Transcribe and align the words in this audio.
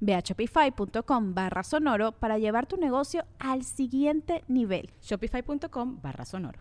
Ve 0.00 0.14
a 0.14 0.22
shopify.com 0.22 1.32
barra 1.32 1.62
sonoro 1.62 2.12
para 2.12 2.38
llevar 2.38 2.66
tu 2.66 2.76
negocio 2.76 3.22
al 3.40 3.60
siguiente 3.64 4.42
nivel. 4.48 4.90
Shopify.com 5.02 5.98
barra 6.02 6.24
sonoro. 6.24 6.58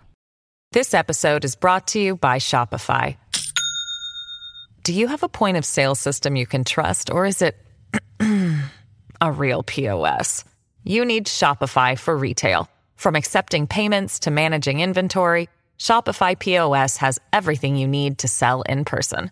This 0.71 0.93
episode 0.93 1.45
is 1.45 1.55
brought 1.55 1.87
to 1.87 1.99
you 1.99 2.17
by 2.17 2.39
Shopify. 2.39 3.15
Do 4.83 4.93
you 4.93 5.07
have 5.07 5.23
a 5.23 5.29
point 5.29 5.57
of 5.57 5.65
sale 5.65 5.95
system 5.95 6.35
you 6.35 6.45
can 6.45 6.63
trust, 6.63 7.09
or 7.09 7.25
is 7.25 7.41
it 7.41 7.57
a 9.21 9.31
real 9.31 9.63
POS? 9.63 10.43
You 10.83 11.03
need 11.03 11.27
Shopify 11.27 11.97
for 11.97 12.15
retail. 12.17 12.69
From 12.95 13.15
accepting 13.15 13.67
payments 13.67 14.19
to 14.19 14.31
managing 14.31 14.79
inventory, 14.79 15.49
Shopify 15.77 16.37
POS 16.37 16.97
has 16.97 17.19
everything 17.31 17.75
you 17.75 17.87
need 17.87 18.17
to 18.19 18.27
sell 18.27 18.61
in 18.63 18.85
person. 18.85 19.31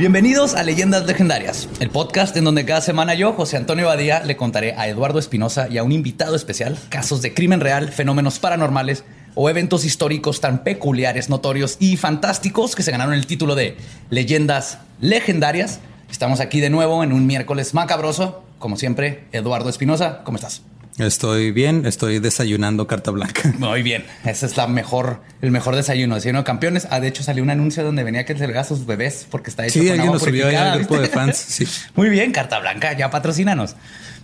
Bienvenidos 0.00 0.54
a 0.54 0.62
Leyendas 0.62 1.04
Legendarias, 1.04 1.68
el 1.78 1.90
podcast 1.90 2.34
en 2.34 2.44
donde 2.44 2.64
cada 2.64 2.80
semana 2.80 3.12
yo, 3.12 3.34
José 3.34 3.58
Antonio 3.58 3.84
Badía, 3.84 4.24
le 4.24 4.34
contaré 4.34 4.72
a 4.72 4.88
Eduardo 4.88 5.18
Espinosa 5.18 5.68
y 5.68 5.76
a 5.76 5.82
un 5.82 5.92
invitado 5.92 6.34
especial 6.34 6.78
casos 6.88 7.20
de 7.20 7.34
crimen 7.34 7.60
real, 7.60 7.92
fenómenos 7.92 8.38
paranormales 8.38 9.04
o 9.34 9.50
eventos 9.50 9.84
históricos 9.84 10.40
tan 10.40 10.64
peculiares, 10.64 11.28
notorios 11.28 11.76
y 11.80 11.98
fantásticos 11.98 12.74
que 12.74 12.82
se 12.82 12.92
ganaron 12.92 13.12
el 13.12 13.26
título 13.26 13.54
de 13.54 13.76
Leyendas 14.08 14.78
Legendarias. 15.02 15.80
Estamos 16.10 16.40
aquí 16.40 16.60
de 16.60 16.70
nuevo 16.70 17.04
en 17.04 17.12
un 17.12 17.26
miércoles 17.26 17.74
macabroso. 17.74 18.42
Como 18.58 18.78
siempre, 18.78 19.24
Eduardo 19.32 19.68
Espinosa, 19.68 20.22
¿cómo 20.24 20.36
estás? 20.36 20.62
Estoy 21.00 21.50
bien, 21.50 21.86
estoy 21.86 22.18
desayunando 22.18 22.86
carta 22.86 23.10
blanca. 23.10 23.52
Muy 23.58 23.82
bien, 23.82 24.04
ese 24.24 24.46
es 24.46 24.56
la 24.56 24.66
mejor, 24.66 25.22
el 25.40 25.50
mejor 25.50 25.74
desayuno, 25.74 26.14
desayuno 26.14 26.40
de 26.40 26.44
campeones. 26.44 26.86
Ah, 26.90 27.00
de 27.00 27.08
hecho 27.08 27.22
salió 27.22 27.42
un 27.42 27.50
anuncio 27.50 27.82
donde 27.82 28.04
venía 28.04 28.24
que 28.24 28.32
entregar 28.32 28.58
a 28.58 28.64
sus 28.64 28.86
bebés 28.86 29.26
porque 29.30 29.50
está 29.50 29.64
hecho 29.64 29.80
Sí, 29.80 29.86
con 29.86 29.92
alguien 29.92 30.08
agua 30.08 30.18
lo 30.18 30.24
subió 30.24 30.46
al 30.48 30.78
grupo 30.78 30.98
de 30.98 31.08
fans. 31.08 31.36
Sí. 31.36 31.66
Muy 31.94 32.08
bien, 32.10 32.32
carta 32.32 32.58
blanca, 32.58 32.92
ya 32.96 33.10
patrocínanos. 33.10 33.76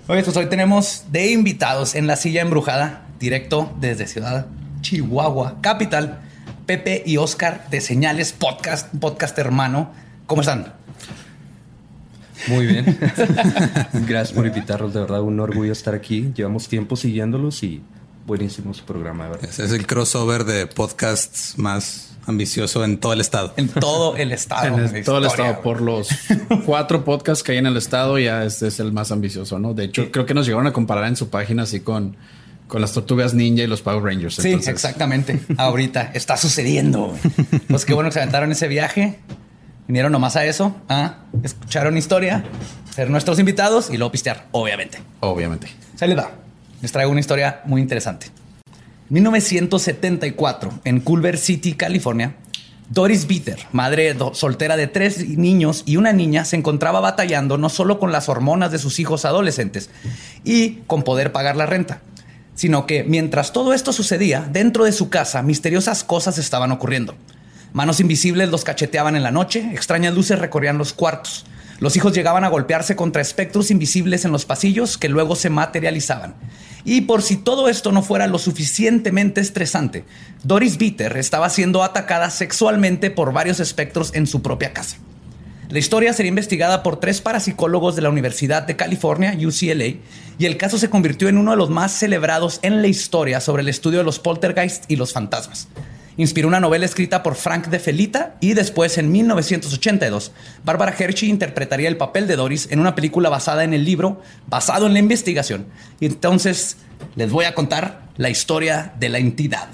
Oye, 0.06 0.22
pues 0.22 0.36
hoy 0.36 0.46
tenemos 0.46 1.06
de 1.10 1.32
invitados 1.32 1.94
en 1.94 2.06
la 2.06 2.16
silla 2.16 2.42
embrujada, 2.42 3.06
directo 3.18 3.74
desde 3.80 4.06
Ciudad 4.06 4.46
Chihuahua, 4.82 5.60
capital, 5.62 6.20
Pepe 6.66 7.02
y 7.04 7.16
Oscar 7.16 7.66
de 7.70 7.80
Señales 7.80 8.32
Podcast, 8.32 8.94
podcast 9.00 9.36
hermano. 9.38 9.92
¿Cómo 10.26 10.42
están? 10.42 10.75
Muy 12.48 12.66
bien. 12.66 12.84
Gracias 14.06 14.32
por 14.32 14.46
invitarnos. 14.46 14.92
De 14.94 15.00
verdad, 15.00 15.20
un 15.22 15.38
orgullo 15.40 15.72
estar 15.72 15.94
aquí. 15.94 16.32
Llevamos 16.34 16.68
tiempo 16.68 16.96
siguiéndolos 16.96 17.62
y 17.62 17.82
buenísimo 18.26 18.74
su 18.74 18.84
programa, 18.84 19.24
de 19.24 19.30
verdad. 19.30 19.48
Ese 19.50 19.64
es 19.64 19.72
el 19.72 19.86
crossover 19.86 20.44
de 20.44 20.66
podcasts 20.66 21.54
más 21.58 22.12
ambicioso 22.26 22.84
en 22.84 22.98
todo 22.98 23.12
el 23.12 23.20
estado. 23.20 23.52
En 23.56 23.68
todo 23.68 24.16
el 24.16 24.32
estado. 24.32 24.78
En 24.78 24.96
el- 24.96 25.04
todo 25.04 25.18
el 25.18 25.26
estado, 25.26 25.62
por 25.62 25.80
los 25.80 26.08
cuatro 26.64 27.04
podcasts 27.04 27.44
que 27.44 27.52
hay 27.52 27.58
en 27.58 27.66
el 27.66 27.76
estado, 27.76 28.18
ya 28.18 28.44
este 28.44 28.66
es 28.68 28.80
el 28.80 28.92
más 28.92 29.12
ambicioso, 29.12 29.58
¿no? 29.58 29.74
De 29.74 29.84
hecho, 29.84 30.10
creo 30.10 30.26
que 30.26 30.34
nos 30.34 30.46
llegaron 30.46 30.66
a 30.66 30.72
comparar 30.72 31.04
en 31.06 31.14
su 31.16 31.28
página 31.30 31.62
así 31.62 31.80
con, 31.80 32.16
con 32.66 32.80
las 32.80 32.92
tortugas 32.92 33.32
ninja 33.32 33.62
y 33.62 33.68
los 33.68 33.80
Power 33.80 34.02
Rangers. 34.02 34.34
Sí, 34.36 34.48
Entonces, 34.48 34.72
exactamente. 34.74 35.38
Ahorita 35.56 36.10
está 36.14 36.36
sucediendo. 36.36 37.16
Pues 37.68 37.84
qué 37.84 37.94
bueno 37.94 38.08
que 38.10 38.14
se 38.14 38.20
aventaron 38.20 38.50
ese 38.50 38.66
viaje. 38.66 39.20
Vinieron 39.88 40.10
nomás 40.10 40.36
a 40.36 40.44
eso, 40.44 40.74
a 40.88 41.18
escucharon 41.42 41.96
historia, 41.96 42.44
ser 42.94 43.08
nuestros 43.08 43.38
invitados 43.38 43.88
y 43.90 43.96
luego 43.96 44.10
pistear, 44.10 44.46
obviamente. 44.50 44.98
Obviamente. 45.20 45.68
Se 45.94 46.08
les 46.08 46.18
va. 46.18 46.32
Les 46.82 46.90
traigo 46.90 47.10
una 47.10 47.20
historia 47.20 47.60
muy 47.64 47.80
interesante. 47.80 48.26
En 48.66 49.14
1974, 49.14 50.80
en 50.84 51.00
Culver 51.00 51.38
City, 51.38 51.74
California, 51.74 52.34
Doris 52.88 53.26
Bitter, 53.26 53.58
madre 53.72 54.16
soltera 54.32 54.76
de 54.76 54.88
tres 54.88 55.28
niños 55.28 55.84
y 55.86 55.96
una 55.96 56.12
niña, 56.12 56.44
se 56.44 56.56
encontraba 56.56 57.00
batallando 57.00 57.58
no 57.58 57.68
solo 57.68 57.98
con 57.98 58.10
las 58.10 58.28
hormonas 58.28 58.72
de 58.72 58.78
sus 58.78 58.98
hijos 58.98 59.24
adolescentes 59.24 59.90
y 60.44 60.80
con 60.86 61.02
poder 61.02 61.32
pagar 61.32 61.56
la 61.56 61.66
renta, 61.66 62.00
sino 62.54 62.86
que 62.86 63.04
mientras 63.04 63.52
todo 63.52 63.72
esto 63.72 63.92
sucedía, 63.92 64.48
dentro 64.50 64.84
de 64.84 64.92
su 64.92 65.08
casa, 65.08 65.42
misteriosas 65.42 66.02
cosas 66.02 66.38
estaban 66.38 66.72
ocurriendo. 66.72 67.14
Manos 67.72 68.00
invisibles 68.00 68.48
los 68.48 68.64
cacheteaban 68.64 69.16
en 69.16 69.22
la 69.22 69.30
noche, 69.30 69.70
extrañas 69.72 70.14
luces 70.14 70.38
recorrían 70.38 70.78
los 70.78 70.92
cuartos. 70.92 71.44
Los 71.78 71.94
hijos 71.96 72.14
llegaban 72.14 72.44
a 72.44 72.48
golpearse 72.48 72.96
contra 72.96 73.20
espectros 73.20 73.70
invisibles 73.70 74.24
en 74.24 74.32
los 74.32 74.46
pasillos 74.46 74.96
que 74.96 75.10
luego 75.10 75.36
se 75.36 75.50
materializaban. 75.50 76.34
Y 76.84 77.02
por 77.02 77.20
si 77.20 77.36
todo 77.36 77.68
esto 77.68 77.92
no 77.92 78.02
fuera 78.02 78.26
lo 78.28 78.38
suficientemente 78.38 79.40
estresante, 79.40 80.04
Doris 80.42 80.78
Bitter 80.78 81.16
estaba 81.16 81.50
siendo 81.50 81.82
atacada 81.82 82.30
sexualmente 82.30 83.10
por 83.10 83.32
varios 83.32 83.60
espectros 83.60 84.14
en 84.14 84.26
su 84.26 84.40
propia 84.40 84.72
casa. 84.72 84.96
La 85.68 85.80
historia 85.80 86.12
sería 86.12 86.28
investigada 86.28 86.84
por 86.84 87.00
tres 87.00 87.20
parapsicólogos 87.20 87.96
de 87.96 88.02
la 88.02 88.10
Universidad 88.10 88.62
de 88.62 88.76
California, 88.76 89.36
UCLA, 89.36 89.96
y 90.38 90.46
el 90.46 90.56
caso 90.56 90.78
se 90.78 90.88
convirtió 90.88 91.28
en 91.28 91.38
uno 91.38 91.50
de 91.50 91.56
los 91.56 91.70
más 91.70 91.90
celebrados 91.90 92.60
en 92.62 92.82
la 92.82 92.88
historia 92.88 93.40
sobre 93.40 93.62
el 93.62 93.68
estudio 93.68 93.98
de 93.98 94.04
los 94.04 94.20
poltergeist 94.20 94.84
y 94.88 94.94
los 94.94 95.12
fantasmas. 95.12 95.66
Inspiró 96.18 96.48
una 96.48 96.60
novela 96.60 96.86
escrita 96.86 97.22
por 97.22 97.34
Frank 97.34 97.66
de 97.66 97.78
Felita 97.78 98.36
y 98.40 98.54
después, 98.54 98.96
en 98.96 99.12
1982, 99.12 100.32
Barbara 100.64 100.94
Hershey 100.98 101.28
interpretaría 101.28 101.88
el 101.88 101.96
papel 101.96 102.26
de 102.26 102.36
Doris 102.36 102.68
en 102.70 102.80
una 102.80 102.94
película 102.94 103.28
basada 103.28 103.64
en 103.64 103.74
el 103.74 103.84
libro, 103.84 104.22
basado 104.46 104.86
en 104.86 104.94
la 104.94 104.98
investigación. 104.98 105.66
Y 106.00 106.06
entonces 106.06 106.78
les 107.16 107.30
voy 107.30 107.44
a 107.44 107.54
contar 107.54 108.02
la 108.16 108.30
historia 108.30 108.92
de 108.98 109.10
la 109.10 109.18
entidad. 109.18 109.68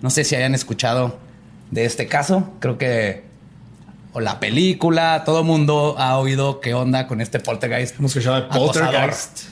No 0.00 0.10
sé 0.10 0.24
si 0.24 0.34
hayan 0.34 0.54
escuchado 0.54 1.18
de 1.70 1.84
este 1.84 2.06
caso. 2.06 2.52
Creo 2.58 2.78
que 2.78 3.30
o 4.12 4.20
la 4.20 4.40
película, 4.40 5.22
todo 5.24 5.44
mundo 5.44 5.94
ha 5.98 6.18
oído 6.18 6.60
qué 6.60 6.74
onda 6.74 7.06
con 7.06 7.20
este 7.20 7.38
poltergeist. 7.38 7.98
Hemos 7.98 8.10
escuchado 8.16 8.42
de. 8.42 8.48
Poltergeist. 8.48 9.44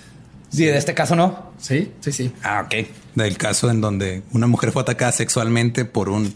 Sí, 0.48 0.64
de 0.64 0.76
este 0.76 0.94
caso 0.94 1.14
no. 1.14 1.52
Sí, 1.58 1.92
sí, 2.00 2.10
sí. 2.10 2.32
Ah, 2.42 2.64
ok. 2.66 2.88
Del 3.24 3.36
caso 3.38 3.70
en 3.70 3.80
donde 3.80 4.22
una 4.32 4.46
mujer 4.46 4.72
fue 4.72 4.82
atacada 4.82 5.12
sexualmente 5.12 5.84
por 5.84 6.08
un. 6.08 6.34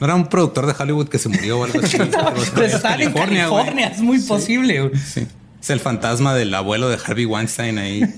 No 0.00 0.06
era 0.06 0.14
un 0.14 0.28
productor 0.28 0.66
de 0.66 0.74
Hollywood 0.80 1.08
que 1.08 1.18
se 1.18 1.28
murió 1.28 1.60
o 1.60 1.64
algo 1.64 1.80
así. 1.82 1.96
Están 2.62 3.00
en. 3.00 3.12
California, 3.12 3.88
es 3.88 4.00
muy 4.00 4.18
posible. 4.20 4.90
Sí. 4.96 5.26
Es 5.60 5.70
el 5.70 5.80
fantasma 5.80 6.34
del 6.34 6.54
abuelo 6.54 6.88
de 6.88 6.98
Harvey 7.04 7.24
Weinstein 7.24 7.78
ahí. 7.78 8.02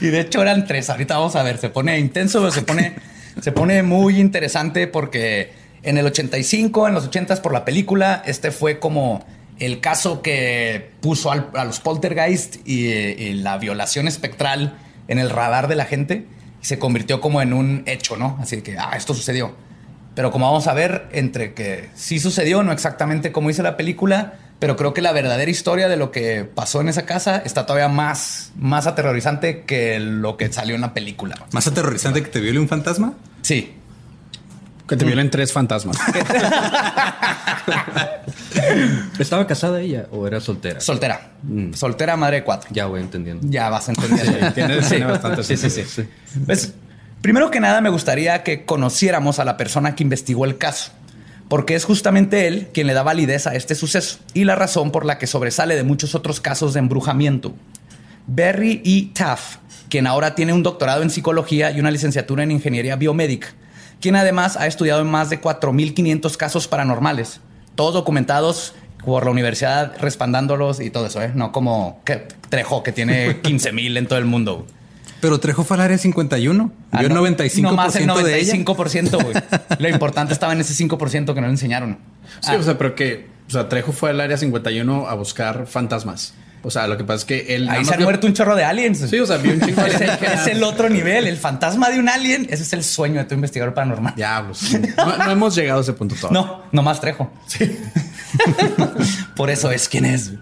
Y 0.00 0.06
de 0.06 0.20
hecho 0.20 0.42
eran 0.42 0.66
tres. 0.66 0.90
Ahorita 0.90 1.16
vamos 1.18 1.36
a 1.36 1.42
ver, 1.42 1.58
se 1.58 1.68
pone 1.68 1.98
intenso, 1.98 2.38
pero 2.40 2.50
se 2.52 2.62
pone, 2.62 2.94
se 3.40 3.52
pone 3.52 3.82
muy 3.82 4.20
interesante 4.20 4.86
porque 4.86 5.52
en 5.82 5.98
el 5.98 6.06
85, 6.06 6.88
en 6.88 6.94
los 6.94 7.04
80 7.06 7.42
por 7.42 7.52
la 7.52 7.64
película, 7.64 8.22
este 8.26 8.50
fue 8.50 8.78
como 8.78 9.24
el 9.58 9.80
caso 9.80 10.22
que 10.22 10.90
puso 11.00 11.32
al- 11.32 11.50
a 11.54 11.64
los 11.64 11.80
poltergeist 11.80 12.56
y, 12.66 12.86
y 12.86 13.34
la 13.34 13.58
violación 13.58 14.06
espectral 14.06 14.76
en 15.08 15.18
el 15.18 15.30
radar 15.30 15.68
de 15.68 15.74
la 15.74 15.84
gente 15.84 16.26
y 16.62 16.66
se 16.66 16.78
convirtió 16.78 17.20
como 17.20 17.42
en 17.42 17.52
un 17.52 17.82
hecho, 17.86 18.16
¿no? 18.16 18.38
Así 18.40 18.62
que, 18.62 18.78
ah, 18.78 18.92
esto 18.96 19.14
sucedió. 19.14 19.54
Pero 20.14 20.30
como 20.30 20.46
vamos 20.46 20.66
a 20.66 20.74
ver, 20.74 21.08
entre 21.12 21.54
que 21.54 21.90
sí 21.94 22.18
sucedió, 22.18 22.62
no 22.62 22.72
exactamente 22.72 23.32
como 23.32 23.48
dice 23.48 23.62
la 23.62 23.76
película, 23.76 24.34
pero 24.58 24.76
creo 24.76 24.92
que 24.92 25.02
la 25.02 25.12
verdadera 25.12 25.50
historia 25.50 25.88
de 25.88 25.96
lo 25.96 26.10
que 26.10 26.44
pasó 26.44 26.80
en 26.80 26.88
esa 26.88 27.06
casa 27.06 27.36
está 27.44 27.66
todavía 27.66 27.88
más, 27.88 28.52
más 28.56 28.86
aterrorizante 28.86 29.62
que 29.62 30.00
lo 30.00 30.36
que 30.36 30.52
salió 30.52 30.74
en 30.74 30.80
la 30.80 30.92
película. 30.94 31.46
Más 31.52 31.66
aterrorizante 31.68 32.22
que 32.22 32.28
te 32.28 32.40
viole 32.40 32.58
un 32.58 32.68
fantasma. 32.68 33.14
Sí. 33.42 33.77
Que 34.88 34.96
te 34.96 35.04
violen 35.04 35.30
tres 35.30 35.52
fantasmas. 35.52 35.96
¿Estaba 39.18 39.46
casada 39.46 39.80
ella 39.80 40.06
o 40.10 40.26
era 40.26 40.40
soltera? 40.40 40.80
Soltera. 40.80 41.32
Mm. 41.42 41.72
Soltera, 41.74 42.16
madre 42.16 42.36
de 42.36 42.44
cuatro. 42.44 42.68
ya 42.72 42.86
voy 42.86 43.00
entendiendo. 43.00 43.46
Ya 43.48 43.68
vas 43.68 43.88
entendiendo. 43.88 44.50
tiene- 44.54 44.80
tiene 44.80 45.04
bastante 45.06 45.42
Sí, 45.44 45.56
sí, 45.56 45.70
sentido. 45.70 45.88
sí. 45.88 46.02
sí. 46.32 46.40
Pues, 46.46 46.74
primero 47.20 47.50
que 47.50 47.60
nada, 47.60 47.80
me 47.80 47.90
gustaría 47.90 48.42
que 48.42 48.64
conociéramos 48.64 49.38
a 49.38 49.44
la 49.44 49.56
persona 49.56 49.94
que 49.94 50.02
investigó 50.02 50.44
el 50.44 50.58
caso, 50.58 50.92
porque 51.48 51.74
es 51.74 51.84
justamente 51.84 52.46
él 52.46 52.68
quien 52.72 52.86
le 52.86 52.94
da 52.94 53.02
validez 53.02 53.46
a 53.46 53.54
este 53.54 53.74
suceso 53.74 54.18
y 54.34 54.44
la 54.44 54.54
razón 54.54 54.90
por 54.92 55.04
la 55.04 55.18
que 55.18 55.26
sobresale 55.26 55.76
de 55.76 55.84
muchos 55.84 56.14
otros 56.14 56.40
casos 56.40 56.74
de 56.74 56.80
embrujamiento. 56.80 57.54
Barry 58.26 58.82
E. 58.84 59.14
Taff, 59.14 59.56
quien 59.88 60.06
ahora 60.06 60.34
tiene 60.34 60.52
un 60.52 60.62
doctorado 60.62 61.02
en 61.02 61.10
psicología 61.10 61.70
y 61.70 61.80
una 61.80 61.90
licenciatura 61.90 62.42
en 62.42 62.50
ingeniería 62.50 62.96
biomédica, 62.96 63.48
quien 64.00 64.16
además 64.16 64.56
ha 64.56 64.66
estudiado 64.66 65.00
en 65.02 65.08
más 65.08 65.30
de 65.30 65.40
4.500 65.40 66.36
casos 66.36 66.68
paranormales, 66.68 67.40
todos 67.74 67.94
documentados 67.94 68.74
por 69.04 69.24
la 69.24 69.30
universidad 69.30 69.92
respaldándolos 70.00 70.80
y 70.80 70.90
todo 70.90 71.06
eso, 71.06 71.22
¿eh? 71.22 71.32
No 71.34 71.52
como 71.52 72.00
que 72.04 72.26
Trejo, 72.48 72.82
que 72.82 72.92
tiene 72.92 73.42
15.000 73.42 73.96
en 73.98 74.06
todo 74.06 74.18
el 74.18 74.24
mundo. 74.24 74.66
Pero 75.20 75.40
Trejo 75.40 75.64
fue 75.64 75.76
al 75.76 75.82
área 75.82 75.98
51. 75.98 76.72
Ah, 76.92 77.00
Vio 77.00 77.08
no. 77.08 77.22
95% 77.26 77.62
Nomás 77.62 77.96
el 77.96 78.06
de 78.06 78.38
ella. 78.40 78.54
95%, 78.54 79.22
güey. 79.22 79.34
Lo 79.80 79.88
importante 79.88 80.32
estaba 80.32 80.52
en 80.52 80.60
ese 80.60 80.74
5% 80.84 81.34
que 81.34 81.40
no 81.40 81.46
le 81.46 81.52
enseñaron. 81.52 81.98
Sí, 82.40 82.54
o 82.54 82.62
sea, 82.62 82.78
pero 82.78 82.94
que, 82.94 83.26
o 83.48 83.50
sea, 83.50 83.68
Trejo 83.68 83.92
fue 83.92 84.10
al 84.10 84.20
área 84.20 84.36
51 84.36 85.08
a 85.08 85.14
buscar 85.14 85.66
fantasmas. 85.66 86.34
O 86.62 86.70
sea, 86.70 86.86
lo 86.88 86.96
que 86.98 87.04
pasa 87.04 87.18
es 87.18 87.24
que 87.24 87.54
él. 87.54 87.68
Ahí 87.68 87.84
se 87.84 87.92
han 87.94 87.98
vio- 88.00 88.06
muerto 88.06 88.26
un 88.26 88.32
chorro 88.34 88.56
de 88.56 88.64
aliens. 88.64 88.98
Sí, 89.08 89.18
o 89.18 89.26
sea, 89.26 89.36
vio 89.36 89.52
un 89.52 89.60
chingo 89.60 89.82
de 89.82 89.90
el, 89.94 90.10
es 90.10 90.46
el 90.48 90.62
otro 90.64 90.88
nivel. 90.90 91.26
El 91.26 91.36
fantasma 91.36 91.88
de 91.90 91.98
un 92.00 92.08
alien. 92.08 92.46
Ese 92.50 92.62
es 92.64 92.72
el 92.72 92.82
sueño 92.82 93.20
de 93.20 93.24
tu 93.24 93.34
investigador 93.34 93.74
paranormal. 93.74 94.14
Diablos. 94.16 94.60
No, 94.96 95.16
no 95.18 95.30
hemos 95.30 95.54
llegado 95.54 95.78
a 95.78 95.82
ese 95.82 95.92
punto 95.92 96.14
todavía. 96.16 96.40
No, 96.40 96.62
nomás 96.72 97.00
Trejo. 97.00 97.30
Por 99.36 99.50
eso 99.50 99.70
es 99.70 99.88
quien 99.88 100.04
es. 100.04 100.32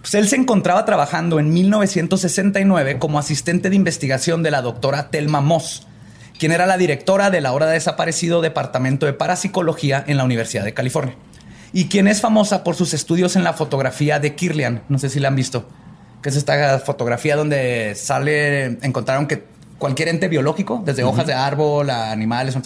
Pues 0.00 0.14
él 0.14 0.28
se 0.28 0.36
encontraba 0.36 0.84
trabajando 0.84 1.40
en 1.40 1.52
1969 1.52 2.98
como 2.98 3.18
asistente 3.18 3.70
de 3.70 3.76
investigación 3.76 4.42
de 4.42 4.50
la 4.52 4.62
doctora 4.62 5.10
Telma 5.10 5.40
Moss, 5.40 5.86
quien 6.38 6.52
era 6.52 6.66
la 6.66 6.76
directora 6.76 7.30
del 7.30 7.44
ahora 7.46 7.66
desaparecido 7.66 8.40
Departamento 8.40 9.06
de 9.06 9.14
Parapsicología 9.14 10.04
en 10.06 10.16
la 10.16 10.24
Universidad 10.24 10.62
de 10.64 10.74
California, 10.74 11.16
y 11.76 11.88
quien 11.88 12.08
es 12.08 12.22
famosa 12.22 12.64
por 12.64 12.74
sus 12.74 12.94
estudios 12.94 13.36
en 13.36 13.44
la 13.44 13.52
fotografía 13.52 14.18
de 14.18 14.34
Kirlian. 14.34 14.84
No 14.88 14.98
sé 14.98 15.10
si 15.10 15.20
la 15.20 15.28
han 15.28 15.36
visto, 15.36 15.68
que 16.22 16.30
es 16.30 16.36
esta 16.36 16.78
fotografía 16.78 17.36
donde 17.36 17.94
sale, 17.94 18.78
encontraron 18.80 19.26
que 19.26 19.44
cualquier 19.76 20.08
ente 20.08 20.28
biológico, 20.28 20.82
desde 20.86 21.04
hojas 21.04 21.26
de 21.26 21.34
árbol 21.34 21.90
a 21.90 22.12
animales, 22.12 22.56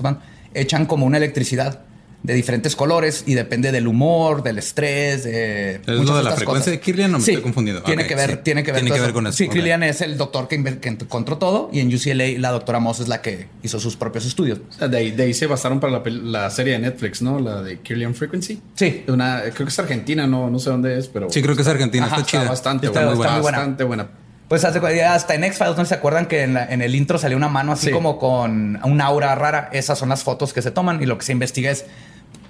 echan 0.54 0.86
como 0.86 1.06
una 1.06 1.16
electricidad 1.16 1.80
de 2.22 2.34
diferentes 2.34 2.76
colores 2.76 3.24
y 3.26 3.34
depende 3.34 3.72
del 3.72 3.86
humor, 3.88 4.42
del 4.42 4.58
estrés, 4.58 5.24
de 5.24 5.76
¿Es 5.76 5.80
muchas 5.88 5.96
lo 5.96 6.02
de 6.02 6.06
la 6.06 6.20
otras 6.20 6.34
frecuencia 6.36 6.64
cosas. 6.64 6.72
de 6.72 6.80
Kirlian 6.80 7.14
o 7.14 7.18
me 7.18 7.24
Sí, 7.24 7.30
estoy 7.30 7.42
confundiendo? 7.42 7.82
Tiene 7.82 8.06
que 8.06 8.14
ver, 8.14 8.30
sí. 8.30 8.36
tiene 8.44 8.62
que 8.62 8.72
ver, 8.72 8.82
Tiene 8.82 8.94
que 8.94 9.00
ver 9.00 9.08
eso. 9.10 9.14
con 9.14 9.26
eso. 9.26 9.36
Sí, 9.38 9.44
Ok. 9.46 9.52
Kirlian 9.54 9.82
es 9.82 10.00
el 10.02 10.18
doctor 10.18 10.46
que, 10.46 10.62
que 10.80 10.88
encontró 10.90 11.38
todo 11.38 11.70
y 11.72 11.80
en 11.80 11.94
UCLA 11.94 12.38
la 12.38 12.50
doctora 12.50 12.78
Moss 12.78 13.00
es 13.00 13.08
la 13.08 13.22
que 13.22 13.48
hizo 13.62 13.80
sus 13.80 13.96
propios 13.96 14.26
estudios. 14.26 14.58
O 14.68 14.72
sea, 14.72 14.88
de, 14.88 14.98
ahí, 14.98 15.10
de 15.12 15.22
ahí 15.22 15.34
se 15.34 15.46
basaron 15.46 15.80
para 15.80 15.92
la, 15.94 16.02
la 16.10 16.50
serie 16.50 16.74
de 16.74 16.78
Netflix, 16.80 17.22
¿no? 17.22 17.40
La 17.40 17.62
de 17.62 17.78
Kirlian 17.80 18.14
Frequency. 18.14 18.60
Sí. 18.74 19.04
Una, 19.08 19.40
creo 19.54 19.66
que 19.66 19.70
es 19.72 19.78
argentina, 19.78 20.26
no, 20.26 20.50
no 20.50 20.58
sé 20.58 20.68
dónde 20.70 20.98
es, 20.98 21.08
pero. 21.08 21.30
Sí, 21.30 21.40
creo 21.42 21.56
que 21.56 21.62
es 21.62 21.68
Argentina. 21.68 22.04
Ajá, 22.06 22.16
está 22.16 22.26
está 22.26 22.38
chida. 22.42 22.50
bastante 22.50 22.86
Está- 22.88 23.00
buena. 23.06 23.14
está 23.22 23.32
muy 23.32 23.40
buena. 23.42 23.58
Bastante 23.58 23.84
buena. 23.84 24.08
Pues 24.50 24.64
hasta 24.64 25.34
en 25.34 25.44
X-Files, 25.44 25.76
¿no 25.76 25.84
se 25.84 25.94
acuerdan 25.94 26.26
que 26.26 26.42
en, 26.42 26.54
la- 26.54 26.64
en 26.66 26.82
el 26.82 26.96
intro 26.96 27.18
salió 27.18 27.36
una 27.36 27.48
mano 27.48 27.70
así 27.70 27.86
Sí. 27.86 27.92
como 27.92 28.18
con 28.18 28.80
un 28.82 29.00
aura 29.00 29.32
rara? 29.36 29.70
Esas 29.72 29.96
son 29.96 30.08
las 30.08 30.24
fotos 30.24 30.52
que 30.52 30.60
se 30.60 30.72
toman 30.72 31.00
y 31.00 31.06
lo 31.06 31.16
que 31.18 31.24
se 31.24 31.30
investiga 31.30 31.70
es 31.70 31.84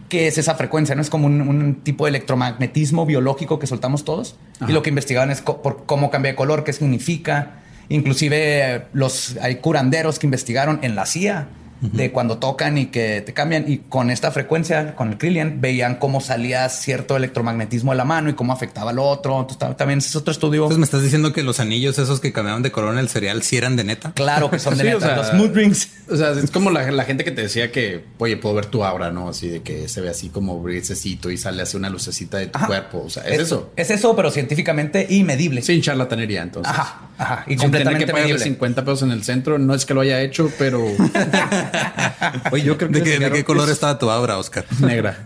qué 0.08 0.26
es 0.26 0.38
esa 0.38 0.54
frecuencia, 0.54 0.94
¿no? 0.94 1.02
Es 1.02 1.10
como 1.10 1.26
un, 1.26 1.42
un 1.42 1.74
tipo 1.82 2.06
de 2.06 2.08
electromagnetismo 2.08 3.04
biológico 3.04 3.58
que 3.58 3.66
soltamos 3.66 4.06
todos. 4.06 4.34
Y 4.66 4.72
lo 4.72 4.82
que 4.82 4.88
investigaban 4.88 5.30
es 5.30 5.42
por 5.42 5.84
cómo 5.84 6.10
cambia 6.10 6.32
de 6.32 6.36
color, 6.36 6.64
qué 6.64 6.72
significa. 6.72 7.56
Inclusive 7.90 8.36
eh, 8.76 8.82
los 8.94 9.36
hay 9.42 9.56
curanderos 9.56 10.18
que 10.18 10.26
investigaron 10.26 10.78
en 10.80 10.94
la 10.96 11.04
CIA 11.04 11.48
de 11.80 12.10
cuando 12.12 12.38
tocan 12.38 12.76
y 12.78 12.86
que 12.86 13.22
te 13.22 13.32
cambian 13.32 13.64
y 13.66 13.78
con 13.78 14.10
esta 14.10 14.30
frecuencia, 14.30 14.94
con 14.94 15.08
el 15.12 15.18
Krillian, 15.18 15.60
veían 15.60 15.94
cómo 15.96 16.20
salía 16.20 16.68
cierto 16.68 17.16
electromagnetismo 17.16 17.92
de 17.92 17.96
la 17.96 18.04
mano 18.04 18.28
y 18.30 18.34
cómo 18.34 18.52
afectaba 18.52 18.90
al 18.90 18.98
otro. 18.98 19.34
Entonces, 19.40 19.58
ta- 19.58 19.76
también 19.76 19.98
ese 20.00 20.08
es 20.10 20.16
otro 20.16 20.30
estudio. 20.32 20.62
Entonces 20.62 20.78
me 20.78 20.84
estás 20.84 21.02
diciendo 21.02 21.32
que 21.32 21.42
los 21.42 21.58
anillos 21.60 21.98
esos 21.98 22.20
que 22.20 22.32
cambiaban 22.32 22.62
de 22.62 22.70
color 22.70 22.92
en 22.92 22.98
el 22.98 23.08
cereal 23.08 23.42
sí 23.42 23.56
eran 23.56 23.76
de 23.76 23.84
neta. 23.84 24.12
Claro 24.12 24.50
que 24.50 24.58
son 24.58 24.76
de 24.76 24.84
Sí, 24.84 24.86
neta. 24.90 24.98
o 24.98 25.00
sea, 25.00 25.16
los 25.16 25.32
mood 25.34 25.54
rings. 25.56 25.88
O 26.10 26.16
sea, 26.16 26.32
es 26.32 26.50
como 26.50 26.70
la, 26.70 26.90
la 26.90 27.04
gente 27.04 27.24
que 27.24 27.30
te 27.30 27.42
decía 27.42 27.72
que, 27.72 28.04
oye, 28.18 28.36
puedo 28.36 28.54
ver 28.56 28.66
tu 28.66 28.84
aura, 28.84 29.10
¿no? 29.10 29.28
Así 29.30 29.48
de 29.48 29.62
que 29.62 29.88
se 29.88 30.00
ve 30.00 30.10
así 30.10 30.28
como 30.28 30.60
brisecito 30.60 31.30
y 31.30 31.38
sale 31.38 31.62
así 31.62 31.76
una 31.76 31.88
lucecita 31.88 32.36
de 32.38 32.48
tu 32.48 32.58
Ajá. 32.58 32.66
cuerpo. 32.66 33.02
O 33.06 33.10
sea, 33.10 33.22
es, 33.24 33.40
eso. 33.40 33.70
Es 33.76 33.90
eso, 33.90 34.14
pero 34.14 34.30
científicamente 34.30 35.06
y 35.08 35.24
medible. 35.24 35.62
Sin 35.62 35.80
charlatanería, 35.80 36.42
entonces. 36.42 36.70
Ajá, 36.72 37.08
ajá. 37.16 37.44
Y 37.46 37.50
Sin 37.50 37.70
tener 37.70 37.84
completamente 37.84 38.04
que 38.06 38.12
pagarle 38.12 38.32
medible. 38.34 38.44
50 38.44 38.84
pesos 38.84 39.02
en 39.04 39.12
el 39.12 39.24
centro. 39.24 39.58
No 39.58 39.74
es 39.74 39.86
que 39.86 39.94
lo 39.94 40.00
haya 40.02 40.20
hecho, 40.20 40.50
pero 40.58 40.84
Oye, 42.52 42.64
yo 42.64 42.76
creo 42.76 42.90
que 42.90 42.98
¿De, 43.00 43.04
les 43.04 43.18
qué, 43.18 43.24
de 43.24 43.32
qué 43.32 43.44
color 43.44 43.68
estaba 43.70 43.98
tu 43.98 44.10
aura, 44.10 44.38
Oscar? 44.38 44.64
negra. 44.80 45.18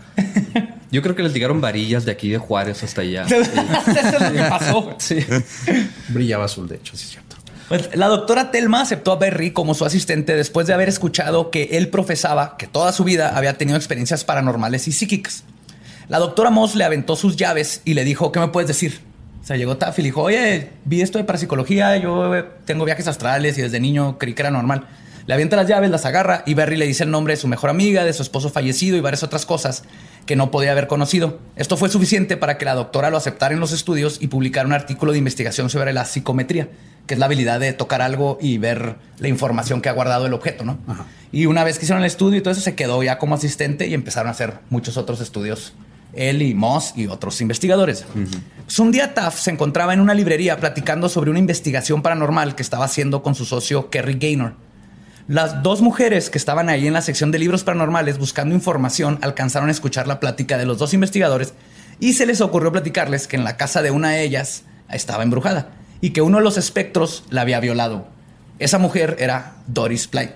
Yo 0.91 1.01
creo 1.01 1.15
que 1.15 1.23
les 1.23 1.33
llegaron 1.33 1.61
varillas 1.61 2.05
de 2.05 2.11
aquí 2.11 2.29
de 2.29 2.37
Juárez 2.37 2.83
hasta 2.83 3.01
allá. 3.01 3.23
eso 3.25 3.35
es 3.41 4.21
lo 4.21 4.31
que 4.31 4.49
pasó. 4.49 4.95
Sí. 4.99 5.25
Brillaba 6.09 6.45
azul, 6.45 6.67
de 6.67 6.75
hecho, 6.75 6.95
sí 6.95 7.05
es 7.05 7.11
cierto. 7.11 7.35
Pues, 7.67 7.89
la 7.95 8.07
doctora 8.07 8.51
Telma 8.51 8.81
aceptó 8.81 9.11
a 9.11 9.15
Berry 9.15 9.51
como 9.51 9.73
su 9.73 9.85
asistente 9.85 10.35
después 10.35 10.67
de 10.67 10.73
haber 10.73 10.87
escuchado 10.87 11.49
que 11.49 11.69
él 11.73 11.89
profesaba 11.89 12.57
que 12.57 12.67
toda 12.67 12.91
su 12.91 13.03
vida 13.03 13.35
había 13.35 13.57
tenido 13.57 13.75
experiencias 13.77 14.23
paranormales 14.23 14.87
y 14.87 14.91
psíquicas. 14.91 15.43
La 16.07 16.19
doctora 16.19 16.51
Moss 16.51 16.75
le 16.75 16.83
aventó 16.83 17.15
sus 17.15 17.35
llaves 17.35 17.81
y 17.83 17.95
le 17.95 18.03
dijo, 18.03 18.31
¿qué 18.31 18.39
me 18.39 18.49
puedes 18.49 18.67
decir? 18.67 18.99
O 19.41 19.47
sea, 19.47 19.57
llegó 19.57 19.77
Taff 19.77 19.97
y 19.99 20.03
le 20.03 20.07
dijo, 20.07 20.21
oye, 20.21 20.69
vi 20.85 21.01
esto 21.01 21.17
de 21.17 21.23
parapsicología, 21.23 21.97
yo 21.97 22.35
eh, 22.35 22.45
tengo 22.65 22.85
viajes 22.85 23.07
astrales 23.07 23.57
y 23.57 23.61
desde 23.63 23.79
niño 23.79 24.17
creí 24.19 24.33
que 24.33 24.43
era 24.43 24.51
normal. 24.51 24.87
Le 25.27 25.33
avienta 25.33 25.55
las 25.55 25.67
llaves, 25.67 25.89
las 25.89 26.05
agarra 26.05 26.43
y 26.45 26.53
Berry 26.53 26.77
le 26.77 26.85
dice 26.85 27.03
el 27.03 27.09
nombre 27.09 27.33
de 27.33 27.37
su 27.41 27.47
mejor 27.47 27.71
amiga, 27.71 28.03
de 28.03 28.13
su 28.13 28.21
esposo 28.21 28.49
fallecido 28.49 28.95
y 28.95 29.01
varias 29.01 29.23
otras 29.23 29.47
cosas 29.47 29.83
que 30.27 30.35
no 30.35 30.51
podía 30.51 30.71
haber 30.71 30.85
conocido. 30.85 31.39
Esto 31.55 31.77
fue 31.77 31.89
suficiente 31.89 32.37
para 32.37 32.59
que 32.59 32.65
la 32.65 32.75
doctora 32.75 33.09
lo 33.09 33.17
aceptara 33.17 33.53
en 33.53 33.59
los 33.59 33.71
estudios 33.71 34.17
y 34.21 34.27
publicara 34.27 34.67
un 34.67 34.73
artículo 34.73 35.13
de 35.13 35.17
investigación 35.17 35.71
sobre 35.71 35.93
la 35.93 36.05
psicometría, 36.05 36.69
que 37.07 37.15
es 37.15 37.19
la 37.19 37.25
habilidad 37.25 37.59
de 37.59 37.73
tocar 37.73 38.03
algo 38.03 38.37
y 38.39 38.59
ver 38.59 38.97
la 39.17 39.27
información 39.27 39.81
que 39.81 39.89
ha 39.89 39.93
guardado 39.93 40.27
el 40.27 40.33
objeto, 40.33 40.63
¿no? 40.63 40.77
Y 41.31 41.47
una 41.47 41.63
vez 41.63 41.79
que 41.79 41.85
hicieron 41.85 42.03
el 42.03 42.07
estudio 42.07 42.37
y 42.37 42.41
todo 42.41 42.51
eso, 42.51 42.61
se 42.61 42.75
quedó 42.75 43.01
ya 43.01 43.17
como 43.17 43.33
asistente 43.33 43.87
y 43.87 43.95
empezaron 43.95 44.27
a 44.27 44.31
hacer 44.31 44.59
muchos 44.69 44.95
otros 44.95 45.21
estudios. 45.21 45.73
Él 46.13 46.43
y 46.43 46.53
Moss 46.53 46.93
y 46.95 47.07
otros 47.07 47.41
investigadores. 47.41 48.05
Pues 48.65 48.79
un 48.79 48.91
día 48.91 49.13
Taft 49.15 49.39
se 49.39 49.51
encontraba 49.51 49.93
en 49.93 49.99
una 49.99 50.13
librería 50.13 50.57
platicando 50.57 51.09
sobre 51.09 51.31
una 51.31 51.39
investigación 51.39 52.01
paranormal 52.03 52.55
que 52.55 52.61
estaba 52.61 52.85
haciendo 52.85 53.23
con 53.23 53.35
su 53.35 53.43
socio 53.45 53.89
Kerry 53.89 54.17
Gaynor. 54.19 54.64
Las 55.27 55.63
dos 55.63 55.81
mujeres 55.81 56.29
que 56.29 56.37
estaban 56.37 56.69
ahí 56.69 56.85
en 56.85 56.93
la 56.93 57.01
sección 57.01 57.31
de 57.31 57.39
libros 57.39 57.63
paranormales 57.63 58.19
buscando 58.19 58.53
información 58.53 59.17
alcanzaron 59.23 59.69
a 59.69 59.71
escuchar 59.71 60.05
la 60.05 60.19
plática 60.19 60.55
de 60.59 60.67
los 60.67 60.77
dos 60.77 60.93
investigadores 60.93 61.55
y 61.99 62.13
se 62.13 62.27
les 62.27 62.41
ocurrió 62.41 62.71
platicarles 62.71 63.27
que 63.27 63.35
en 63.35 63.43
la 63.43 63.57
casa 63.57 63.81
de 63.81 63.89
una 63.89 64.11
de 64.11 64.21
ellas 64.21 64.65
estaba 64.87 65.23
embrujada 65.23 65.69
y 65.99 66.11
que 66.11 66.21
uno 66.21 66.37
de 66.37 66.43
los 66.43 66.57
espectros 66.57 67.23
la 67.31 67.41
había 67.41 67.59
violado. 67.59 68.07
Esa 68.59 68.77
mujer 68.77 69.15
era 69.17 69.55
Doris 69.65 70.05
Play. 70.05 70.35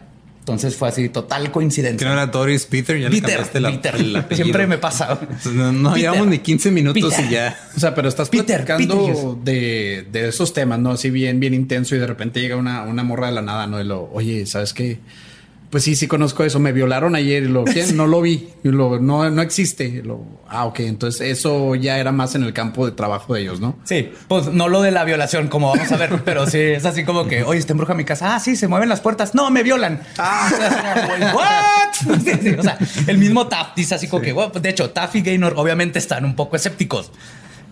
Entonces 0.50 0.75
fue 0.75 0.89
así, 0.89 1.10
total 1.10 1.44
Que 1.46 1.51
coincidencia. 1.51 2.08
no 2.08 2.13
era 2.13 2.25
Doris 2.27 2.65
Peter, 2.65 2.98
ya 3.00 3.10
le 3.10 3.15
Peter, 3.22 3.29
cambiaste 3.38 3.60
la, 3.60 3.70
Peter. 3.72 3.96
el. 3.96 4.25
Siempre 4.36 4.68
me 4.68 4.77
pasa. 4.77 5.20
No, 5.53 5.72
no 5.72 5.89
Peter. 5.94 6.01
llevamos 6.12 6.27
ni 6.27 6.39
15 6.39 6.72
minutos 6.72 7.13
Peter. 7.13 7.25
y 7.25 7.34
ya. 7.34 7.60
O 7.75 7.79
sea, 7.79 7.94
pero 7.96 8.10
estás 8.10 8.29
Peter, 8.29 8.65
platicando 8.65 9.39
de, 9.44 10.06
de 10.12 10.27
esos 10.29 10.53
temas, 10.53 10.79
¿no? 10.79 10.91
Así 10.91 11.10
bien, 11.10 11.39
bien 11.39 11.53
intenso 11.53 11.96
y 11.96 12.00
de 12.00 12.08
repente 12.08 12.41
llega 12.41 12.56
una, 12.56 12.84
una 12.84 13.03
morra 13.03 13.27
de 13.27 13.34
la 13.34 13.41
nada, 13.41 13.68
¿no? 13.68 13.79
Y 13.79 13.84
lo, 13.84 14.10
oye, 14.12 14.46
¿sabes 14.46 14.74
qué? 14.74 15.00
Pues 15.70 15.84
sí, 15.84 15.96
sí 15.96 16.08
conozco 16.08 16.44
eso. 16.44 16.60
Me 16.60 16.72
violaron 16.72 17.16
ayer 17.16 17.44
y 17.44 17.48
lo, 17.48 17.64
¿qué? 17.64 17.86
No 17.94 18.08
lo 18.08 18.22
vi. 18.22 18.50
Y 18.64 18.70
lo, 18.70 19.00
no, 19.00 19.30
no 19.30 19.42
existe. 19.42 19.86
Y 19.86 20.02
lo, 20.02 20.26
ah, 20.48 20.66
ok. 20.66 20.80
Entonces 20.82 21.22
eso 21.22 21.76
ya 21.76 22.00
era 22.00 22.12
más 22.12 22.34
en 22.36 22.44
el 22.44 22.54
campo 22.54 22.86
de 22.88 22.92
trabajo 22.92 23.36
de 23.36 23.42
ellos, 23.42 23.60
¿no? 23.60 23.78
Sí, 23.84 24.12
pues 24.28 24.48
no 24.48 24.68
lo 24.68 24.82
de 24.82 24.92
la 24.92 25.04
violación, 25.04 25.48
como 25.48 25.70
vamos 25.70 25.92
a 25.92 25.98
ver, 25.98 26.22
pero 26.26 26.48
sí, 26.48 26.58
es 26.60 26.86
así 26.86 27.04
como 27.04 27.28
que, 27.28 27.44
oye, 27.44 27.60
está 27.60 27.74
embruja 27.74 27.94
mi 27.94 28.04
casa. 28.04 28.36
Ah, 28.36 28.40
sí, 28.40 28.56
se 28.56 28.68
mueven 28.68 28.90
las 28.90 29.02
puertas. 29.02 29.36
No, 29.36 29.52
me 29.52 29.62
violan. 29.62 30.02
Ah, 30.18 30.50
¿what? 31.34 32.18
Sí, 32.24 32.32
sí, 32.42 32.50
o 32.58 32.64
sea, 32.64 32.78
el 33.08 33.18
mismo 33.18 33.48
Taft 33.48 33.76
dice 33.76 33.96
así 33.96 34.08
como 34.08 34.22
que, 34.24 34.32
"Bueno, 34.32 34.52
pues, 34.54 34.64
de 34.64 34.70
hecho, 34.70 34.90
Taff 34.92 35.16
y 35.18 35.22
Gaynor 35.22 35.54
obviamente 35.58 36.00
están 36.00 36.24
un 36.24 36.36
poco 36.36 36.56
escépticos. 36.56 37.12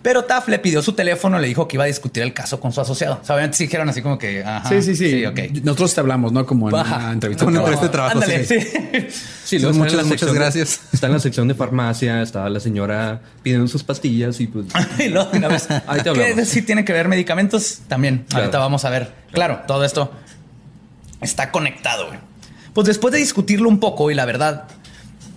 Pero 0.08 0.24
Taft 0.24 0.48
le 0.48 0.58
pidió 0.58 0.80
su 0.80 0.94
teléfono, 0.94 1.38
le 1.38 1.48
dijo 1.48 1.68
que 1.68 1.76
iba 1.76 1.84
a 1.84 1.86
discutir 1.86 2.22
el 2.22 2.32
caso 2.32 2.58
con 2.60 2.72
su 2.72 2.80
asociado. 2.80 3.18
O 3.20 3.26
sea, 3.26 3.34
obviamente 3.34 3.58
sí 3.58 3.64
dijeron 3.64 3.90
así 3.90 4.00
como 4.00 4.16
que, 4.16 4.42
ajá, 4.42 4.66
Sí, 4.66 4.80
sí, 4.80 4.96
sí. 4.96 5.26
ok. 5.26 5.38
Nosotros 5.64 5.92
te 5.92 6.00
hablamos, 6.00 6.32
¿no? 6.32 6.46
Como 6.46 6.70
en 6.70 6.76
Ajá. 6.76 6.96
una 6.96 7.12
entrevista. 7.12 7.44
Como 7.44 7.58
de 7.58 7.62
una 7.62 7.90
trabajo. 7.90 8.14
entrevista 8.16 8.46
de 8.46 8.46
trabajo. 8.46 8.94
Ándale, 8.94 9.02
sí. 9.04 9.10
sí. 9.44 9.58
Sí, 9.58 9.66
Muchas- 9.66 9.76
muchas 9.76 10.06
sección 10.08 10.32
de- 10.32 10.38
gracias. 10.38 10.80
está 10.94 11.08
en 11.08 11.12
la 11.12 11.18
sección 11.20 11.46
de 11.46 11.54
farmacia, 11.54 12.22
estaba 12.22 12.48
la 12.48 12.58
señora 12.58 13.20
pidiendo 13.42 13.68
sus 13.68 13.84
pastillas 13.84 14.40
y 14.40 14.46
pues... 14.46 14.64
Y 14.98 15.08
luego 15.10 15.28
una 15.34 15.48
vez, 15.48 15.68
Ahí 15.86 15.98
te 15.98 16.04
¿qué 16.04 16.08
hablamos. 16.08 16.48
sí 16.48 16.62
tiene 16.62 16.86
que 16.86 16.94
ver 16.94 17.06
medicamentos? 17.06 17.80
También. 17.86 18.24
Claro. 18.30 18.44
Ahorita 18.44 18.58
vamos 18.60 18.86
a 18.86 18.88
ver. 18.90 19.12
Claro, 19.32 19.60
todo 19.66 19.84
esto 19.84 20.10
está 21.20 21.50
conectado. 21.50 22.06
güey. 22.06 22.18
Pues 22.72 22.86
después 22.86 23.12
de 23.12 23.18
discutirlo 23.18 23.68
un 23.68 23.78
poco 23.78 24.10
y 24.10 24.14
la 24.14 24.24
verdad, 24.24 24.64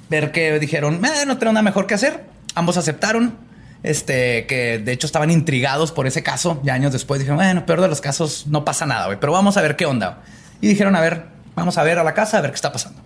ver 0.09 0.31
que 0.31 0.59
dijeron, 0.59 1.03
"Eh, 1.03 1.25
no 1.27 1.37
tengo 1.37 1.51
nada 1.51 1.63
mejor 1.63 1.87
que 1.87 1.95
hacer. 1.95 2.23
Ambos 2.55 2.77
aceptaron. 2.77 3.50
Este, 3.83 4.45
que 4.45 4.77
de 4.77 4.91
hecho 4.91 5.07
estaban 5.07 5.31
intrigados 5.31 5.91
por 5.91 6.07
ese 6.07 6.23
caso. 6.23 6.61
Ya 6.63 6.73
años 6.73 6.93
después 6.93 7.19
dijeron, 7.19 7.37
bueno, 7.37 7.65
peor 7.65 7.81
de 7.81 7.87
los 7.87 8.01
casos, 8.01 8.45
no 8.47 8.63
pasa 8.63 8.85
nada, 8.85 9.07
güey. 9.07 9.19
Pero 9.19 9.31
vamos 9.31 9.57
a 9.57 9.61
ver 9.61 9.75
qué 9.75 9.85
onda. 9.85 10.21
Y 10.61 10.67
dijeron, 10.67 10.95
a 10.95 11.01
ver, 11.01 11.25
vamos 11.55 11.77
a 11.77 11.83
ver 11.83 11.99
a 11.99 12.03
la 12.03 12.13
casa, 12.13 12.37
a 12.37 12.41
ver 12.41 12.51
qué 12.51 12.55
está 12.55 12.71
pasando. 12.71 13.01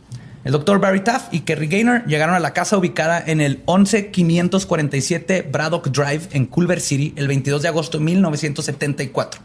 El 0.46 0.52
doctor 0.52 0.80
Barry 0.80 1.00
Taft 1.00 1.34
y 1.34 1.40
Kerry 1.40 1.66
Gaynor 1.66 2.06
llegaron 2.06 2.36
a 2.36 2.40
la 2.40 2.54
casa 2.54 2.78
ubicada 2.78 3.24
en 3.26 3.42
el 3.42 3.64
11547 3.66 5.50
Braddock 5.52 5.88
Drive 5.88 6.28
en 6.34 6.46
Culver 6.46 6.80
City 6.82 7.16
el 7.16 7.28
22 7.28 7.64
de 7.64 7.68
agosto 7.68 7.98
de 7.98 8.04
1974. 8.04 9.42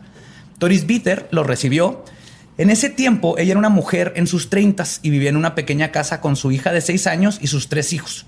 Doris 0.58 0.86
Bitter 0.86 1.26
los 1.30 1.46
recibió. 1.46 2.04
En 2.58 2.68
ese 2.68 2.90
tiempo, 2.90 3.38
ella 3.38 3.52
era 3.52 3.58
una 3.58 3.70
mujer 3.70 4.12
en 4.16 4.26
sus 4.26 4.50
30 4.50 4.84
y 5.00 5.08
vivía 5.08 5.30
en 5.30 5.38
una 5.38 5.54
pequeña 5.54 5.90
casa 5.90 6.20
con 6.20 6.36
su 6.36 6.52
hija 6.52 6.70
de 6.70 6.82
6 6.82 7.06
años 7.06 7.38
y 7.40 7.46
sus 7.46 7.70
tres 7.70 7.94
hijos. 7.94 8.26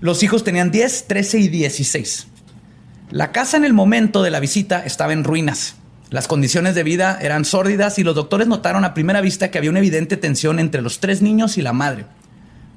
Los 0.00 0.22
hijos 0.22 0.44
tenían 0.44 0.70
10, 0.70 1.06
13 1.06 1.38
y 1.38 1.48
16. 1.48 2.26
La 3.10 3.32
casa 3.32 3.56
en 3.56 3.64
el 3.64 3.72
momento 3.72 4.22
de 4.22 4.30
la 4.30 4.40
visita 4.40 4.84
estaba 4.84 5.14
en 5.14 5.24
ruinas. 5.24 5.76
Las 6.10 6.28
condiciones 6.28 6.74
de 6.74 6.82
vida 6.82 7.18
eran 7.20 7.46
sórdidas 7.46 7.98
y 7.98 8.04
los 8.04 8.14
doctores 8.14 8.46
notaron 8.46 8.84
a 8.84 8.92
primera 8.92 9.22
vista 9.22 9.50
que 9.50 9.56
había 9.56 9.70
una 9.70 9.78
evidente 9.78 10.18
tensión 10.18 10.58
entre 10.58 10.82
los 10.82 11.00
tres 11.00 11.22
niños 11.22 11.56
y 11.56 11.62
la 11.62 11.72
madre. 11.72 12.04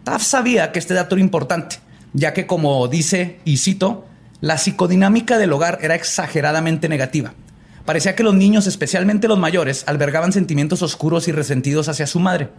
Taft 0.05 0.23
sabía 0.23 0.71
que 0.71 0.79
este 0.79 0.93
dato 0.93 1.15
era 1.15 1.21
importante, 1.21 1.77
ya 2.13 2.33
que 2.33 2.47
como 2.47 2.87
dice, 2.87 3.41
y 3.43 3.57
cito, 3.57 4.07
la 4.39 4.57
psicodinámica 4.57 5.37
del 5.37 5.51
hogar 5.51 5.79
era 5.81 5.95
exageradamente 5.95 6.87
negativa. 6.87 7.33
Parecía 7.83 8.15
que 8.15 8.23
los 8.23 8.35
niños, 8.35 8.65
especialmente 8.65 9.27
los 9.27 9.37
mayores, 9.37 9.83
albergaban 9.87 10.31
sentimientos 10.31 10.81
oscuros 10.83 11.27
y 11.27 11.33
resentidos 11.33 11.89
hacia 11.89 12.07
su 12.07 12.21
madre. 12.21 12.49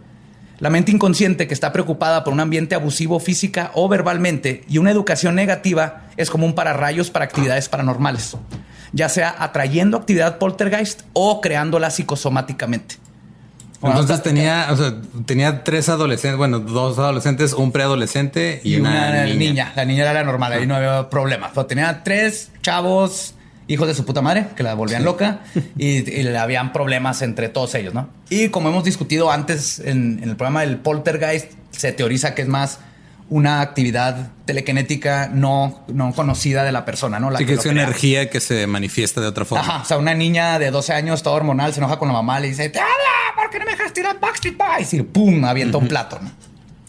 La 0.61 0.69
mente 0.69 0.91
inconsciente 0.91 1.47
que 1.47 1.55
está 1.55 1.73
preocupada 1.73 2.23
por 2.23 2.31
un 2.31 2.39
ambiente 2.39 2.75
abusivo 2.75 3.19
física 3.19 3.71
o 3.73 3.89
verbalmente 3.89 4.63
y 4.69 4.77
una 4.77 4.91
educación 4.91 5.33
negativa 5.33 6.03
es 6.17 6.29
como 6.29 6.45
un 6.45 6.53
pararrayos 6.53 7.09
para 7.09 7.25
actividades 7.25 7.67
paranormales, 7.67 8.37
ya 8.93 9.09
sea 9.09 9.35
atrayendo 9.39 9.97
actividad 9.97 10.37
poltergeist 10.37 11.01
o 11.13 11.41
creándola 11.41 11.89
psicosomáticamente. 11.89 12.97
Entonces 13.81 14.21
tenía, 14.21 14.67
o 14.69 14.77
sea, 14.77 14.93
tenía 15.25 15.63
tres 15.63 15.89
adolescentes, 15.89 16.37
bueno, 16.37 16.59
dos 16.59 16.99
adolescentes, 16.99 17.53
un 17.53 17.71
preadolescente 17.71 18.61
y, 18.63 18.75
y 18.75 18.79
una, 18.79 18.91
una, 18.91 19.23
niña. 19.23 19.35
niña. 19.35 19.73
La 19.75 19.85
niña 19.85 20.03
era 20.03 20.13
la 20.13 20.23
normal, 20.23 20.53
ahí 20.53 20.67
no 20.67 20.75
había 20.75 21.09
problema. 21.09 21.49
Pero 21.49 21.65
tenía 21.65 22.03
tres 22.03 22.51
chavos, 22.61 23.33
hijos 23.71 23.87
de 23.87 23.93
su 23.93 24.05
puta 24.05 24.21
madre, 24.21 24.47
que 24.55 24.63
la 24.63 24.73
volvían 24.73 25.03
loca 25.03 25.41
y, 25.77 25.87
y 26.09 26.23
le 26.23 26.37
habían 26.37 26.73
problemas 26.73 27.21
entre 27.21 27.49
todos 27.49 27.73
ellos, 27.75 27.93
¿no? 27.93 28.09
Y 28.29 28.49
como 28.49 28.69
hemos 28.69 28.83
discutido 28.83 29.31
antes 29.31 29.79
en, 29.79 30.19
en 30.21 30.29
el 30.29 30.35
programa 30.35 30.61
del 30.61 30.77
poltergeist, 30.77 31.51
se 31.71 31.91
teoriza 31.93 32.35
que 32.35 32.41
es 32.41 32.47
más 32.47 32.79
una 33.29 33.61
actividad 33.61 34.27
telequinética 34.45 35.29
no, 35.33 35.85
no 35.87 36.11
conocida 36.13 36.63
de 36.65 36.73
la 36.73 36.83
persona, 36.83 37.17
¿no? 37.19 37.31
La 37.31 37.39
Sí, 37.39 37.45
que 37.45 37.53
es 37.53 37.61
crea. 37.61 37.71
energía 37.71 38.29
que 38.29 38.41
se 38.41 38.67
manifiesta 38.67 39.21
de 39.21 39.27
otra 39.27 39.45
forma. 39.45 39.63
Ajá, 39.63 39.81
o 39.83 39.85
sea, 39.85 39.97
una 39.97 40.13
niña 40.13 40.59
de 40.59 40.69
12 40.69 40.91
años, 40.91 41.23
toda 41.23 41.37
hormonal, 41.37 41.71
se 41.73 41.79
enoja 41.79 41.97
con 41.97 42.09
la 42.09 42.13
mamá, 42.13 42.41
le 42.41 42.49
dice, 42.49 42.69
¡Te 42.69 42.79
habla! 42.79 42.91
¿Por 43.37 43.49
qué 43.49 43.59
no 43.59 43.65
me 43.65 43.71
dejas 43.71 43.93
tirar 43.93 44.19
Backstreet 44.19 44.57
Boys? 44.57 44.93
Y 44.93 45.01
pum, 45.03 45.45
avienta 45.45 45.77
un 45.77 45.87
plato, 45.87 46.19
¿no? 46.21 46.29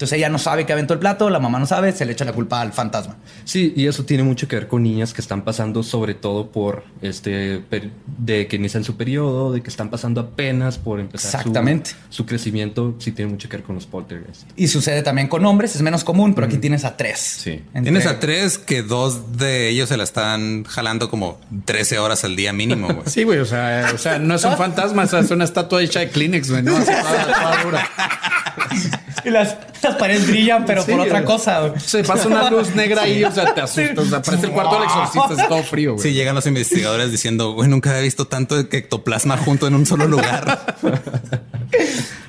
Entonces 0.03 0.19
ella 0.19 0.29
no 0.31 0.39
sabe 0.39 0.67
que 0.67 0.73
aventó 0.73 0.95
el 0.95 0.99
plato, 0.99 1.31
la 1.31 1.39
mamá 1.39 1.61
no 1.61 1.67
sabe, 1.67 1.93
se 1.93 2.05
le 2.05 2.11
echa 2.13 2.25
la 2.25 2.33
culpa 2.33 2.61
al 2.61 2.73
fantasma. 2.73 3.15
Sí, 3.45 3.73
y 3.77 3.87
eso 3.87 4.05
tiene 4.05 4.25
mucho 4.25 4.49
que 4.49 4.57
ver 4.57 4.67
con 4.67 4.83
niñas 4.83 5.13
que 5.15 5.21
están 5.21 5.43
pasando 5.43 5.85
sobre 5.85 6.15
todo 6.15 6.51
por 6.51 6.83
este 7.03 7.63
de 8.19 8.49
que 8.49 8.57
inician 8.57 8.83
su 8.83 8.97
periodo, 8.97 9.53
de 9.53 9.63
que 9.63 9.71
están 9.71 9.91
pasando 9.91 10.21
apenas 10.21 10.77
por 10.79 10.99
empezar 10.99 11.31
su- 11.31 11.37
Exactamente. 11.37 11.93
Su, 12.11 12.27
crecimiento, 12.27 12.97
sí 12.99 13.13
tiene 13.13 13.31
mucho 13.31 13.49
que 13.49 13.59
ver 13.59 13.65
con 13.65 13.77
los 13.77 13.87
poltergeist. 13.87 14.43
Y 14.57 14.67
sucede 14.67 15.03
también 15.05 15.29
con 15.29 15.47
hombres, 15.47 15.77
es 15.77 15.83
menos 15.83 16.03
común, 16.03 16.35
pero 16.35 16.49
aquí 16.49 16.59
tienes 16.59 16.85
a 16.85 16.97
tres. 16.97 17.21
Sí. 17.21 17.63
Entre- 17.75 17.83
Tienes 17.93 18.07
a 18.07 18.19
tres 18.19 18.59
que 18.59 18.83
dos 18.83 19.39
de 19.39 19.69
ellos 19.69 19.89
se 19.89 19.97
la 19.97 20.03
están 20.03 20.65
jalando 20.65 21.09
como 21.11 21.39
13 21.65 22.01
horas 22.01 22.25
al 22.25 22.35
día 22.35 22.53
mínimo, 22.53 22.89
güey. 22.89 23.07
Sí, 23.07 23.23
güey. 23.23 23.39
O 23.39 23.45
sea, 23.47 23.93
o 23.95 23.99
sea, 23.99 24.19
no 24.19 24.35
es 24.35 24.43
un 24.43 24.57
fantasma, 24.57 25.05
o 25.05 25.07
sea, 25.07 25.21
es 25.21 25.31
una 25.31 25.45
estatua 25.45 25.81
hecha 25.81 26.01
de 26.01 26.09
Kleenex, 26.11 26.51
güey. 26.51 26.63
No, 26.65 26.73
toda- 26.81 27.03
toda 27.03 27.63
dura. 27.63 27.89
Y 29.25 29.31
las, 29.31 29.57
las 29.83 29.92
paredes 29.97 30.27
brillan, 30.27 30.65
pero 30.65 30.83
Sí, 30.85 30.93
por 30.93 31.01
otra 31.01 31.25
cosa. 31.25 31.79
Se 31.79 32.03
pasa 32.05 32.29
una 32.29 32.51
luz 32.51 32.75
negra 32.75 33.03
ahí, 33.03 33.23
o 33.25 33.31
sea, 33.33 33.55
te 33.55 33.61
asustas. 33.63 33.99
O 33.99 34.05
sea, 34.07 34.23
parece 34.23 34.47
el 34.47 34.53
cuarto 34.53 34.75
del 34.77 34.85
exorcista, 34.85 35.43
es 35.43 35.49
todo 35.49 35.63
frío, 35.63 35.95
güey. 35.95 36.03
Sí, 36.03 36.15
llegan 36.15 36.35
los 36.35 36.47
investigadores 36.47 37.11
diciendo, 37.11 37.53
güey, 37.53 37.69
nunca 37.69 37.91
había 37.91 38.03
visto 38.03 38.27
tanto 38.27 38.59
ectoplasma 38.59 39.37
junto 39.37 39.67
en 39.67 39.75
un 39.75 39.87
solo 39.87 40.07
lugar. 40.07 40.77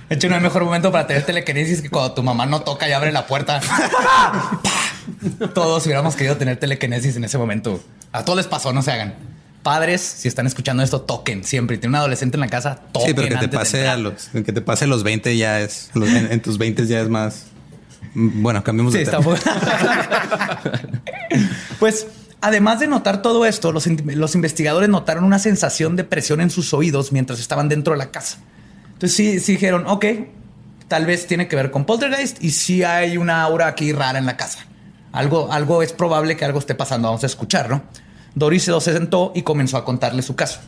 De 0.10 0.16
hecho, 0.18 0.30
no 0.30 0.36
hay 0.36 0.42
mejor 0.42 0.64
momento 0.64 0.92
para 0.92 1.08
tener 1.08 1.24
telequinesis 1.26 1.82
que 1.82 1.90
cuando 1.90 2.14
tu 2.14 2.22
mamá 2.24 2.46
no 2.46 2.62
toca 2.62 2.88
y 2.88 2.92
abre 2.92 3.12
la 3.12 3.26
puerta. 3.26 3.60
Todos 5.54 5.86
hubiéramos 5.86 6.16
querido 6.16 6.38
tener 6.38 6.58
telequinesis 6.58 7.16
en 7.16 7.24
ese 7.24 7.38
momento. 7.38 7.82
A 8.12 8.24
todos 8.24 8.38
les 8.38 8.48
pasó, 8.48 8.72
no 8.74 8.82
se 8.82 8.92
hagan. 8.92 9.16
Padres, 9.64 10.02
si 10.02 10.28
están 10.28 10.46
escuchando 10.46 10.84
esto, 10.84 11.02
toquen 11.02 11.44
siempre. 11.44 11.78
Y 11.78 11.80
tienen 11.80 11.94
un 11.94 12.00
adolescente 12.00 12.36
en 12.38 12.42
la 12.42 12.48
casa, 12.48 12.80
toquen. 12.92 13.08
Sí, 13.10 13.14
pero 13.16 13.40
que 13.40 13.48
te 13.48 13.58
pase 13.58 13.88
a 13.88 13.98
los, 13.98 14.30
que 14.34 14.52
te 14.54 14.62
pase 14.62 14.86
a 14.86 14.88
los 14.88 15.04
20 15.04 15.36
ya 15.38 15.62
es, 15.62 15.90
los- 15.94 16.10
en, 16.10 16.32
en 16.32 16.42
tus 16.42 16.58
20 16.58 16.86
ya 16.86 17.02
es 17.02 17.10
más. 17.10 17.46
Bueno, 18.14 18.64
cambiemos 18.64 18.94
Sí, 18.94 19.00
de 19.00 19.04
está 19.06 19.20
tema. 19.20 19.38
pues, 21.80 22.08
además 22.42 22.80
de 22.80 22.88
notar 22.88 23.22
todo 23.22 23.46
esto, 23.46 23.72
los 23.72 24.36
investigadores 24.36 24.90
notaron 24.90 25.24
una 25.24 25.40
sensación 25.40 25.96
de 25.96 26.04
presión 26.04 26.42
en 26.42 26.50
sus 26.50 26.74
oídos 26.74 27.12
mientras 27.12 27.40
estaban 27.40 27.70
dentro 27.70 27.94
de 27.94 28.00
la 28.00 28.12
casa. 28.12 28.38
Entonces 28.94 29.16
sí, 29.16 29.40
sí 29.40 29.54
dijeron, 29.54 29.86
ok, 29.88 30.06
tal 30.88 31.06
vez 31.06 31.28
tiene 31.28 31.48
que 31.48 31.56
ver 31.56 31.72
con 31.72 31.86
poltergeist 31.86 32.42
y 32.44 32.52
sí 32.52 32.84
hay 32.84 33.18
una 33.18 33.42
aura 33.42 33.68
aquí 33.68 33.92
rara 33.92 34.20
en 34.20 34.26
la 34.26 34.38
casa. 34.38 34.60
Algo, 35.12 35.52
algo 35.52 35.84
es 35.84 35.92
probable 35.94 36.38
que 36.38 36.46
algo 36.46 36.60
esté 36.60 36.76
pasando. 36.76 37.08
Vamos 37.08 37.24
a 37.24 37.28
escuchar, 37.28 37.70
¿no? 37.70 37.84
Doris 38.36 38.64
se 38.64 38.80
sentó 38.80 39.32
y 39.36 39.44
comenzó 39.44 39.78
a 39.78 39.86
contarle 39.86 40.22
su 40.22 40.36
caso. 40.36 40.60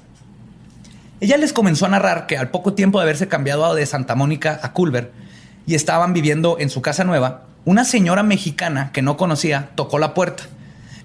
Ella 1.19 1.37
les 1.37 1.53
comenzó 1.53 1.85
a 1.85 1.89
narrar 1.89 2.27
que 2.27 2.37
al 2.37 2.49
poco 2.49 2.73
tiempo 2.73 2.99
de 2.99 3.03
haberse 3.03 3.27
cambiado 3.27 3.73
de 3.73 3.85
Santa 3.85 4.15
Mónica 4.15 4.59
a 4.61 4.73
Culver 4.73 5.11
y 5.65 5.75
estaban 5.75 6.13
viviendo 6.13 6.57
en 6.59 6.69
su 6.69 6.81
casa 6.81 7.03
nueva, 7.03 7.45
una 7.65 7.85
señora 7.85 8.23
mexicana 8.23 8.91
que 8.93 9.01
no 9.01 9.17
conocía 9.17 9.69
tocó 9.75 9.99
la 9.99 10.13
puerta. 10.13 10.43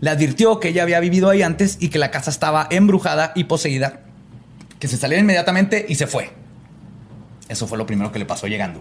Le 0.00 0.11
advirtió 0.11 0.61
que 0.61 0.69
ella 0.69 0.83
había 0.83 1.00
vivido 1.00 1.31
ahí 1.31 1.43
antes 1.43 1.76
y 1.81 1.88
que 1.88 1.99
la 1.99 2.11
casa 2.11 2.31
estaba 2.31 2.67
embrujada 2.71 3.33
y 3.35 3.45
poseída. 3.45 4.00
Que 4.79 4.88
se 4.88 4.97
saliera 4.97 5.21
inmediatamente 5.21 5.87
y 5.88 5.95
se 5.95 6.07
fue. 6.07 6.31
Eso 7.49 7.67
fue 7.67 7.79
lo 7.79 7.87
primero 7.87 8.12
que 8.12 8.19
le 8.19 8.25
pasó 8.26 8.47
llegando. 8.47 8.81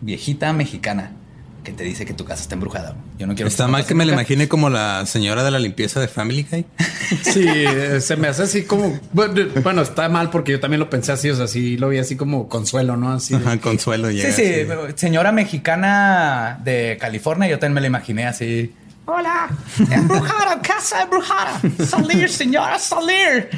Viejita 0.00 0.52
mexicana 0.52 1.12
que 1.66 1.72
te 1.72 1.82
dice 1.82 2.06
que 2.06 2.14
tu 2.14 2.24
casa 2.24 2.42
está 2.42 2.54
embrujada. 2.54 2.94
Yo 3.18 3.26
no 3.26 3.34
quiero 3.34 3.48
Está 3.48 3.66
mal 3.66 3.84
que 3.84 3.94
me 3.96 4.04
la 4.06 4.12
imagine 4.12 4.46
como 4.46 4.70
la 4.70 5.04
señora 5.04 5.42
de 5.42 5.50
la 5.50 5.58
limpieza 5.58 5.98
de 6.00 6.06
Family 6.06 6.46
Guy. 6.48 6.64
Sí, 7.22 7.44
eh, 7.46 8.00
se 8.00 8.16
me 8.16 8.28
hace 8.28 8.44
así 8.44 8.64
como. 8.64 8.98
Bueno, 9.12 9.82
está 9.82 10.08
mal 10.08 10.30
porque 10.30 10.52
yo 10.52 10.60
también 10.60 10.78
lo 10.80 10.88
pensé 10.90 11.10
así, 11.12 11.28
o 11.30 11.36
sea, 11.36 11.46
sí 11.48 11.76
lo 11.76 11.88
vi 11.88 11.98
así 11.98 12.16
como 12.16 12.48
consuelo, 12.48 12.96
¿no? 12.96 13.12
Así. 13.12 13.34
Ajá, 13.34 13.58
Consuelo 13.58 14.08
Sí, 14.10 14.16
llega. 14.16 14.32
sí, 14.32 14.42
así. 14.44 14.92
señora 14.96 15.30
mexicana 15.32 16.60
de 16.64 16.96
California, 17.00 17.48
yo 17.48 17.58
también 17.58 17.74
me 17.74 17.80
la 17.80 17.86
imaginé 17.88 18.26
así. 18.26 18.72
Hola, 19.06 19.48
embrujada, 19.90 20.60
casa 20.62 21.02
embrujada. 21.02 21.60
Salir, 21.88 22.28
señora, 22.28 22.78
salir. 22.78 23.50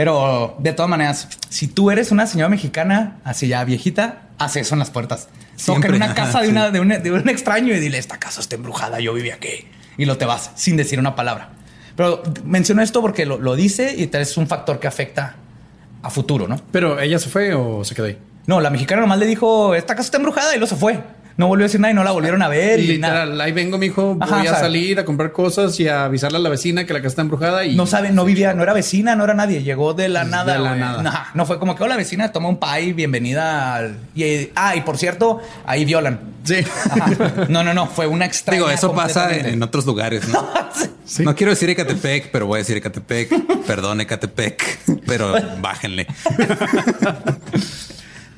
Pero 0.00 0.56
de 0.58 0.72
todas 0.72 0.88
maneras, 0.88 1.28
si 1.50 1.66
tú 1.66 1.90
eres 1.90 2.10
una 2.10 2.26
señora 2.26 2.48
mexicana, 2.48 3.18
así 3.22 3.48
ya 3.48 3.62
viejita, 3.64 4.22
haz 4.38 4.56
eso 4.56 4.74
en 4.74 4.78
las 4.78 4.88
puertas. 4.88 5.28
Toca 5.66 5.88
en 5.88 5.94
una 5.96 6.14
casa 6.14 6.40
de, 6.40 6.46
sí. 6.46 6.52
una, 6.52 6.70
de, 6.70 6.80
un, 6.80 6.88
de 6.88 7.12
un 7.12 7.28
extraño 7.28 7.74
y 7.74 7.80
dile, 7.80 7.98
esta 7.98 8.16
casa 8.16 8.40
está 8.40 8.56
embrujada, 8.56 8.98
yo 9.00 9.12
vivía 9.12 9.34
aquí. 9.34 9.66
Y 9.98 10.06
lo 10.06 10.16
te 10.16 10.24
vas 10.24 10.52
sin 10.54 10.78
decir 10.78 10.98
una 10.98 11.14
palabra. 11.16 11.50
Pero 11.96 12.22
menciono 12.46 12.80
esto 12.80 13.02
porque 13.02 13.26
lo, 13.26 13.36
lo 13.36 13.56
dice 13.56 13.94
y 13.94 14.08
es 14.10 14.38
un 14.38 14.46
factor 14.46 14.80
que 14.80 14.86
afecta 14.86 15.34
a 16.02 16.08
futuro, 16.08 16.48
¿no? 16.48 16.58
Pero 16.72 16.98
ella 16.98 17.18
se 17.18 17.28
fue 17.28 17.52
o 17.52 17.84
se 17.84 17.94
quedó 17.94 18.06
ahí. 18.06 18.16
No, 18.46 18.62
la 18.62 18.70
mexicana 18.70 19.02
nomás 19.02 19.18
le 19.18 19.26
dijo, 19.26 19.74
esta 19.74 19.94
casa 19.96 20.06
está 20.06 20.16
embrujada 20.16 20.56
y 20.56 20.58
lo 20.58 20.66
se 20.66 20.76
fue. 20.76 20.98
No 21.40 21.46
volvió 21.46 21.64
a 21.64 21.68
decir 21.68 21.80
nada 21.80 21.90
y 21.90 21.94
no 21.94 22.04
la 22.04 22.10
volvieron 22.10 22.42
a 22.42 22.48
ver. 22.48 22.80
Y 22.80 22.92
y 22.92 22.98
nada. 22.98 23.24
literal, 23.24 23.40
ahí 23.40 23.52
vengo, 23.52 23.78
mijo, 23.78 24.14
voy 24.14 24.28
Ajá, 24.46 24.56
a 24.56 24.60
salir 24.60 24.98
a 25.00 25.06
comprar 25.06 25.32
cosas 25.32 25.80
y 25.80 25.88
a 25.88 26.04
avisarle 26.04 26.36
a 26.36 26.40
la 26.42 26.50
vecina 26.50 26.84
que 26.84 26.92
la 26.92 26.98
casa 26.98 27.08
está 27.08 27.22
embrujada 27.22 27.64
y 27.64 27.76
No 27.76 27.86
sabe, 27.86 28.10
no 28.10 28.26
vivía, 28.26 28.52
no 28.52 28.62
era 28.62 28.74
vecina, 28.74 29.16
no 29.16 29.24
era 29.24 29.32
nadie. 29.32 29.62
Llegó 29.62 29.94
de 29.94 30.10
la 30.10 30.24
De 30.26 30.30
nada. 30.30 30.58
la 30.58 30.68
güey. 30.68 30.80
nada. 31.02 31.30
No 31.32 31.46
fue 31.46 31.58
como 31.58 31.74
que, 31.76 31.82
hola 31.82 31.96
vecina, 31.96 32.30
toma 32.30 32.50
un 32.50 32.60
pie, 32.60 32.92
bienvenida 32.92 33.74
al... 33.74 33.96
Y, 34.14 34.50
ah, 34.54 34.76
y 34.76 34.82
por 34.82 34.98
cierto, 34.98 35.40
ahí 35.64 35.86
violan. 35.86 36.20
Sí. 36.44 36.56
Ajá. 36.90 37.46
No, 37.48 37.64
no, 37.64 37.72
no, 37.72 37.86
fue 37.86 38.06
una 38.06 38.26
extraña. 38.26 38.58
Digo, 38.58 38.70
eso 38.70 38.92
pasa 38.92 39.34
en 39.34 39.62
otros 39.62 39.86
lugares, 39.86 40.28
¿no? 40.28 40.46
No 41.20 41.34
quiero 41.34 41.50
decir 41.50 41.68
Ecatepec, 41.70 42.30
pero 42.30 42.46
voy 42.46 42.58
a 42.58 42.58
decir 42.58 42.76
Ecatepec. 42.76 43.64
Perdón, 43.66 44.02
Ecatepec, 44.02 44.78
pero 45.06 45.34
bájenle. 45.60 46.06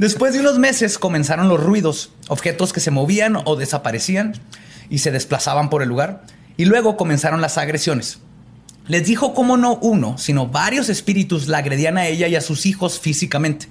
Después 0.03 0.35
de 0.35 0.41
unos 0.41 0.59
meses 0.59 0.99
comenzaron 0.99 1.49
los 1.49 1.63
ruidos, 1.63 2.11
objetos 2.27 2.73
que 2.73 2.81
se 2.81 2.91
movían 2.91 3.37
o 3.45 3.55
desaparecían 3.55 4.33
y 4.91 4.99
se 4.99 5.13
desplazaban 5.13 5.71
por 5.71 5.81
el 5.81 5.89
lugar. 5.89 6.25
Y 6.57 6.65
luego 6.65 6.97
comenzaron 6.97 7.41
las 7.41 7.57
agresiones. 7.57 8.19
Les 8.89 9.07
dijo 9.07 9.33
cómo 9.33 9.57
no 9.57 9.77
uno, 9.77 10.19
sino 10.19 10.49
varios 10.49 10.89
espíritus 10.89 11.47
la 11.47 11.59
agredían 11.59 11.99
a 11.99 12.09
ella 12.09 12.27
y 12.27 12.35
a 12.35 12.41
sus 12.41 12.67
hijos 12.67 12.99
físicamente. 12.99 13.69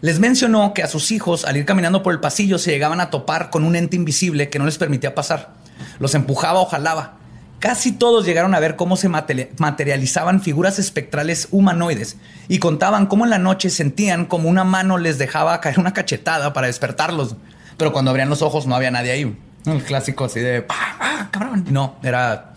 Les 0.00 0.18
mencionó 0.18 0.74
que 0.74 0.82
a 0.82 0.88
sus 0.88 1.12
hijos, 1.12 1.44
al 1.44 1.56
ir 1.56 1.66
caminando 1.66 2.02
por 2.02 2.14
el 2.14 2.18
pasillo, 2.18 2.58
se 2.58 2.72
llegaban 2.72 3.00
a 3.00 3.10
topar 3.10 3.50
con 3.50 3.62
un 3.62 3.76
ente 3.76 3.94
invisible 3.94 4.50
que 4.50 4.58
no 4.58 4.64
les 4.64 4.76
permitía 4.76 5.14
pasar. 5.14 5.54
Los 6.00 6.16
empujaba 6.16 6.58
o 6.58 6.66
jalaba. 6.66 7.19
Casi 7.60 7.92
todos 7.92 8.24
llegaron 8.26 8.54
a 8.54 8.58
ver 8.58 8.74
cómo 8.74 8.96
se 8.96 9.08
materi- 9.08 9.48
materializaban 9.58 10.40
figuras 10.40 10.78
espectrales 10.78 11.46
humanoides 11.50 12.16
y 12.48 12.58
contaban 12.58 13.06
cómo 13.06 13.24
en 13.24 13.30
la 13.30 13.38
noche 13.38 13.68
sentían 13.70 14.24
como 14.24 14.48
una 14.48 14.64
mano 14.64 14.96
les 14.98 15.18
dejaba 15.18 15.60
caer 15.60 15.78
una 15.78 15.92
cachetada 15.92 16.52
para 16.54 16.66
despertarlos. 16.68 17.36
Pero 17.76 17.92
cuando 17.92 18.10
abrían 18.10 18.30
los 18.30 18.40
ojos 18.42 18.66
no 18.66 18.74
había 18.74 18.90
nadie 18.90 19.12
ahí. 19.12 19.36
El 19.66 19.82
clásico 19.84 20.24
así 20.24 20.40
de 20.40 20.64
¡Ah, 20.70 20.96
ah, 21.00 21.28
cabrón! 21.30 21.66
No, 21.70 21.96
era 22.02 22.54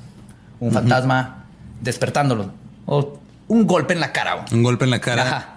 un 0.62 0.72
fantasma 0.72 1.46
despertándolos. 1.82 2.48
O 2.86 3.20
un 3.50 3.68
golpe 3.68 3.94
en 3.94 4.00
la 4.00 4.14
cara. 4.14 4.46
Un 4.54 4.64
golpe 4.64 4.86
en 4.86 4.92
la 4.92 5.02
cara. 5.02 5.22
Ajá. 5.24 5.53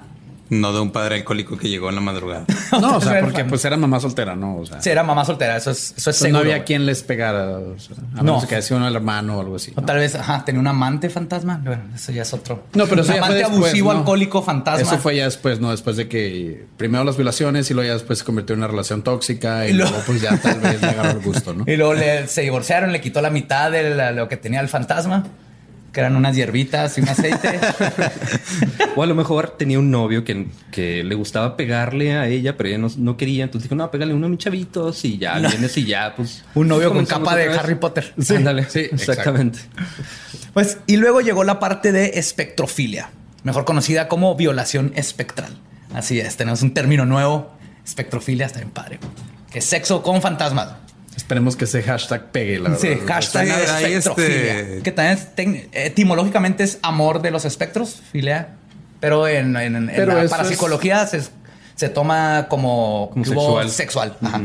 No 0.49 0.73
de 0.73 0.81
un 0.81 0.91
padre 0.93 1.17
alcohólico 1.17 1.57
que 1.59 1.69
llegó 1.69 1.89
en 1.89 1.95
la 1.97 2.01
madrugada. 2.01 2.45
No, 2.81 2.97
o 2.97 3.01
sea, 3.01 3.21
porque 3.21 3.45
pues 3.45 3.65
era 3.65 3.77
mamá 3.77 4.01
soltera, 4.01 4.35
¿no? 4.37 4.57
O 4.59 4.67
sea, 4.67 4.81
Sí, 4.83 4.91
era 4.91 5.03
mamá 5.03 5.25
soltera, 5.25 5.57
eso 5.57 5.71
es, 5.71 5.95
eso 5.97 6.11
es 6.11 6.17
seguro. 6.17 6.33
no 6.45 6.51
había 6.51 6.65
quien 6.65 6.85
les 6.85 7.03
pegara. 7.03 7.59
O 7.59 7.79
sea, 7.79 7.97
a 7.97 8.17
No. 8.17 8.23
menos 8.25 8.47
que 8.47 8.57
hacía 8.57 8.77
uno 8.77 8.87
al 8.87 8.95
hermano 8.97 9.37
o 9.39 9.41
algo 9.41 9.57
así. 9.57 9.73
O 9.77 9.83
tal 9.83 9.99
vez, 9.99 10.15
ajá, 10.15 10.45
tenía 10.45 10.61
un 10.61 10.67
amante 10.67 11.09
fantasma. 11.11 11.61
Bueno, 11.65 11.83
eso 11.95 12.13
ya 12.13 12.23
es 12.23 12.33
otro. 12.35 12.65
No, 12.75 12.87
pero 12.87 13.03
eso 13.03 13.11
un 13.13 13.17
ya 13.17 13.25
fue 13.25 13.27
amante 13.29 13.35
después, 13.39 13.57
abusivo, 13.59 13.93
¿no? 13.93 13.99
alcohólico, 14.01 14.43
fantasma. 14.43 14.83
Eso 14.83 14.99
fue 14.99 15.17
ya 15.17 15.25
después, 15.25 15.61
¿no? 15.61 15.71
Después 15.71 15.97
de 15.97 16.09
que 16.09 16.67
primero 16.77 17.05
las 17.05 17.17
violaciones 17.17 17.71
y 17.71 17.75
luego 17.75 17.87
ya 17.89 17.95
después 17.95 18.19
se 18.19 18.25
convirtió 18.25 18.55
en 18.55 18.61
una 18.61 18.69
relación 18.69 19.03
tóxica 19.03 19.67
y, 19.67 19.71
Y 19.71 19.73
luego- 19.75 19.91
luego 19.93 20.05
pues 20.07 20.21
ya 20.21 20.37
tal 20.37 20.61
vez 20.61 20.81
le 20.83 20.89
agarró 20.89 21.11
el 21.19 21.21
gusto, 21.25 21.55
¿no? 21.55 21.65
Y 21.69 21.77
luego 21.77 21.95
le- 21.95 22.27
se 22.29 22.43
divorciaron, 22.43 22.93
le 22.93 23.01
quitó 23.01 23.21
la 23.23 23.31
mitad 23.31 23.71
de 23.71 23.95
la- 23.95 24.13
lo 24.13 24.29
que 24.29 24.37
tenía 24.37 24.61
el 24.61 24.69
fantasma, 24.69 25.25
que 25.97 26.01
eran 26.01 26.15
unas 26.15 26.37
hierbitas 26.37 26.99
y 26.99 27.01
un 27.01 27.09
aceite. 27.09 27.59
O 28.97 29.03
a 29.03 29.07
lo 29.07 29.15
mejor 29.15 29.57
tenía 29.57 29.79
un 29.79 29.91
novio 29.91 30.25
que, 30.25 30.47
que 30.71 31.03
le 31.03 31.15
gustaba 31.15 31.57
pegarle 31.57 32.17
a 32.17 32.29
ella, 32.29 32.57
pero 32.57 32.69
ella 32.69 32.79
no, 32.79 32.89
no 32.99 33.17
quería. 33.17 33.45
Entonces 33.45 33.65
dijo, 33.65 33.75
no, 33.75 33.91
pégale 33.91 34.13
uno 34.13 34.27
a 34.27 34.29
mis 34.29 34.39
chavitos 34.39 35.05
y 35.07 35.17
ya 35.17 35.39
vienes 35.39 35.77
y 35.79 35.85
ya, 35.87 36.15
pues. 36.15 36.45
Un 36.55 36.69
novio 36.69 36.93
con 36.93 37.07
capa 37.07 37.35
de. 37.35 37.49
Harry 37.49 37.77
Potter. 37.77 38.13
Sí, 38.19 38.37
Ándale, 38.37 38.69
sí, 38.69 38.81
exactamente. 38.93 39.59
Pues, 40.53 40.79
y 40.87 40.97
luego 40.97 41.23
llegó 41.23 41.45
la 41.45 41.59
parte 41.59 41.93
de 41.93 42.19
espectrofilia, 42.19 43.11
mejor 43.43 43.65
conocida 43.65 44.09
como 44.09 44.35
violación 44.35 44.93
espectral. 44.97 45.57
Así 45.95 46.21
es, 46.21 46.37
tenemos 46.37 46.61
un 46.61 46.75
término 46.75 47.07
nuevo, 47.07 47.53
espectrofilia, 47.85 48.47
está 48.47 48.59
bien 48.59 48.71
padre. 48.71 48.99
Que 49.51 49.61
es 49.61 49.65
sexo 49.65 50.03
con 50.03 50.21
fantasmas. 50.21 50.86
Esperemos 51.17 51.57
que 51.57 51.65
ese 51.65 51.83
hashtag 51.83 52.27
pegue, 52.31 52.59
la 52.59 52.69
verdad. 52.71 52.79
Sí, 52.81 52.99
hashtag 53.07 53.47
Sí, 53.49 53.53
este- 53.95 54.81
Que 54.85 54.93
también 54.93 55.19
es 55.19 55.69
etimológicamente 55.73 56.63
es 56.63 56.79
amor 56.83 57.23
de 57.23 57.31
los 57.31 57.45
espectros, 57.45 58.03
filia. 58.13 58.51
Pero 59.01 59.27
en, 59.27 59.57
en- 59.57 59.77
en 59.77 59.87
Pero 59.95 60.15
la 60.23 60.29
parapsicología 60.29 61.07
se, 61.07 61.23
se 61.75 61.89
toma 61.89 62.47
como, 62.49 63.11
Como 63.13 63.25
sexual. 63.25 63.71
sexual. 63.71 64.17
Ajá. 64.23 64.43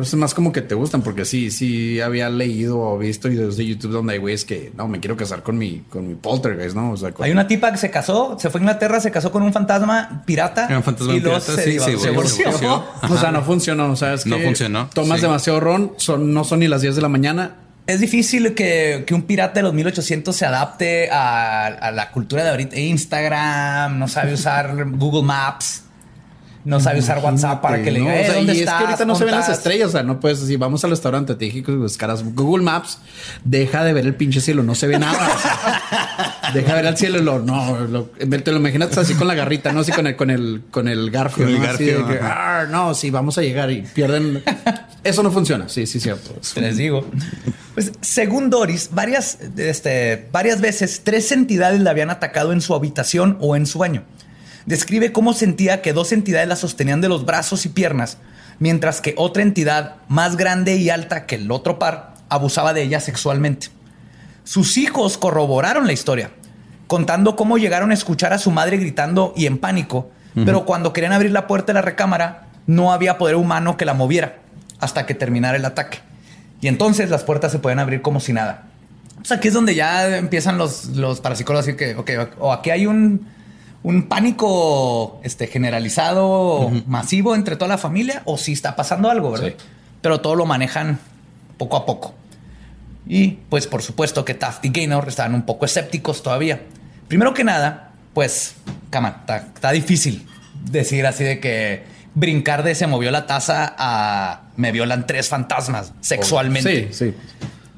Pero 0.00 0.08
es 0.08 0.14
más 0.14 0.32
como 0.32 0.50
que 0.50 0.62
te 0.62 0.74
gustan, 0.74 1.02
porque 1.02 1.26
sí, 1.26 1.50
sí 1.50 2.00
había 2.00 2.30
leído 2.30 2.80
o 2.80 2.96
visto 2.96 3.28
videos 3.28 3.58
de 3.58 3.66
YouTube 3.66 3.92
donde 3.92 4.14
hay 4.14 4.18
güeyes 4.18 4.46
que 4.46 4.72
no 4.74 4.88
me 4.88 4.98
quiero 4.98 5.14
casar 5.14 5.42
con 5.42 5.58
mi, 5.58 5.80
con 5.90 6.08
mi 6.08 6.14
poltergeist, 6.14 6.74
¿no? 6.74 6.92
O 6.92 6.96
sea, 6.96 7.12
con- 7.12 7.26
Hay 7.26 7.32
una 7.32 7.46
tipa 7.46 7.70
que 7.70 7.76
se 7.76 7.90
casó, 7.90 8.38
se 8.40 8.48
fue 8.48 8.60
a 8.60 8.62
Inglaterra, 8.62 8.98
se 9.00 9.10
casó 9.10 9.30
con 9.30 9.42
un 9.42 9.52
fantasma 9.52 10.22
pirata. 10.24 10.64
Era 10.68 10.78
un 10.78 10.82
fantasma 10.84 11.14
y 11.14 11.20
luego 11.20 11.38
pirata, 11.38 11.62
se, 11.62 11.72
sí, 11.72 11.78
se 11.78 11.90
divorció. 11.90 12.50
se 12.50 12.58
divorció. 12.60 12.84
O 13.10 13.18
sea, 13.18 13.30
no 13.30 13.42
funcionó. 13.42 13.90
O 13.92 13.96
sea, 13.96 14.14
es 14.14 14.24
No 14.24 14.38
que 14.38 14.44
funcionó, 14.44 14.88
Tomas 14.94 15.18
sí. 15.18 15.26
demasiado 15.26 15.60
ron, 15.60 15.92
son, 15.98 16.32
no 16.32 16.44
son 16.44 16.60
ni 16.60 16.68
las 16.68 16.80
10 16.80 16.96
de 16.96 17.02
la 17.02 17.08
mañana. 17.10 17.56
Es 17.86 18.00
difícil 18.00 18.54
que, 18.54 19.04
que 19.06 19.14
un 19.14 19.22
pirata 19.22 19.54
de 19.54 19.62
los 19.64 19.74
1800 19.74 20.34
se 20.34 20.46
adapte 20.46 21.10
a, 21.10 21.66
a 21.66 21.90
la 21.90 22.10
cultura 22.12 22.42
de 22.44 22.48
ahorita. 22.50 22.76
Instagram, 22.78 23.98
no 23.98 24.08
sabe 24.08 24.32
usar 24.34 24.74
Google 24.92 25.24
Maps, 25.24 25.82
no 26.64 26.78
sabe 26.80 26.98
usar 26.98 27.18
WhatsApp 27.24 27.60
para 27.62 27.82
que 27.82 27.90
le 27.90 28.00
¿no? 28.00 28.04
diga, 28.06 28.16
O 28.16 28.18
"Eh, 28.18 28.24
sea, 28.26 28.34
¿dónde 28.34 28.54
y 28.54 28.58
estás? 28.60 28.74
es 28.74 28.78
que 28.80 28.84
ahorita 28.86 29.04
no 29.06 29.14
se 29.14 29.24
ven 29.24 29.34
las 29.34 29.40
¿Dónde 29.46 29.52
estás?". 29.52 29.58
estrellas. 29.58 29.88
O 29.88 29.92
sea, 29.92 30.02
no 30.02 30.20
puedes 30.20 30.40
decir, 30.40 30.58
vamos 30.58 30.84
al 30.84 30.90
restaurante, 30.90 31.34
te 31.34 31.44
dije 31.46 31.62
que 31.62 31.72
buscaras 31.72 32.22
Google 32.34 32.62
Maps, 32.64 32.98
deja 33.44 33.82
de 33.84 33.92
ver 33.92 34.04
el 34.06 34.14
pinche 34.14 34.40
cielo, 34.40 34.62
no 34.62 34.74
se 34.74 34.86
ve 34.86 34.98
nada. 34.98 35.18
O 35.34 35.38
sea, 35.40 36.50
deja 36.54 36.68
de 36.74 36.82
ver 36.82 36.86
el 36.86 36.96
cielo 36.96 37.18
lo, 37.22 37.38
no, 37.38 37.80
lo- 37.86 38.04
te 38.06 38.50
lo 38.52 38.58
imaginas 38.58 38.96
así 38.98 39.14
con 39.14 39.26
la 39.28 39.34
garrita, 39.34 39.72
no 39.72 39.80
así 39.80 39.92
con 39.92 40.06
el, 40.06 40.16
con 40.16 40.30
el, 40.30 40.62
con 40.70 40.88
el 40.88 41.10
garfio. 41.10 41.44
Con 41.46 41.54
el 41.54 41.60
¿no? 41.62 41.68
Así 41.70 41.84
de 41.84 41.92
garfio, 41.94 42.08
que. 42.08 42.18
"Ah, 42.22 42.66
no, 42.70 42.94
sí, 42.94 43.10
vamos 43.10 43.38
a 43.38 43.42
llegar 43.42 43.70
y 43.70 43.82
pierden. 43.82 44.42
Eso 45.02 45.22
no 45.22 45.30
funciona. 45.30 45.68
Sí, 45.68 45.86
sí, 45.86 45.98
cierto. 46.00 46.34
Les 46.60 46.76
digo. 46.76 47.06
Pues 47.74 47.92
según 48.02 48.50
Doris, 48.50 48.90
varias, 48.92 49.38
este, 49.56 50.28
varias 50.32 50.60
veces 50.60 51.00
tres 51.04 51.30
entidades 51.32 51.80
la 51.80 51.90
habían 51.90 52.10
atacado 52.10 52.52
en 52.52 52.60
su 52.60 52.74
habitación 52.74 53.38
o 53.40 53.56
en 53.56 53.64
sueño. 53.66 54.02
Describe 54.66 55.12
cómo 55.12 55.32
sentía 55.32 55.82
que 55.82 55.92
dos 55.92 56.12
entidades 56.12 56.48
la 56.48 56.56
sostenían 56.56 57.00
de 57.00 57.08
los 57.08 57.24
brazos 57.24 57.64
y 57.66 57.70
piernas, 57.70 58.18
mientras 58.58 59.00
que 59.00 59.14
otra 59.16 59.42
entidad 59.42 59.96
más 60.08 60.36
grande 60.36 60.76
y 60.76 60.90
alta 60.90 61.26
que 61.26 61.36
el 61.36 61.50
otro 61.50 61.78
par 61.78 62.14
abusaba 62.28 62.72
de 62.72 62.82
ella 62.82 63.00
sexualmente. 63.00 63.68
Sus 64.44 64.76
hijos 64.76 65.18
corroboraron 65.18 65.86
la 65.86 65.92
historia, 65.92 66.30
contando 66.86 67.36
cómo 67.36 67.58
llegaron 67.58 67.90
a 67.90 67.94
escuchar 67.94 68.32
a 68.32 68.38
su 68.38 68.50
madre 68.50 68.76
gritando 68.76 69.32
y 69.36 69.46
en 69.46 69.58
pánico, 69.58 70.10
pero 70.44 70.64
cuando 70.64 70.92
querían 70.92 71.12
abrir 71.12 71.32
la 71.32 71.46
puerta 71.46 71.68
de 71.68 71.74
la 71.74 71.82
recámara, 71.82 72.46
no 72.66 72.92
había 72.92 73.18
poder 73.18 73.34
humano 73.34 73.76
que 73.76 73.84
la 73.84 73.94
moviera 73.94 74.38
hasta 74.78 75.04
que 75.04 75.14
terminara 75.14 75.56
el 75.56 75.64
ataque. 75.64 75.98
Y 76.60 76.68
entonces 76.68 77.10
las 77.10 77.24
puertas 77.24 77.52
se 77.52 77.58
podían 77.58 77.78
abrir 77.78 78.02
como 78.02 78.20
si 78.20 78.32
nada. 78.32 78.68
Sea, 79.22 79.38
aquí 79.38 79.48
es 79.48 79.54
donde 79.54 79.74
ya 79.74 80.16
empiezan 80.16 80.56
los, 80.56 80.86
los 80.86 81.20
parapsicólogos 81.20 81.66
a 81.66 81.72
decir 81.72 81.76
que, 81.76 81.96
ok, 81.96 82.34
o 82.38 82.52
aquí 82.52 82.70
hay 82.70 82.86
un, 82.86 83.26
un 83.82 84.08
pánico 84.08 85.20
este, 85.22 85.46
generalizado, 85.46 86.70
masivo 86.86 87.34
entre 87.34 87.56
toda 87.56 87.68
la 87.68 87.78
familia, 87.78 88.22
o 88.26 88.36
si 88.36 88.52
está 88.52 88.76
pasando 88.76 89.10
algo, 89.10 89.30
¿verdad? 89.30 89.48
Sí. 89.48 89.64
Pero 90.02 90.20
todo 90.20 90.34
lo 90.34 90.46
manejan 90.46 90.98
poco 91.56 91.76
a 91.76 91.86
poco. 91.86 92.14
Y 93.06 93.38
pues 93.48 93.66
por 93.66 93.82
supuesto 93.82 94.24
que 94.24 94.34
Taft 94.34 94.64
y 94.64 94.68
Gaynor 94.68 95.08
estaban 95.08 95.34
un 95.34 95.42
poco 95.42 95.64
escépticos 95.64 96.22
todavía. 96.22 96.62
Primero 97.08 97.34
que 97.34 97.42
nada, 97.42 97.92
pues, 98.14 98.54
cama, 98.90 99.16
está, 99.20 99.36
está 99.54 99.72
difícil 99.72 100.26
decir 100.70 101.06
así 101.06 101.24
de 101.24 101.40
que 101.40 101.84
brincar 102.14 102.62
de 102.62 102.74
se 102.74 102.86
movió 102.86 103.10
la 103.10 103.26
taza 103.26 103.74
a 103.78 104.42
me 104.56 104.72
violan 104.72 105.06
tres 105.06 105.28
fantasmas 105.28 105.92
sexualmente. 106.00 106.92
Sí, 106.92 107.10
sí. 107.10 107.14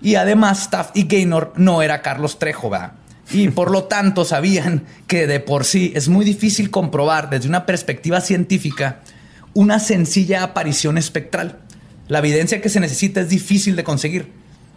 Y 0.03 0.17
además 0.17 0.69
Taft 0.69 0.97
y 0.97 1.05
Gaynor 1.05 1.53
no 1.57 1.81
era 1.81 2.03
Carlos 2.03 2.39
Trejo, 2.39 2.69
¿verdad? 2.71 2.93
Y 3.33 3.49
por 3.49 3.71
lo 3.71 3.85
tanto 3.85 4.25
sabían 4.25 4.85
que 5.07 5.27
de 5.27 5.41
por 5.41 5.65
sí 5.65 5.93
es 5.95 6.09
muy 6.09 6.25
difícil 6.25 6.71
comprobar 6.71 7.31
desde 7.31 7.49
una 7.49 7.67
perspectiva 7.67 8.21
científica 8.21 9.01
una 9.55 9.79
sencilla 9.79 10.43
aparición 10.43 10.99
espectral. 10.99 11.59
La 12.09 12.19
evidencia 12.19 12.61
que 12.61 12.69
se 12.69 12.81
necesita 12.81 13.21
es 13.21 13.29
difícil 13.29 13.77
de 13.77 13.85
conseguir. 13.85 14.33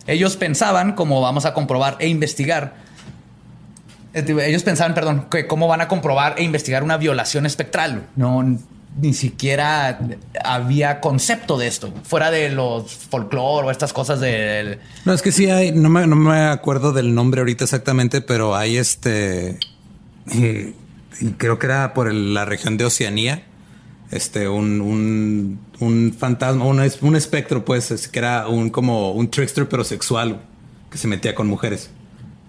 Ellos 0.08 0.38
pensaban, 0.38 0.94
como 0.94 1.22
vamos 1.22 1.46
a 1.46 1.54
comprobar 1.54 1.98
e 2.00 2.08
investigar, 2.08 2.76
eh, 4.14 4.24
ellos 4.46 4.64
pensaban, 4.64 4.94
perdón, 4.94 5.28
que 5.30 5.48
cómo 5.48 5.68
van 5.68 5.82
a 5.82 5.88
comprobar 5.88 6.36
e 6.38 6.44
investigar 6.44 6.84
una 6.84 6.98
violación 6.98 7.46
espectral. 7.46 8.08
No, 8.16 8.58
ni 8.98 9.14
siquiera 9.14 10.00
había 10.44 11.02
concepto 11.02 11.58
de 11.58 11.68
esto, 11.68 11.94
fuera 12.04 12.32
de 12.32 12.50
los 12.50 12.94
folclore 12.94 13.68
o 13.68 13.72
estas 13.72 13.92
cosas 13.94 14.20
del... 14.20 14.80
No, 15.04 15.14
es 15.14 15.22
que 15.22 15.32
sí 15.32 15.50
hay, 15.50 15.72
no 15.72 15.90
me, 15.90 16.08
no 16.08 16.16
me 16.16 16.46
acuerdo 16.46 16.94
del 16.94 17.14
nombre 17.14 17.42
ahorita 17.42 17.66
exactamente, 17.66 18.22
pero 18.22 18.56
hay 18.56 18.78
este, 18.78 19.60
y 20.34 21.32
creo 21.38 21.60
que 21.60 21.66
era 21.66 21.94
por 21.94 22.14
la 22.14 22.46
región 22.46 22.78
de 22.78 22.86
Oceanía, 22.86 23.44
este, 24.12 24.48
un, 24.48 24.82
un, 24.82 25.60
un 25.80 26.16
fantasma, 26.18 26.66
un, 26.66 26.80
un 27.02 27.16
espectro, 27.16 27.66
pues, 27.66 27.92
es 27.92 28.08
que 28.08 28.20
era 28.20 28.48
un 28.48 28.70
como 28.70 29.12
un 29.12 29.30
trickster, 29.30 29.68
pero 29.68 29.84
sexual, 29.84 30.42
que 30.90 30.98
se 30.98 31.08
metía 31.08 31.36
con 31.36 31.48
mujeres. 31.48 31.90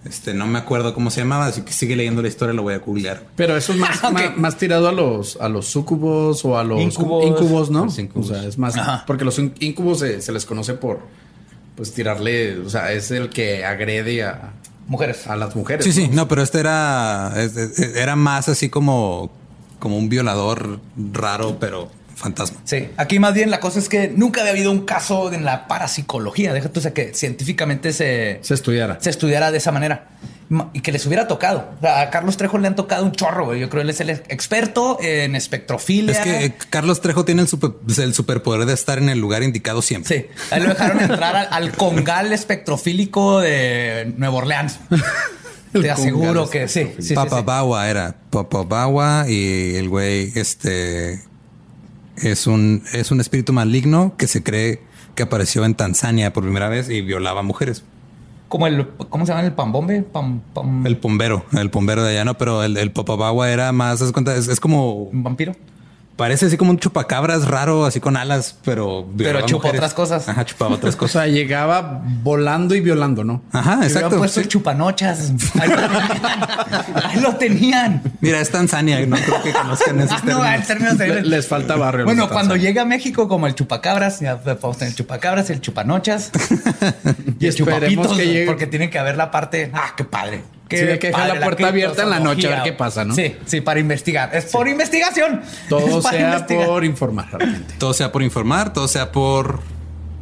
Este, 0.07 0.35
no 0.35 0.47
me 0.47 0.59
acuerdo 0.59 0.95
cómo 0.95 1.11
se 1.11 1.21
llamaba, 1.21 1.47
así 1.47 1.63
que 1.63 1.73
sigue 1.73 1.97
leyendo 1.97 2.23
la 2.23 2.29
historia, 2.29 2.55
lo 2.55 2.63
voy 2.63 2.75
a 2.75 2.79
googlear. 2.79 3.25
Pero 3.35 3.57
eso 3.57 3.73
es 3.73 3.79
más, 3.79 4.01
más, 4.13 4.37
más 4.37 4.57
tirado 4.57 4.89
a 4.89 4.93
los, 4.93 5.37
a 5.41 5.49
los 5.49 5.67
sucubos 5.67 6.45
o 6.45 6.57
a 6.59 6.63
los 6.65 6.81
Incubos. 6.81 7.25
incubos, 7.27 7.71
¿no? 7.71 7.87
Los 7.87 7.99
incubos. 7.99 8.31
O 8.31 8.35
sea, 8.35 8.45
es 8.45 8.57
más, 8.57 8.77
Ajá. 8.77 9.05
porque 9.07 9.25
los 9.25 9.39
in- 9.39 9.55
incubos 9.61 9.99
se, 9.99 10.21
se 10.23 10.31
les 10.33 10.47
conoce 10.47 10.75
por, 10.75 11.01
pues, 11.75 11.93
tirarle, 11.93 12.59
o 12.61 12.71
sea, 12.71 12.93
es 12.93 13.11
el 13.11 13.31
que 13.31 13.65
agrede 13.65 14.23
a, 14.23 14.53
Mujeres. 14.87 15.27
a 15.27 15.35
las 15.35 15.57
mujeres. 15.57 15.85
Sí, 15.85 15.93
sí, 15.93 16.09
¿no? 16.09 16.29
pero 16.29 16.43
este 16.43 16.61
era, 16.61 17.35
era 17.97 18.15
más 18.15 18.49
así 18.49 18.69
como, 18.69 19.31
como 19.81 19.99
un 19.99 20.09
violador 20.09 20.79
raro, 21.13 21.57
pero 21.59 21.89
fantasma. 22.17 22.59
Sí, 22.65 22.89
aquí 22.97 23.19
más 23.21 23.33
bien 23.35 23.51
la 23.51 23.61
cosa 23.61 23.79
es 23.79 23.89
que 23.89 24.09
nunca 24.09 24.41
había 24.41 24.53
habido 24.53 24.73
un 24.73 24.85
caso 24.85 25.33
en 25.33 25.45
la 25.45 25.69
parapsicología. 25.69 26.53
Déjate, 26.53 26.79
o 26.79 26.83
sea, 26.83 26.93
que 26.93 27.15
científicamente 27.15 27.93
se, 27.93 28.39
Se 28.43 28.55
estudiara. 28.55 28.99
se 29.01 29.11
estudiara 29.11 29.53
de 29.53 29.59
esa 29.59 29.71
manera 29.71 30.09
Ma- 30.49 30.71
y 30.73 30.81
que 30.81 30.93
les 30.93 31.05
hubiera 31.07 31.27
tocado. 31.29 31.71
O 31.79 31.81
sea, 31.81 32.01
a 32.03 32.11
Carlos 32.11 32.37
Trejo 32.37 32.57
le 32.59 32.69
han 32.69 32.77
tocado 32.77 33.05
un 33.05 33.13
chorro. 33.13 33.47
güey. 33.47 33.61
Yo 33.61 33.69
creo 33.69 33.81
que 33.81 33.85
él 33.85 33.91
es 33.91 34.01
el 34.01 34.11
experto 34.11 34.97
en 35.03 35.35
espectrofilia. 35.37 36.13
Es 36.13 36.19
que 36.21 36.45
eh, 36.47 36.55
Carlos 36.71 37.01
Trejo 37.01 37.25
tiene 37.25 37.43
el, 37.43 37.49
super- 37.49 37.73
el 38.03 38.15
superpoder 38.15 38.65
de 38.67 38.73
estar 38.75 38.99
en 38.99 39.09
el 39.09 39.19
lugar 39.19 39.43
indicado 39.43 39.83
siempre. 39.83 40.31
Sí, 40.31 40.45
a 40.53 40.57
él 40.57 40.63
lo 40.63 40.69
dejaron 40.71 41.01
entrar 41.01 41.35
al, 41.37 41.49
al 41.51 41.73
congal 41.73 42.33
espectrofílico 42.33 43.41
de 43.41 44.15
Nueva 44.17 44.37
Orleans. 44.37 44.79
El 45.75 45.83
Te 45.83 45.91
aseguro 45.91 46.49
que 46.49 46.69
sí. 46.69 46.85
sí, 46.85 46.93
sí, 46.99 47.03
sí. 47.09 47.15
Papabawa 47.15 47.91
era 47.91 48.15
Papabawa 48.31 49.27
y 49.29 49.75
el 49.75 49.91
güey 49.91 50.33
este 50.35 51.21
es 52.23 52.47
un 52.47 52.83
es 52.93 53.11
un 53.11 53.21
espíritu 53.21 53.53
maligno 53.53 54.15
que 54.17 54.27
se 54.27 54.43
cree 54.43 54.81
que 55.15 55.23
apareció 55.23 55.65
en 55.65 55.75
Tanzania 55.75 56.33
por 56.33 56.43
primera 56.45 56.69
vez 56.69 56.89
y 56.91 57.01
violaba 57.03 57.43
mujeres. 57.43 57.85
Como 58.49 58.67
el, 58.69 58.87
¿cómo 59.09 59.27
se 59.27 59.33
llama 59.33 59.45
el 59.45 59.53
pambombe? 59.55 60.03
Pam, 60.03 60.41
pam- 60.55 60.87
El 60.87 60.99
pombero, 60.99 61.45
el 61.59 61.69
pombero 61.71 62.05
de 62.05 62.11
allá 62.13 62.25
no, 62.25 62.35
pero 62.39 62.63
el, 62.63 62.77
el 62.77 62.93
Papabawa 62.93 63.51
era 63.51 63.73
más, 63.73 63.99
de 63.99 64.13
cuenta, 64.13 64.37
es, 64.37 64.47
es 64.47 64.61
como 64.61 64.93
un 64.95 65.23
vampiro. 65.25 65.53
Parece 66.17 66.47
así 66.47 66.57
como 66.57 66.71
un 66.71 66.79
chupacabras 66.79 67.47
raro, 67.47 67.85
así 67.85 68.01
con 68.01 68.17
alas, 68.17 68.57
pero 68.65 69.05
violaba 69.05 69.47
chupa 69.47 69.69
otras 69.69 69.95
cosas. 69.95 70.29
Ajá, 70.29 70.45
chupaba 70.45 70.75
otras 70.75 70.95
O 70.97 70.99
cosas. 70.99 71.13
sea, 71.25 71.27
llegaba 71.27 72.03
volando 72.23 72.75
y 72.75 72.81
violando, 72.81 73.23
¿no? 73.25 73.43
Ajá, 73.53 73.81
exacto. 73.83 74.17
puesto 74.19 74.41
el 74.41 74.49
chupanochas. 74.49 75.33
Ahí 75.61 75.69
lo 75.71 75.77
tenían. 75.77 76.43
Ahí 77.05 77.21
lo 77.21 77.37
tenían. 77.37 78.03
Mira, 78.21 78.41
es 78.41 78.51
Tanzania, 78.51 79.05
no 79.07 79.17
creo 79.17 79.43
que 79.43 79.53
conozcan 79.53 80.01
esos 80.01 80.13
Ah, 80.13 80.23
no, 80.25 80.39
términos. 80.41 80.55
el 80.61 80.67
término 80.67 80.95
de- 80.95 81.09
Le- 81.23 81.23
les 81.29 81.47
falta 81.47 81.77
barrio. 81.77 82.05
Bueno, 82.05 82.25
de 82.27 82.33
cuando 82.33 82.57
llega 82.57 82.83
a 82.83 82.85
México 82.87 83.29
como 83.29 83.47
el 83.47 83.55
chupacabras, 83.55 84.21
ya 84.21 84.39
podemos 84.39 84.79
tener 84.79 84.93
el 84.93 84.97
chupacabras, 84.97 85.51
el 85.51 85.61
chupanochas 85.61 86.31
y 87.39 87.47
el 87.47 87.49
Esperemos 87.51 87.57
chupapitos, 87.57 88.17
que 88.17 88.25
llegue- 88.27 88.47
porque 88.47 88.67
tiene 88.67 88.91
que 88.91 88.99
haber 88.99 89.17
la 89.17 89.31
parte. 89.31 89.71
Ah, 89.75 89.93
qué 89.97 90.05
padre. 90.05 90.43
Qué 90.69 90.79
Sí, 90.79 90.85
hay 90.85 90.99
que 90.99 91.09
dejar 91.09 91.29
la 91.29 91.41
puerta 91.41 91.69
abierta 91.69 92.03
en 92.03 92.11
la 92.11 92.21
noche 92.21 92.49
a 92.49 92.57
ver 92.57 92.63
qué 92.65 92.73
pasa, 92.73 93.05
¿no? 93.05 93.15
Sí, 93.15 93.37
sí, 93.47 93.61
para 93.61 93.79
investigar. 93.79 94.35
Es 94.35 94.47
por 94.47 94.67
investigación. 94.67 95.43
Todo 95.69 96.03
sea 96.03 96.33
investigar. 96.33 96.67
por 96.67 96.85
informar 96.85 97.29
realmente. 97.33 97.75
Todo 97.79 97.95
sea 97.95 98.11
por 98.11 98.23
informar, 98.23 98.73
todo 98.73 98.89
sea 98.89 99.13
por, 99.13 99.61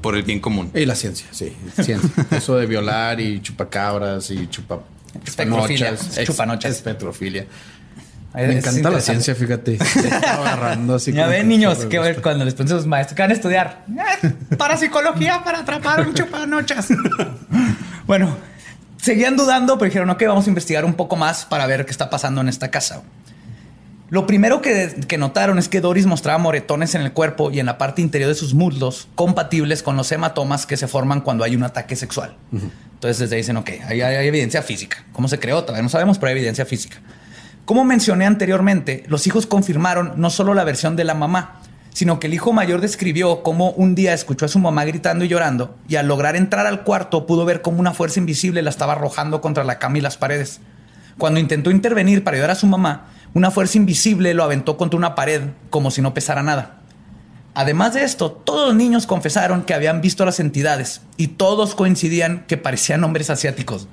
por 0.03 0.17
el 0.17 0.23
bien 0.23 0.41
común. 0.41 0.71
Y 0.75 0.85
la 0.85 0.95
ciencia, 0.95 1.27
sí. 1.31 1.57
Ciencia. 1.81 2.11
Eso 2.31 2.57
de 2.57 2.67
violar 2.67 3.21
y 3.21 3.41
chupacabras 3.41 4.31
y 4.31 4.47
chupa. 4.49 4.81
Espectrofilia, 5.25 5.91
chupanochas, 5.91 6.19
es 6.19 6.27
chupanochas. 6.27 6.73
Espectrofilia. 6.73 7.47
Es 8.35 8.49
Me 8.49 8.59
encanta 8.59 8.91
la 8.91 9.01
ciencia, 9.01 9.35
fíjate. 9.35 9.79
Se 9.85 10.09
está 10.09 10.35
agarrando 10.35 10.97
así 10.97 11.13
Ya 11.13 11.29
ven, 11.29 11.43
que 11.43 11.47
niños, 11.47 11.87
que 11.87 11.99
ver 12.01 12.21
cuando 12.21 12.45
les 12.45 12.55
ponen 12.55 12.69
sus 12.69 12.85
maestros 12.85 13.15
que 13.15 13.23
van 13.23 13.31
a 13.31 13.35
estudiar 13.35 13.85
eh, 13.89 14.33
para 14.59 14.77
psicología 14.77 15.43
para 15.45 15.61
atrapar 15.61 16.07
un 16.07 16.15
chupanochas. 16.15 16.89
bueno, 18.07 18.37
seguían 19.05 19.37
dudando, 19.37 19.77
pero 19.79 19.87
dijeron, 19.91 20.11
ok, 20.11 20.23
vamos 20.27 20.47
a 20.47 20.49
investigar 20.49 20.85
un 20.85 20.95
poco 20.95 21.17
más 21.17 21.45
para 21.45 21.67
ver 21.67 21.85
qué 21.85 21.91
está 21.91 22.09
pasando 22.09 22.41
en 22.41 22.49
esta 22.49 22.71
casa. 22.71 23.03
Lo 24.09 24.27
primero 24.27 24.63
que, 24.63 24.95
que 25.09 25.19
notaron 25.19 25.59
es 25.59 25.69
que 25.69 25.81
Doris 25.81 26.07
mostraba 26.07 26.39
moretones 26.39 26.95
en 26.95 27.03
el 27.03 27.13
cuerpo 27.13 27.51
y 27.51 27.59
en 27.59 27.67
la 27.67 27.79
parte 27.79 28.01
interior 28.01 28.29
de 28.29 28.35
sus 28.35 28.55
muslos 28.55 29.09
compatibles 29.15 29.83
con 29.83 29.97
los 29.97 30.11
hematomas 30.13 30.67
que 30.67 30.77
se 30.77 30.89
forman 30.89 31.21
cuando 31.21 31.45
hay 31.45 31.57
un 31.57 31.65
ataque 31.65 31.97
sexual. 31.97 32.37
Entonces 32.53 33.19
desde 33.19 33.37
ahí 33.37 33.43
dicen, 33.43 33.57
ok, 33.57 33.71
ahí 33.87 34.01
hay, 34.01 34.17
hay 34.17 34.27
evidencia 34.29 34.63
física. 34.63 35.05
¿Cómo 35.13 35.29
se 35.29 35.39
creó? 35.39 35.63
Todavía 35.63 35.83
no 35.83 35.89
sabemos, 35.89 36.19
pero 36.19 36.29
hay 36.29 36.37
evidencia 36.37 36.65
física. 36.65 36.99
Como 37.65 37.85
mencioné 37.85 38.27
anteriormente, 38.27 39.05
los 39.09 39.27
hijos 39.27 39.47
confirmaron 39.47 40.15
no 40.17 40.31
solo 40.31 40.55
la 40.55 40.65
versión 40.65 40.97
de 40.97 41.05
la 41.05 41.15
mamá, 41.15 41.61
sino 41.95 42.19
que 42.19 42.27
el 42.27 42.35
hijo 42.35 42.53
mayor 42.53 42.81
describió 42.81 43.43
cómo 43.45 43.71
un 43.71 43.95
día 43.95 44.13
escuchó 44.13 44.45
a 44.45 44.49
su 44.49 44.59
mamá 44.59 44.85
gritando 44.85 45.25
y 45.25 45.29
llorando 45.29 45.77
y 45.89 45.95
al 45.95 46.09
lograr 46.09 46.35
entrar 46.35 46.67
al 46.67 46.83
cuarto 46.83 47.25
pudo 47.25 47.45
ver 47.45 47.63
cómo 47.63 47.79
una 47.79 47.95
fuerza 47.95 48.19
invisible 48.19 48.63
la 48.63 48.71
estaba 48.71 48.95
arrojando 48.95 49.41
contra 49.41 49.63
la 49.63 49.79
cama 49.79 49.99
y 49.99 50.01
las 50.01 50.17
paredes. 50.17 50.61
Cuando 51.19 51.39
intentó 51.39 51.71
intervenir 51.71 52.25
para 52.25 52.35
ayudar 52.35 52.51
a 52.51 52.57
su 52.57 52.67
mamá, 52.67 53.07
una 53.33 53.53
fuerza 53.53 53.79
invisible 53.79 54.35
lo 54.35 54.43
aventó 54.43 54.77
contra 54.77 54.99
una 54.99 55.15
pared 55.15 55.43
como 55.71 55.93
si 55.93 56.03
no 56.03 56.15
pesara 56.15 56.43
nada. 56.43 56.81
Además 57.55 57.95
de 57.95 58.03
esto, 58.03 58.33
todos 58.33 58.69
los 58.69 58.77
niños 58.77 59.07
confesaron 59.07 59.63
que 59.63 59.75
habían 59.75 60.01
visto 60.01 60.25
a 60.25 60.27
las 60.27 60.41
entidades 60.41 61.03
y 61.17 61.29
todos 61.29 61.77
coincidían 61.77 62.45
que 62.49 62.57
parecían 62.57 63.05
hombres 63.05 63.31
asiáticos. 63.31 63.87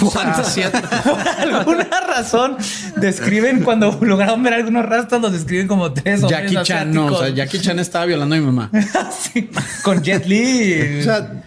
Por 0.00 0.18
alguna 1.38 2.00
razón 2.06 2.56
describen 2.96 3.62
cuando 3.62 3.96
lograron 4.00 4.42
ver 4.42 4.54
algunos 4.54 4.84
rastros, 4.86 5.20
los 5.22 5.32
describen 5.32 5.68
como 5.68 5.92
tres 5.92 6.22
hombres 6.22 6.50
Jackie 6.52 6.62
Chan, 6.64 6.92
no. 6.92 7.06
O 7.06 7.08
sea, 7.08 7.18
asiáticos. 7.18 7.36
Jackie 7.36 7.60
Chan 7.60 7.78
estaba 7.78 8.06
violando 8.06 8.34
a 8.34 8.38
mi 8.38 8.44
mamá. 8.44 8.70
Sí, 9.10 9.50
con 9.82 10.02
Jet 10.02 10.26
Li. 10.26 11.00
O 11.00 11.02
sea, 11.04 11.42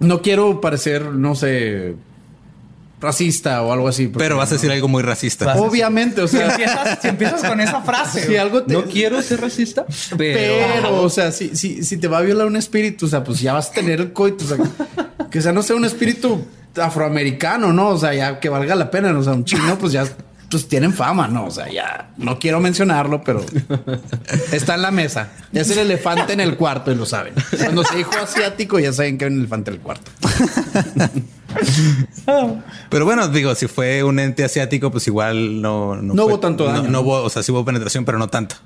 no 0.00 0.22
quiero 0.22 0.60
parecer, 0.60 1.04
no 1.04 1.34
sé, 1.34 1.96
racista 3.00 3.62
o 3.62 3.72
algo 3.72 3.88
así. 3.88 4.08
Pero 4.08 4.36
vas 4.36 4.50
a 4.50 4.54
decir 4.54 4.70
algo 4.70 4.88
muy 4.88 5.02
racista. 5.02 5.54
Obviamente, 5.56 6.22
o 6.22 6.28
si, 6.28 6.36
sea, 6.36 6.50
empiezas, 6.50 6.98
si 7.00 7.08
empiezas 7.08 7.42
con 7.42 7.60
esa 7.60 7.82
frase. 7.82 8.26
si 8.26 8.36
algo 8.36 8.62
te. 8.62 8.74
No 8.74 8.84
quiero 8.84 9.20
ser 9.22 9.40
racista, 9.40 9.86
pero, 10.16 10.38
Pero, 10.38 11.02
o 11.02 11.10
sea, 11.10 11.32
si, 11.32 11.56
si, 11.56 11.82
si 11.84 11.96
te 11.96 12.08
va 12.08 12.18
a 12.18 12.22
violar 12.22 12.46
un 12.46 12.56
espíritu, 12.56 13.06
o 13.06 13.08
sea, 13.08 13.22
pues 13.24 13.40
ya 13.40 13.52
vas 13.52 13.70
a 13.70 13.72
tener 13.72 14.00
el 14.00 14.12
coito. 14.12 14.44
O 14.44 14.48
sea, 14.48 14.58
que 15.30 15.40
sea 15.40 15.52
no 15.52 15.62
sea 15.62 15.76
un 15.76 15.84
espíritu 15.84 16.44
afroamericano, 16.76 17.72
¿no? 17.72 17.88
O 17.88 17.98
sea, 17.98 18.14
ya 18.14 18.40
que 18.40 18.48
valga 18.48 18.74
la 18.74 18.90
pena. 18.90 19.16
O 19.16 19.22
sea, 19.22 19.32
un 19.32 19.44
chino, 19.44 19.78
pues 19.78 19.92
ya 19.92 20.06
pues 20.50 20.68
tienen 20.68 20.92
fama, 20.92 21.28
¿no? 21.28 21.46
O 21.46 21.50
sea, 21.50 21.68
ya 21.70 22.10
no 22.16 22.38
quiero 22.38 22.60
mencionarlo, 22.60 23.22
pero 23.24 23.44
está 24.52 24.74
en 24.76 24.82
la 24.82 24.90
mesa. 24.90 25.28
Es 25.52 25.70
el 25.70 25.78
elefante 25.78 26.32
en 26.32 26.40
el 26.40 26.56
cuarto 26.56 26.92
y 26.92 26.94
lo 26.94 27.04
saben. 27.06 27.34
Cuando 27.58 27.82
se 27.84 27.96
dijo 27.96 28.12
asiático, 28.22 28.78
ya 28.78 28.92
saben 28.92 29.18
que 29.18 29.24
hay 29.26 29.32
un 29.32 29.38
elefante 29.40 29.70
en 29.70 29.76
el 29.76 29.82
cuarto. 29.82 30.10
Pero 32.90 33.04
bueno, 33.04 33.28
digo, 33.28 33.54
si 33.54 33.66
fue 33.66 34.02
un 34.02 34.18
ente 34.18 34.44
asiático, 34.44 34.90
pues 34.90 35.06
igual 35.06 35.60
no... 35.60 35.96
No 35.96 36.14
fue- 36.14 36.24
hubo 36.24 36.40
tanto 36.40 36.64
daño, 36.64 36.78
No, 36.78 36.82
no 36.84 36.90
¿no? 36.90 37.00
hubo, 37.00 37.22
o 37.22 37.30
sea, 37.30 37.42
sí 37.42 37.52
hubo 37.52 37.64
penetración, 37.64 38.04
pero 38.04 38.18
no 38.18 38.28
tanto. 38.28 38.56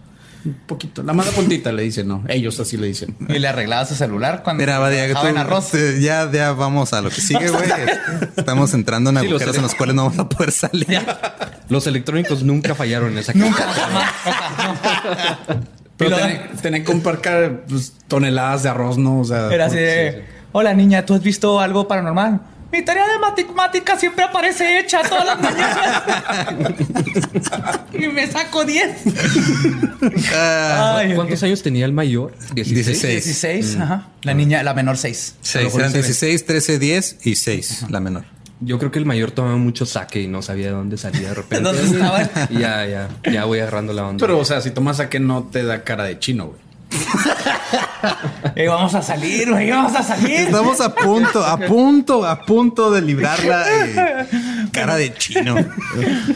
Un 0.44 0.54
poquito. 0.66 1.02
La 1.02 1.12
mala 1.12 1.30
puntita 1.32 1.70
le 1.70 1.82
dicen, 1.82 2.08
¿no? 2.08 2.24
Ellos 2.28 2.58
así 2.60 2.76
le 2.78 2.86
dicen. 2.86 3.14
Y 3.28 3.38
le 3.38 3.46
arreglaba 3.48 3.84
su 3.84 3.94
celular 3.94 4.42
cuando 4.42 4.62
Mira, 4.62 4.78
tú- 4.78 5.38
arroz. 5.38 5.70
te- 5.70 6.00
ya, 6.00 6.30
ya 6.32 6.52
vamos 6.52 6.92
a 6.94 7.02
lo 7.02 7.10
que 7.10 7.20
sigue, 7.20 7.50
güey. 7.50 7.68
Estamos 8.36 8.72
entrando 8.72 9.10
en 9.10 9.18
Sí, 9.18 9.24
los 9.24 9.32
agujeros 9.32 9.56
en 9.56 9.62
los 9.62 9.74
cuales 9.74 9.94
no 9.96 10.04
vamos 10.04 10.18
a 10.18 10.28
poder 10.28 10.50
salir. 10.52 10.86
los 11.68 11.86
electrónicos 11.86 12.42
nunca 12.42 12.74
fallaron 12.74 13.12
en 13.12 13.18
esa 13.18 13.32
casa. 13.34 13.44
Nunca 13.44 13.64
jamás. 13.64 14.10
Pero 15.96 16.16
tener, 16.62 16.82
que 16.82 16.84
comprar 16.84 17.64
pues, 17.68 17.92
toneladas 18.08 18.62
de 18.62 18.70
arroz, 18.70 18.96
¿no? 18.96 19.20
O 19.20 19.24
sea, 19.24 19.52
Era 19.52 19.66
así 19.66 19.76
de, 19.76 20.24
hola 20.52 20.72
niña, 20.72 21.04
¿tú 21.04 21.12
has 21.12 21.22
visto 21.22 21.60
algo 21.60 21.86
paranormal? 21.86 22.40
Mi 22.72 22.82
tarea 22.82 23.06
de 23.08 23.18
matemática 23.18 23.98
siempre 23.98 24.24
aparece 24.24 24.78
hecha 24.78 25.02
todas 25.02 25.26
las 25.26 25.40
mañanas. 25.40 26.02
y 27.92 28.06
me 28.08 28.26
saco 28.30 28.64
10. 28.64 28.96
Ah, 30.34 30.96
Ay, 30.98 31.14
¿Cuántos 31.14 31.42
años 31.42 31.62
tenía 31.62 31.84
el 31.84 31.92
mayor? 31.92 32.32
16. 32.54 32.86
16. 32.86 33.24
16, 33.24 33.76
ajá. 33.80 34.08
La 34.22 34.34
niña, 34.34 34.62
la 34.62 34.74
menor 34.74 34.96
6. 34.96 35.34
seis, 35.40 35.74
eran 35.74 35.92
16, 35.92 36.46
13, 36.46 36.78
10 36.78 37.18
y 37.24 37.34
6, 37.34 37.86
la 37.88 38.00
menor. 38.00 38.24
Yo 38.60 38.78
creo 38.78 38.90
que 38.90 38.98
el 38.98 39.06
mayor 39.06 39.30
tomaba 39.30 39.56
mucho 39.56 39.86
saque 39.86 40.20
y 40.20 40.28
no 40.28 40.42
sabía 40.42 40.66
de 40.66 40.72
dónde 40.72 40.98
salía 40.98 41.30
de 41.30 41.34
repente. 41.34 41.64
¿Dónde 41.64 41.82
estaba? 41.82 42.28
Ya, 42.50 42.86
ya, 42.86 43.08
ya 43.32 43.44
voy 43.46 43.58
agarrando 43.60 43.92
la 43.94 44.06
onda. 44.06 44.20
Pero, 44.24 44.38
o 44.38 44.44
sea, 44.44 44.60
si 44.60 44.70
tomas 44.70 45.00
a 45.00 45.08
que 45.08 45.18
no 45.18 45.44
te 45.44 45.64
da 45.64 45.82
cara 45.82 46.04
de 46.04 46.18
chino, 46.18 46.46
güey. 46.48 46.60
Eh, 48.56 48.66
vamos 48.66 48.94
a 48.94 49.02
salir, 49.02 49.50
güey, 49.50 49.70
vamos 49.70 49.94
a 49.94 50.02
salir. 50.02 50.40
Estamos 50.40 50.80
a 50.80 50.94
punto, 50.94 51.44
a 51.44 51.58
punto, 51.58 52.26
a 52.26 52.44
punto 52.44 52.90
de 52.90 53.02
librarla. 53.02 53.64
eh, 53.68 54.26
cara 54.72 54.96
de 54.96 55.14
chino. 55.14 55.56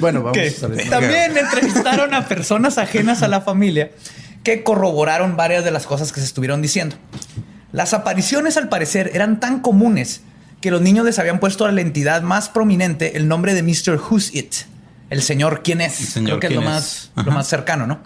Bueno, 0.01 0.23
vamos 0.23 0.39
a 0.39 0.51
salir. 0.51 0.89
también 0.91 1.37
entrevistaron 1.37 2.15
a 2.15 2.29
personas 2.29 2.79
ajenas 2.79 3.23
a 3.23 3.29
la 3.29 3.41
familia 3.41 3.91
que 4.43 4.63
corroboraron 4.63 5.37
varias 5.37 5.65
de 5.65 5.71
las 5.71 5.87
cosas 5.87 6.13
que 6.13 6.21
se 6.21 6.27
estuvieron 6.27 6.63
diciendo. 6.63 6.97
Las 7.73 7.95
apariciones, 7.95 8.57
al 8.57 8.69
parecer, 8.69 9.11
eran 9.15 9.41
tan 9.41 9.61
comunes 9.61 10.21
que 10.61 10.71
los 10.71 10.81
niños 10.81 11.05
les 11.05 11.19
habían 11.19 11.41
puesto 11.41 11.67
a 11.67 11.73
la 11.73 11.81
entidad 11.81 12.23
más 12.23 12.49
prominente 12.49 13.17
el 13.17 13.27
nombre 13.27 13.55
de 13.55 13.63
Mr. 13.63 13.99
Who's 13.99 14.35
It, 14.35 14.55
el 15.11 15.23
señor 15.23 15.63
quién 15.63 15.81
es. 15.81 15.93
Señor 15.95 16.39
Creo 16.39 16.41
que 16.41 16.47
es 16.49 16.53
lo 16.55 16.63
más, 16.63 17.11
es. 17.17 17.25
lo 17.27 17.33
más 17.33 17.47
cercano, 17.49 17.87
¿no? 17.87 18.01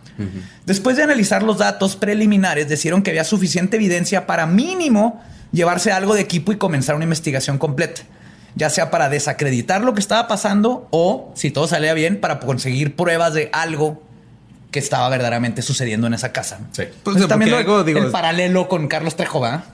Después 0.66 0.96
de 0.96 1.04
analizar 1.04 1.42
los 1.42 1.58
datos 1.58 1.96
preliminares, 1.96 2.68
decidieron 2.68 3.02
que 3.02 3.10
había 3.10 3.24
suficiente 3.24 3.76
evidencia 3.76 4.26
para 4.26 4.46
mínimo 4.46 5.22
llevarse 5.52 5.92
algo 5.92 6.14
de 6.14 6.20
equipo 6.22 6.52
y 6.52 6.56
comenzar 6.56 6.94
una 6.94 7.04
investigación 7.04 7.56
completa. 7.58 8.02
ya 8.54 8.70
sea 8.70 8.90
para 8.90 9.08
desacreditar 9.08 9.82
lo 9.84 9.94
que 9.94 10.00
estaba 10.00 10.26
pasando 10.26 10.88
o, 10.90 11.32
si 11.36 11.50
todo 11.52 11.68
salía 11.68 11.94
bien, 11.94 12.20
para 12.20 12.40
conseguir 12.40 12.96
pruebas 12.96 13.32
de 13.34 13.50
algo 13.52 14.02
que 14.72 14.80
estaba 14.80 15.08
verdaderamente 15.08 15.62
sucediendo 15.62 16.06
en 16.08 16.14
esa 16.14 16.32
casa. 16.32 16.58
Sí. 16.72 16.82
Pues, 16.82 17.16
Entonces, 17.16 17.28
también 17.28 17.54
algo, 17.54 17.84
digo, 17.84 18.00
el 18.00 18.06
es- 18.06 18.10
paralelo 18.10 18.68
con 18.68 18.88
Carlos 18.88 19.14
Trejo, 19.16 19.40
¿va? 19.40 19.64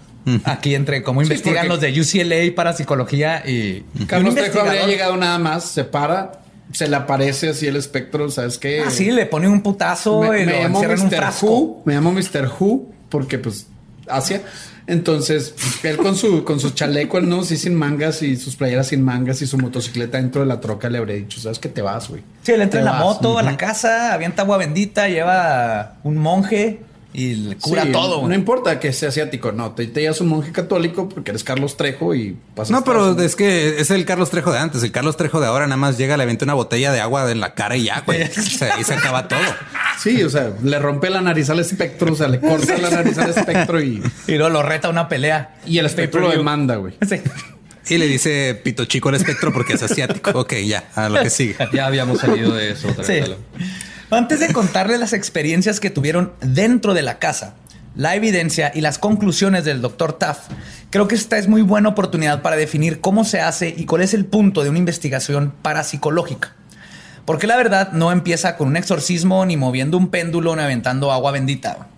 Aquí 0.45 0.75
entre 0.75 1.03
cómo 1.03 1.23
investigan 1.23 1.67
porque- 1.69 1.89
los 1.91 2.05
de 2.15 2.23
UCLA 2.23 2.55
para 2.55 2.73
psicología 2.75 3.43
y... 3.47 3.85
Carlos 4.07 4.35
Trejo 4.35 4.61
habría 4.61 4.87
llegado 4.87 5.17
nada 5.17 5.39
más, 5.39 5.65
se 5.65 5.85
para, 5.85 6.41
se 6.73 6.89
le 6.89 6.97
aparece 6.97 7.51
así 7.51 7.67
el 7.67 7.77
espectro, 7.77 8.31
¿sabes 8.31 8.59
qué? 8.59 8.83
Ah, 8.87 8.91
sí, 8.91 9.11
le 9.11 9.27
pone 9.27 9.49
un 9.49 9.63
putazo 9.63 10.21
me, 10.23 10.43
y 10.43 10.47
me 10.47 10.53
lo 10.53 10.63
llamo 10.63 10.81
un 10.81 10.87
Mr. 11.07 11.17
frasco. 11.17 11.47
Who, 11.47 11.83
me 11.85 11.95
llamo 11.95 12.13
Mr. 12.13 12.51
Who, 12.59 12.91
porque 13.09 13.39
pues 13.39 13.67
Asia. 14.09 14.43
Entonces, 14.87 15.55
él 15.83 15.97
con 15.97 16.15
su, 16.15 16.45
con 16.45 16.61
su 16.61 16.71
chaleco, 16.71 17.19
¿no? 17.23 17.43
Sí, 17.43 17.57
sin 17.57 17.75
mangas 17.75 18.21
y 18.23 18.37
sus 18.37 18.55
playeras 18.57 18.89
sin 18.89 19.01
mangas 19.03 19.41
y 19.41 19.47
su 19.47 19.57
motocicleta 19.57 20.19
dentro 20.19 20.43
de 20.43 20.47
la 20.47 20.61
troca 20.61 20.91
le 20.91 20.99
habría 20.99 21.17
dicho, 21.17 21.41
¿sabes 21.41 21.59
que 21.59 21.71
te 21.71 21.81
vas, 21.81 22.11
güey? 22.11 22.23
Sí, 22.43 22.53
él 22.53 22.61
entra 22.61 22.79
Te 22.79 22.79
en 22.81 22.85
la 22.85 22.93
vas. 22.93 23.01
moto 23.01 23.39
a 23.39 23.43
la 23.43 23.57
casa, 23.57 24.13
avienta 24.13 24.43
agua 24.43 24.59
bendita, 24.59 25.09
lleva 25.09 25.97
un 26.03 26.19
monje 26.19 26.81
y 27.15 27.35
le 27.37 27.57
cura 27.57 27.85
Sí, 27.85 27.93
todo. 27.93 28.27
No 28.29 28.35
importa 28.35 28.79
que 28.81 28.93
sea 28.93 29.09
asiático, 29.11 29.53
no. 29.53 29.71
Te, 29.73 29.87
te 29.87 30.01
llevas 30.03 30.21
un 30.21 30.29
monje 30.29 30.51
católico 30.53 31.09
porque 31.09 31.31
eres 31.31 31.45
Carlos 31.45 31.77
Trejo 31.77 32.15
y 32.15 32.37
pasas. 32.55 32.73
No, 32.73 32.83
pero 32.85 33.19
es 33.23 33.37
que 33.37 33.81
es 33.81 33.91
el 33.93 34.05
Carlos 34.05 34.31
Trejo 34.31 34.53
de 34.53 34.59
antes. 34.59 34.83
El 34.83 34.91
Carlos 34.93 35.17
Trejo 35.17 35.41
de 35.41 35.47
ahora 35.47 35.67
nada 35.67 35.77
más 35.77 35.97
llega, 35.97 36.17
le 36.17 36.25
avienta 36.25 36.45
una 36.45 36.55
botella 36.55 36.93
de 36.93 37.01
agua 37.01 37.31
en 37.31 37.41
la 37.41 37.55
cara 37.55 37.77
y 37.77 37.85
ya, 37.85 38.01
güey. 38.05 38.25
O 38.25 38.27
sea, 38.43 38.75
ahí 38.75 38.85
se 38.85 38.95
acaba 38.95 39.29
todo. 39.29 39.39
Sí, 40.03 40.23
o 40.25 40.29
sea, 40.29 40.53
le 40.63 40.79
rompe 40.81 41.09
la 41.09 41.21
nariz 41.21 41.49
al 41.51 41.61
espectro, 41.61 42.13
o 42.13 42.17
sea, 42.17 42.29
le 42.29 42.41
corta 42.41 42.77
la 42.79 42.91
nariz 42.91 43.17
al 43.17 43.31
espectro 43.31 43.81
y, 43.81 44.03
Y 44.27 44.33
luego 44.33 44.51
lo 44.51 44.63
reta 44.63 44.89
a 44.89 44.91
una 44.91 45.09
pelea. 45.09 45.57
y 45.67 45.79
el 45.79 45.87
espectro 45.87 46.21
lo 46.21 46.31
demanda, 46.31 46.77
güey. 46.77 46.95
Sí. 47.09 47.21
Y 47.95 47.99
le 47.99 48.07
dice 48.09 48.59
pito 48.65 48.87
chico 48.87 49.11
al 49.11 49.15
espectro 49.17 49.53
porque 49.53 49.75
es 49.75 49.83
asiático. 49.83 50.31
Ok, 50.35 50.55
ya, 50.67 50.89
a 50.95 51.11
lo 51.11 51.23
que 51.23 51.29
sigue. 51.29 51.55
Ya 51.75 51.87
habíamos 51.87 52.19
salido 52.19 52.55
de 52.55 52.71
eso 52.73 52.89
otra 52.89 53.05
Sí. 53.05 53.13
vez. 53.13 53.31
Antes 54.11 54.39
de 54.39 54.53
contarles 54.53 55.01
las 55.01 55.13
experiencias 55.13 55.81
que 55.81 55.91
tuvieron 55.91 56.33
dentro 56.41 56.95
de 56.95 57.03
la 57.03 57.19
casa, 57.19 57.55
la 57.97 58.15
evidencia 58.15 58.71
y 58.75 58.81
las 58.81 58.99
conclusiones 58.99 59.65
del 59.65 59.81
Dr. 59.81 60.13
Taff, 60.15 60.49
creo 60.91 61.09
que 61.09 61.15
esta 61.15 61.39
es 61.39 61.49
muy 61.49 61.63
buena 61.63 61.89
oportunidad 61.89 62.43
para 62.43 62.57
definir 62.57 63.01
cómo 63.01 63.25
se 63.25 63.41
hace 63.41 63.75
y 63.77 63.87
cuál 63.87 64.03
es 64.03 64.13
el 64.13 64.27
punto 64.27 64.63
de 64.63 64.69
una 64.69 64.79
investigación 64.79 65.55
parapsicológica. 65.63 66.53
Porque 67.25 67.47
la 67.47 67.57
verdad 67.57 67.93
no 67.93 68.13
empieza 68.13 68.57
con 68.57 68.69
un 68.69 68.77
exorcismo, 68.77 69.47
ni 69.47 69.57
moviendo 69.57 69.97
un 69.97 70.09
péndulo, 70.09 70.55
ni 70.55 70.63
aventando 70.63 71.11
agua 71.11 71.33
bendita. 71.33 71.89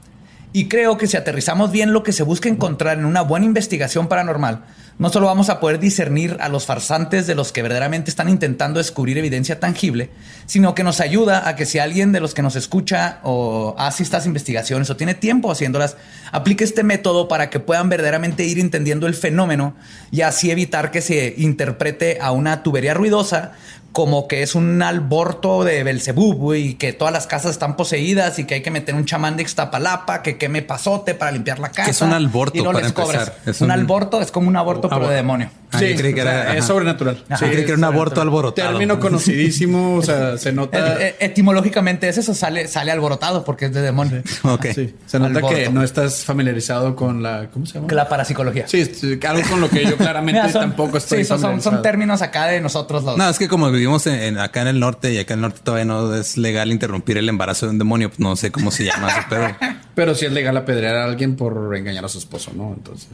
Y 0.53 0.69
creo 0.69 0.97
que 0.97 1.09
si 1.09 1.17
aterrizamos 1.17 1.73
bien 1.73 1.93
lo 1.93 2.05
que 2.05 2.13
se 2.13 2.23
busca 2.23 2.49
encontrar 2.49 2.99
en 2.99 3.05
una 3.05 3.23
buena 3.23 3.47
investigación 3.47 4.07
paranormal, 4.07 4.65
no 4.99 5.11
solo 5.11 5.27
vamos 5.27 5.51
a 5.51 5.61
poder 5.61 5.79
discernir 5.79 6.39
a 6.41 6.49
los 6.49 6.65
farsantes 6.65 7.27
de 7.27 7.35
los 7.35 7.53
que 7.53 7.63
verdaderamente 7.63 8.09
están 8.09 8.29
intentando 8.29 8.79
descubrir 8.79 9.19
evidencia 9.19 9.61
tangible, 9.61 10.11
sino 10.47 10.75
que 10.75 10.85
nos 10.85 11.01
ayuda 11.01 11.49
a 11.49 11.55
que 11.55 11.67
si 11.67 11.79
alguien 11.79 12.13
de 12.13 12.21
los 12.21 12.33
que 12.33 12.43
nos 12.43 12.57
escucha 12.57 13.21
o 13.23 13.75
hace 13.79 14.03
estas 14.03 14.25
investigaciones 14.25 14.89
o 14.89 14.97
tiene 14.97 15.15
tiempo 15.15 15.51
haciéndolas, 15.51 15.97
aplique 16.33 16.65
este 16.65 16.83
método 16.83 17.29
para 17.29 17.51
que 17.51 17.61
puedan 17.61 17.89
verdaderamente 17.89 18.45
ir 18.45 18.59
entendiendo 18.59 19.07
el 19.07 19.15
fenómeno 19.15 19.77
y 20.11 20.23
así 20.23 20.51
evitar 20.51 20.91
que 20.91 21.03
se 21.03 21.35
interprete 21.37 22.19
a 22.21 22.33
una 22.33 22.63
tubería 22.63 22.95
ruidosa 22.95 23.53
como 23.97 24.29
que 24.29 24.43
es 24.43 24.55
un 24.55 24.83
alborto 24.83 25.65
de 25.65 25.83
Belcebú, 25.83 26.35
güey, 26.35 26.67
y 26.69 26.75
que 26.75 26.93
todas 26.93 27.15
las 27.15 27.27
casas 27.27 27.53
están 27.53 27.77
poseídas 27.77 28.39
y 28.39 28.45
que 28.45 28.57
hay 28.57 28.61
que 28.61 28.71
meter 28.71 28.95
un 28.95 29.07
chamán 29.07 29.37
de 29.39 29.43
Ixtapalapa 29.43 30.21
que 30.21 30.37
queme 30.37 30.61
pasote 30.61 31.15
para 31.15 31.31
limpiar 31.33 31.59
la 31.61 31.71
casa. 31.71 31.91
es 31.91 32.03
un 32.03 32.13
alborto 32.13 32.59
y 32.59 32.61
luego 32.61 32.75
para 32.75 32.85
les 32.85 32.93
cobras. 32.93 33.23
empezar? 33.29 33.41
Es 33.47 33.61
un, 33.63 33.69
un- 33.69 33.71
alborto 33.71 34.21
es 34.21 34.31
como 34.31 34.49
un 34.49 34.57
aborto, 34.57 34.91
pero 34.91 35.09
de 35.09 35.17
demonio. 35.17 35.49
Ah, 35.73 35.81
yo 35.81 35.97
creí 35.97 36.13
que 36.15 36.21
o 36.21 36.25
sea, 36.25 36.43
era- 36.43 36.57
es 36.59 36.65
sobrenatural. 36.67 37.25
Ajá. 37.29 37.45
Yo 37.47 37.51
creí 37.51 37.65
que 37.65 37.71
era 37.73 37.79
un 37.79 37.85
aborto 37.85 38.21
alborotado. 38.21 38.69
Término 38.69 39.01
conocidísimo, 39.01 39.95
o 39.97 40.03
sea, 40.03 40.37
se 40.37 40.53
nota. 40.53 40.79
Eh, 40.79 41.07
eh, 41.09 41.17
etimológicamente 41.21 42.07
es 42.07 42.19
eso, 42.19 42.35
sale, 42.35 42.69
sale 42.69 42.93
alborotado 42.93 43.45
porque 43.45 43.65
es 43.67 43.73
de 43.73 43.81
demonio. 43.81 44.23
Ok. 44.43 44.67
Sí, 44.75 44.95
se 45.07 45.19
nota 45.19 45.37
Alborto. 45.39 45.57
que 45.57 45.71
no 45.71 45.83
estás 45.83 46.23
familiarizado 46.25 46.95
con 46.95 47.23
la. 47.23 47.49
¿Cómo 47.51 47.65
se 47.65 47.75
llama? 47.75 47.87
Que 47.89 47.95
la 47.95 48.09
parapsicología. 48.11 48.69
Sí, 48.69 48.85
sí, 48.85 49.19
algo 49.27 49.49
con 49.49 49.61
lo 49.63 49.71
que 49.71 49.85
yo 49.87 49.97
claramente 49.99 50.41
Mira, 50.43 50.53
son- 50.53 50.61
tampoco 50.61 50.99
estoy 50.99 51.25
sí, 51.25 51.33
son, 51.61 51.83
términos 51.83 52.21
acá 52.21 52.47
de 52.47 52.61
nosotros 52.61 53.03
los. 53.05 53.17
No, 53.17 53.29
es 53.29 53.39
que 53.39 53.49
como 53.49 53.71
vivimos 53.87 54.07
en, 54.07 54.15
en- 54.15 54.39
acá 54.39 54.63
en 54.63 54.69
el 54.69 54.81
norte 54.81 55.13
y 55.13 55.19
acá 55.19 55.35
en 55.35 55.39
el 55.39 55.43
norte 55.43 55.61
todavía 55.63 55.85
no 55.85 56.15
es 56.15 56.37
legal 56.37 56.73
interrumpir 56.73 57.17
el 57.19 57.29
embarazo 57.29 57.67
de 57.67 57.73
un 57.73 57.79
demonio, 57.79 58.09
pues 58.09 58.21
no 58.21 58.35
sé 58.37 58.51
cómo 58.51 58.71
se 58.71 58.85
llama 58.85 59.09
ese 59.11 59.21
pedo. 59.29 59.49
Pero 59.95 60.15
sí 60.15 60.27
es 60.27 60.33
legal 60.33 60.55
apedrear 60.57 60.95
a 60.97 61.05
alguien 61.05 61.37
por 61.37 61.75
engañar 61.75 62.05
a 62.05 62.09
su 62.09 62.19
esposo, 62.19 62.53
¿no? 62.55 62.75
Entonces. 62.77 63.09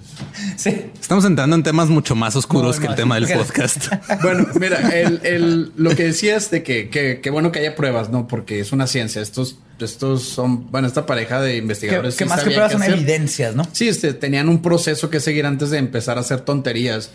Sí. 0.56 0.86
Estamos 1.00 1.24
entrando 1.24 1.54
en 1.54 1.62
temas 1.62 1.88
mucho 1.88 2.16
más 2.16 2.34
oscuros 2.34 2.80
que 2.80 2.86
el 2.88 2.94
tema 2.96 3.14
del 3.20 3.28
podcast. 3.38 3.86
Bueno, 4.22 4.46
mira, 4.58 4.78
el, 4.90 5.20
el- 5.24 5.72
lo 5.76 5.90
que 5.94 6.04
decías 6.04 6.50
de 6.50 6.62
que, 6.64 6.88
que, 6.88 7.20
que 7.20 7.30
bueno 7.30 7.52
que 7.52 7.60
haya 7.60 7.76
pruebas, 7.76 8.10
¿no? 8.10 8.26
Porque 8.26 8.58
es 8.58 8.72
una 8.72 8.86
ciencia. 8.88 9.22
Estos, 9.22 9.58
estos 9.78 10.22
son, 10.24 10.70
bueno, 10.72 10.88
esta 10.88 11.06
pareja 11.06 11.40
de 11.40 11.52
Que, 11.52 11.56
investigadores. 11.58 12.16
que 12.16 12.24
sí 12.24 12.28
más 12.30 12.40
que 12.40 12.46
pruebas 12.50 12.72
son 12.72 12.82
hacer. 12.82 12.94
evidencias, 12.94 13.54
¿no? 13.54 13.64
Sí, 13.72 13.88
este, 13.88 14.12
tenían 14.14 14.48
un 14.48 14.60
proceso 14.60 15.08
que 15.10 15.20
seguir 15.20 15.46
antes 15.46 15.70
de 15.70 15.78
empezar 15.78 16.18
a 16.18 16.22
hacer 16.22 16.40
tonterías. 16.40 17.10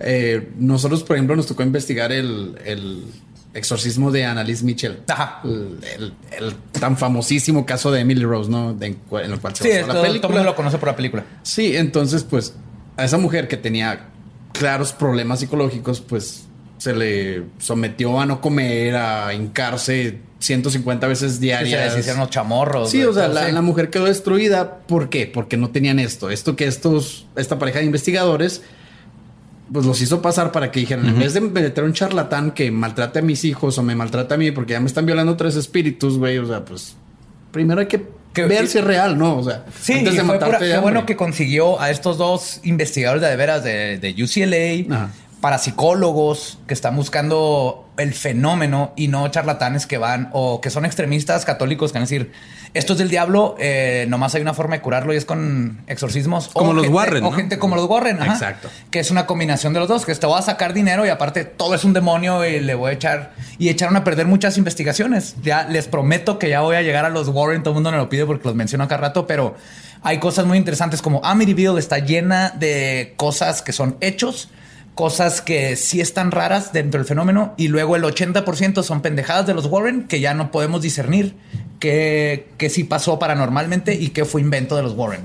Eh, 0.00 0.50
nosotros, 0.58 1.02
por 1.02 1.16
ejemplo, 1.16 1.36
nos 1.36 1.46
tocó 1.46 1.62
investigar 1.62 2.12
el, 2.12 2.56
el 2.64 3.04
exorcismo 3.54 4.10
de 4.10 4.24
Annalise 4.24 4.64
Mitchell. 4.64 4.98
Ajá. 5.08 5.40
El, 5.44 5.78
el- 5.98 6.12
el 6.38 6.54
tan 6.78 6.96
famosísimo 6.96 7.64
caso 7.64 7.90
de 7.90 8.00
Emily 8.00 8.24
Rose, 8.24 8.50
¿no? 8.50 8.74
De- 8.74 8.86
en, 8.88 9.32
el 9.32 9.40
cual 9.40 9.56
se 9.56 9.64
Sí, 9.64 9.70
todo, 9.78 9.86
la 9.86 9.92
todo 9.94 10.02
el 10.04 10.08
película. 10.10 10.32
mundo 10.34 10.44
lo 10.50 10.56
conoce 10.56 10.78
por 10.78 10.88
la 10.88 10.96
película. 10.96 11.24
Sí, 11.42 11.76
entonces, 11.76 12.24
pues, 12.24 12.54
a 12.96 13.04
esa 13.04 13.16
mujer 13.18 13.48
que 13.48 13.56
tenía 13.56 14.08
claros 14.52 14.92
problemas 14.92 15.40
psicológicos, 15.40 16.00
pues 16.00 16.44
se 16.78 16.94
le 16.94 17.44
sometió 17.58 18.20
a 18.20 18.26
no 18.26 18.42
comer, 18.42 18.96
a 18.96 19.32
hincarse 19.32 20.18
150 20.40 21.06
veces 21.06 21.34
se 21.34 21.40
diarias. 21.40 21.92
les 21.94 22.00
hicieron 22.00 22.20
los 22.20 22.28
chamorros. 22.30 22.90
Sí, 22.90 23.02
o 23.02 23.14
sea, 23.14 23.28
todo, 23.32 23.48
la 23.50 23.62
mujer 23.62 23.88
quedó 23.88 24.04
destruida. 24.04 24.80
¿Por 24.86 25.08
qué? 25.08 25.26
Porque 25.26 25.56
no 25.56 25.70
tenían 25.70 25.98
esto. 25.98 26.28
Esto 26.28 26.54
que 26.54 26.66
estos, 26.66 27.26
esta 27.36 27.58
pareja 27.58 27.78
de 27.78 27.86
investigadores, 27.86 28.60
pues 29.72 29.84
los 29.84 30.00
hizo 30.00 30.22
pasar 30.22 30.52
para 30.52 30.70
que 30.70 30.80
dijeran, 30.80 31.06
en 31.06 31.18
vez 31.18 31.34
de 31.34 31.40
meter 31.40 31.82
un 31.84 31.92
charlatán 31.92 32.52
que 32.52 32.70
maltrate 32.70 33.18
a 33.18 33.22
mis 33.22 33.44
hijos 33.44 33.76
o 33.78 33.82
me 33.82 33.94
maltrata 33.96 34.34
a 34.36 34.38
mí 34.38 34.50
porque 34.52 34.74
ya 34.74 34.80
me 34.80 34.86
están 34.86 35.06
violando 35.06 35.36
tres 35.36 35.56
espíritus, 35.56 36.18
güey, 36.18 36.38
o 36.38 36.46
sea, 36.46 36.64
pues 36.64 36.94
primero 37.50 37.80
hay 37.80 37.86
que, 37.86 38.02
Que- 38.32 38.44
ver 38.46 38.68
si 38.68 38.78
es 38.78 38.84
real, 38.84 39.18
¿no? 39.18 39.38
O 39.38 39.42
sea, 39.44 39.64
Sí, 39.80 39.94
antes 39.94 40.14
y 40.14 40.16
de 40.18 40.22
fue 40.22 40.34
matarte 40.34 40.56
pura- 40.56 40.66
de 40.66 40.72
qué 40.74 40.78
bueno 40.78 41.04
que 41.06 41.16
consiguió 41.16 41.80
a 41.80 41.90
estos 41.90 42.16
dos 42.18 42.60
investigadores 42.64 43.22
de, 43.22 43.28
de 43.30 43.36
veras 43.36 43.64
de, 43.64 43.98
de 43.98 44.10
UCLA, 44.22 44.94
Ajá. 44.96 45.10
Parapsicólogos 45.46 46.58
que 46.66 46.74
están 46.74 46.96
buscando 46.96 47.88
el 47.98 48.12
fenómeno 48.14 48.92
y 48.96 49.08
no 49.08 49.28
charlatanes 49.28 49.86
que 49.86 49.96
van 49.96 50.28
o 50.32 50.60
que 50.60 50.70
son 50.70 50.84
extremistas 50.84 51.44
católicos 51.44 51.92
que 51.92 51.98
van 51.98 52.02
a 52.02 52.06
decir 52.06 52.32
esto 52.74 52.92
es 52.92 52.98
del 52.98 53.08
diablo, 53.08 53.54
eh, 53.58 54.04
nomás 54.08 54.34
hay 54.34 54.42
una 54.42 54.52
forma 54.52 54.74
de 54.76 54.82
curarlo 54.82 55.14
y 55.14 55.16
es 55.16 55.24
con 55.24 55.80
exorcismos. 55.86 56.48
Como 56.48 56.72
o 56.72 56.74
los 56.74 56.82
gente- 56.84 56.94
Warren, 56.96 57.24
O 57.24 57.32
gente 57.32 57.58
como 57.58 57.74
los 57.76 57.88
Warren, 57.88 58.20
ajá, 58.20 58.32
Exacto. 58.34 58.68
Que 58.90 58.98
es 58.98 59.10
una 59.10 59.24
combinación 59.24 59.72
de 59.72 59.78
los 59.80 59.88
dos, 59.88 60.04
que 60.04 60.14
te 60.14 60.26
voy 60.26 60.38
a 60.38 60.42
sacar 60.42 60.74
dinero 60.74 61.06
y 61.06 61.08
aparte 61.08 61.44
todo 61.44 61.74
es 61.74 61.84
un 61.84 61.94
demonio 61.94 62.44
y 62.44 62.60
le 62.60 62.74
voy 62.74 62.90
a 62.90 62.94
echar 62.94 63.32
y 63.58 63.70
echaron 63.70 63.96
a 63.96 64.04
perder 64.04 64.26
muchas 64.26 64.58
investigaciones. 64.58 65.36
Ya 65.42 65.64
les 65.64 65.86
prometo 65.88 66.38
que 66.38 66.50
ya 66.50 66.60
voy 66.60 66.76
a 66.76 66.82
llegar 66.82 67.06
a 67.06 67.08
los 67.08 67.28
Warren, 67.28 67.62
todo 67.62 67.70
el 67.70 67.76
mundo 67.76 67.92
me 67.92 67.96
lo 67.96 68.10
pide 68.10 68.26
porque 68.26 68.44
los 68.44 68.54
menciono 68.54 68.84
acá 68.84 68.98
rato, 68.98 69.26
pero 69.26 69.54
hay 70.02 70.18
cosas 70.18 70.44
muy 70.44 70.58
interesantes 70.58 71.00
como 71.00 71.24
Amityville 71.24 71.78
está 71.78 71.98
llena 72.00 72.50
de 72.50 73.14
cosas 73.16 73.62
que 73.62 73.72
son 73.72 73.96
hechos, 74.00 74.50
cosas 74.96 75.42
que 75.42 75.76
sí 75.76 76.00
están 76.00 76.30
raras 76.30 76.72
dentro 76.72 76.98
del 76.98 77.06
fenómeno 77.06 77.52
y 77.58 77.68
luego 77.68 77.96
el 77.96 78.02
80% 78.02 78.82
son 78.82 79.02
pendejadas 79.02 79.46
de 79.46 79.52
los 79.52 79.66
Warren 79.66 80.08
que 80.08 80.20
ya 80.20 80.32
no 80.32 80.50
podemos 80.50 80.80
discernir 80.80 81.36
qué, 81.78 82.48
qué 82.56 82.70
sí 82.70 82.82
pasó 82.82 83.18
paranormalmente 83.18 83.94
y 83.94 84.08
qué 84.08 84.24
fue 84.24 84.40
invento 84.40 84.74
de 84.74 84.82
los 84.82 84.94
Warren. 84.94 85.20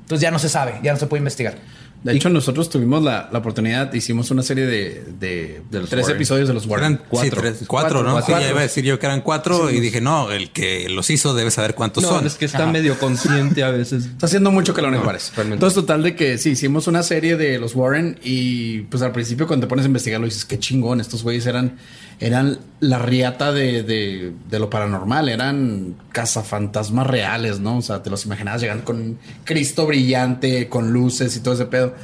Entonces 0.00 0.20
ya 0.20 0.32
no 0.32 0.40
se 0.40 0.48
sabe, 0.48 0.80
ya 0.82 0.92
no 0.92 0.98
se 0.98 1.06
puede 1.06 1.20
investigar. 1.20 1.54
De 2.04 2.12
hecho, 2.12 2.28
nosotros 2.28 2.68
tuvimos 2.68 3.02
la, 3.02 3.28
la 3.32 3.38
oportunidad, 3.38 3.92
hicimos 3.94 4.30
una 4.30 4.42
serie 4.42 4.66
de, 4.66 5.04
de, 5.18 5.62
De 5.70 5.80
los 5.80 5.88
tres 5.88 6.02
Warren. 6.02 6.16
episodios 6.16 6.48
de 6.48 6.54
los 6.54 6.66
Warren. 6.66 6.92
Eran 6.92 7.04
cuatro, 7.08 7.30
Cuatro. 7.30 7.40
tres, 7.40 7.64
cuatro, 7.66 8.02
¿no? 8.02 8.12
Cuatro. 8.12 8.36
Sí, 8.36 8.42
ya 8.42 8.50
iba 8.50 8.58
a 8.60 8.62
decir 8.62 8.84
yo 8.84 8.98
que 8.98 9.06
eran 9.06 9.22
cuatro 9.22 9.70
y 9.70 9.80
dije, 9.80 10.00
no, 10.02 10.30
el 10.30 10.50
que 10.50 10.88
los 10.90 11.08
hizo 11.08 11.32
debe 11.34 11.50
saber 11.50 11.74
cuántos 11.74 12.02
No, 12.02 12.10
son. 12.10 12.26
es 12.26 12.34
que 12.34 12.44
está 12.44 12.66
medio 12.66 12.98
consciente 12.98 13.64
a 13.64 13.70
veces. 13.70 14.04
Está 14.14 14.26
haciendo 14.26 14.50
mucho 14.50 14.74
calor 14.74 14.90
en 14.92 14.98
No, 14.98 15.02
Juárez. 15.04 15.32
realmente. 15.34 15.54
Entonces, 15.56 15.74
total 15.76 16.02
de 16.02 16.14
que 16.14 16.36
sí, 16.38 16.50
hicimos 16.50 16.86
una 16.86 17.02
serie 17.02 17.36
de 17.36 17.58
los 17.58 17.74
Warren 17.74 18.18
y 18.22 18.82
pues 18.82 19.02
al 19.02 19.12
principio 19.12 19.46
cuando 19.46 19.66
te 19.66 19.70
pones 19.70 19.84
a 19.84 19.88
investigarlo 19.88 20.26
dices, 20.26 20.44
qué 20.44 20.58
chingón, 20.58 21.00
estos 21.00 21.22
güeyes 21.22 21.46
eran, 21.46 21.78
eran 22.24 22.58
la 22.80 22.98
riata 22.98 23.52
de, 23.52 23.82
de, 23.82 24.32
de 24.48 24.58
lo 24.58 24.70
paranormal, 24.70 25.28
eran 25.28 25.94
cazafantasmas 26.10 27.06
reales, 27.06 27.60
¿no? 27.60 27.76
O 27.76 27.82
sea, 27.82 28.02
te 28.02 28.08
los 28.08 28.24
imaginabas 28.24 28.62
llegando 28.62 28.82
con 28.82 29.18
Cristo 29.44 29.86
brillante, 29.86 30.70
con 30.70 30.90
luces 30.90 31.36
y 31.36 31.40
todo 31.40 31.52
ese 31.52 31.66
pedo. 31.66 31.94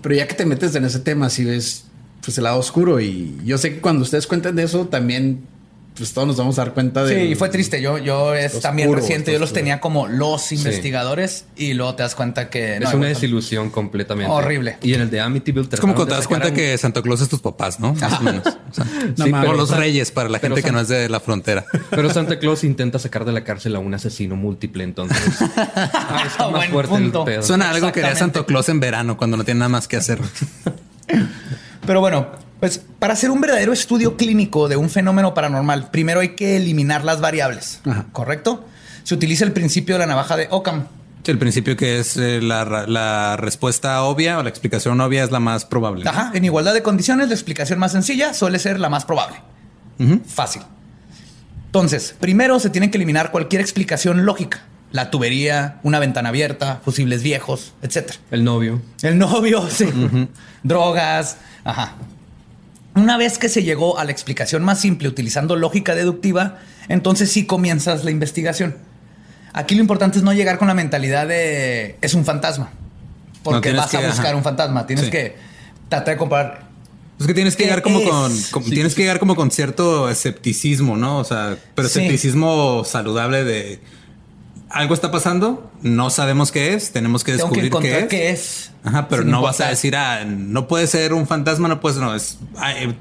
Pero 0.00 0.14
ya 0.14 0.26
que 0.26 0.34
te 0.34 0.46
metes 0.46 0.74
en 0.76 0.86
ese 0.86 1.00
tema, 1.00 1.28
sí 1.28 1.44
ves 1.44 1.84
pues 2.24 2.38
el 2.38 2.44
lado 2.44 2.58
oscuro 2.58 3.00
y 3.00 3.36
yo 3.44 3.58
sé 3.58 3.74
que 3.74 3.80
cuando 3.82 4.02
ustedes 4.02 4.26
cuenten 4.26 4.56
de 4.56 4.62
eso 4.62 4.86
también 4.86 5.44
pues 5.96 6.12
todos 6.12 6.26
nos 6.26 6.36
vamos 6.36 6.58
a 6.58 6.64
dar 6.64 6.74
cuenta 6.74 7.04
de. 7.04 7.14
Sí, 7.14 7.20
y 7.32 7.34
fue 7.36 7.48
triste. 7.50 7.80
Yo, 7.80 7.98
yo 7.98 8.34
es 8.34 8.58
también 8.60 8.88
oscuro, 8.88 9.00
reciente. 9.02 9.32
Yo 9.32 9.38
los 9.38 9.48
oscuro. 9.50 9.60
tenía 9.60 9.80
como 9.80 10.08
los 10.08 10.50
investigadores 10.52 11.44
y 11.56 11.74
luego 11.74 11.94
te 11.94 12.02
das 12.02 12.14
cuenta 12.16 12.50
que 12.50 12.74
Es 12.76 12.80
no, 12.80 12.96
una 12.96 13.06
desilusión 13.08 13.70
completamente. 13.70 14.32
Horrible. 14.32 14.76
Y 14.82 14.94
en 14.94 15.02
el 15.02 15.10
de 15.10 15.20
Amityville 15.20 15.68
Es 15.70 15.80
como 15.80 15.94
cuando 15.94 16.12
te 16.12 16.16
das 16.18 16.26
cuenta 16.26 16.48
un- 16.48 16.54
que 16.54 16.76
Santa 16.78 17.00
Claus 17.00 17.20
es 17.20 17.28
tus 17.28 17.40
papás, 17.40 17.78
¿no? 17.78 17.94
Más 17.94 18.20
o 18.20 18.22
menos. 18.22 18.44
O 18.46 18.74
sea, 18.74 18.84
No 19.16 19.24
sí, 19.24 19.30
mames. 19.30 19.50
o 19.50 19.52
los 19.54 19.70
reyes 19.70 20.10
para 20.10 20.28
la 20.28 20.40
Pero 20.40 20.56
gente 20.56 20.66
que 20.66 20.72
no 20.72 20.80
es 20.80 20.88
de 20.88 21.08
la 21.08 21.20
frontera. 21.20 21.64
Pero 21.90 22.10
Santa 22.12 22.38
Claus 22.40 22.64
intenta 22.64 22.98
sacar 22.98 23.24
de 23.24 23.30
la 23.32 23.44
cárcel 23.44 23.76
a 23.76 23.78
un 23.78 23.94
asesino 23.94 24.34
múltiple, 24.34 24.82
entonces. 24.84 25.18
ah, 25.56 26.24
está 26.26 26.44
más 26.48 26.52
Buen 26.58 26.70
fuerte 26.72 26.92
punto. 26.94 27.20
el 27.20 27.24
pedo. 27.26 27.42
Suena 27.42 27.70
algo 27.70 27.92
que 27.92 28.00
haría. 28.02 28.16
Santa 28.16 28.44
Claus 28.44 28.68
en 28.68 28.80
verano 28.80 29.16
cuando 29.16 29.36
no 29.36 29.44
tiene 29.44 29.60
nada 29.60 29.68
más 29.68 29.86
que 29.86 29.96
hacer. 29.96 30.18
Pero 31.86 32.00
bueno, 32.00 32.28
pues 32.64 32.80
para 32.98 33.12
hacer 33.12 33.30
un 33.30 33.42
verdadero 33.42 33.74
estudio 33.74 34.16
clínico 34.16 34.68
de 34.68 34.76
un 34.76 34.88
fenómeno 34.88 35.34
paranormal, 35.34 35.90
primero 35.90 36.20
hay 36.20 36.30
que 36.30 36.56
eliminar 36.56 37.04
las 37.04 37.20
variables. 37.20 37.82
Ajá. 37.84 38.06
¿Correcto? 38.10 38.64
Se 39.02 39.12
utiliza 39.12 39.44
el 39.44 39.52
principio 39.52 39.96
de 39.96 39.98
la 39.98 40.06
navaja 40.06 40.34
de 40.34 40.48
Occam. 40.50 40.86
Sí, 41.24 41.30
el 41.30 41.36
principio 41.36 41.76
que 41.76 41.98
es 41.98 42.16
eh, 42.16 42.40
la, 42.40 43.36
respuesta 43.36 44.02
obvia 44.04 44.38
o 44.38 44.42
la 44.42 44.48
explicación 44.48 44.98
obvia 45.02 45.24
es 45.24 45.30
la 45.30 45.40
más 45.40 45.66
probable. 45.66 46.08
Ajá. 46.08 46.30
En 46.32 46.42
igualdad 46.46 46.72
de 46.72 46.82
condiciones, 46.82 47.28
la 47.28 47.34
explicación 47.34 47.78
más 47.78 47.92
sencilla 47.92 48.32
suele 48.32 48.58
ser 48.58 48.80
la 48.80 48.88
más 48.88 49.04
probable. 49.04 49.36
Fácil. 50.26 50.62
Entonces, 51.66 52.16
primero 52.18 52.58
se 52.60 52.70
tiene 52.70 52.90
que 52.90 52.96
eliminar 52.96 53.30
cualquier 53.30 53.60
explicación 53.60 54.24
lógica. 54.24 54.62
La 54.90 55.10
tubería, 55.10 55.80
una 55.82 55.98
ventana 55.98 56.30
abierta, 56.30 56.80
fusibles 56.82 57.22
viejos, 57.22 57.74
etcétera. 57.82 58.18
El 58.30 58.42
novio. 58.42 58.80
El 59.02 59.18
novio, 59.18 59.66
sí. 59.68 59.84
Drogas. 60.62 61.36
Ajá. 61.62 61.96
Una 62.94 63.16
vez 63.16 63.38
que 63.38 63.48
se 63.48 63.62
llegó 63.62 63.98
a 63.98 64.04
la 64.04 64.12
explicación 64.12 64.62
más 64.62 64.80
simple 64.80 65.08
utilizando 65.08 65.56
lógica 65.56 65.94
deductiva, 65.94 66.58
entonces 66.88 67.30
sí 67.32 67.44
comienzas 67.46 68.04
la 68.04 68.10
investigación. 68.10 68.76
Aquí 69.52 69.74
lo 69.74 69.80
importante 69.80 70.18
es 70.18 70.24
no 70.24 70.32
llegar 70.32 70.58
con 70.58 70.68
la 70.68 70.74
mentalidad 70.74 71.26
de 71.26 71.96
es 72.00 72.14
un 72.14 72.24
fantasma. 72.24 72.70
Porque 73.42 73.72
vas 73.72 73.92
a 73.94 74.00
buscar 74.00 74.26
ajá. 74.26 74.36
un 74.36 74.42
fantasma. 74.42 74.86
Tienes 74.86 75.06
Sí. 75.06 75.10
que 75.10 75.36
tratar 75.88 76.14
de 76.14 76.18
comparar. 76.18 76.64
Es 77.20 77.26
que 77.26 77.34
tienes 77.34 77.54
que 77.54 77.62
¿Qué 77.64 77.68
llegar 77.68 77.82
como 77.82 78.00
es? 78.00 78.08
con, 78.08 78.42
con- 78.50 78.64
Sí. 78.64 78.70
tienes 78.70 78.94
que 78.94 79.02
llegar 79.02 79.18
como 79.18 79.36
con 79.36 79.50
cierto 79.50 80.08
escepticismo, 80.08 80.96
¿no? 80.96 81.18
O 81.18 81.24
sea, 81.24 81.56
pero 81.74 81.86
escepticismo 81.86 82.84
saludable 82.84 83.44
de 83.44 83.80
algo 84.70 84.94
está 84.94 85.10
pasando, 85.10 85.70
no 85.82 86.10
sabemos 86.10 86.50
qué 86.52 86.74
es, 86.74 86.90
tenemos 86.92 87.22
que 87.24 87.32
Tengo 87.32 87.48
descubrir 87.50 87.72
qué 87.80 88.06
qué 88.08 88.30
es. 88.30 88.70
Ajá, 88.84 89.08
pero 89.08 89.22
sin 89.22 89.30
no 89.30 89.42
vas 89.42 89.60
a 89.60 89.68
decir, 89.68 89.96
ah, 89.96 90.24
no 90.26 90.66
puede 90.68 90.86
ser 90.86 91.12
un 91.12 91.26
fantasma, 91.26 91.68
no 91.68 91.80
puede 91.80 91.94
ser, 91.94 92.04
no, 92.04 92.14
es 92.14 92.38
ay, 92.56 92.96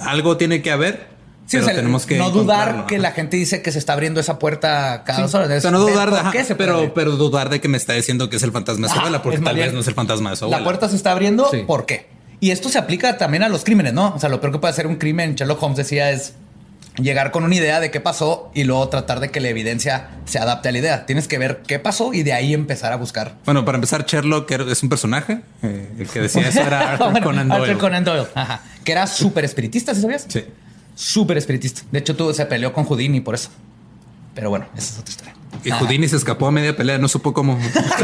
algo 0.00 0.36
tiene 0.36 0.62
que 0.62 0.70
haber. 0.70 1.14
Sí, 1.46 1.58
o 1.58 1.60
pero 1.60 1.66
sea, 1.66 1.76
tenemos 1.76 2.06
que 2.06 2.16
no 2.16 2.30
dudar 2.30 2.86
que 2.86 2.94
ajá. 2.96 3.02
la 3.02 3.12
gente 3.12 3.36
dice 3.36 3.60
que 3.60 3.70
se 3.70 3.78
está 3.78 3.92
abriendo 3.92 4.18
esa 4.18 4.38
puerta 4.38 5.02
cada 5.04 5.20
dos 5.22 5.34
horas. 5.34 5.50
O 5.50 5.52
Es 5.52 5.62
sea, 5.62 5.70
no 5.70 5.80
dudar 5.80 6.10
de, 6.10 6.18
ajá, 6.18 6.30
qué 6.32 6.42
se 6.42 6.54
pero, 6.54 6.94
pero 6.94 7.12
dudar 7.12 7.50
de 7.50 7.60
que 7.60 7.68
me 7.68 7.76
está 7.76 7.92
diciendo 7.92 8.30
que 8.30 8.36
es 8.36 8.42
el 8.42 8.50
fantasma 8.52 8.86
de 8.86 8.92
su 8.94 8.98
abuela, 8.98 9.22
porque 9.22 9.38
tal 9.38 9.56
vez 9.56 9.72
no 9.74 9.80
es 9.80 9.86
el 9.88 9.94
fantasma 9.94 10.30
de 10.30 10.36
su 10.36 10.44
abuela. 10.44 10.58
La 10.60 10.64
puerta 10.64 10.88
se 10.88 10.96
está 10.96 11.12
abriendo, 11.12 11.48
Sí. 11.50 11.58
¿por 11.66 11.84
qué? 11.84 12.06
Y 12.40 12.50
esto 12.50 12.68
se 12.70 12.78
aplica 12.78 13.18
también 13.18 13.42
a 13.42 13.48
los 13.50 13.62
crímenes, 13.62 13.92
¿no? 13.92 14.14
O 14.14 14.18
sea, 14.20 14.28
lo 14.30 14.40
peor 14.40 14.52
que 14.54 14.58
puede 14.58 14.72
hacer 14.72 14.86
un 14.86 14.96
crimen, 14.96 15.34
Sherlock 15.34 15.62
Holmes 15.62 15.76
decía, 15.76 16.10
es 16.10 16.32
llegar 16.96 17.30
con 17.32 17.44
una 17.44 17.54
idea 17.54 17.80
de 17.80 17.90
qué 17.90 18.00
pasó 18.00 18.50
y 18.54 18.64
luego 18.64 18.88
tratar 18.88 19.20
de 19.20 19.30
que 19.30 19.40
la 19.40 19.48
evidencia 19.48 20.10
se 20.26 20.38
adapte 20.38 20.68
a 20.68 20.72
la 20.72 20.78
idea. 20.78 21.06
Tienes 21.06 21.26
que 21.28 21.38
ver 21.38 21.62
qué 21.66 21.78
pasó 21.78 22.14
y 22.14 22.22
de 22.22 22.32
ahí 22.32 22.54
empezar 22.54 22.92
a 22.92 22.96
buscar. 22.96 23.34
Bueno, 23.44 23.64
para 23.64 23.76
empezar, 23.76 24.06
Sherlock 24.06 24.50
es 24.52 24.82
un 24.82 24.88
personaje. 24.88 25.40
eh, 25.62 25.90
el 25.98 26.08
que 26.08 26.20
decía 26.20 26.42
eso 26.48 26.60
era 26.60 26.92
Arthur 26.92 27.10
Bueno, 27.10 27.26
Conan 27.26 27.48
Doyle. 27.48 27.64
Arthur 27.64 27.78
Conan 27.78 28.04
Doyle. 28.04 28.26
Ajá. 28.34 28.60
Que 28.84 28.92
era 28.92 29.06
súper 29.06 29.44
espiritista, 29.44 29.94
¿sí 29.94 30.02
sabías? 30.02 30.26
Sí. 30.28 30.44
Súper 30.94 31.36
espiritista. 31.38 31.82
De 31.90 31.98
hecho, 31.98 32.14
tú 32.14 32.32
se 32.32 32.46
peleó 32.46 32.72
con 32.72 32.84
Houdini 32.84 33.20
por 33.20 33.34
eso. 33.34 33.50
Pero 34.34 34.50
bueno, 34.50 34.66
esa 34.76 34.92
es 34.94 34.98
otra 34.98 35.10
historia. 35.10 35.34
Y 35.64 35.70
Ajá. 35.70 35.80
Houdini 35.80 36.06
se 36.08 36.16
escapó 36.16 36.46
a 36.46 36.50
media 36.52 36.76
pelea, 36.76 36.98
no 36.98 37.08
supo 37.08 37.32
cómo, 37.32 37.58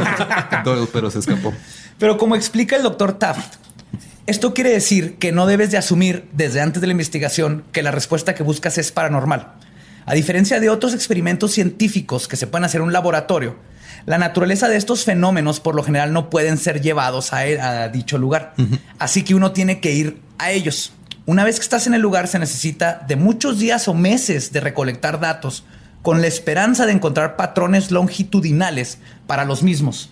Doyle, 0.65 0.89
pero 0.93 1.11
se 1.11 1.19
escapó. 1.19 1.53
Pero 1.99 2.17
como 2.17 2.35
explica 2.37 2.77
el 2.77 2.83
doctor 2.83 3.13
Taft, 3.19 3.57
esto 4.31 4.55
quiere 4.55 4.71
decir 4.71 5.17
que 5.17 5.33
no 5.33 5.47
debes 5.47 5.71
de 5.71 5.77
asumir 5.77 6.29
desde 6.33 6.61
antes 6.61 6.81
de 6.81 6.87
la 6.87 6.93
investigación 6.93 7.65
que 7.73 7.83
la 7.83 7.91
respuesta 7.91 8.35
que 8.35 8.45
buscas 8.45 8.79
es 8.79 8.93
paranormal. 8.93 9.55
A 10.07 10.15
diferencia 10.15 10.61
de 10.61 10.71
otros 10.71 10.95
experimentos 10.95 11.53
científicos 11.53 12.29
que 12.29 12.37
se 12.37 12.47
pueden 12.47 12.65
hacer 12.65 12.81
en 12.81 12.87
un 12.87 12.93
laboratorio, 12.93 13.57
la 14.07 14.19
naturaleza 14.19 14.69
de 14.69 14.77
estos 14.77 15.05
fenómenos 15.05 15.61
por 15.61 15.75
lo 15.75 15.83
general 15.83 16.13
no 16.13 16.31
pueden 16.31 16.59
ser 16.59 16.81
llevados 16.81 17.33
a, 17.33 17.41
a 17.41 17.89
dicho 17.89 18.19
lugar. 18.19 18.55
Así 18.99 19.25
que 19.25 19.35
uno 19.35 19.53
tiene 19.53 19.81
que 19.81 19.93
ir 19.93 20.21
a 20.39 20.53
ellos. 20.53 20.93
Una 21.27 21.45
vez 21.45 21.57
que 21.57 21.65
estás 21.65 21.87
en 21.87 21.95
el 21.95 22.01
lugar 22.01 22.29
se 22.29 22.39
necesita 22.39 23.05
de 23.07 23.17
muchos 23.17 23.59
días 23.59 23.89
o 23.89 23.95
meses 23.95 24.53
de 24.53 24.61
recolectar 24.61 25.21
datos 25.21 25.65
con 26.03 26.21
la 26.21 26.29
esperanza 26.29 26.87
de 26.87 26.93
encontrar 26.93 27.37
patrones 27.37 27.91
longitudinales 27.91 28.99
para 29.27 29.45
los 29.45 29.63
mismos. 29.63 30.11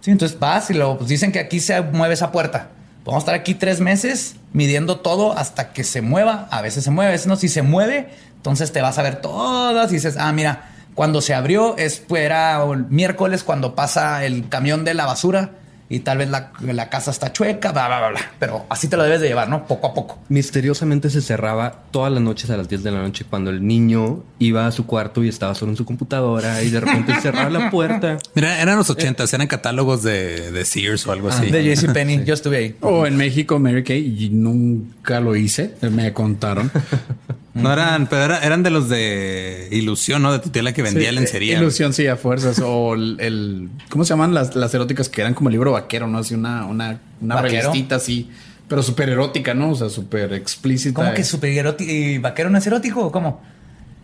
Sí, 0.00 0.10
entonces 0.10 0.38
vas 0.38 0.68
y 0.70 0.74
lo 0.74 0.98
pues, 0.98 1.08
dicen 1.08 1.30
que 1.30 1.38
aquí 1.38 1.60
se 1.60 1.80
mueve 1.80 2.14
esa 2.14 2.32
puerta. 2.32 2.70
Vamos 3.04 3.22
a 3.22 3.24
estar 3.24 3.34
aquí 3.34 3.54
tres 3.54 3.80
meses 3.80 4.36
midiendo 4.52 5.00
todo 5.00 5.36
hasta 5.36 5.72
que 5.72 5.84
se 5.84 6.02
mueva. 6.02 6.48
A 6.50 6.62
veces 6.62 6.84
se 6.84 6.90
mueve, 6.90 7.10
a 7.10 7.12
veces 7.12 7.26
no. 7.26 7.36
Si 7.36 7.48
se 7.48 7.62
mueve, 7.62 8.10
entonces 8.36 8.72
te 8.72 8.80
vas 8.80 8.98
a 8.98 9.02
ver 9.02 9.20
todas 9.20 9.90
y 9.90 9.94
dices, 9.94 10.16
ah, 10.18 10.32
mira, 10.32 10.70
cuando 10.94 11.20
se 11.20 11.34
abrió 11.34 11.76
es, 11.78 11.98
pues, 11.98 12.22
era 12.22 12.64
miércoles 12.88 13.42
cuando 13.42 13.74
pasa 13.74 14.24
el 14.24 14.48
camión 14.48 14.84
de 14.84 14.94
la 14.94 15.06
basura 15.06 15.52
y 15.92 16.00
tal 16.00 16.16
vez 16.16 16.30
la, 16.30 16.52
la 16.62 16.88
casa 16.88 17.10
está 17.10 17.34
chueca, 17.34 17.70
bla, 17.70 17.86
bla, 17.86 17.98
bla, 17.98 18.08
bla. 18.08 18.20
Pero 18.38 18.64
así 18.70 18.88
te 18.88 18.96
lo 18.96 19.02
debes 19.02 19.20
de 19.20 19.28
llevar, 19.28 19.50
¿no? 19.50 19.66
Poco 19.66 19.88
a 19.88 19.94
poco. 19.94 20.18
Misteriosamente 20.30 21.10
se 21.10 21.20
cerraba 21.20 21.82
todas 21.90 22.10
las 22.10 22.22
noches 22.22 22.48
a 22.48 22.56
las 22.56 22.66
10 22.66 22.82
de 22.82 22.90
la 22.92 23.02
noche 23.02 23.26
cuando 23.28 23.50
el 23.50 23.66
niño 23.66 24.22
iba 24.38 24.66
a 24.66 24.72
su 24.72 24.86
cuarto 24.86 25.22
y 25.22 25.28
estaba 25.28 25.54
solo 25.54 25.72
en 25.72 25.76
su 25.76 25.84
computadora 25.84 26.62
y 26.62 26.70
de 26.70 26.80
repente 26.80 27.14
cerraba 27.20 27.50
la 27.50 27.70
puerta. 27.70 28.16
Mira, 28.34 28.62
eran 28.62 28.78
los 28.78 28.88
ochentas, 28.88 29.34
eran 29.34 29.48
catálogos 29.48 30.02
de, 30.02 30.50
de 30.50 30.64
Sears 30.64 31.06
o 31.06 31.12
algo 31.12 31.28
así. 31.28 31.50
De 31.50 31.62
JCPenney, 31.62 32.24
yo 32.24 32.32
estuve 32.32 32.56
ahí. 32.56 32.76
O 32.80 33.06
en 33.06 33.18
México, 33.18 33.58
Mary 33.58 33.84
Kay, 33.84 34.24
y 34.24 34.30
nunca 34.30 35.20
lo 35.20 35.36
hice, 35.36 35.74
me 35.82 36.14
contaron. 36.14 36.70
No 37.54 37.70
eran, 37.72 38.06
pero 38.06 38.22
era- 38.24 38.38
eran 38.38 38.62
de 38.62 38.70
los 38.70 38.88
de 38.88 39.68
ilusión, 39.72 40.22
¿no? 40.22 40.32
De 40.32 40.38
tu 40.38 40.48
tía 40.48 40.62
la 40.62 40.72
que 40.72 40.82
vendía 40.82 41.10
Sí, 41.10 41.14
lencería. 41.14 41.58
Ilusión, 41.58 41.92
sí, 41.92 42.06
a 42.06 42.16
fuerzas. 42.16 42.58
O 42.64 42.94
el, 42.94 43.16
el- 43.20 43.68
¿cómo 43.90 44.04
se 44.04 44.10
llaman 44.10 44.32
las, 44.32 44.54
las 44.56 44.72
eróticas 44.74 45.08
que 45.10 45.20
eran 45.20 45.34
como 45.34 45.48
el 45.50 45.52
libro 45.52 45.72
vaquero, 45.72 46.06
no? 46.06 46.18
Así 46.18 46.34
una, 46.34 46.64
una, 46.66 46.98
una 47.20 47.34
revistita 47.42 47.96
así, 47.96 48.30
pero 48.68 48.82
súper 48.82 49.10
erótica, 49.10 49.52
¿no? 49.52 49.70
O 49.70 49.74
sea, 49.74 49.90
súper 49.90 50.32
explícita. 50.32 50.94
¿Cómo 50.94 51.12
que 51.12 51.24
super 51.24 51.50
erótico 51.50 51.90
y 51.92 52.16
vaquero 52.18 52.48
no 52.48 52.56
es 52.56 52.66
erótico 52.66 53.04
o 53.06 53.12
cómo? 53.12 53.42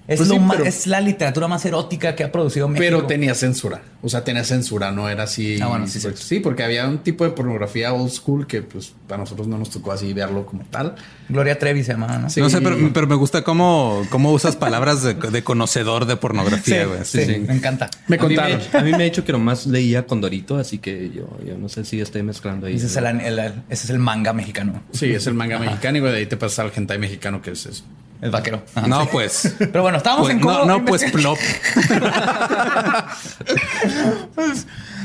Es, 0.09 0.17
Pues 0.17 0.31
lo 0.31 0.37
sí, 0.37 0.41
ma- 0.41 0.55
pero- 0.55 0.65
es 0.65 0.87
la 0.87 1.03
literatura 1.03 1.49
más 1.49 1.63
erótica 1.67 2.15
que 2.17 2.25
ha 2.25 2.33
producido 2.33 2.67
México. 2.67 2.83
Pero 2.83 3.07
tenía 3.07 3.35
censura. 3.35 3.83
O 4.01 4.09
sea, 4.09 4.25
tenía 4.25 4.43
censura, 4.43 4.91
no 4.91 5.07
era 5.11 5.25
así. 5.25 5.59
Ah, 5.61 5.67
bueno, 5.67 5.87
sí, 5.87 5.99
pues, 6.01 6.19
sí, 6.21 6.41
porque 6.41 6.63
había 6.63 6.89
un 6.89 7.01
tipo 7.01 7.25
de 7.25 7.31
pornografía 7.31 7.93
old 7.93 8.11
school 8.11 8.47
que, 8.47 8.63
pues, 8.63 8.95
para 9.07 9.21
nosotros 9.21 9.47
no 9.49 9.59
nos 9.59 9.69
tocó 9.69 9.93
así 9.93 10.15
verlo 10.15 10.47
como 10.47 10.65
tal. 10.71 10.95
Gloria 11.29 11.59
Trevi 11.59 11.85
se 11.85 11.93
llamaba, 11.93 12.17
¿no? 12.17 12.31
Sí. 12.31 12.41
No 12.41 12.49
sé, 12.49 12.63
pero, 12.63 12.79
pero 12.95 13.07
me 13.07 13.17
gusta 13.17 13.45
cómo, 13.45 14.03
cómo 14.09 14.33
usas 14.33 14.57
palabras 14.57 15.03
de, 15.03 15.13
de 15.13 15.45
conocedor 15.45 16.07
de 16.07 16.17
pornografía, 16.17 16.87
güey. 16.87 17.01
sí, 17.05 17.27
sí. 17.27 17.39
me 17.47 17.53
encanta. 17.55 17.91
Me 18.07 18.17
A 18.17 18.19
mí 18.21 18.35
contaron. 18.35 18.61
a 18.73 18.81
mí 18.81 18.91
me 18.93 18.97
ha 18.97 19.05
dicho 19.05 19.27
que 19.27 19.33
nomás 19.33 19.67
leía 19.67 20.07
Condorito, 20.07 20.57
así 20.57 20.79
que 20.79 21.11
yo, 21.15 21.29
yo 21.47 21.59
no 21.59 21.69
sé 21.69 21.85
si 21.85 22.01
estoy 22.01 22.23
mezclando 22.23 22.67
ahí. 22.67 22.77
Ese 22.77 22.87
es 22.87 22.97
el, 22.97 23.05
el- 23.05 23.39
el- 23.39 23.53
ese 23.69 23.85
es 23.85 23.91
el 23.91 23.99
manga 23.99 24.33
mexicano. 24.33 24.83
Sí, 24.91 25.11
es 25.13 25.27
el 25.27 25.35
manga 25.35 25.59
mexicano 25.59 25.99
y 25.99 26.01
güey, 26.01 26.13
de 26.13 26.19
ahí 26.21 26.27
te 26.27 26.39
pasas 26.39 26.61
al 26.61 26.73
hentai 26.75 26.99
mexicano 26.99 27.43
que 27.43 27.51
es 27.51 27.67
eso. 27.67 27.85
El 28.21 28.31
vaquero. 28.31 28.63
Ajá, 28.75 28.87
No, 28.87 29.03
sí. 29.03 29.09
pues. 29.13 29.55
Pero 29.59 29.83
bueno, 29.83 29.99
estábamos 29.99 30.27
pues, 30.27 30.35
en 30.37 30.41
cómo 30.41 30.59
no, 30.59 30.79
no, 30.79 30.85
pues 30.85 31.05
plop. 31.13 31.39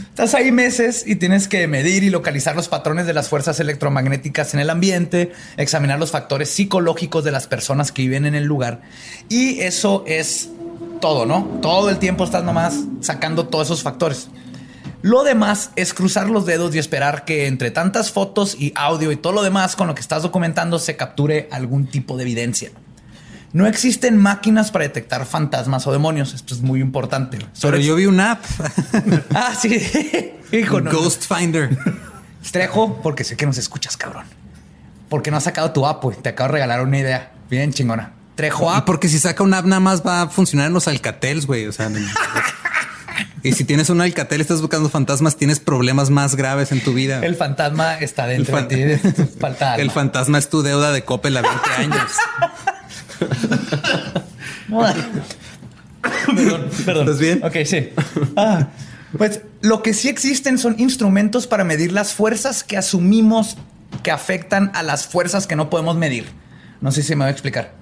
Estás 0.09 0.35
ahí 0.35 0.51
meses 0.51 1.05
y 1.07 1.15
tienes 1.15 1.47
que 1.47 1.67
medir 1.67 2.03
y 2.03 2.11
localizar 2.11 2.55
los 2.55 2.67
patrones 2.67 3.07
de 3.07 3.13
las 3.13 3.29
fuerzas 3.29 3.59
electromagnéticas 3.59 4.53
en 4.53 4.59
el 4.59 4.69
ambiente, 4.69 5.31
examinar 5.57 5.97
los 5.97 6.11
factores 6.11 6.49
psicológicos 6.49 7.23
de 7.23 7.31
las 7.31 7.47
personas 7.47 7.91
que 7.91 8.03
viven 8.03 8.27
en 8.27 8.35
el 8.35 8.43
lugar. 8.43 8.81
Y 9.27 9.61
eso 9.61 10.03
es 10.05 10.49
todo, 11.01 11.25
¿no? 11.25 11.59
Todo 11.63 11.89
el 11.89 11.97
tiempo 11.97 12.23
estás 12.25 12.43
nomás 12.43 12.75
sacando 13.01 13.47
todos 13.47 13.67
esos 13.67 13.81
factores. 13.81 14.29
Lo 15.01 15.23
demás 15.23 15.71
es 15.75 15.93
cruzar 15.95 16.29
los 16.29 16.45
dedos 16.45 16.75
y 16.75 16.79
esperar 16.79 17.25
que 17.25 17.47
entre 17.47 17.71
tantas 17.71 18.11
fotos 18.11 18.55
y 18.57 18.71
audio 18.75 19.11
y 19.11 19.15
todo 19.15 19.33
lo 19.33 19.41
demás 19.41 19.75
con 19.75 19.87
lo 19.87 19.95
que 19.95 20.01
estás 20.01 20.21
documentando 20.21 20.77
se 20.77 20.95
capture 20.95 21.49
algún 21.51 21.87
tipo 21.87 22.17
de 22.17 22.23
evidencia. 22.23 22.71
No 23.53 23.67
existen 23.67 24.17
máquinas 24.17 24.71
para 24.71 24.83
detectar 24.83 25.25
fantasmas 25.27 25.85
o 25.85 25.91
demonios. 25.91 26.33
Esto 26.33 26.55
es 26.55 26.61
muy 26.61 26.81
importante. 26.81 27.37
Pero 27.61 27.77
yo 27.77 27.95
vi 27.95 28.07
una 28.07 28.31
app, 28.31 28.43
Ah, 29.33 29.53
sí. 29.59 29.79
Hijo, 30.51 30.81
no. 30.81 30.91
Ghost 30.91 31.25
Finder. 31.31 31.77
Trejo, 32.51 32.99
porque 33.01 33.23
sé 33.23 33.37
que 33.37 33.45
nos 33.45 33.57
escuchas, 33.57 33.95
cabrón. 33.95 34.25
Porque 35.07 35.31
no 35.31 35.37
has 35.37 35.43
sacado 35.43 35.71
tu 35.71 35.85
app, 35.85 36.03
güey. 36.03 36.17
Te 36.17 36.29
acabo 36.29 36.47
de 36.47 36.53
regalar 36.53 36.81
una 36.81 36.97
idea. 36.97 37.31
Bien 37.49 37.71
chingona. 37.71 38.13
Trejo 38.35 38.71
app. 38.71 38.85
porque 38.85 39.07
si 39.07 39.19
saca 39.19 39.43
una 39.43 39.59
app 39.59 39.65
nada 39.65 39.79
más 39.79 40.05
va 40.05 40.23
a 40.23 40.27
funcionar 40.27 40.67
en 40.67 40.73
los 40.73 40.87
Alcatels, 40.87 41.45
güey. 41.45 41.67
O 41.67 41.71
sea, 41.71 41.91
y 43.43 43.53
si 43.53 43.63
tienes 43.63 43.91
un 43.91 44.01
Alcatel 44.01 44.39
y 44.39 44.41
estás 44.41 44.61
buscando 44.61 44.89
fantasmas, 44.89 45.35
tienes 45.35 45.59
problemas 45.59 46.09
más 46.09 46.35
graves 46.35 46.71
en 46.71 46.81
tu 46.83 46.93
vida. 46.93 47.19
El 47.23 47.35
fantasma 47.35 47.95
está 47.99 48.25
dentro 48.25 48.57
El 48.57 48.67
de 48.67 48.97
ti. 48.97 49.23
Falta 49.39 49.75
El 49.75 49.91
fantasma 49.91 50.39
es 50.39 50.49
tu 50.49 50.63
deuda 50.63 50.91
de 50.91 51.03
Coppel 51.03 51.37
a 51.37 51.41
20 51.43 51.69
años. 51.77 52.11
perdón, 56.35 56.69
perdón. 56.85 57.07
¿Estás 57.07 57.19
bien? 57.19 57.43
Ok, 57.43 57.55
sí. 57.65 57.89
Ah, 58.35 58.67
pues 59.17 59.41
lo 59.61 59.81
que 59.83 59.93
sí 59.93 60.09
existen 60.09 60.57
son 60.57 60.75
instrumentos 60.79 61.47
para 61.47 61.63
medir 61.63 61.91
las 61.91 62.13
fuerzas 62.13 62.63
que 62.63 62.77
asumimos 62.77 63.57
que 64.01 64.11
afectan 64.11 64.71
a 64.73 64.83
las 64.83 65.05
fuerzas 65.07 65.47
que 65.47 65.55
no 65.55 65.69
podemos 65.69 65.95
medir. 65.95 66.25
No 66.81 66.91
sé 66.91 67.03
si 67.03 67.15
me 67.15 67.23
voy 67.25 67.29
a 67.29 67.31
explicar. 67.31 67.73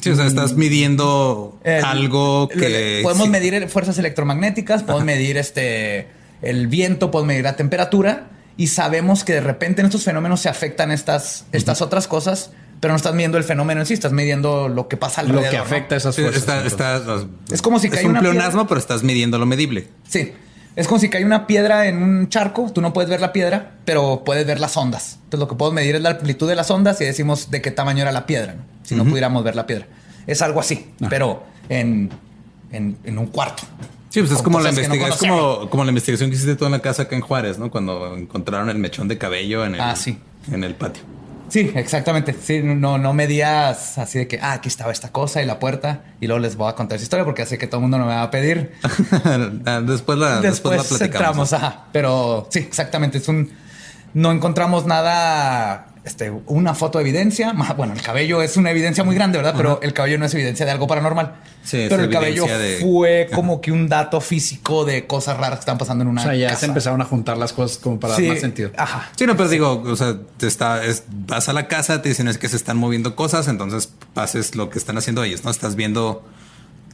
Sí, 0.00 0.10
o 0.10 0.16
sea, 0.16 0.26
estás 0.26 0.54
midiendo 0.54 1.58
El- 1.64 1.84
algo 1.84 2.48
que... 2.48 3.00
podemos 3.02 3.24
sí. 3.26 3.30
medir 3.30 3.68
fuerzas 3.68 3.98
electromagnéticas, 3.98 4.82
podemos 4.82 5.04
medir 5.04 5.36
este 5.38 6.08
el 6.42 6.66
viento, 6.66 7.10
podemos 7.10 7.28
medir 7.28 7.44
la 7.44 7.56
temperatura 7.56 8.28
y 8.58 8.68
sabemos 8.68 9.24
que 9.24 9.32
de 9.32 9.40
repente 9.40 9.80
en 9.80 9.86
estos 9.86 10.04
fenómenos 10.04 10.40
se 10.40 10.48
afectan 10.50 10.90
estas, 10.92 11.46
estas 11.52 11.80
otras 11.80 12.06
cosas, 12.08 12.50
pero 12.80 12.92
no 12.92 12.96
estás 12.96 13.14
midiendo 13.14 13.38
el 13.38 13.44
fenómeno 13.44 13.80
en 13.80 13.86
sí, 13.86 13.94
estás 13.94 14.12
midiendo 14.12 14.68
lo 14.68 14.88
que 14.88 14.96
pasa 14.96 15.22
Lo 15.22 15.30
alrededor. 15.30 15.50
que 15.50 15.56
¿no? 15.58 15.62
afecta 15.62 15.94
a 15.94 15.98
esas 15.98 16.14
Sí, 16.14 16.22
fuerzas. 16.22 16.42
está- 16.42 16.62
entonces. 16.62 17.28
está- 17.42 17.54
Es 17.54 17.62
como 17.62 17.78
si 17.78 17.86
es 17.88 17.94
cae 17.94 18.04
un 18.04 18.10
una 18.12 18.20
pleonasmo, 18.20 18.50
piedra. 18.52 18.68
pero 18.68 18.80
estás 18.80 19.02
midiendo 19.02 19.38
lo 19.38 19.46
medible. 19.46 19.88
Sí. 20.08 20.32
Es 20.76 20.86
como 20.88 21.00
si 21.00 21.08
cae 21.08 21.24
una 21.24 21.46
piedra 21.46 21.86
en 21.86 22.02
un 22.02 22.28
charco, 22.28 22.70
tú 22.70 22.82
no 22.82 22.92
puedes 22.92 23.08
ver 23.08 23.20
la 23.22 23.32
piedra, 23.32 23.72
pero 23.86 24.22
puedes 24.26 24.46
ver 24.46 24.60
las 24.60 24.76
ondas. 24.76 25.14
Entonces 25.24 25.40
lo 25.40 25.48
que 25.48 25.54
podemos 25.54 25.74
medir 25.74 25.94
es 25.96 26.02
la 26.02 26.10
amplitud 26.10 26.46
de 26.48 26.54
las 26.54 26.70
ondas 26.70 27.00
y 27.00 27.04
decimos 27.06 27.50
de 27.50 27.62
qué 27.62 27.70
tamaño 27.70 28.02
era 28.02 28.12
la 28.12 28.26
piedra, 28.26 28.54
¿no? 28.56 28.62
si 28.82 28.94
no 28.94 29.04
pudiéramos 29.04 29.42
ver 29.42 29.56
la 29.56 29.66
piedra. 29.66 29.86
Es 30.26 30.42
algo 30.42 30.60
así, 30.60 30.90
pero 31.08 31.44
en, 31.70 32.10
en, 32.72 32.98
en 33.04 33.18
un 33.18 33.26
cuarto. 33.28 33.62
Sí, 34.10 34.20
pues 34.20 34.32
es 34.32 34.42
como 34.42 34.60
la 34.60 34.70
que 34.70 34.76
no 34.76 34.94
investigación, 34.94 35.38
es 35.64 35.68
como 35.70 35.84
la 35.84 35.90
investigación 35.90 36.28
que 36.30 36.36
hiciste 36.36 36.56
tú 36.56 36.66
en 36.66 36.72
la 36.72 36.80
casa 36.80 37.02
acá 37.04 37.16
en 37.16 37.22
Juárez, 37.22 37.58
¿no? 37.58 37.70
Cuando 37.70 38.14
encontraron 38.16 38.68
el 38.68 38.76
mechón 38.78 39.08
de 39.08 39.16
cabello 39.18 39.64
en 39.64 39.74
el, 39.76 39.80
Ah, 39.80 39.96
sí. 39.96 40.18
en 40.52 40.62
el 40.62 40.74
patio. 40.74 41.02
Sí, 41.48 41.70
exactamente. 41.74 42.34
Sí, 42.40 42.60
no, 42.62 42.98
no 42.98 43.12
medías 43.14 43.98
así 43.98 44.18
de 44.18 44.28
que, 44.28 44.38
ah, 44.42 44.52
aquí 44.54 44.68
estaba 44.68 44.92
esta 44.92 45.10
cosa 45.12 45.42
y 45.42 45.46
la 45.46 45.58
puerta. 45.58 46.00
Y 46.20 46.26
luego 46.26 46.40
les 46.40 46.56
voy 46.56 46.68
a 46.68 46.74
contar 46.74 46.96
esa 46.96 47.04
historia 47.04 47.24
porque 47.24 47.46
sé 47.46 47.56
que 47.58 47.66
todo 47.66 47.78
el 47.78 47.82
mundo 47.82 47.98
no 47.98 48.06
me 48.06 48.14
va 48.14 48.22
a 48.22 48.30
pedir. 48.30 48.72
Ah, 49.66 49.80
después 49.80 50.18
la, 50.18 50.40
después, 50.40 50.42
Después, 50.42 50.76
la 50.76 50.82
platicamos. 50.98 51.04
entramos, 51.04 51.52
ajá. 51.52 51.84
Pero 51.92 52.48
sí, 52.50 52.58
exactamente. 52.60 53.18
Es 53.18 53.28
un. 53.28 53.50
No 54.14 54.32
encontramos 54.32 54.86
nada. 54.86 55.86
Este, 56.06 56.30
una 56.46 56.74
foto 56.74 56.98
de 56.98 57.02
evidencia. 57.02 57.52
Bueno, 57.76 57.92
el 57.92 58.00
cabello 58.00 58.40
es 58.40 58.56
una 58.56 58.70
evidencia 58.70 59.02
muy 59.04 59.14
grande, 59.16 59.36
¿verdad? 59.38 59.54
Pero 59.56 59.80
el 59.82 59.92
cabello 59.92 60.18
no 60.18 60.24
es 60.24 60.32
evidencia 60.34 60.64
de 60.64 60.70
algo 60.72 60.86
paranormal. 60.86 61.34
Sí, 61.64 61.86
Pero 61.88 62.04
el 62.04 62.10
cabello 62.10 62.46
de- 62.46 62.78
fue 62.80 63.28
como 63.34 63.60
que 63.60 63.72
un 63.72 63.88
dato 63.88 64.20
físico 64.20 64.84
de 64.84 65.06
cosas 65.08 65.36
raras 65.36 65.58
que 65.58 65.60
están 65.62 65.78
pasando 65.78 66.02
en 66.02 66.08
una 66.08 66.20
O 66.22 66.24
sea, 66.24 66.34
ya 66.36 66.48
casa. 66.50 66.60
se 66.60 66.66
empezaron 66.66 67.02
a 67.02 67.04
juntar 67.04 67.36
las 67.36 67.52
cosas 67.52 67.78
como 67.78 67.98
para 67.98 68.14
Sí, 68.14 68.22
dar 68.22 68.32
más 68.34 68.40
sentido. 68.40 68.70
Ajá. 68.78 69.10
Sí, 69.16 69.26
no, 69.26 69.36
pero 69.36 69.48
digo, 69.48 69.82
o 69.84 69.96
sea, 69.96 70.16
te 70.36 70.46
está, 70.46 70.84
es- 70.84 71.02
vas 71.26 71.48
a 71.48 71.52
la 71.52 71.66
casa, 71.66 72.00
te 72.02 72.08
dicen 72.08 72.28
es 72.28 72.38
que 72.38 72.48
se 72.48 72.56
están 72.56 72.76
moviendo 72.78 73.16
cosas, 73.16 73.48
entonces 73.48 73.92
pases 74.14 74.54
lo 74.54 74.70
que 74.70 74.78
están 74.78 74.96
haciendo 74.96 75.24
ellos, 75.24 75.44
¿no? 75.44 75.50
Estás 75.50 75.74
viendo 75.74 76.24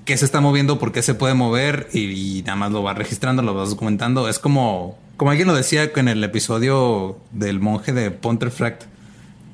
qué 0.06 0.16
se 0.16 0.24
está 0.24 0.40
moviendo, 0.40 0.78
por 0.78 0.90
qué 0.92 1.02
se 1.02 1.12
puede 1.14 1.34
mover 1.34 1.88
y, 1.92 2.38
y 2.38 2.42
nada 2.42 2.56
más 2.56 2.72
lo 2.72 2.82
vas 2.82 2.96
registrando, 2.96 3.42
lo 3.42 3.52
vas 3.54 3.68
documentando. 3.68 4.26
Es 4.28 4.38
como, 4.38 4.98
como 5.18 5.30
alguien 5.30 5.46
lo 5.48 5.54
decía 5.54 5.90
en 5.94 6.08
el 6.08 6.24
episodio 6.24 7.18
del 7.30 7.60
monje 7.60 7.92
de 7.92 8.10
Pontefract, 8.10 8.84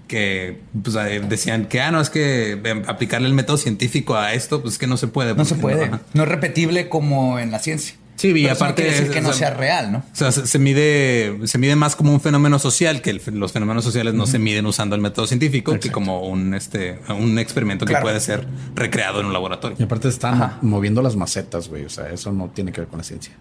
que 0.08 0.60
pues, 0.82 0.96
eh, 0.96 1.22
decían 1.28 1.66
que, 1.66 1.80
ah, 1.80 1.90
no, 1.92 2.00
es 2.00 2.10
que 2.10 2.52
eh, 2.54 2.82
aplicarle 2.88 3.28
el 3.28 3.34
método 3.34 3.58
científico 3.58 4.16
a 4.16 4.34
esto, 4.34 4.60
pues 4.62 4.74
es 4.74 4.78
que 4.78 4.86
no 4.88 4.96
se 4.96 5.06
puede. 5.06 5.34
No 5.34 5.44
se 5.44 5.54
puede. 5.54 5.90
No 6.14 6.22
es 6.24 6.28
repetible 6.28 6.88
como 6.88 7.38
en 7.38 7.50
la 7.52 7.60
ciencia. 7.60 7.94
Sí, 8.16 8.30
y 8.30 8.32
Pero 8.32 8.46
eso 8.46 8.48
no 8.48 8.70
aparte 8.70 8.82
quiere 8.82 8.90
decir 8.96 9.06
es- 9.10 9.14
que 9.14 9.20
no 9.20 9.28
o 9.28 9.32
sea, 9.32 9.48
sea 9.50 9.56
real, 9.56 9.92
¿no? 9.92 9.98
O 9.98 10.02
sea, 10.16 10.32
se, 10.32 10.44
se 10.48 10.58
mide, 10.58 11.38
se 11.46 11.56
mide 11.56 11.76
más 11.76 11.94
como 11.94 12.12
un 12.12 12.20
fenómeno 12.20 12.58
social, 12.58 13.00
que 13.00 13.10
el- 13.10 13.22
los 13.34 13.52
fenómenos 13.52 13.84
sociales 13.84 14.12
no 14.14 14.26
se 14.26 14.40
miden 14.40 14.66
usando 14.66 14.96
el 14.96 15.00
método 15.02 15.28
científico, 15.28 15.78
que 15.78 15.92
como 15.92 16.22
un, 16.26 16.52
este, 16.54 16.98
un 17.16 17.38
experimento 17.38 17.86
Claro. 17.86 18.02
que 18.04 18.08
puede 18.10 18.20
ser 18.20 18.44
recreado 18.74 19.20
en 19.20 19.26
un 19.26 19.32
laboratorio. 19.32 19.76
Y 19.78 19.84
aparte 19.84 20.08
están 20.08 20.34
Ajá. 20.34 20.58
moviendo 20.62 21.00
las 21.00 21.14
macetas, 21.14 21.68
güey. 21.68 21.84
O 21.84 21.90
sea, 21.90 22.10
eso 22.10 22.32
no 22.32 22.48
tiene 22.52 22.72
que 22.72 22.80
ver 22.80 22.88
con 22.90 22.98
la 22.98 23.04
ciencia. 23.04 23.34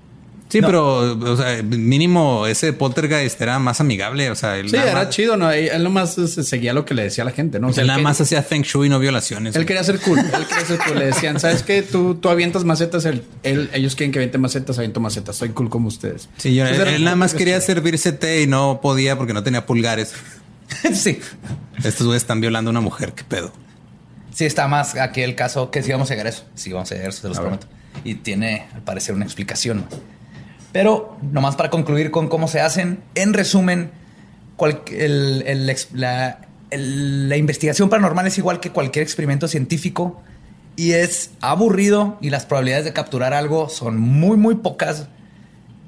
Sí, 0.49 0.61
pero 0.61 1.17
o 1.19 1.35
sea, 1.35 1.61
mínimo 1.61 2.47
ese 2.47 2.71
poltergeist 2.71 3.41
era 3.41 3.59
más 3.59 3.81
amigable. 3.81 4.31
O 4.31 4.35
sea, 4.35 4.57
él 4.57 4.69
Sí, 4.69 4.77
era 4.77 4.93
más, 4.93 5.09
chido, 5.09 5.35
¿no? 5.35 5.51
Él 5.51 5.83
nomás 5.83 6.17
eh, 6.17 6.27
seguía 6.27 6.73
lo 6.73 6.85
que 6.85 6.93
le 6.93 7.03
decía 7.03 7.23
a 7.23 7.25
la 7.25 7.31
gente, 7.31 7.59
¿no? 7.59 7.67
O 7.67 7.73
sea, 7.73 7.81
él 7.81 7.87
nada 7.87 7.97
que- 7.97 8.03
más 8.03 8.21
hacía 8.21 8.41
feng 8.43 8.61
shui 8.61 8.87
y 8.87 8.89
no 8.89 8.97
violaciones. 8.97 9.55
Él 9.57 9.65
quería 9.65 9.83
ser 9.83 9.99
cool. 9.99 10.19
Él 10.19 10.45
quería 10.47 10.65
ser 10.65 10.79
cool. 10.87 10.99
Le 10.99 11.05
decían, 11.07 11.37
¿sabes 11.41 11.63
qué? 11.63 11.81
Tú, 11.81 12.15
tú 12.15 12.29
avientas 12.29 12.63
macetas. 12.63 13.03
Él, 13.05 13.23
él- 13.43 13.69
ellos 13.73 13.95
quieren 13.95 14.13
que 14.13 14.19
aviente 14.19 14.37
macetas, 14.37 14.77
aviento 14.77 15.01
macetas. 15.01 15.35
Soy 15.35 15.49
cool 15.49 15.69
como 15.69 15.89
ustedes. 15.89 16.29
Sí, 16.37 16.55
yo- 16.55 16.65
él, 16.65 17.03
nada 17.03 17.17
más 17.17 17.31
poco 17.31 17.39
quería 17.39 17.57
este- 17.57 17.73
servirse 17.73 18.13
té 18.13 18.41
y 18.43 18.47
no 18.47 18.79
podía 18.81 19.17
porque 19.17 19.33
no 19.33 19.43
tenía 19.43 19.65
pulgares. 19.65 20.13
sí. 20.93 21.19
Estos 21.83 22.07
güeyes 22.07 22.23
están 22.23 22.39
violando 22.39 22.69
a 22.69 22.71
una 22.71 22.81
mujer. 22.81 23.11
¿Qué 23.13 23.23
pedo? 23.25 23.51
Sí, 24.33 24.45
está 24.45 24.67
más 24.69 24.95
aquí 24.95 25.21
el 25.23 25.35
caso 25.35 25.71
que 25.71 25.83
sí 25.83 25.91
vamos 25.91 26.09
a 26.09 26.13
llegar 26.13 26.27
a 26.27 26.29
eso. 26.29 26.45
Sí, 26.55 26.71
vamos 26.71 26.89
a 26.91 26.95
llegar 26.95 27.07
a 27.07 27.09
eso, 27.09 27.21
se 27.23 27.27
los 27.27 27.37
A 27.37 27.41
ver. 27.41 27.49
prometo. 27.49 27.67
Y 28.03 28.15
tiene, 28.15 28.67
al 28.73 28.83
parecer, 28.83 29.13
una 29.15 29.25
explicación. 29.25 29.85
Pero, 30.71 31.17
nomás 31.31 31.55
para 31.55 31.69
concluir 31.69 32.11
con 32.11 32.27
cómo 32.27 32.47
se 32.47 32.59
hacen, 32.61 32.99
en 33.15 33.33
resumen, 33.33 33.91
cual- 34.55 34.81
el- 34.91 35.43
el 35.47 35.69
ex- 35.69 35.89
la, 35.93 36.39
el- 36.71 37.29
la 37.29 37.37
investigación 37.37 37.89
paranormal 37.89 38.27
es 38.27 38.37
igual 38.37 38.59
que 38.59 38.71
cualquier 38.71 39.03
experimento 39.03 39.47
científico 39.47 40.21
y 40.75 40.91
es 40.91 41.31
aburrido 41.41 42.17
y 42.21 42.29
las 42.29 42.45
probabilidades 42.45 42.85
de 42.85 42.93
capturar 42.93 43.33
algo 43.33 43.69
son 43.69 43.97
muy, 43.99 44.37
muy 44.37 44.55
pocas 44.55 45.07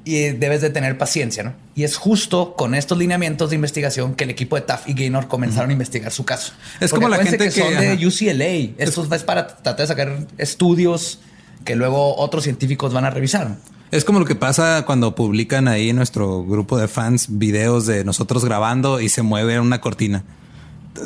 y 0.06 0.30
debes 0.30 0.62
de 0.62 0.70
tener 0.72 0.98
paciencia, 0.98 1.44
¿no? 1.44 1.54
Y 1.76 1.84
es 1.84 1.96
justo 1.98 2.56
con 2.56 2.74
estos 2.74 2.98
lineamientos 2.98 3.50
de 3.52 3.58
investigación 3.58 4.16
que 4.16 4.24
el 4.24 4.30
equipo 4.32 4.56
de 4.56 4.64
Taft 4.64 4.90
y 4.90 4.94
Gaynor 4.94 5.28
comenzaron 5.28 5.70
a 5.70 5.74
investigar 5.74 6.12
su 6.12 6.26
caso. 6.26 6.54
Es 6.80 6.90
Porque 6.90 7.06
como 7.06 7.10
la 7.10 7.24
gente 7.24 7.38
que- 7.38 7.52
son 7.52 7.74
de. 7.78 8.08
UCLA. 8.08 8.74
Esto 8.84 9.08
es 9.14 9.24
para 9.24 9.46
tratar 9.48 9.76
de 9.78 9.88
sacar 9.88 10.18
estudios 10.40 11.20
que 11.66 11.76
luego 11.76 12.16
otros 12.16 12.44
científicos 12.46 12.92
van 12.94 13.06
a 13.06 13.10
revisar. 13.12 13.58
Es 13.92 14.06
como 14.06 14.20
lo 14.20 14.26
que 14.26 14.36
pasa 14.36 14.84
cuando 14.86 15.16
publican 15.16 15.68
ahí 15.68 15.90
en 15.90 15.96
nuestro 15.96 16.44
grupo 16.44 16.78
de 16.78 16.88
fans 16.88 17.40
videos 17.40 17.88
de 17.88 18.04
nosotros 18.04 18.46
grabando 18.46 19.02
y 19.02 19.10
se 19.10 19.24
mueve 19.24 19.60
una 19.60 19.82
cortina. 19.82 20.24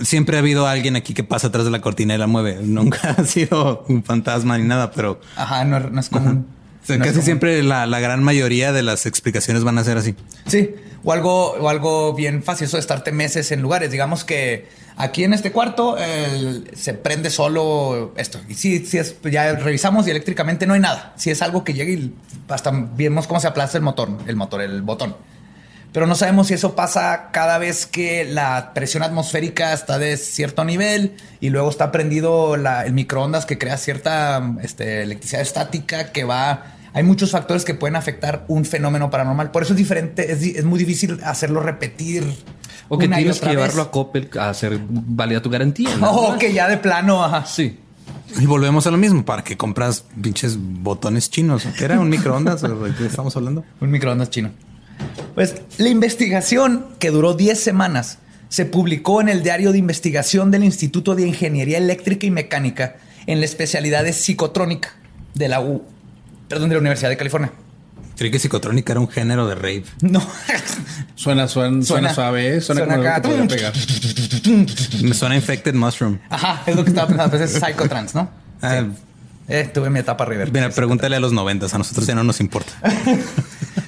Siempre 0.01 0.35
ha 0.35 0.39
habido 0.39 0.67
alguien 0.67 0.97
aquí 0.97 1.13
que 1.13 1.23
pasa 1.23 1.47
atrás 1.47 1.63
de 1.63 1.71
la 1.71 1.79
cortina 1.79 2.13
y 2.15 2.17
la 2.17 2.27
mueve. 2.27 2.59
Nunca 2.61 3.11
ha 3.17 3.23
sido 3.23 3.85
un 3.87 4.03
fantasma 4.03 4.57
ni 4.57 4.67
nada, 4.67 4.91
pero 4.91 5.21
Ajá, 5.37 5.63
no, 5.63 5.79
no 5.79 5.99
es 5.99 6.09
común. 6.09 6.45
Sea, 6.85 6.97
No 6.97 7.05
es 7.05 7.11
casi 7.11 7.23
siempre 7.23 7.63
la, 7.63 7.85
la 7.85 7.99
gran 7.99 8.23
mayoría 8.23 8.71
de 8.71 8.83
las 8.83 9.05
explicaciones 9.05 9.63
van 9.63 9.77
a 9.77 9.83
ser 9.83 9.97
así. 9.97 10.15
Sí, 10.47 10.75
o 11.03 11.11
algo, 11.11 11.51
o 11.53 11.69
algo 11.69 12.13
bien 12.13 12.43
fácil, 12.43 12.65
eso 12.65 12.77
de 12.77 12.81
estarte 12.81 13.11
meses 13.11 13.51
en 13.51 13.61
lugares. 13.61 13.91
Digamos 13.91 14.23
que 14.23 14.67
aquí 14.95 15.23
en 15.23 15.33
este 15.33 15.51
cuarto 15.51 15.97
se 16.75 16.93
prende 16.93 17.29
solo 17.29 18.13
esto. 18.17 18.39
Y 18.47 18.55
sí, 18.55 18.85
sí 18.85 18.97
es, 18.97 19.15
ya 19.23 19.53
revisamos 19.55 20.07
y 20.07 20.11
eléctricamente 20.11 20.65
no 20.65 20.73
hay 20.73 20.79
nada. 20.79 21.13
Si 21.17 21.29
es 21.29 21.41
algo 21.41 21.63
que 21.63 21.73
llega 21.73 21.91
y 21.91 22.13
hasta 22.47 22.71
vemos 22.71 23.27
cómo 23.27 23.39
se 23.39 23.47
aplaza 23.47 23.77
el 23.77 23.83
motor, 23.83 24.09
el 24.27 24.35
motor, 24.35 24.61
el 24.61 24.81
botón. 24.81 25.15
Pero 25.93 26.07
no 26.07 26.15
sabemos 26.15 26.47
si 26.47 26.55
eso 26.55 26.75
pasa 26.75 27.29
cada 27.31 27.59
vez 27.59 27.85
que 27.85 28.25
la 28.25 28.73
presión 28.73 29.03
atmosférica 29.03 29.73
está 29.73 29.99
de 29.99 30.17
cierto 30.17 30.65
nivel 30.65 31.13
y 31.39 31.49
luego 31.49 31.69
está 31.69 31.91
prendido 31.91 32.57
la- 32.57 32.83
el 32.85 32.93
microondas 32.93 33.45
que 33.45 33.57
crea 33.59 33.77
cierta 33.77 34.55
este, 34.63 35.03
electricidad 35.03 35.41
estática 35.41 36.11
que 36.11 36.23
va... 36.23 36.63
Hay 36.95 37.01
muchos 37.03 37.31
factores 37.31 37.63
que 37.65 37.73
pueden 37.73 37.95
afectar 37.95 38.43
un 38.47 38.65
fenómeno 38.65 39.09
paranormal. 39.09 39.49
Por 39.51 39.63
eso 39.63 39.73
es 39.73 39.77
diferente, 39.77 40.31
es, 40.31 40.41
es 40.43 40.63
muy 40.65 40.77
difícil 40.77 41.19
hacerlo 41.23 41.59
repetir. 41.59 42.23
O 42.89 42.97
que 42.99 43.05
una 43.07 43.17
y 43.19 43.23
tienes 43.23 43.39
que 43.39 43.49
llevarlo 43.49 43.77
vez. 43.77 43.87
a 43.87 43.91
Coppel 43.91 44.29
a 44.39 44.49
hacer 44.49 44.79
válida 44.89 45.41
tu 45.41 45.49
garantía. 45.49 45.89
nada 45.97 46.11
O 46.11 46.29
más. 46.29 46.37
que 46.39 46.53
ya 46.53 46.67
de 46.67 46.77
plano, 46.77 47.23
ajá. 47.23 47.45
Sí. 47.47 47.79
Y 48.39 48.45
volvemos 48.45 48.85
a 48.87 48.91
lo 48.91 48.97
mismo. 48.97 49.25
¿Para 49.25 49.43
que 49.43 49.57
compras 49.57 50.05
pinches 50.21 50.55
botones 50.59 51.29
chinos? 51.31 51.63
¿Qué 51.77 51.85
era? 51.85 51.99
¿Un 51.99 52.09
microondas? 52.09 52.63
¿O 52.63 52.83
¿De 52.83 52.93
qué 52.93 53.05
estamos 53.07 53.35
hablando? 53.35 53.63
Un 53.81 53.89
microondas 53.91 54.29
chino. 54.29 54.51
Pues 55.35 55.55
la 55.77 55.89
investigación, 55.89 56.85
que 56.99 57.09
duró 57.11 57.33
10 57.33 57.59
semanas, 57.59 58.19
se 58.49 58.65
publicó 58.65 59.19
en 59.21 59.29
el 59.29 59.41
diario 59.43 59.71
de 59.71 59.79
investigación 59.79 60.51
del 60.51 60.63
Instituto 60.63 61.15
de 61.15 61.27
Ingeniería 61.27 61.77
Eléctrica 61.79 62.25
y 62.27 62.31
Mecánica 62.31 62.97
en 63.25 63.39
la 63.39 63.45
especialidad 63.45 64.03
de 64.03 64.13
psicotrónica 64.13 64.89
de 65.33 65.47
la 65.49 65.59
U, 65.61 65.83
perdón, 66.47 66.69
de 66.69 66.75
la 66.75 66.79
Universidad 66.81 67.09
de 67.09 67.17
California. 67.17 67.51
Creí 68.15 68.29
que 68.29 68.37
psicotrónica 68.37 68.93
era 68.93 68.99
un 68.99 69.07
género 69.09 69.47
de 69.47 69.55
rave. 69.55 69.83
No. 70.01 70.21
Suena, 71.15 71.47
suena, 71.47 71.47
suena, 71.47 71.83
Suena- 71.85 72.13
suave, 72.13 72.57
¿eh? 72.57 72.61
suena, 72.61 72.81
suena 72.81 72.95
como 72.95 73.07
algo 73.07 73.09
acá. 73.09 73.21
que 73.21 73.27
podría 73.29 73.47
pegar. 73.47 73.73
Me 75.03 75.13
suena 75.15 75.35
Infected 75.35 75.73
Mushroom. 75.73 76.19
Ajá, 76.29 76.61
es 76.67 76.75
lo 76.75 76.83
que 76.83 76.89
estaba 76.89 77.07
pensando. 77.07 77.37
Pues 77.37 77.49
es 77.55 77.59
psychotrans, 77.61 78.13
¿no? 78.13 78.29
Ah, 78.61 78.83
Eh, 79.47 79.69
tuve 79.73 79.89
mi 79.89 79.99
etapa 79.99 80.25
River. 80.25 80.51
Mira, 80.51 80.69
pregúntale 80.69 81.15
a 81.15 81.19
los 81.19 81.31
noventas. 81.33 81.73
A 81.73 81.77
nosotros 81.77 82.05
ya 82.05 82.13
no 82.15 82.23
nos 82.23 82.39
importa. 82.39 82.71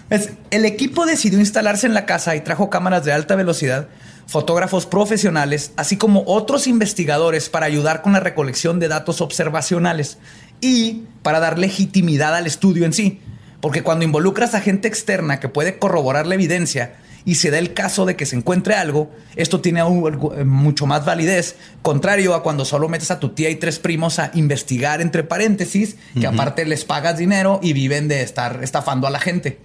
Es- 0.09 0.31
el 0.51 0.65
equipo 0.65 1.05
decidió 1.05 1.39
instalarse 1.39 1.87
en 1.87 1.93
la 1.93 2.05
casa 2.05 2.35
y 2.35 2.41
trajo 2.41 2.69
cámaras 2.69 3.03
de 3.05 3.11
alta 3.13 3.35
velocidad, 3.35 3.87
fotógrafos 4.27 4.85
profesionales, 4.85 5.71
así 5.77 5.97
como 5.97 6.23
otros 6.27 6.67
investigadores 6.67 7.49
para 7.49 7.65
ayudar 7.65 8.01
con 8.01 8.13
la 8.13 8.19
recolección 8.19 8.79
de 8.79 8.87
datos 8.87 9.21
observacionales 9.21 10.17
y 10.61 11.03
para 11.21 11.39
dar 11.39 11.57
legitimidad 11.59 12.35
al 12.35 12.47
estudio 12.47 12.85
en 12.85 12.93
sí. 12.93 13.19
Porque 13.61 13.83
cuando 13.83 14.05
involucras 14.05 14.53
a 14.53 14.61
gente 14.61 14.87
externa 14.87 15.39
que 15.39 15.49
puede 15.49 15.79
corroborar 15.79 16.27
la 16.27 16.35
evidencia 16.35 16.95
y 17.27 17.35
se 17.35 17.49
da 17.49 17.57
el 17.57 17.73
caso 17.73 18.05
de 18.05 18.15
que 18.15 18.27
se 18.27 18.35
encuentre 18.35 18.75
algo, 18.75 19.11
esto 19.35 19.59
tiene 19.59 19.79
eh, 19.81 20.43
mucho 20.43 20.85
más 20.85 21.03
validez, 21.05 21.55
contrario 21.81 22.35
a 22.35 22.43
cuando 22.43 22.65
solo 22.65 22.87
metes 22.89 23.09
a 23.09 23.19
tu 23.19 23.29
tía 23.29 23.49
y 23.49 23.55
tres 23.55 23.79
primos 23.79 24.19
a 24.19 24.29
investigar 24.35 25.01
entre 25.01 25.23
paréntesis, 25.23 25.95
que 26.19 26.27
aparte 26.27 26.65
les 26.65 26.85
pagas 26.85 27.17
dinero 27.17 27.59
y 27.63 27.73
viven 27.73 28.07
de 28.07 28.21
estar 28.21 28.63
estafando 28.63 29.07
a 29.07 29.09
la 29.09 29.19
gente. 29.19 29.57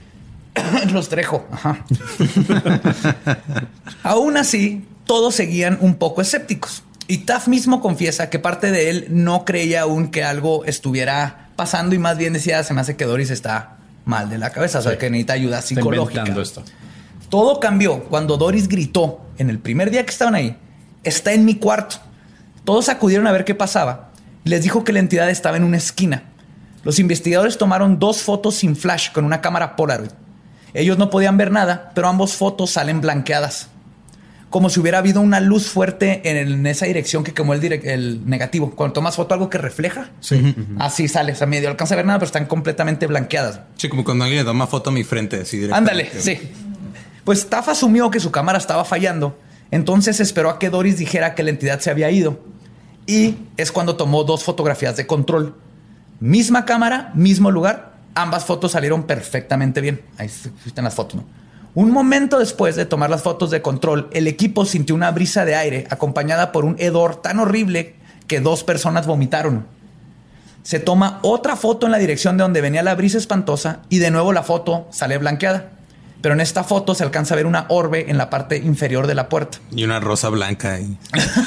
Los 0.92 1.09
trejo. 1.09 1.46
Ajá. 1.53 1.84
Aún 4.03 4.36
así, 4.36 4.84
todos 5.07 5.34
seguían 5.34 5.78
un 5.80 5.94
poco 5.94 6.22
escépticos. 6.22 6.82
Y 7.07 7.18
Taff 7.18 7.48
mismo 7.48 7.80
confiesa 7.80 8.30
que 8.30 8.38
parte 8.38 8.70
de 8.70 8.90
él 8.90 9.07
no 9.11 9.44
creía 9.44 9.82
aún 9.82 10.09
que 10.11 10.22
algo 10.22 10.64
estuviera 10.64 11.48
pasando 11.57 11.94
y 11.94 11.98
más 11.98 12.16
bien 12.18 12.32
decía, 12.32 12.62
se 12.62 12.72
me 12.72 12.80
hace 12.80 12.96
que 12.96 13.05
Doris 13.05 13.30
está 13.30 13.76
mal 14.05 14.30
de 14.30 14.38
la 14.38 14.51
cabeza, 14.51 14.78
o 14.78 14.82
sea, 14.82 14.92
Sí. 14.92 14.98
que 14.98 15.11
necesita 15.11 15.32
ayuda 15.32 15.61
psicológica. 15.61 16.24
esto. 16.40 16.62
Todo 17.28 17.59
cambió 17.61 18.05
cuando 18.05 18.36
Doris 18.36 18.68
gritó 18.68 19.20
en 19.38 19.51
el 19.51 19.59
primer 19.59 19.90
día 19.90 20.05
que 20.05 20.11
estaban 20.11 20.34
ahí, 20.36 20.57
está 21.03 21.32
en 21.32 21.44
mi 21.44 21.57
cuarto. 21.57 21.96
Todos 22.64 22.88
acudieron 22.88 23.26
a 23.26 23.32
ver 23.32 23.44
qué 23.44 23.55
pasaba. 23.55 24.11
Les 24.44 24.62
dijo 24.62 24.84
que 24.84 24.92
la 24.92 25.01
entidad 25.01 25.28
estaba 25.30 25.57
en 25.57 25.64
una 25.64 25.76
esquina. 25.78 26.22
Los 26.84 26.98
investigadores 26.98 27.59
tomaron 27.59 27.98
dos 27.98 28.22
fotos 28.22 28.55
sin 28.55 28.76
flash 28.76 29.11
con 29.12 29.24
una 29.24 29.40
cámara 29.40 29.74
Polaroid. 29.76 30.11
Ellos 30.75 30.99
no 30.99 31.11
podían 31.11 31.37
ver 31.37 31.51
nada, 31.51 31.93
pero 31.95 32.09
ambos 32.09 32.35
fotos 32.35 32.71
salen 32.71 33.01
blanqueadas. 33.01 33.68
Como 34.51 34.68
si 34.68 34.81
hubiera 34.81 34.99
habido 34.99 35.21
una 35.21 35.39
luz 35.41 35.68
fuerte 35.68 36.29
en, 36.29 36.37
el- 36.37 36.55
en 36.55 36.66
esa 36.66 36.87
dirección 36.87 37.23
que 37.23 37.33
quemó 37.33 37.55
el, 37.55 38.23
negativo. 38.27 38.73
Cuando 38.73 38.95
tomas 38.95 39.14
foto, 39.14 39.33
algo 39.35 39.49
que 39.49 39.59
refleja, 39.59 40.11
así 40.79 41.07
sale. 41.07 41.33
O 41.33 41.37
sea, 41.37 41.47
medio 41.47 41.68
alcanza 41.68 41.95
a 41.95 41.97
ver 41.97 42.07
nada, 42.07 42.18
pero 42.18 42.27
están 42.27 42.47
completamente 42.47 43.07
blanqueadas. 43.07 43.61
Sí, 43.77 43.89
como 43.89 44.03
cuando 44.03 44.25
alguien 44.25 44.41
le 44.41 44.45
toma 44.45 44.66
foto 44.66 44.91
a 44.91 44.93
mi 44.93 45.05
frente. 45.05 45.41
Así 45.43 45.68
Ándale, 45.73 46.11
sí. 46.18 46.39
Pues 47.23 47.49
Taff 47.49 47.68
asumió 47.68 48.11
que 48.11 48.18
su 48.18 48.33
cámara 48.33 48.59
estaba 48.59 48.85
fallando, 48.85 49.39
entonces 49.71 50.18
esperó 50.18 50.51
a 50.51 50.59
que 50.59 50.68
Doris 50.71 50.99
dijera 50.99 51.35
que 51.37 51.45
la 51.45 51.51
entidad 51.51 51.79
se 51.79 51.91
había 51.91 52.11
ido. 52.11 52.41
Y 53.07 53.37
es 53.57 53.71
cuando 53.71 53.95
tomó 53.97 54.25
dos 54.25 54.43
fotografías 54.43 54.97
de 54.97 55.07
control. 55.07 55.55
Misma 56.18 56.64
cámara, 56.64 57.12
mismo 57.14 57.51
lugar, 57.53 57.89
ambas 58.14 58.44
fotos 58.44 58.72
salieron 58.72 59.04
perfectamente 59.04 59.80
bien. 59.80 60.02
Ahí 60.18 60.30
están 60.66 60.84
las 60.84 60.94
fotos, 60.94 61.16
¿no? 61.16 61.24
Un 61.74 61.92
momento 61.92 62.38
después 62.38 62.74
de 62.74 62.84
tomar 62.84 63.11
las 63.11 63.22
fotos 63.22 63.50
de 63.50 63.62
control, 63.62 64.08
el 64.12 64.26
equipo 64.26 64.64
sintió 64.64 64.94
una 64.94 65.12
brisa 65.12 65.44
de 65.44 65.54
aire 65.54 65.86
acompañada 65.88 66.50
por 66.50 66.64
un 66.64 66.74
hedor 66.80 67.22
tan 67.22 67.38
horrible 67.38 67.94
que 68.26 68.40
dos 68.40 68.64
personas 68.64 69.06
vomitaron. 69.06 69.66
Se 70.64 70.80
toma 70.80 71.20
otra 71.22 71.56
foto 71.56 71.86
en 71.86 71.92
la 71.92 71.98
dirección 71.98 72.36
de 72.36 72.42
donde 72.42 72.61
venía 72.61 72.82
la 72.82 72.96
brisa 72.96 73.18
espantosa 73.18 73.80
y 73.88 73.98
de 73.98 74.11
nuevo 74.11 74.32
la 74.32 74.42
foto 74.42 74.88
sale 74.90 75.16
blanqueada. 75.18 75.70
Pero 76.20 76.34
en 76.34 76.40
esta 76.40 76.64
foto 76.64 76.94
se 76.94 77.04
alcanza 77.04 77.34
a 77.34 77.36
ver 77.36 77.46
una 77.46 77.66
orbe 77.68 78.11
en 78.11 78.18
la 78.18 78.28
parte 78.28 78.56
inferior 78.58 79.06
de 79.06 79.14
la 79.14 79.28
puerta. 79.28 79.58
Y 79.70 79.84
una 79.84 80.00
rosa 80.00 80.28
blanca. 80.28 80.74
ahí. 80.74 80.98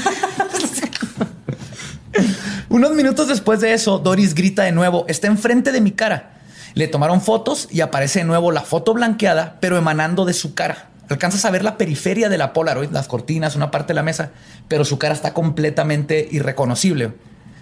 Unos 2.70 2.91
minutos 2.93 3.28
después 3.28 3.59
de 3.59 3.74
eso, 3.74 3.99
Doris 3.99 4.34
grita 4.34 4.64
de 4.64 4.72
nuevo, 4.72 5.05
está 5.07 5.28
enfrente 5.28 5.72
de 5.72 5.80
mi 5.80 5.91
cara. 5.91 6.41
Le 6.76 6.88
tomaron 6.88 7.22
fotos 7.22 7.68
y 7.72 7.82
aparece 7.82 8.20
de 8.20 8.26
nuevo 8.26 8.52
la 8.52 8.62
foto 8.62 8.94
blanqueada, 8.94 9.58
pero 9.60 9.78
emanando 9.78 10.26
de 10.26 10.34
su 10.34 10.54
cara. 10.56 10.90
Alcanzas 11.10 11.46
a 11.46 11.52
ver 11.52 11.64
la 11.64 11.78
periferia 11.78 12.30
de 12.30 12.38
la 12.38 12.54
Polaroid, 12.54 12.90
las 12.90 13.08
cortinas, 13.08 13.56
una 13.56 13.70
parte 13.72 13.90
de 13.90 13.96
la 13.96 14.04
mesa, 14.04 14.32
pero 14.68 14.84
su 14.86 14.98
cara 14.98 15.14
está 15.14 15.34
completamente 15.34 16.28
irreconocible. 16.32 17.14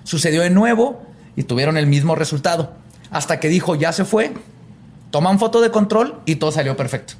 Sucedió 0.03 0.41
de 0.41 0.49
nuevo 0.49 1.01
y 1.35 1.43
tuvieron 1.43 1.75
el 1.77 1.87
mismo 1.87 2.15
resultado. 2.15 2.73
Hasta 3.09 3.39
que 3.39 3.49
dijo, 3.49 3.75
ya 3.75 3.91
se 3.91 4.05
fue, 4.05 4.31
toman 5.09 5.39
foto 5.39 5.59
de 5.59 5.71
control 5.71 6.21
y 6.25 6.35
todo 6.35 6.51
salió 6.51 6.77
perfecto. 6.77 7.15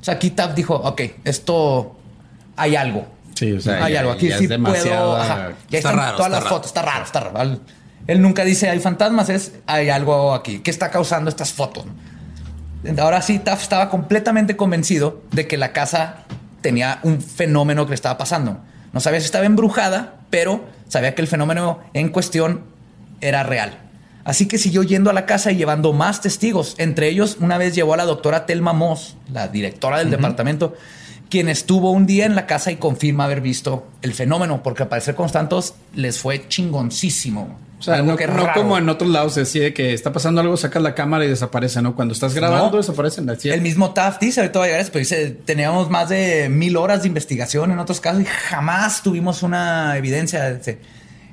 O 0.00 0.04
sea, 0.04 0.14
aquí 0.14 0.30
Tap 0.30 0.54
dijo, 0.54 0.74
ok, 0.76 1.00
esto 1.24 1.96
hay 2.56 2.76
algo. 2.76 3.06
Sí, 3.34 3.52
o 3.52 3.60
sea, 3.60 3.84
hay 3.84 3.94
ya- 3.94 4.00
algo 4.00 4.12
aquí 4.12 4.28
ya 4.28 4.38
sí 4.38 4.44
es 4.44 4.50
demasiado. 4.50 5.10
puedo. 5.12 5.16
ajá. 5.22 5.36
Ya 5.68 5.78
Está 5.78 5.90
están 5.90 5.96
raro, 5.96 6.16
todas 6.16 6.26
está 6.26 6.28
las 6.28 6.44
raro. 6.44 6.56
fotos. 6.56 6.66
Está 6.68 6.82
raro, 6.82 7.04
está 7.04 7.20
raro. 7.20 7.58
Él, 8.06 8.20
nunca 8.20 8.44
dice 8.44 8.68
hay 8.68 8.80
fantasmas, 8.80 9.28
es 9.28 9.52
hay 9.66 9.90
algo 9.90 10.34
aquí. 10.34 10.58
¿Qué 10.58 10.70
está 10.70 10.90
causando 10.90 11.30
estas 11.30 11.52
fotos? 11.52 11.84
Ahora 12.98 13.22
sí, 13.22 13.38
Taff 13.38 13.62
estaba 13.62 13.88
completamente 13.88 14.56
convencido 14.56 15.22
de 15.32 15.46
que 15.48 15.56
la 15.56 15.72
casa 15.72 16.24
tenía 16.60 17.00
un 17.02 17.20
fenómeno 17.22 17.86
que 17.86 17.90
le 17.90 17.94
estaba 17.94 18.18
pasando. 18.18 18.58
No 18.92 19.00
sabía 19.00 19.20
si 19.20 19.26
estaba 19.26 19.46
embrujada, 19.46 20.16
pero 20.30 20.64
sabía 20.88 21.14
que 21.14 21.22
el 21.22 21.28
fenómeno 21.28 21.80
en 21.94 22.10
cuestión 22.10 22.62
era 23.20 23.42
real. 23.42 23.78
Así 24.24 24.46
que 24.46 24.56
siguió 24.56 24.82
yendo 24.82 25.10
a 25.10 25.12
la 25.12 25.26
casa 25.26 25.52
y 25.52 25.56
llevando 25.56 25.92
más 25.92 26.20
testigos. 26.20 26.74
Entre 26.78 27.08
ellos, 27.08 27.36
una 27.40 27.58
vez 27.58 27.74
llevó 27.74 27.94
a 27.94 27.96
la 27.98 28.04
doctora 28.04 28.46
Telma 28.46 28.72
Moss, 28.72 29.16
la 29.32 29.48
directora 29.48 29.98
del 29.98 30.10
departamento, 30.10 30.74
quien 31.30 31.48
estuvo 31.48 31.90
un 31.90 32.06
día 32.06 32.26
en 32.26 32.34
la 32.34 32.46
casa 32.46 32.70
y 32.70 32.76
confirma 32.76 33.24
haber 33.24 33.40
visto 33.40 33.86
el 34.02 34.14
fenómeno, 34.14 34.62
porque 34.62 34.84
al 34.84 34.88
parecer 34.88 35.14
Constantos 35.14 35.74
les 35.94 36.18
fue 36.18 36.46
chingoncísimo. 36.48 37.58
O 37.78 37.82
sea, 37.82 37.96
Algo 37.96 38.12
no, 38.12 38.16
que 38.16 38.26
no 38.26 38.34
raro. 38.46 38.52
como 38.54 38.78
en 38.78 38.88
otros 38.88 39.10
lados 39.10 39.34
decide 39.34 39.74
que 39.74 39.92
está 39.92 40.12
pasando 40.12 40.40
algo, 40.40 40.56
sacas 40.56 40.82
la 40.82 40.94
cámara 40.94 41.24
y 41.24 41.28
desaparece, 41.28 41.82
¿no? 41.82 41.94
Cuando 41.94 42.14
estás 42.14 42.32
grabando, 42.34 42.70
No. 42.70 42.76
desaparecen. 42.78 43.28
Así. 43.28 43.50
El 43.50 43.60
mismo 43.60 43.92
Taft 43.92 44.20
dice, 44.22 44.40
ahorita 44.40 44.58
va 44.58 44.64
a 44.64 44.68
llegar 44.68 44.86
pero 44.86 45.00
dice, 45.00 45.30
teníamos 45.44 45.90
más 45.90 46.08
de 46.08 46.48
mil 46.48 46.76
horas 46.76 47.02
de 47.02 47.08
investigación 47.08 47.72
en 47.72 47.78
otros 47.78 48.00
casos 48.00 48.22
y 48.22 48.24
jamás 48.24 49.02
tuvimos 49.02 49.42
una 49.42 49.96
evidencia. 49.98 50.48
Eh, 50.66 50.78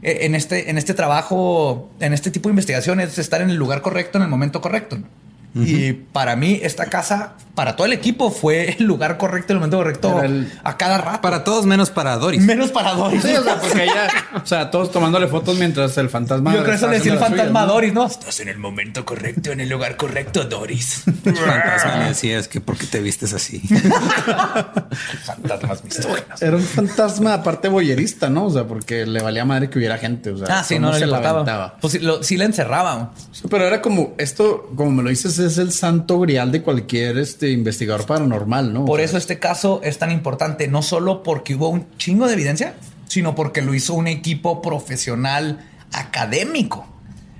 En 0.01 0.33
este, 0.35 0.69
en 0.69 0.77
este 0.77 0.93
trabajo, 0.95 1.91
en 1.99 2.11
este 2.13 2.31
tipo 2.31 2.49
de 2.49 2.53
investigación 2.53 2.99
es 2.99 3.17
estar 3.19 3.39
en 3.41 3.49
el 3.51 3.55
lugar 3.55 3.81
correcto, 3.81 4.17
en 4.17 4.23
el 4.23 4.29
momento 4.29 4.59
correcto. 4.59 4.97
¿no? 4.97 5.05
Y 5.53 5.91
para 5.91 6.37
mí, 6.37 6.59
esta 6.63 6.85
casa, 6.85 7.33
para 7.55 7.75
todo 7.75 7.85
el 7.85 7.91
equipo, 7.91 8.31
fue 8.31 8.77
el 8.79 8.85
lugar 8.85 9.17
correcto, 9.17 9.51
el 9.51 9.59
momento 9.59 9.75
correcto 9.77 10.21
el- 10.23 10.49
a 10.63 10.77
cada 10.77 10.97
rato. 10.97 11.19
Para 11.21 11.43
todos 11.43 11.65
menos 11.65 11.89
para 11.89 12.15
Doris. 12.15 12.41
Menos 12.41 12.71
para 12.71 12.93
Doris. 12.93 13.21
Sí, 13.21 13.33
o 13.35 13.43
sea, 13.43 13.59
porque 13.59 13.83
ella, 13.83 14.07
o 14.41 14.45
sea, 14.47 14.71
todos 14.71 14.91
tomándole 14.91 15.27
fotos 15.27 15.57
mientras 15.57 15.97
el 15.97 16.09
fantasma. 16.09 16.51
Yo 16.53 16.59
creo 16.59 16.69
que 16.71 16.75
eso 16.77 16.87
le 16.87 16.97
decía 16.99 17.11
el 17.13 17.19
fantasma 17.19 17.43
a 17.59 17.63
suya, 17.63 17.67
¿no? 17.67 17.73
Doris, 17.73 17.93
¿no? 17.93 18.05
Estás 18.05 18.39
en 18.39 18.47
el 18.47 18.57
momento 18.59 19.05
correcto, 19.05 19.51
en 19.51 19.59
el 19.59 19.67
lugar 19.67 19.97
correcto, 19.97 20.45
Doris. 20.45 21.03
Fantasma 21.23 21.97
le 21.99 22.05
decía, 22.09 22.39
es 22.39 22.47
que 22.47 22.61
¿por 22.61 22.77
qué 22.77 22.85
te 22.87 23.01
vistes 23.01 23.33
así? 23.33 23.61
Fantasmas 25.25 25.83
misóginos. 25.83 26.41
Era 26.41 26.55
un 26.55 26.63
fantasma 26.63 27.33
aparte 27.33 27.67
boyerista, 27.67 28.29
¿no? 28.29 28.45
O 28.45 28.51
sea, 28.51 28.65
porque 28.65 29.05
le 29.05 29.21
valía 29.21 29.45
madre 29.45 29.69
que 29.69 29.79
hubiera 29.79 29.97
gente. 29.97 30.31
O 30.31 30.37
sea, 30.37 30.59
Ah, 30.59 30.63
sí, 30.63 30.79
no, 30.79 30.91
no 30.91 30.93
se 30.97 31.05
la 31.05 31.17
aventaba. 31.17 31.77
Pues 31.79 31.93
sí, 31.93 31.99
lo- 31.99 32.23
sí 32.23 32.37
la 32.37 32.45
encerraba. 32.45 33.11
Sí, 33.31 33.43
Pero 33.49 33.65
era 33.65 33.81
como 33.81 34.13
esto, 34.17 34.71
como 34.75 34.91
me 34.91 35.03
lo 35.03 35.09
dices, 35.09 35.39
es 35.41 35.57
el 35.57 35.71
santo 35.71 36.19
grial 36.19 36.51
de 36.51 36.61
cualquier 36.61 37.17
este 37.17 37.51
investigador 37.51 38.05
paranormal, 38.05 38.73
¿no? 38.73 38.83
O 38.83 38.85
Por 38.85 38.99
sea, 38.99 39.05
eso 39.05 39.17
este 39.17 39.39
caso 39.39 39.81
es 39.83 39.97
tan 39.97 40.11
importante, 40.11 40.67
no 40.67 40.81
solo 40.81 41.23
porque 41.23 41.55
hubo 41.55 41.69
un 41.69 41.87
chingo 41.97 42.27
de 42.27 42.33
evidencia, 42.33 42.75
sino 43.07 43.35
porque 43.35 43.61
lo 43.61 43.73
hizo 43.73 43.93
un 43.93 44.07
equipo 44.07 44.61
profesional 44.61 45.67
académico. 45.91 46.87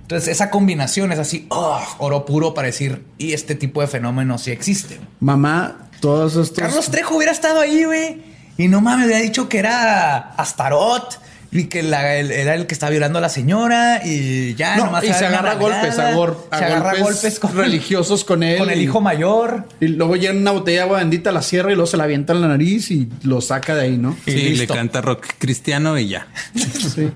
Entonces 0.02 0.28
esa 0.28 0.50
combinación 0.50 1.12
es 1.14 1.20
así, 1.20 1.46
oh, 1.50 1.82
oro 2.00 2.26
puro 2.26 2.54
para 2.54 2.68
decir, 2.68 3.06
y 3.18 3.32
este 3.32 3.56
tipo 3.56 3.80
de 3.80 3.88
fenómenos 3.88 4.42
sí 4.42 4.52
existen. 4.52 5.00
Mamá, 5.22 5.90
todos 6.02 6.36
estos. 6.36 6.60
Carlos 6.60 6.92
Trejo 6.92 7.16
hubiera 7.16 7.32
estado 7.32 7.62
ahí, 7.62 7.86
güey. 7.86 8.22
Y 8.58 8.68
no 8.68 8.82
mames, 8.82 9.06
hubiera 9.06 9.22
dicho 9.22 9.48
que 9.48 9.60
era 9.60 10.18
Astarot 10.34 11.20
y 11.54 11.66
que 11.66 11.84
la- 11.84 12.16
el- 12.16 12.32
era 12.32 12.56
el 12.56 12.66
que 12.66 12.74
estaba 12.74 12.90
violando 12.92 13.18
a 13.20 13.22
la 13.22 13.28
señora 13.28 14.02
y 14.06 14.56
ya 14.56 14.78
No, 14.78 14.86
nomás 14.86 15.04
y 15.04 15.08
se 15.14 15.26
agarra 15.26 15.52
a 15.52 15.56
golpes, 15.56 16.00
a, 16.00 16.14
gor- 16.14 16.38
a 16.50 16.58
se 16.60 16.64
agarra 16.66 16.92
golpes, 16.92 17.02
golpes 17.04 17.40
con, 17.40 17.56
religiosos 17.58 18.24
con 18.24 18.42
él. 18.42 18.58
con 18.58 18.70
el 18.70 18.80
y- 18.80 18.84
hijo 18.84 19.02
mayor. 19.02 19.68
Y 19.82 19.88
luego 19.90 20.16
llena 20.16 20.40
una 20.40 20.52
botella 20.52 20.78
de 20.78 20.82
agua 20.84 21.00
bendita, 21.00 21.32
la 21.34 21.42
cierra 21.42 21.72
y 21.72 21.76
luego 21.76 21.88
se 21.88 21.98
la 21.98 22.06
avienta 22.06 22.32
en 22.32 22.40
la 22.42 22.48
nariz 22.48 22.90
y 22.92 23.10
lo 23.24 23.42
saca 23.42 23.76
de 23.76 23.82
ahí, 23.82 23.98
¿no? 23.98 24.16
Y 24.26 24.32
Sí, 24.32 24.38
le 24.44 24.50
listo. 24.52 24.74
canta 24.74 25.02
rock 25.02 25.26
cristiano 25.40 25.98
y 26.00 26.08
ya. 26.08 26.28
Sí. 26.56 27.10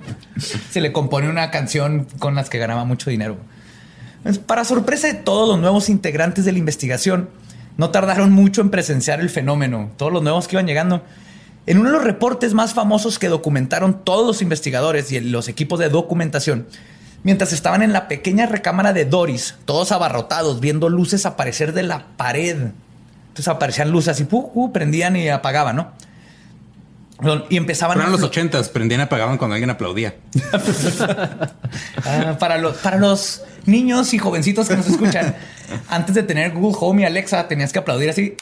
se 0.70 0.82
le 0.82 0.92
compone 0.92 1.30
una 1.30 1.50
canción 1.50 2.06
con 2.20 2.36
las 2.36 2.50
que 2.50 2.58
ganaba 2.58 2.84
mucho 2.84 3.10
dinero. 3.10 3.38
Para 4.48 4.66
sorpresa 4.66 5.08
de 5.08 5.14
todos 5.14 5.48
los 5.48 5.60
nuevos 5.60 5.88
integrantes 5.88 6.46
de 6.46 6.52
la 6.52 6.58
investigación, 6.58 7.30
no 7.78 7.92
tardaron 7.92 8.32
mucho 8.32 8.62
en 8.62 8.70
presenciar 8.70 9.20
el 9.22 9.30
fenómeno. 9.30 9.92
Todos 9.98 10.12
los 10.12 10.24
nuevos 10.24 10.48
que 10.48 10.56
iban 10.56 10.66
llegando. 10.66 11.04
En 11.68 11.80
uno 11.80 11.90
de 11.90 11.96
los 11.96 12.04
reportes 12.04 12.54
más 12.54 12.74
famosos 12.74 13.18
que 13.18 13.28
documentaron 13.28 14.04
todos 14.04 14.26
los 14.26 14.42
investigadores 14.42 15.12
y 15.12 15.20
los 15.20 15.48
equipos 15.48 15.80
de 15.80 15.90
documentación, 15.90 16.68
mientras 17.24 17.54
estaban 17.54 17.82
en 17.82 17.92
la 17.92 18.08
pequeña 18.08 18.46
recámara 18.46 18.94
de 18.94 19.06
Doris, 19.06 19.56
todos 19.66 19.92
abarrotados, 19.92 20.60
viendo 20.60 20.90
luces 20.90 21.26
aparecer 21.26 21.74
de 21.74 21.84
la 21.84 22.06
pared. 22.18 22.68
Entonces 23.30 23.48
aparecían 23.48 23.90
luces 23.90 24.10
así, 24.10 24.28
prendían 24.72 25.16
y 25.16 25.30
apagaban, 25.30 25.76
¿no? 25.78 25.92
Y 27.50 27.58
empezaban 27.58 27.98
Pero 27.98 28.08
en 28.08 28.12
los 28.12 28.24
ochentas 28.24 28.70
prendían 28.70 29.00
y 29.00 29.04
apagaban 29.04 29.38
cuando 29.38 29.56
alguien 29.56 29.70
aplaudía. 29.70 30.16
Ah, 32.06 32.38
para, 32.40 32.58
los, 32.58 32.78
para 32.78 32.98
los 32.98 33.42
niños 33.66 34.14
y 34.14 34.20
jovencitos 34.20 34.68
que 34.68 34.78
nos 34.78 34.88
escuchan, 34.88 35.36
antes 35.90 36.14
de 36.14 36.24
tener 36.24 36.52
Google 36.52 36.78
Home 36.80 37.02
y 37.02 37.06
Alexa, 37.06 37.48
tenías 37.48 37.74
que 37.74 37.80
aplaudir 37.80 38.10
así 38.10 38.38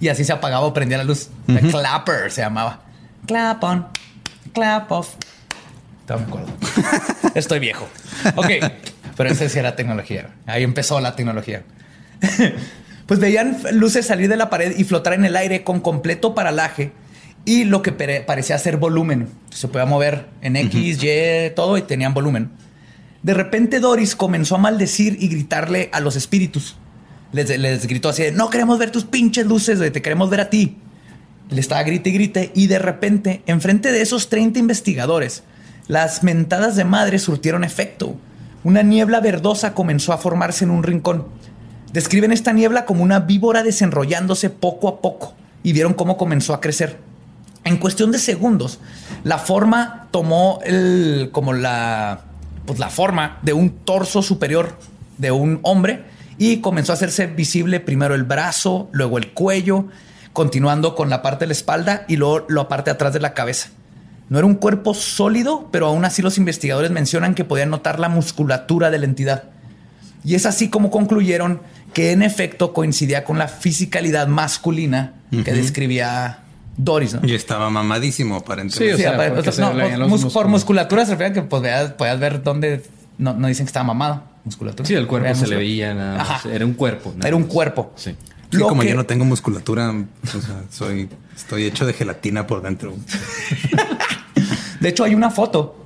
y 0.00 0.08
así 0.08 0.24
se 0.24 0.32
apagaba 0.32 0.64
o 0.64 0.72
prendía 0.72 0.98
la 0.98 1.04
luz. 1.04 1.28
The 1.46 1.60
Clapper 1.60 2.32
se 2.32 2.40
llamaba. 2.40 2.80
Clap 3.26 3.62
on, 3.62 3.86
clap 4.52 4.90
off. 4.90 5.14
Todavía 6.06 6.26
me 6.26 6.32
acuerdo. 6.32 6.52
Estoy 7.34 7.58
viejo. 7.58 7.86
Ok, 8.34 8.48
pero 9.16 9.30
ese 9.30 9.48
sí 9.48 9.58
era 9.58 9.76
tecnología. 9.76 10.30
Ahí 10.46 10.64
empezó 10.64 11.00
la 11.00 11.14
tecnología. 11.14 11.62
pues 13.06 13.20
veían 13.20 13.58
luces 13.72 14.06
salir 14.06 14.28
de 14.28 14.36
la 14.36 14.50
pared 14.50 14.76
y 14.76 14.84
flotar 14.84 15.12
en 15.12 15.24
el 15.24 15.36
aire 15.36 15.62
con 15.62 15.80
completo 15.80 16.34
paralaje 16.34 16.92
y 17.44 17.64
lo 17.64 17.82
que 17.82 17.92
parecía 17.92 18.58
ser 18.58 18.78
volumen. 18.78 19.28
Se 19.50 19.68
podía 19.68 19.86
mover 19.86 20.26
en 20.42 20.56
X, 20.56 21.02
Y, 21.02 21.50
todo 21.54 21.76
y 21.78 21.82
tenían 21.82 22.14
volumen. 22.14 22.50
De 23.22 23.34
repente 23.34 23.80
Doris 23.80 24.16
comenzó 24.16 24.54
a 24.54 24.58
maldecir 24.58 25.16
y 25.20 25.28
gritarle 25.28 25.90
a 25.92 26.00
los 26.00 26.16
espíritus. 26.16 26.76
Les, 27.32 27.58
les 27.58 27.86
gritó 27.86 28.08
así, 28.08 28.24
no 28.32 28.50
queremos 28.50 28.78
ver 28.78 28.90
tus 28.90 29.04
pinches 29.04 29.46
luces, 29.46 29.78
te 29.92 30.02
queremos 30.02 30.30
ver 30.30 30.40
a 30.40 30.50
ti. 30.50 30.78
Le 31.50 31.60
estaba 31.60 31.82
grite 31.82 32.10
y 32.10 32.12
grite 32.12 32.52
y 32.54 32.66
de 32.66 32.78
repente, 32.78 33.42
enfrente 33.46 33.92
de 33.92 34.02
esos 34.02 34.28
30 34.28 34.58
investigadores, 34.58 35.42
las 35.88 36.22
mentadas 36.22 36.76
de 36.76 36.84
madre 36.84 37.18
surtieron 37.18 37.64
efecto. 37.64 38.14
Una 38.62 38.82
niebla 38.82 39.20
verdosa 39.20 39.74
comenzó 39.74 40.12
a 40.12 40.18
formarse 40.18 40.64
en 40.64 40.70
un 40.70 40.82
rincón. 40.82 41.26
Describen 41.92 42.30
esta 42.30 42.52
niebla 42.52 42.84
como 42.84 43.02
una 43.02 43.20
víbora 43.20 43.62
desenrollándose 43.64 44.50
poco 44.50 44.88
a 44.88 45.00
poco 45.00 45.34
y 45.62 45.72
vieron 45.72 45.94
cómo 45.94 46.16
comenzó 46.16 46.54
a 46.54 46.60
crecer. 46.60 46.98
En 47.64 47.78
cuestión 47.78 48.12
de 48.12 48.18
segundos, 48.18 48.78
la 49.24 49.38
forma 49.38 50.08
tomó 50.12 50.60
el, 50.64 51.30
como 51.32 51.52
la, 51.52 52.20
pues 52.64 52.78
la 52.78 52.90
forma 52.90 53.38
de 53.42 53.52
un 53.52 53.70
torso 53.70 54.22
superior 54.22 54.76
de 55.18 55.32
un 55.32 55.58
hombre 55.62 56.04
y 56.40 56.62
comenzó 56.62 56.92
a 56.92 56.94
hacerse 56.94 57.26
visible 57.26 57.80
primero 57.80 58.14
el 58.14 58.24
brazo, 58.24 58.88
luego 58.92 59.18
el 59.18 59.32
cuello, 59.32 59.88
continuando 60.32 60.94
con 60.94 61.10
la 61.10 61.20
parte 61.20 61.44
de 61.44 61.48
la 61.48 61.52
espalda 61.52 62.06
y 62.08 62.16
luego 62.16 62.46
la 62.48 62.66
parte 62.66 62.88
de 62.88 62.94
atrás 62.94 63.12
de 63.12 63.20
la 63.20 63.34
cabeza. 63.34 63.68
No 64.30 64.38
era 64.38 64.46
un 64.46 64.54
cuerpo 64.54 64.94
sólido, 64.94 65.68
pero 65.70 65.86
aún 65.86 66.06
así 66.06 66.22
los 66.22 66.38
investigadores 66.38 66.90
mencionan 66.90 67.34
que 67.34 67.44
podían 67.44 67.68
notar 67.68 68.00
la 68.00 68.08
musculatura 68.08 68.90
de 68.90 68.98
la 68.98 69.04
entidad. 69.04 69.50
Y 70.24 70.34
es 70.34 70.46
así 70.46 70.70
como 70.70 70.90
concluyeron 70.90 71.60
que 71.92 72.12
en 72.12 72.22
efecto 72.22 72.72
coincidía 72.72 73.22
con 73.22 73.36
la 73.36 73.46
fisicalidad 73.46 74.26
masculina 74.26 75.12
que 75.30 75.52
describía 75.52 76.38
Doris. 76.78 77.18
Y 77.22 77.34
estaba 77.34 77.68
mamadísimo 77.68 78.36
aparentemente. 78.36 78.96
Sí, 78.96 80.30
por 80.32 80.48
musculatura 80.48 81.04
se 81.04 81.10
refiere 81.10 81.32
a 81.32 81.34
que 81.34 81.42
podías, 81.42 81.98
ver 81.98 82.42
dónde 82.42 82.82
no, 83.18 83.34
dicen 83.46 83.66
que 83.66 83.70
estaba 83.70 83.84
mamado. 83.84 84.29
Musculatura. 84.44 84.86
Sí, 84.86 84.94
el 84.94 85.06
cuerpo 85.06 85.34
se 85.34 85.46
le 85.46 85.56
veía 85.56 85.94
nada 85.94 86.40
Era 86.50 86.64
un 86.64 86.74
cuerpo. 86.74 87.14
Era 87.22 87.36
un 87.36 87.44
cuerpo. 87.44 87.92
Sí. 87.96 88.14
como 88.58 88.82
yo 88.82 88.94
no 88.94 89.06
tengo 89.06 89.24
musculatura, 89.24 89.94
soy, 90.70 91.08
estoy 91.36 91.64
hecho 91.64 91.86
de 91.86 91.92
gelatina 91.92 92.46
por 92.46 92.62
dentro. 92.62 92.94
de 94.80 94.88
hecho, 94.88 95.04
hay 95.04 95.14
una 95.14 95.30
foto 95.30 95.76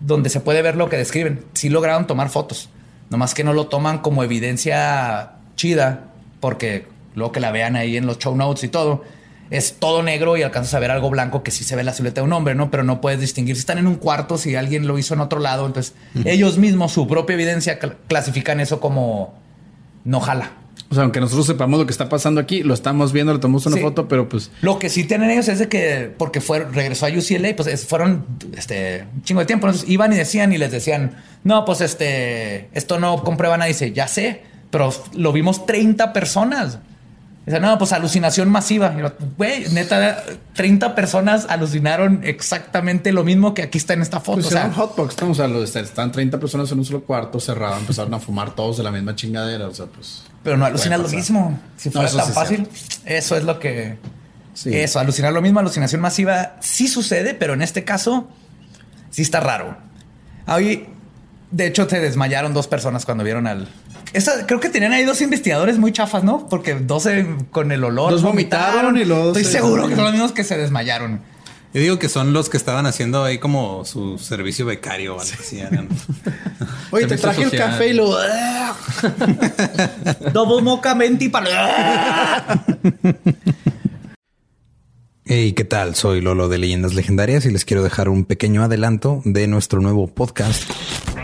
donde 0.00 0.30
se 0.30 0.40
puede 0.40 0.62
ver 0.62 0.76
lo 0.76 0.88
que 0.88 0.96
describen. 0.96 1.44
Sí 1.52 1.68
lograron 1.68 2.06
tomar 2.06 2.30
fotos. 2.30 2.68
Nomás 3.10 3.34
que 3.34 3.44
no 3.44 3.52
lo 3.52 3.66
toman 3.66 3.98
como 3.98 4.24
evidencia 4.24 5.32
chida, 5.54 6.10
porque 6.40 6.86
luego 7.14 7.32
que 7.32 7.40
la 7.40 7.50
vean 7.50 7.76
ahí 7.76 7.96
en 7.96 8.06
los 8.06 8.18
show 8.18 8.36
notes 8.36 8.64
y 8.64 8.68
todo, 8.68 9.04
es 9.50 9.76
todo 9.78 10.02
negro 10.02 10.36
y 10.36 10.42
alcanzas 10.42 10.74
a 10.74 10.80
ver 10.80 10.90
algo 10.90 11.10
blanco 11.10 11.42
que 11.42 11.50
sí 11.50 11.64
se 11.64 11.76
ve 11.76 11.84
la 11.84 11.92
silueta 11.92 12.20
de 12.20 12.26
un 12.26 12.32
hombre, 12.32 12.54
¿no? 12.54 12.70
Pero 12.70 12.84
no 12.84 13.00
puedes 13.00 13.20
distinguir 13.20 13.56
si 13.56 13.60
están 13.60 13.78
en 13.78 13.86
un 13.86 13.96
cuarto, 13.96 14.38
si 14.38 14.54
alguien 14.56 14.86
lo 14.86 14.98
hizo 14.98 15.14
en 15.14 15.20
otro 15.20 15.40
lado. 15.40 15.66
Entonces, 15.66 15.94
ellos 16.24 16.58
mismos, 16.58 16.92
su 16.92 17.06
propia 17.06 17.34
evidencia, 17.34 17.78
clasifican 18.08 18.60
eso 18.60 18.80
como 18.80 19.34
no 20.04 20.20
jala. 20.20 20.52
O 20.88 20.94
sea, 20.94 21.02
aunque 21.02 21.20
nosotros 21.20 21.46
sepamos 21.46 21.80
lo 21.80 21.86
que 21.86 21.90
está 21.90 22.08
pasando 22.08 22.40
aquí, 22.40 22.62
lo 22.62 22.72
estamos 22.72 23.12
viendo, 23.12 23.32
le 23.32 23.40
tomamos 23.40 23.66
una 23.66 23.76
foto, 23.78 24.06
pero 24.06 24.28
pues. 24.28 24.52
Lo 24.60 24.78
que 24.78 24.88
sí 24.88 25.04
tienen 25.04 25.30
ellos 25.30 25.48
es 25.48 25.58
de 25.58 25.68
que, 25.68 26.12
porque 26.16 26.40
fue, 26.40 26.60
regresó 26.60 27.06
a 27.06 27.08
UCLA, 27.08 27.56
pues 27.56 27.86
fueron 27.86 28.24
este, 28.56 29.04
un 29.14 29.22
chingo 29.22 29.40
de 29.40 29.46
tiempo. 29.46 29.66
Entonces 29.66 29.88
iban 29.88 30.12
y 30.12 30.16
decían 30.16 30.52
y 30.52 30.58
les 30.58 30.70
decían, 30.70 31.16
no, 31.42 31.64
pues 31.64 31.80
este, 31.80 32.68
esto 32.72 33.00
no 33.00 33.24
comprueba 33.24 33.56
nada. 33.56 33.66
Dice, 33.66 33.92
ya 33.92 34.06
sé, 34.06 34.42
pero 34.70 34.92
lo 35.14 35.32
vimos 35.32 35.66
30 35.66 36.12
personas. 36.12 36.78
Dice, 37.46 37.60
no, 37.60 37.78
pues 37.78 37.92
alucinación 37.92 38.48
masiva. 38.48 38.92
Güey, 39.36 39.68
neta, 39.68 40.24
30 40.54 40.96
personas 40.96 41.46
alucinaron 41.48 42.22
exactamente 42.24 43.12
lo 43.12 43.22
mismo 43.22 43.54
que 43.54 43.62
aquí 43.62 43.78
está 43.78 43.94
en 43.94 44.02
esta 44.02 44.18
foto. 44.18 44.38
Pues 44.38 44.46
o 44.46 44.50
sea, 44.50 44.72
hotbox, 44.72 45.10
estamos 45.10 45.38
a 45.38 45.46
lo 45.46 45.60
de 45.60 45.80
están 45.80 46.10
30 46.10 46.40
personas 46.40 46.72
en 46.72 46.80
un 46.80 46.84
solo 46.84 47.04
cuarto 47.04 47.38
cerrado, 47.38 47.78
empezaron 47.78 48.12
a 48.14 48.18
fumar 48.18 48.56
todos 48.56 48.78
de 48.78 48.82
la 48.82 48.90
misma 48.90 49.14
chingadera. 49.14 49.68
O 49.68 49.74
sea, 49.74 49.86
pues. 49.86 50.24
Pero 50.42 50.56
no 50.56 50.64
alucinas 50.64 50.98
lo 50.98 51.08
mismo. 51.08 51.56
Si 51.76 51.90
fuera 51.90 52.10
tan 52.10 52.32
fácil, 52.32 52.68
eso 53.04 53.36
es 53.36 53.44
lo 53.44 53.60
que. 53.60 53.96
Eso, 54.64 54.98
alucinar 54.98 55.32
lo 55.32 55.40
mismo, 55.40 55.60
alucinación 55.60 56.00
masiva 56.00 56.56
sí 56.60 56.88
sucede, 56.88 57.34
pero 57.34 57.54
en 57.54 57.62
este 57.62 57.84
caso 57.84 58.26
sí 59.10 59.22
está 59.22 59.38
raro. 59.38 59.76
Ahí, 60.46 60.88
de 61.52 61.66
hecho, 61.66 61.88
se 61.88 62.00
desmayaron 62.00 62.54
dos 62.54 62.66
personas 62.66 63.04
cuando 63.04 63.22
vieron 63.22 63.46
al, 63.46 63.68
creo 64.46 64.60
que 64.60 64.68
tenían 64.68 64.92
ahí 64.92 65.04
dos 65.04 65.20
investigadores 65.20 65.78
muy 65.78 65.92
chafas, 65.92 66.24
¿no? 66.24 66.48
Porque 66.48 66.74
dos 66.74 67.08
con 67.50 67.72
el 67.72 67.84
olor. 67.84 68.12
Dos 68.12 68.22
vomitaron, 68.22 68.96
y 68.98 69.04
los. 69.04 69.36
Estoy 69.36 69.44
seguro 69.44 69.88
que 69.88 69.94
son 69.94 70.04
los 70.04 70.12
mismos 70.12 70.32
que 70.32 70.44
se 70.44 70.56
desmayaron. 70.56 71.20
Yo 71.74 71.82
digo 71.82 71.98
que 71.98 72.08
son 72.08 72.32
los 72.32 72.48
que 72.48 72.56
estaban 72.56 72.86
haciendo 72.86 73.22
ahí 73.22 73.36
como 73.36 73.84
su 73.84 74.18
servicio 74.18 74.64
becario 74.64 75.16
o 75.16 75.20
algo 75.20 75.34
así. 75.38 75.60
Oye, 76.90 77.06
te 77.06 77.18
traje 77.18 77.42
el 77.42 77.50
café 77.50 77.88
y 77.88 77.92
lo. 77.92 78.16
Double 80.32 80.62
moca 80.62 80.94
menti 80.94 81.28
para. 81.28 82.64
Hey, 85.26 85.52
¿qué 85.52 85.64
tal? 85.64 85.94
Soy 85.94 86.20
Lolo 86.20 86.48
de 86.48 86.58
Leyendas 86.58 86.94
Legendarias 86.94 87.44
y 87.46 87.50
les 87.50 87.64
quiero 87.64 87.82
dejar 87.82 88.08
un 88.08 88.24
pequeño 88.24 88.62
adelanto 88.62 89.22
de 89.24 89.46
nuestro 89.48 89.80
nuevo 89.80 90.06
podcast 90.06 90.70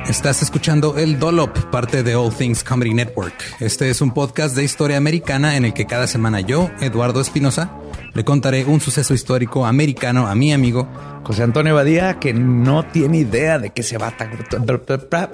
Estás 0.08 0.42
escuchando 0.42 0.98
El 0.98 1.20
Dolop, 1.20 1.56
parte 1.70 2.02
de 2.02 2.16
All 2.16 2.34
Things 2.34 2.64
Comedy 2.64 2.92
Network. 2.92 3.32
Este 3.60 3.88
es 3.88 4.00
un 4.00 4.12
podcast 4.12 4.56
de 4.56 4.64
historia 4.64 4.96
americana 4.96 5.56
en 5.56 5.64
el 5.64 5.72
que 5.72 5.86
cada 5.86 6.08
semana 6.08 6.40
yo, 6.40 6.70
Eduardo 6.80 7.20
Espinosa, 7.20 7.78
le 8.12 8.24
contaré 8.24 8.64
un 8.64 8.80
suceso 8.80 9.14
histórico 9.14 9.64
americano 9.64 10.26
a 10.26 10.34
mi 10.34 10.52
amigo 10.52 10.88
José 11.22 11.44
Antonio 11.44 11.76
Badía, 11.76 12.18
que 12.18 12.34
no 12.34 12.84
tiene 12.84 13.18
idea 13.18 13.60
de 13.60 13.70
qué 13.70 13.84
se 13.84 13.96
va 13.96 14.08
a... 14.08 15.30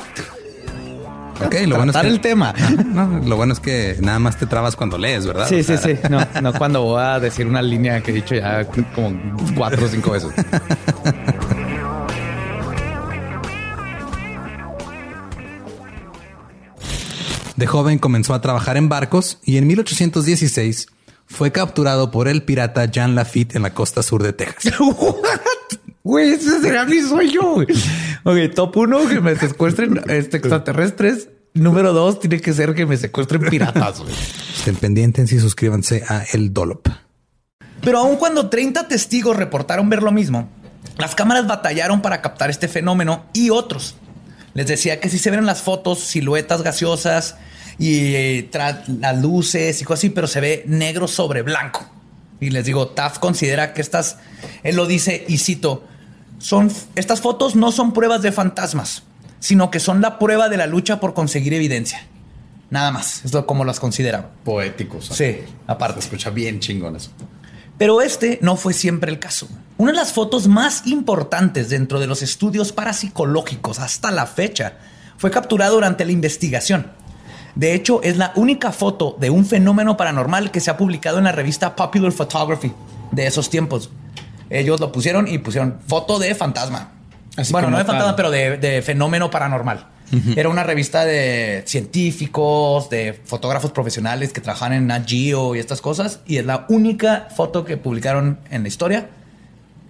Ok, 1.44 1.54
lo 1.66 1.76
bueno 1.76 1.92
es 1.92 1.98
que, 1.98 2.06
el 2.06 2.20
tema. 2.20 2.54
lo 3.24 3.36
bueno 3.36 3.52
es 3.52 3.60
que 3.60 3.96
nada 4.00 4.18
más 4.18 4.36
te 4.38 4.46
trabas 4.46 4.76
cuando 4.76 4.98
lees, 4.98 5.26
¿verdad? 5.26 5.48
Sí, 5.48 5.62
sí, 5.62 5.76
sí. 5.76 5.96
No, 6.10 6.26
no 6.42 6.52
cuando 6.52 6.82
voy 6.82 7.00
a 7.00 7.20
decir 7.20 7.46
una 7.46 7.62
línea 7.62 8.00
que 8.02 8.10
he 8.10 8.14
dicho 8.14 8.34
ya 8.34 8.64
como 8.94 9.20
cuatro 9.56 9.86
o 9.86 9.88
cinco 9.88 10.10
veces. 10.12 10.30
De 17.56 17.66
joven 17.66 17.98
comenzó 17.98 18.34
a 18.34 18.40
trabajar 18.40 18.76
en 18.76 18.88
barcos 18.88 19.38
y 19.42 19.56
en 19.56 19.66
1816 19.66 20.88
fue 21.26 21.52
capturado 21.52 22.10
por 22.10 22.28
el 22.28 22.42
pirata 22.42 22.84
Jean 22.86 23.14
Lafitte 23.14 23.56
en 23.56 23.62
la 23.62 23.74
costa 23.74 24.02
sur 24.02 24.22
de 24.22 24.32
Texas. 24.32 24.72
Güey, 26.08 26.30
ese 26.30 26.62
será 26.62 26.86
mi 26.86 27.02
sueño. 27.02 27.56
Ok, 28.24 28.54
top 28.54 28.78
uno, 28.78 29.06
que 29.06 29.20
me 29.20 29.36
secuestren 29.36 30.00
este, 30.08 30.38
extraterrestres. 30.38 31.28
Número 31.52 31.92
dos, 31.92 32.18
tiene 32.18 32.40
que 32.40 32.54
ser 32.54 32.74
que 32.74 32.86
me 32.86 32.96
secuestren 32.96 33.42
piratas. 33.42 34.02
Estén 34.56 34.76
pendientes 34.76 35.30
y 35.32 35.38
suscríbanse 35.38 36.04
a 36.08 36.24
El 36.32 36.54
Dolop. 36.54 36.88
Pero 37.82 37.98
aun 37.98 38.16
cuando 38.16 38.48
30 38.48 38.88
testigos 38.88 39.36
reportaron 39.36 39.90
ver 39.90 40.02
lo 40.02 40.10
mismo, 40.10 40.48
las 40.96 41.14
cámaras 41.14 41.46
batallaron 41.46 42.00
para 42.00 42.22
captar 42.22 42.48
este 42.48 42.68
fenómeno 42.68 43.26
y 43.34 43.50
otros. 43.50 43.94
Les 44.54 44.66
decía 44.66 45.00
que 45.00 45.10
si 45.10 45.18
se 45.18 45.30
ven 45.30 45.44
las 45.44 45.60
fotos, 45.60 45.98
siluetas 45.98 46.62
gaseosas 46.62 47.36
y 47.78 48.14
eh, 48.14 48.50
las 48.98 49.20
luces 49.20 49.82
y 49.82 49.84
cosas 49.84 50.00
así, 50.00 50.08
pero 50.08 50.26
se 50.26 50.40
ve 50.40 50.64
negro 50.66 51.06
sobre 51.06 51.42
blanco. 51.42 51.86
Y 52.40 52.48
les 52.48 52.64
digo, 52.64 52.88
Taft 52.88 53.18
considera 53.18 53.74
que 53.74 53.82
estas, 53.82 54.16
él 54.62 54.74
lo 54.74 54.86
dice 54.86 55.26
y 55.28 55.36
cito, 55.36 55.84
son, 56.38 56.70
estas 56.94 57.20
fotos 57.20 57.56
no 57.56 57.72
son 57.72 57.92
pruebas 57.92 58.22
de 58.22 58.32
fantasmas, 58.32 59.02
sino 59.40 59.70
que 59.70 59.80
son 59.80 60.00
la 60.00 60.18
prueba 60.18 60.48
de 60.48 60.56
la 60.56 60.66
lucha 60.66 61.00
por 61.00 61.14
conseguir 61.14 61.54
evidencia. 61.54 62.06
Nada 62.70 62.90
más, 62.90 63.24
es 63.24 63.32
lo 63.32 63.46
como 63.46 63.64
las 63.64 63.80
considera. 63.80 64.30
Poéticos. 64.44 65.06
Sí, 65.06 65.38
aparte. 65.66 66.00
Se 66.00 66.08
escucha 66.08 66.30
bien 66.30 66.60
chingón 66.60 66.96
eso. 66.96 67.10
Pero 67.78 68.02
este 68.02 68.38
no 68.42 68.56
fue 68.56 68.74
siempre 68.74 69.10
el 69.10 69.18
caso. 69.18 69.48
Una 69.78 69.92
de 69.92 69.96
las 69.98 70.12
fotos 70.12 70.48
más 70.48 70.86
importantes 70.86 71.70
dentro 71.70 72.00
de 72.00 72.08
los 72.08 72.22
estudios 72.22 72.72
parapsicológicos 72.72 73.78
hasta 73.78 74.10
la 74.10 74.26
fecha 74.26 74.74
fue 75.16 75.30
capturada 75.30 75.70
durante 75.70 76.04
la 76.04 76.12
investigación. 76.12 76.90
De 77.54 77.74
hecho, 77.74 78.02
es 78.02 78.16
la 78.16 78.32
única 78.36 78.72
foto 78.72 79.16
de 79.18 79.30
un 79.30 79.46
fenómeno 79.46 79.96
paranormal 79.96 80.50
que 80.50 80.60
se 80.60 80.70
ha 80.70 80.76
publicado 80.76 81.18
en 81.18 81.24
la 81.24 81.32
revista 81.32 81.74
Popular 81.74 82.12
Photography 82.12 82.72
de 83.12 83.26
esos 83.26 83.48
tiempos. 83.48 83.90
Ellos 84.50 84.80
lo 84.80 84.92
pusieron 84.92 85.28
y 85.28 85.38
pusieron 85.38 85.78
foto 85.86 86.18
de 86.18 86.34
fantasma. 86.34 86.92
bueno, 87.50 87.70
no 87.70 87.78
de 87.78 87.84
fantasma, 87.84 88.16
pero 88.16 88.30
de, 88.30 88.82
fenómeno 88.84 89.30
paranormal. 89.30 89.86
Era 90.36 90.48
una 90.48 90.64
revista 90.64 91.04
de 91.04 91.62
científicos, 91.66 92.88
de 92.88 93.12
fotógrafos 93.24 93.72
profesionales 93.72 94.32
que 94.32 94.40
trabajan 94.40 94.72
en 94.72 94.86
Nat 94.86 95.06
Geo 95.06 95.54
y 95.54 95.58
estas 95.58 95.82
cosas. 95.82 96.20
Y 96.26 96.38
es 96.38 96.46
la 96.46 96.64
única 96.70 97.28
foto 97.36 97.64
que 97.66 97.76
publicaron 97.76 98.38
en 98.50 98.62
la 98.62 98.68
historia 98.68 99.10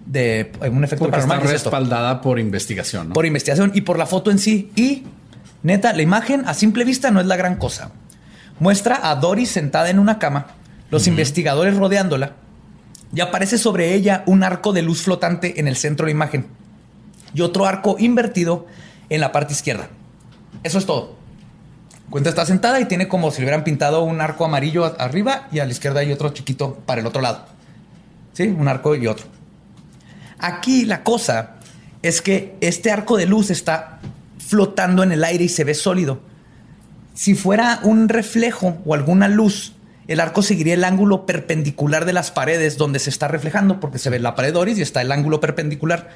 de 0.06 0.50
un 0.60 0.82
efecto 0.82 1.04
Porque 1.04 1.20
paranormal. 1.20 1.54
Está 1.54 1.70
respaldada 1.70 2.20
por 2.20 2.40
investigación, 2.40 3.10
¿no? 3.10 3.14
Por 3.14 3.26
investigación 3.26 3.70
y 3.74 3.82
por 3.82 3.98
la 3.98 4.06
foto 4.06 4.30
en 4.30 4.38
sí. 4.38 4.72
Y 4.74 5.04
neta, 5.62 5.92
la 5.92 6.02
imagen 6.02 6.44
a 6.46 6.54
simple 6.54 6.84
vista 6.84 7.10
no 7.10 7.20
es 7.20 7.26
la 7.26 7.36
gran 7.36 7.56
cosa. 7.56 7.92
Muestra 8.58 9.08
a 9.08 9.14
Doris 9.14 9.50
sentada 9.50 9.88
en 9.88 10.00
una 10.00 10.18
cama, 10.18 10.48
los 10.90 11.06
investigadores 11.06 11.76
rodeándola, 11.76 12.32
y 13.14 13.20
aparece 13.20 13.58
sobre 13.58 13.94
ella 13.94 14.22
un 14.26 14.42
arco 14.42 14.72
de 14.72 14.82
luz 14.82 15.02
flotante 15.02 15.60
en 15.60 15.68
el 15.68 15.76
centro 15.76 16.06
de 16.06 16.12
la 16.12 16.16
imagen 16.16 16.46
y 17.34 17.40
otro 17.40 17.66
arco 17.66 17.96
invertido 17.98 18.66
en 19.08 19.20
la 19.20 19.32
parte 19.32 19.52
izquierda. 19.52 19.88
Eso 20.62 20.78
es 20.78 20.86
todo. 20.86 21.16
Cuenta 22.10 22.30
está 22.30 22.46
sentada 22.46 22.80
y 22.80 22.86
tiene 22.86 23.06
como 23.06 23.30
si 23.30 23.38
le 23.38 23.44
hubieran 23.44 23.64
pintado 23.64 24.02
un 24.02 24.20
arco 24.20 24.44
amarillo 24.44 24.96
arriba 24.98 25.48
y 25.52 25.58
a 25.58 25.66
la 25.66 25.72
izquierda 25.72 26.00
hay 26.00 26.12
otro 26.12 26.30
chiquito 26.30 26.78
para 26.86 27.00
el 27.00 27.06
otro 27.06 27.20
lado. 27.20 27.44
Sí, 28.32 28.48
un 28.48 28.68
arco 28.68 28.94
y 28.94 29.06
otro. 29.06 29.26
Aquí 30.38 30.84
la 30.84 31.02
cosa 31.02 31.56
es 32.02 32.22
que 32.22 32.56
este 32.60 32.90
arco 32.90 33.16
de 33.16 33.26
luz 33.26 33.50
está 33.50 34.00
flotando 34.38 35.02
en 35.02 35.12
el 35.12 35.24
aire 35.24 35.44
y 35.44 35.48
se 35.48 35.64
ve 35.64 35.74
sólido. 35.74 36.20
Si 37.14 37.34
fuera 37.34 37.80
un 37.82 38.08
reflejo 38.08 38.78
o 38.86 38.94
alguna 38.94 39.28
luz, 39.28 39.74
el 40.08 40.20
arco 40.20 40.42
seguiría 40.42 40.74
el 40.74 40.84
ángulo 40.84 41.26
perpendicular 41.26 42.06
de 42.06 42.14
las 42.14 42.30
paredes 42.30 42.78
donde 42.78 42.98
se 42.98 43.10
está 43.10 43.28
reflejando, 43.28 43.78
porque 43.78 43.98
se 43.98 44.08
ve 44.10 44.18
la 44.18 44.34
pared 44.34 44.54
Doris 44.54 44.78
y 44.78 44.82
está 44.82 45.02
el 45.02 45.12
ángulo 45.12 45.38
perpendicular. 45.38 46.08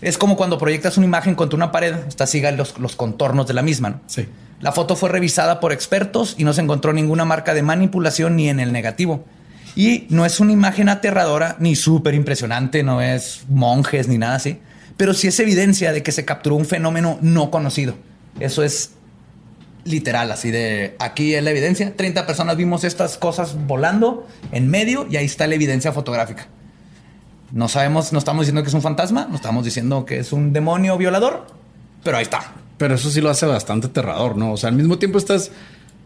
Es 0.00 0.18
como 0.18 0.36
cuando 0.36 0.58
proyectas 0.58 0.96
una 0.96 1.06
imagen 1.06 1.34
contra 1.34 1.56
una 1.56 1.70
pared, 1.70 1.94
esta 2.08 2.26
siga 2.26 2.50
los, 2.50 2.78
los 2.78 2.96
contornos 2.96 3.46
de 3.46 3.54
la 3.54 3.62
misma. 3.62 3.90
¿no? 3.90 4.00
Sí. 4.06 4.26
La 4.60 4.72
foto 4.72 4.96
fue 4.96 5.10
revisada 5.10 5.60
por 5.60 5.72
expertos 5.72 6.34
y 6.38 6.44
no 6.44 6.54
se 6.54 6.62
encontró 6.62 6.94
ninguna 6.94 7.26
marca 7.26 7.52
de 7.52 7.62
manipulación 7.62 8.36
ni 8.36 8.48
en 8.48 8.58
el 8.58 8.72
negativo. 8.72 9.24
Y 9.76 10.06
no 10.08 10.24
es 10.24 10.40
una 10.40 10.52
imagen 10.52 10.88
aterradora 10.88 11.56
ni 11.58 11.76
súper 11.76 12.14
impresionante, 12.14 12.82
no 12.82 13.02
es 13.02 13.42
monjes 13.50 14.08
ni 14.08 14.16
nada 14.16 14.36
así, 14.36 14.60
pero 14.96 15.12
sí 15.12 15.28
es 15.28 15.38
evidencia 15.40 15.92
de 15.92 16.02
que 16.02 16.12
se 16.12 16.24
capturó 16.24 16.56
un 16.56 16.64
fenómeno 16.64 17.18
no 17.20 17.50
conocido. 17.50 17.94
Eso 18.40 18.62
es 18.62 18.92
literal, 19.84 20.30
así 20.32 20.50
de 20.50 20.96
aquí 20.98 21.34
es 21.34 21.42
la 21.42 21.50
evidencia. 21.50 21.94
30 21.94 22.26
personas 22.26 22.56
vimos 22.56 22.84
estas 22.84 23.18
cosas 23.18 23.56
volando 23.66 24.26
en 24.52 24.68
medio 24.68 25.06
y 25.10 25.16
ahí 25.16 25.26
está 25.26 25.46
la 25.46 25.54
evidencia 25.54 25.92
fotográfica. 25.92 26.46
No 27.52 27.68
sabemos, 27.68 28.12
no 28.12 28.18
estamos 28.18 28.42
diciendo 28.42 28.62
que 28.62 28.68
es 28.68 28.74
un 28.74 28.82
fantasma, 28.82 29.26
no 29.28 29.36
estamos 29.36 29.64
diciendo 29.64 30.04
que 30.04 30.18
es 30.18 30.32
un 30.32 30.52
demonio 30.52 30.96
violador, 30.98 31.46
pero 32.02 32.16
ahí 32.16 32.22
está. 32.24 32.52
Pero 32.78 32.94
eso 32.96 33.10
sí 33.10 33.20
lo 33.20 33.30
hace 33.30 33.46
bastante 33.46 33.86
aterrador, 33.86 34.36
¿no? 34.36 34.52
O 34.52 34.56
sea, 34.56 34.70
al 34.70 34.74
mismo 34.76 34.98
tiempo 34.98 35.18
estás, 35.18 35.52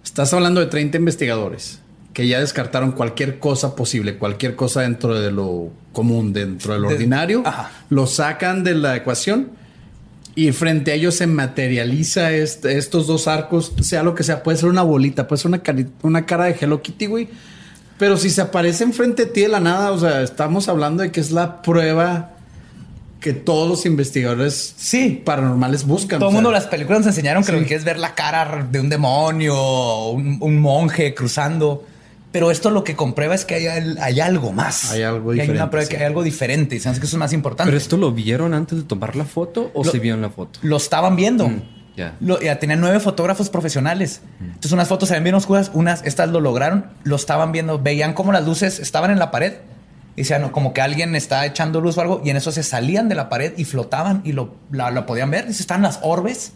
estás 0.05 0.33
hablando 0.35 0.61
de 0.61 0.67
30 0.67 0.99
investigadores 0.99 1.81
que 2.13 2.27
ya 2.27 2.41
descartaron 2.41 2.93
cualquier 2.93 3.39
cosa 3.39 3.77
posible, 3.77 4.19
cualquier 4.19 4.57
cosa 4.57 4.81
dentro 4.83 5.15
de 5.19 5.31
lo 5.31 5.71
común, 5.93 6.33
dentro 6.33 6.75
de 6.75 6.81
lo 6.81 6.89
De- 6.89 6.95
ordinario, 6.97 7.43
Ajá. 7.47 7.71
lo 7.91 8.07
sacan 8.09 8.65
de 8.65 8.75
la 8.75 8.97
ecuación 8.97 9.51
y 10.47 10.53
frente 10.53 10.93
a 10.93 10.95
ellos 10.95 11.17
se 11.17 11.27
materializa 11.27 12.31
este- 12.31 12.79
estos 12.79 13.07
dos 13.09 13.27
arcos, 13.27 13.73
sea 13.81 14.03
lo 14.05 14.15
que 14.15 14.23
sea, 14.23 14.43
puede 14.45 14.57
ser 14.57 14.69
una 14.69 14.83
bolita, 14.83 15.27
puede 15.27 15.43
ser 15.43 15.49
una, 15.49 15.63
una 16.03 16.27
cara 16.27 16.45
de 16.45 16.57
Hello 16.61 16.81
Kitty, 16.81 17.07
güey. 17.07 17.29
Pero 17.99 18.17
si 18.17 18.31
se 18.31 18.41
aparece 18.41 18.85
enfrente 18.85 19.25
de 19.25 19.33
ti 19.33 19.41
de 19.41 19.49
la 19.49 19.59
nada, 19.59 19.91
o 19.91 19.99
sea, 19.99 20.23
estamos 20.23 20.69
hablando 20.69 21.03
de 21.03 21.11
que 21.11 21.19
es 21.21 21.33
la 21.33 21.61
prueba 21.63 22.31
que 23.19 23.33
todos 23.33 23.69
los 23.69 23.85
investigadores 23.85 24.75
Sí. 24.77 25.21
paranormales 25.25 25.85
buscan. 25.85 26.21
Todo 26.21 26.29
el 26.29 26.35
mundo, 26.37 26.53
las 26.53 26.69
películas 26.69 27.01
nos 27.01 27.09
enseñaron 27.09 27.43
que 27.43 27.51
lo 27.51 27.67
que 27.67 27.75
es 27.75 27.83
ver 27.83 27.99
la 27.99 28.15
cara 28.15 28.65
de 28.71 28.79
un 28.79 28.89
demonio, 28.89 30.11
un, 30.11 30.39
un 30.41 30.59
monje 30.61 31.15
cruzando. 31.15 31.85
Pero 32.31 32.51
esto 32.51 32.71
lo 32.71 32.85
que 32.85 32.95
comprueba 32.95 33.35
es 33.35 33.45
que 33.47 33.55
hay, 33.55 33.67
hay 34.01 34.21
algo 34.21 34.53
más. 34.53 34.91
Hay 34.91 35.03
algo 35.03 35.33
Y 35.35 35.41
Hay 35.41 35.47
una 35.49 35.53
diferente, 35.65 35.71
prueba 35.71 35.85
sí. 35.87 35.91
que 35.91 35.97
hay 35.97 36.05
algo 36.05 36.23
diferente. 36.23 36.77
Y 36.77 36.81
sabes 36.81 36.99
que 37.01 37.07
eso 37.07 37.17
es 37.17 37.21
más 37.21 37.33
importante. 37.33 37.69
¿Pero 37.71 37.79
esto 37.79 37.97
lo 37.97 38.13
vieron 38.13 38.53
antes 38.53 38.79
de 38.79 38.85
tomar 38.85 39.17
la 39.17 39.25
foto 39.25 39.71
o 39.75 39.83
Lo- 39.85 39.91
se 39.91 39.99
vio 39.99 40.15
en 40.15 40.21
la 40.21 40.29
foto? 40.31 40.59
Lo 40.63 40.77
estaban 40.77 41.17
viendo. 41.17 41.49
Mm, 41.49 41.63
ya. 41.97 42.17
Lo- 42.21 42.39
ya 42.41 42.59
tenían 42.59 42.81
nueve 42.81 43.01
fotógrafos 43.01 43.49
profesionales. 43.49 44.21
Entonces 44.41 44.73
unas 44.73 44.89
fotos 44.89 45.09
se 45.09 45.15
ven 45.15 45.25
bien 45.25 45.37
oscuras, 45.37 45.71
unas, 45.73 46.05
estas 46.05 46.29
lo 46.29 46.41
lograron, 46.41 46.87
lo 47.05 47.17
estaban 47.17 47.51
viendo, 47.51 47.79
veían 47.79 48.13
cómo 48.13 48.31
las 48.33 48.45
luces 48.45 48.79
estaban 48.79 49.11
en 49.11 49.19
la 49.19 49.31
pared. 49.31 49.55
Y 50.15 50.23
decían, 50.23 50.43
no, 50.43 50.51
como 50.53 50.73
que 50.75 50.81
alguien 50.83 51.15
está 51.15 51.47
echando 51.47 51.81
luz 51.81 51.97
o 51.97 52.01
algo, 52.03 52.21
y 52.25 52.31
en 52.31 52.37
eso 52.37 52.51
se 52.53 52.65
salían 52.65 53.09
de 53.09 53.15
la 53.15 53.29
pared 53.29 53.53
y 53.57 53.65
flotaban 53.65 54.21
y 54.25 54.33
lo, 54.33 54.57
la, 54.73 54.91
lo 54.91 55.07
podían 55.07 55.31
ver. 55.31 55.47
Dice, 55.47 55.63
Están 55.63 55.81
las 55.81 56.01
orbes, 56.03 56.53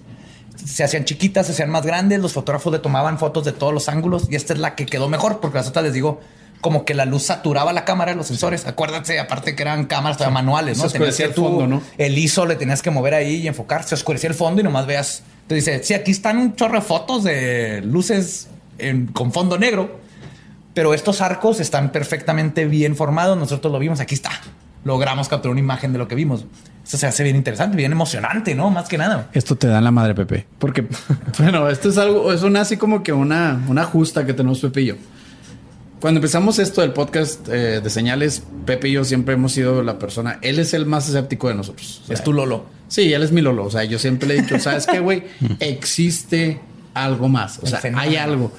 se 0.57 0.85
hacían 0.85 1.05
chiquitas, 1.05 1.47
se 1.47 1.53
hacían 1.53 1.71
más 1.71 1.85
grandes, 1.87 2.21
los 2.21 2.33
fotógrafos 2.33 2.73
le 2.73 2.79
tomaban 2.79 3.19
fotos 3.19 3.45
de 3.45 3.53
todos 3.53 3.73
los 3.75 3.89
ángulos, 3.89 4.27
y 4.31 4.37
esta 4.37 4.53
es 4.53 4.59
la 4.59 4.75
que 4.75 4.87
quedó 4.87 5.09
mejor, 5.09 5.41
porque 5.41 5.59
las 5.59 5.69
otras 5.69 5.85
les 5.85 5.93
digo, 5.95 6.21
como 6.61 6.85
que 6.85 6.95
la 6.95 7.05
luz 7.07 7.25
saturaba 7.25 7.73
la 7.73 7.85
cámara, 7.85 8.15
los 8.15 8.29
sensores. 8.29 8.67
Acuérdense, 8.67 9.19
aparte 9.19 9.57
que 9.57 9.63
eran 9.63 9.87
cámaras 9.87 10.17
todavía 10.19 10.35
manuales, 10.35 10.79
Se 10.79 10.85
¿no? 10.85 10.91
Tenías 10.91 11.09
oscurecía 11.11 11.27
que 11.27 11.31
el 11.31 11.35
tú- 11.35 11.43
fondo, 11.45 11.67
¿no? 11.67 11.83
el 11.99 12.17
ISO 12.17 12.47
le 12.47 12.55
tenías 12.55 12.83
que 12.83 12.91
mover 12.91 13.15
ahí 13.15 13.37
y 13.37 13.49
enfocar. 13.49 13.83
Se 13.83 13.97
oscurecía 13.97 14.29
el 14.31 14.35
fondo 14.35 14.61
y 14.61 14.65
nomás 14.65 14.87
veas. 14.87 15.23
Te 15.49 15.57
dice, 15.57 15.83
sí, 15.83 15.93
aquí 15.95 16.13
están 16.13 16.39
un 16.39 16.55
chorro 16.55 16.75
de 16.77 16.83
fotos 16.83 17.25
de 17.25 17.81
luces 17.83 18.47
en- 18.79 19.09
con 19.09 19.33
fondo 19.33 19.59
negro, 19.59 19.99
pero 20.73 20.95
estos 20.95 21.21
arcos 21.21 21.59
están 21.59 21.91
perfectamente 21.91 22.65
bien 22.67 22.95
formados. 22.95 23.37
Nosotros 23.37 23.73
lo 23.73 23.81
vimos, 23.81 23.99
aquí 23.99 24.15
está. 24.15 24.31
Logramos 24.85 25.29
capturar 25.29 25.51
una 25.53 25.61
imagen 25.61 25.93
de 25.93 25.99
lo 25.99 26.07
que 26.07 26.15
vimos. 26.15 26.45
Esto 26.85 26.99
se 26.99 27.07
hace 27.07 27.23
bien 27.23 27.37
interesante, 27.37 27.77
bien 27.77 27.93
emocionante, 27.93 28.55
¿no? 28.55 28.71
Más 28.71 28.89
que 28.89 28.99
nada. 28.99 29.29
Esto 29.33 29.57
te 29.57 29.69
da 29.69 29.79
en 29.79 29.85
la 29.85 29.91
madre, 29.91 30.15
Pepe. 30.15 30.47
Porque, 30.59 30.87
bueno, 31.39 31.69
esto 31.69 31.89
es 31.89 31.99
algo, 31.99 32.33
es 32.33 32.43
una 32.43 32.63
así 32.63 32.77
como 32.77 33.03
que 33.03 33.13
una, 33.13 33.61
una 33.69 33.85
justa 33.85 34.27
que 34.27 34.35
tenemos 34.35 34.61
Pepe 34.61 34.83
y 34.83 34.87
yo. 34.87 34.95
Cuando 36.01 36.19
empezamos 36.19 36.59
esto 36.59 36.81
del 36.81 36.93
podcast 36.93 37.49
eh, 37.49 37.81
de 37.81 37.89
señales, 37.89 38.43
Pepe 38.67 38.89
y 38.89 38.93
yo 38.93 39.05
siempre 39.05 39.35
hemos 39.35 39.53
sido 39.53 39.85
la 39.85 40.01
persona. 40.01 40.41
Él 40.43 40.59
es 40.59 40.75
el 40.75 40.85
más 40.85 41.09
escéptico 41.09 41.47
de 41.47 41.55
nosotros. 41.55 42.01
O 42.03 42.07
sea, 42.09 42.15
es 42.15 42.25
tu 42.25 42.33
Lolo. 42.33 42.67
Sí, 42.89 43.13
él 43.13 43.23
es 43.23 43.31
mi 43.31 43.41
Lolo. 43.41 43.65
O 43.65 43.71
sea, 43.71 43.85
yo 43.85 44.01
siempre 44.01 44.27
le 44.27 44.37
he 44.37 44.43
dicho, 44.43 44.59
¿sabes 44.59 44.87
qué, 44.87 44.99
güey? 44.99 45.23
Existe 45.61 46.61
algo 46.93 47.29
más. 47.29 47.61
O 47.63 47.67
sea, 47.67 47.81
hay 47.95 48.17
algo. 48.17 48.53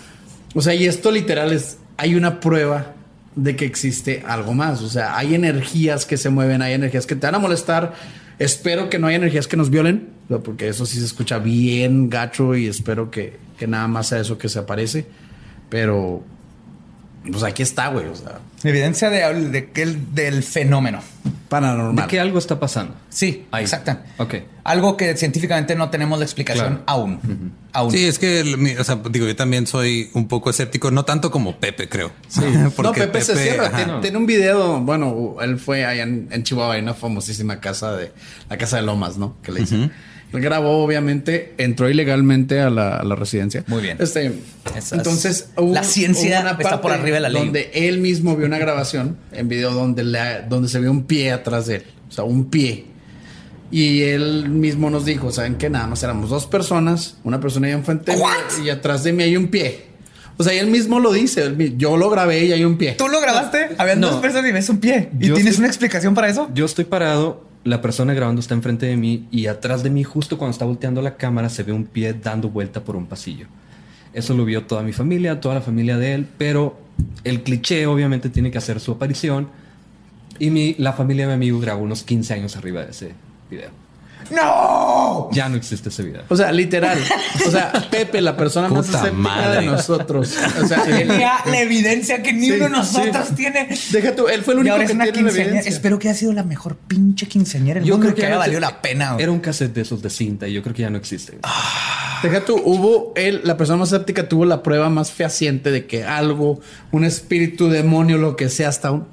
O 0.55 0.61
sea, 0.61 0.73
y 0.73 0.85
esto 0.85 1.11
literal 1.11 1.51
es, 1.51 1.79
hay 1.97 2.15
una 2.15 2.39
prueba 2.39 2.93
de 3.35 3.55
que 3.55 3.65
existe 3.65 4.23
algo 4.27 4.53
más. 4.53 4.81
O 4.81 4.89
sea, 4.89 5.17
hay 5.17 5.35
energías 5.35 6.05
que 6.05 6.17
se 6.17 6.29
mueven, 6.29 6.61
hay 6.61 6.73
energías 6.73 7.05
que 7.05 7.15
te 7.15 7.27
van 7.27 7.35
a 7.35 7.39
molestar. 7.39 7.93
Espero 8.39 8.89
que 8.89 8.99
no 8.99 9.07
haya 9.07 9.17
energías 9.17 9.47
que 9.47 9.57
nos 9.57 9.69
violen, 9.69 10.09
porque 10.43 10.67
eso 10.67 10.85
sí 10.85 10.99
se 10.99 11.05
escucha 11.05 11.39
bien 11.39 12.09
gacho 12.09 12.55
y 12.55 12.67
espero 12.67 13.11
que, 13.11 13.37
que 13.57 13.67
nada 13.67 13.87
más 13.87 14.07
sea 14.07 14.19
eso 14.19 14.37
que 14.37 14.49
se 14.49 14.59
aparece. 14.59 15.05
Pero, 15.69 16.23
pues 17.31 17.43
aquí 17.43 17.63
está, 17.63 17.87
güey. 17.89 18.07
O 18.07 18.15
sea, 18.15 18.39
Evidencia 18.63 19.09
de, 19.09 19.49
de 19.49 19.69
que 19.71 19.83
el- 19.83 20.13
del 20.15 20.43
fenómeno. 20.43 21.01
paranormal. 21.49 22.05
¿De 22.05 22.09
que 22.09 22.19
algo 22.19 22.39
está 22.39 22.59
pasando? 22.59 22.95
Sí, 23.09 23.45
Ahí. 23.51 23.63
exacto. 23.63 23.95
Ok. 24.17 24.35
Algo 24.63 24.97
que 24.97 25.15
científicamente 25.15 25.75
no 25.75 25.89
tenemos 25.91 26.17
la 26.17 26.25
explicación 26.25 26.67
Claro. 26.67 26.83
aún. 26.87 27.53
Aún. 27.73 27.91
Sí, 27.91 28.05
es 28.07 28.17
que, 28.17 28.75
o 28.79 28.83
sea, 28.83 28.99
digo, 29.11 29.27
yo 29.27 29.35
también 29.35 29.67
soy 29.67 30.09
un 30.13 30.27
poco 30.27 30.49
escéptico, 30.49 30.89
no 30.89 31.05
tanto 31.05 31.29
como 31.29 31.59
Pepe, 31.59 31.87
creo. 31.87 32.11
Sí. 32.27 32.41
no, 32.81 32.91
Pepe, 32.91 33.21
se 33.21 33.35
cierra. 33.35 33.69
Tiene, 33.71 33.99
tiene 34.01 34.17
un 34.17 34.25
video. 34.25 34.79
Bueno, 34.79 35.35
él 35.41 35.59
fue 35.59 35.85
allá 35.85 36.01
en, 36.03 36.27
en 36.31 36.41
Chihuahua, 36.43 36.77
en 36.77 36.85
una 36.85 36.95
famosísima 36.95 37.59
casa 37.59 37.95
de 37.95 38.11
la 38.49 38.57
casa 38.57 38.77
de 38.77 38.83
Lomas, 38.83 39.17
¿no? 39.17 39.35
Que 39.43 39.51
le 39.51 39.59
dicen. 39.61 39.91
Grabó, 40.41 40.83
obviamente, 40.83 41.53
entró 41.57 41.89
ilegalmente 41.89 42.59
a 42.61 42.69
la, 42.69 42.97
a 42.97 43.03
la 43.03 43.15
residencia. 43.15 43.63
Muy 43.67 43.81
bien. 43.81 43.97
Este, 43.99 44.31
Esas- 44.75 44.93
entonces, 44.93 45.49
la 45.57 45.83
ciencia 45.83 46.39
está 46.59 46.81
por 46.81 46.91
arriba 46.91 47.15
de 47.15 47.21
la 47.21 47.29
ley. 47.29 47.43
Donde 47.45 47.71
él 47.73 47.99
mismo 47.99 48.35
vio 48.35 48.45
una 48.47 48.57
grabación 48.57 49.17
en 49.31 49.47
video 49.47 49.71
donde, 49.71 50.03
le- 50.03 50.41
donde 50.49 50.67
se 50.69 50.79
ve 50.79 50.89
un 50.89 51.03
pie 51.03 51.31
atrás 51.31 51.67
de 51.67 51.75
él. 51.77 51.83
O 52.09 52.11
sea, 52.11 52.23
un 52.23 52.45
pie. 52.49 52.85
Y 53.71 54.01
él 54.03 54.49
mismo 54.49 54.89
nos 54.91 55.03
dijo, 55.05 55.31
¿saben 55.31 55.55
qué? 55.55 55.69
Nada 55.69 55.87
más 55.87 56.03
éramos 56.03 56.29
dos 56.29 56.45
personas, 56.45 57.17
una 57.23 57.39
persona 57.39 57.67
ahí 57.67 57.73
enfrente 57.73 58.13
y 58.63 58.69
atrás 58.69 59.03
de 59.03 59.13
mí 59.13 59.23
hay 59.23 59.35
un 59.35 59.47
pie. 59.47 59.85
O 60.37 60.43
sea, 60.43 60.53
él 60.53 60.67
mismo 60.67 60.99
lo 60.99 61.11
dice, 61.11 61.53
yo 61.77 61.97
lo 61.97 62.09
grabé 62.09 62.45
y 62.45 62.51
hay 62.51 62.63
un 62.65 62.77
pie. 62.77 62.93
¿Tú 62.93 63.07
lo 63.07 63.19
grabaste? 63.21 63.69
Habían 63.77 63.99
No. 63.99 64.11
dos 64.11 64.21
personas 64.21 64.49
y 64.49 64.53
ves 64.53 64.69
un 64.69 64.77
pie. 64.79 65.09
¿Y 65.19 65.27
Yo 65.27 65.33
tienes 65.35 65.51
estoy- 65.53 65.59
una 65.63 65.67
explicación 65.67 66.13
para 66.15 66.27
eso? 66.29 66.49
Yo 66.53 66.65
estoy 66.65 66.85
parado, 66.85 67.45
la 67.63 67.81
persona 67.81 68.13
grabando 68.13 68.41
está 68.41 68.53
enfrente 68.53 68.85
de 68.85 68.97
mí 68.97 69.27
y 69.31 69.47
atrás 69.47 69.83
de 69.83 69.89
mí, 69.89 70.03
justo 70.03 70.37
cuando 70.37 70.51
está 70.51 70.65
volteando 70.65 71.01
la 71.01 71.15
cámara, 71.15 71.49
se 71.49 71.63
ve 71.63 71.71
un 71.71 71.85
pie 71.85 72.13
dando 72.13 72.49
vuelta 72.49 72.83
por 72.83 72.95
un 72.95 73.05
pasillo. 73.05 73.47
Eso 74.13 74.33
lo 74.33 74.45
vio 74.45 74.63
toda 74.65 74.83
mi 74.83 74.93
familia, 74.93 75.39
toda 75.39 75.55
la 75.55 75.61
familia 75.61 75.97
de 75.97 76.13
él, 76.13 76.27
pero 76.37 76.77
el 77.23 77.41
cliché 77.43 77.87
obviamente 77.87 78.29
tiene 78.29 78.51
que 78.51 78.57
hacer 78.57 78.79
su 78.79 78.91
aparición. 78.91 79.47
Y 80.39 80.49
mi, 80.49 80.75
la 80.77 80.93
familia 80.93 81.25
de 81.25 81.29
mi 81.29 81.35
amigo 81.35 81.59
grabó 81.59 81.83
unos 81.83 82.03
15 82.03 82.33
años 82.33 82.55
arriba 82.55 82.83
de 82.83 82.91
ese 82.91 83.13
video. 83.49 83.82
¡No! 84.31 85.29
Ya 85.31 85.49
no 85.49 85.55
existe 85.57 85.89
ese 85.89 86.03
video. 86.03 86.23
O 86.29 86.35
sea, 86.35 86.51
literal. 86.51 86.97
O 87.47 87.51
sea, 87.51 87.71
Pepe, 87.89 88.21
la 88.21 88.35
persona 88.37 88.67
más 88.69 88.87
escéptica 88.89 89.49
de 89.51 89.65
nosotros. 89.65 90.35
O 90.61 90.67
sea, 90.67 90.83
Tenía 90.85 91.33
la 91.45 91.59
evidencia 91.61 92.21
que 92.21 92.33
ni 92.33 92.45
Sí, 92.45 92.51
uno 92.53 92.65
de 92.65 92.69
nosotros 92.69 93.27
sí. 93.29 93.35
tiene. 93.35 93.69
deja 93.91 94.15
tú, 94.15 94.27
él 94.27 94.43
fue 94.43 94.53
el 94.53 94.59
único 94.61 94.77
que 94.77 94.85
tiene 94.87 95.05
la 95.05 95.09
evidencia. 95.31 95.69
Espero 95.69 95.99
que 95.99 96.09
haya 96.09 96.17
sido 96.17 96.33
la 96.33 96.43
mejor 96.43 96.75
pinche 96.75 97.27
quinceañera 97.27 97.81
Yo 97.81 97.93
mundo 97.95 98.05
creo 98.07 98.15
que 98.15 98.21
que 98.21 98.27
haya 98.27 98.43
te- 98.43 98.59
la 98.59 98.81
pena. 98.81 99.15
Era 99.19 99.31
un 99.31 99.39
cassette 99.39 99.73
de 99.73 99.81
esos 99.81 100.01
de 100.01 100.09
cinta 100.09 100.47
y 100.47 100.53
yo 100.53 100.61
creo 100.61 100.73
que 100.75 100.81
ya 100.83 100.89
no 100.89 100.97
existe. 100.97 101.37
Deja 102.21 102.45
tú, 102.45 102.55
hubo 102.63 103.11
él, 103.15 103.41
la 103.43 103.57
persona 103.57 103.77
más 103.79 103.89
escéptica 103.91 104.29
tuvo 104.29 104.45
la 104.45 104.63
prueba 104.63 104.89
más 104.89 105.11
fehaciente 105.11 105.71
de 105.71 105.85
que 105.85 106.03
algo, 106.05 106.59
un 106.91 107.03
espíritu, 107.03 107.67
demonio, 107.69 108.17
lo 108.17 108.35
que 108.37 108.47
sea, 108.49 108.69
hasta 108.69 108.91
un, 108.91 109.05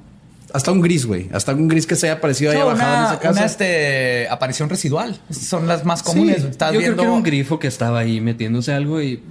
hasta 0.53 0.73
un 0.73 0.81
gris, 0.81 1.07
güey. 1.07 1.29
Hasta 1.33 1.53
un 1.55 1.69
gris 1.69 1.87
que 1.87 1.97
se 1.97 2.07
haya 2.07 2.17
aparecido 2.19 2.53
ahí 2.53 2.59
bajado 2.59 2.97
en 2.99 3.05
esa 3.05 3.19
casa. 3.19 3.33
una, 3.33 3.45
este, 3.47 4.29
aparición 4.29 4.69
residual. 4.69 5.19
Son 5.31 5.67
las 5.69 5.85
más 5.85 6.03
comunes. 6.03 6.43
Sí, 6.43 6.49
Estás 6.51 6.73
yo 6.73 6.79
viendo. 6.81 6.97
creo 6.97 7.05
que 7.05 7.09
era 7.09 7.17
un 7.17 7.23
grifo 7.23 7.59
que 7.59 7.69
estaba 7.69 8.01
ahí 8.01 8.21
metiéndose 8.21 8.73
algo 8.73 9.01
y 9.01 9.23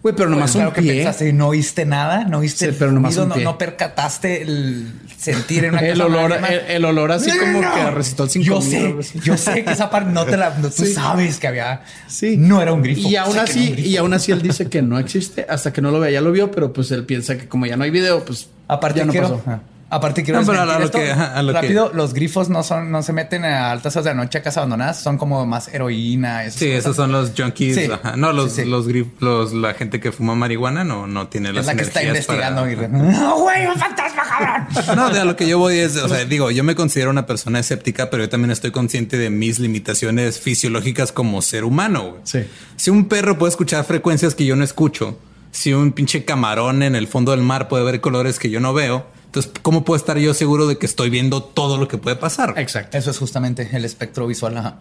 Güey, 0.00 0.14
pero 0.14 0.30
nomás 0.30 0.52
Claro 0.52 0.68
un 0.68 0.74
que 0.76 0.80
pie. 0.82 0.94
pensaste, 0.94 1.32
no 1.32 1.48
oíste 1.48 1.84
nada, 1.84 2.22
no 2.24 2.38
oíste 2.38 2.58
Sí, 2.60 2.64
el 2.66 2.74
pero 2.76 2.92
nomás 2.92 3.14
ruido, 3.14 3.24
un 3.24 3.28
no, 3.30 3.34
pie. 3.34 3.44
no 3.44 3.58
percataste 3.58 4.42
el 4.42 4.92
sentir 5.18 5.64
en 5.64 5.72
una 5.72 5.80
El 5.88 6.00
olor, 6.00 6.32
el, 6.32 6.60
el 6.76 6.84
olor 6.84 7.10
así 7.10 7.36
como 7.36 7.60
que 7.60 7.90
recitó 7.90 8.22
el 8.22 8.30
5000. 8.30 8.48
Yo 8.48 8.62
sé, 9.02 9.18
yo 9.24 9.36
sé 9.36 9.64
que 9.64 9.72
esa 9.72 9.90
parte 9.90 10.12
no 10.12 10.24
te 10.24 10.36
la, 10.36 10.50
no, 10.56 10.70
tú 10.70 10.84
Sí. 10.84 10.94
sabes 10.94 11.40
que 11.40 11.48
había, 11.48 11.82
Sí. 12.06 12.36
no 12.36 12.62
era 12.62 12.72
un 12.72 12.82
grifo. 12.82 13.08
Y 13.08 13.16
aún 13.16 13.32
que 13.34 13.40
así, 13.40 13.74
y 13.76 13.96
aún 13.96 14.14
así 14.14 14.30
él 14.30 14.40
dice 14.40 14.68
que 14.70 14.82
no 14.82 15.00
existe 15.00 15.44
hasta 15.48 15.72
que 15.72 15.82
no 15.82 15.90
lo 15.90 15.98
vea. 15.98 16.12
Ya 16.12 16.20
lo 16.20 16.30
vio, 16.30 16.52
pero 16.52 16.72
pues 16.72 16.92
él 16.92 17.04
piensa 17.04 17.36
que 17.36 17.48
como 17.48 17.66
ya 17.66 17.76
no 17.76 17.82
hay 17.82 17.90
video, 17.90 18.24
pues 18.24 18.48
Aparte 18.68 19.00
ya 19.00 19.04
no 19.04 19.10
quiero, 19.10 19.38
pasó. 19.42 19.60
Aparte 19.90 20.22
quiero 20.22 20.40
No, 20.40 20.46
pero 20.46 20.60
a 20.60 20.66
desmentir 20.66 21.00
lo 21.00 21.06
que- 21.06 21.10
ajá, 21.12 21.34
a 21.38 21.42
lo 21.42 21.52
que- 21.52 21.60
rápido, 21.60 21.90
los 21.94 22.12
grifos 22.14 22.48
no 22.48 22.62
son, 22.62 22.90
no 22.90 23.02
se 23.02 23.12
meten 23.12 23.44
a 23.44 23.70
altas 23.70 23.96
horas 23.96 24.04
de 24.04 24.10
la 24.10 24.22
noche 24.22 24.38
a 24.38 24.42
casas 24.42 24.58
abandonadas, 24.58 25.00
son 25.00 25.16
como 25.18 25.44
más 25.46 25.68
heroína. 25.68 26.42
Sí, 26.50 26.66
cosas. 26.66 26.78
esos 26.80 26.96
son 26.96 27.12
los 27.12 27.32
junkies. 27.36 27.74
Sí. 27.76 27.88
ajá. 27.90 28.16
No, 28.16 28.32
los, 28.32 28.52
Sí, 28.52 28.62
sí. 28.62 28.68
los, 28.68 28.88
grif- 28.88 29.12
los, 29.20 29.52
la 29.52 29.74
gente 29.74 30.00
que 30.00 30.12
fuma 30.12 30.34
marihuana 30.34 30.84
no, 30.84 31.06
no 31.06 31.28
tiene 31.28 31.52
las 31.52 31.62
es 31.62 31.66
la 31.66 31.74
que 31.74 31.82
está 31.82 31.94
para- 32.00 32.08
investigando. 32.08 32.70
y- 32.70 32.76
No, 32.88 33.38
güey, 33.40 33.66
un 33.66 33.76
fantasma, 33.76 34.22
cabrón. 34.22 34.66
No, 34.96 35.10
de 35.10 35.20
a 35.20 35.24
lo 35.24 35.36
que 35.36 35.48
yo 35.48 35.58
voy 35.58 35.78
es, 35.78 35.96
o 35.96 36.08
sea, 36.08 36.24
digo, 36.24 36.50
yo 36.50 36.64
me 36.64 36.74
considero 36.74 37.10
una 37.10 37.26
persona 37.26 37.58
escéptica, 37.58 38.10
pero 38.10 38.24
yo 38.24 38.28
también 38.28 38.50
estoy 38.50 38.70
consciente 38.70 39.16
de 39.18 39.30
mis 39.30 39.58
limitaciones 39.58 40.40
fisiológicas 40.40 41.12
como 41.12 41.40
ser 41.42 41.64
humano. 41.64 42.02
güey. 42.10 42.20
Sí. 42.24 42.40
Si 42.76 42.90
un 42.90 43.06
perro 43.08 43.38
puede 43.38 43.50
escuchar 43.50 43.84
frecuencias 43.84 44.34
que 44.34 44.44
yo 44.44 44.54
no 44.56 44.64
escucho, 44.64 45.18
si 45.50 45.72
un 45.72 45.92
pinche 45.92 46.24
camarón 46.24 46.82
en 46.82 46.94
el 46.94 47.08
fondo 47.08 47.30
del 47.32 47.40
mar 47.42 47.68
puede 47.68 47.84
ver 47.84 48.00
colores 48.00 48.38
que 48.38 48.50
yo 48.50 48.60
no 48.60 48.74
veo, 48.74 49.06
entonces, 49.28 49.52
¿cómo 49.62 49.84
puedo 49.84 49.96
estar 49.96 50.18
yo 50.18 50.34
seguro 50.34 50.66
de 50.66 50.78
que 50.78 50.86
estoy 50.86 51.10
viendo 51.10 51.42
todo 51.42 51.76
lo 51.78 51.86
que 51.88 51.98
puede 51.98 52.16
pasar? 52.16 52.54
Exacto. 52.56 52.96
Eso 52.98 53.10
es 53.10 53.18
justamente 53.18 53.68
el 53.72 53.84
espectro 53.84 54.26
visual. 54.26 54.56
ajá. 54.56 54.76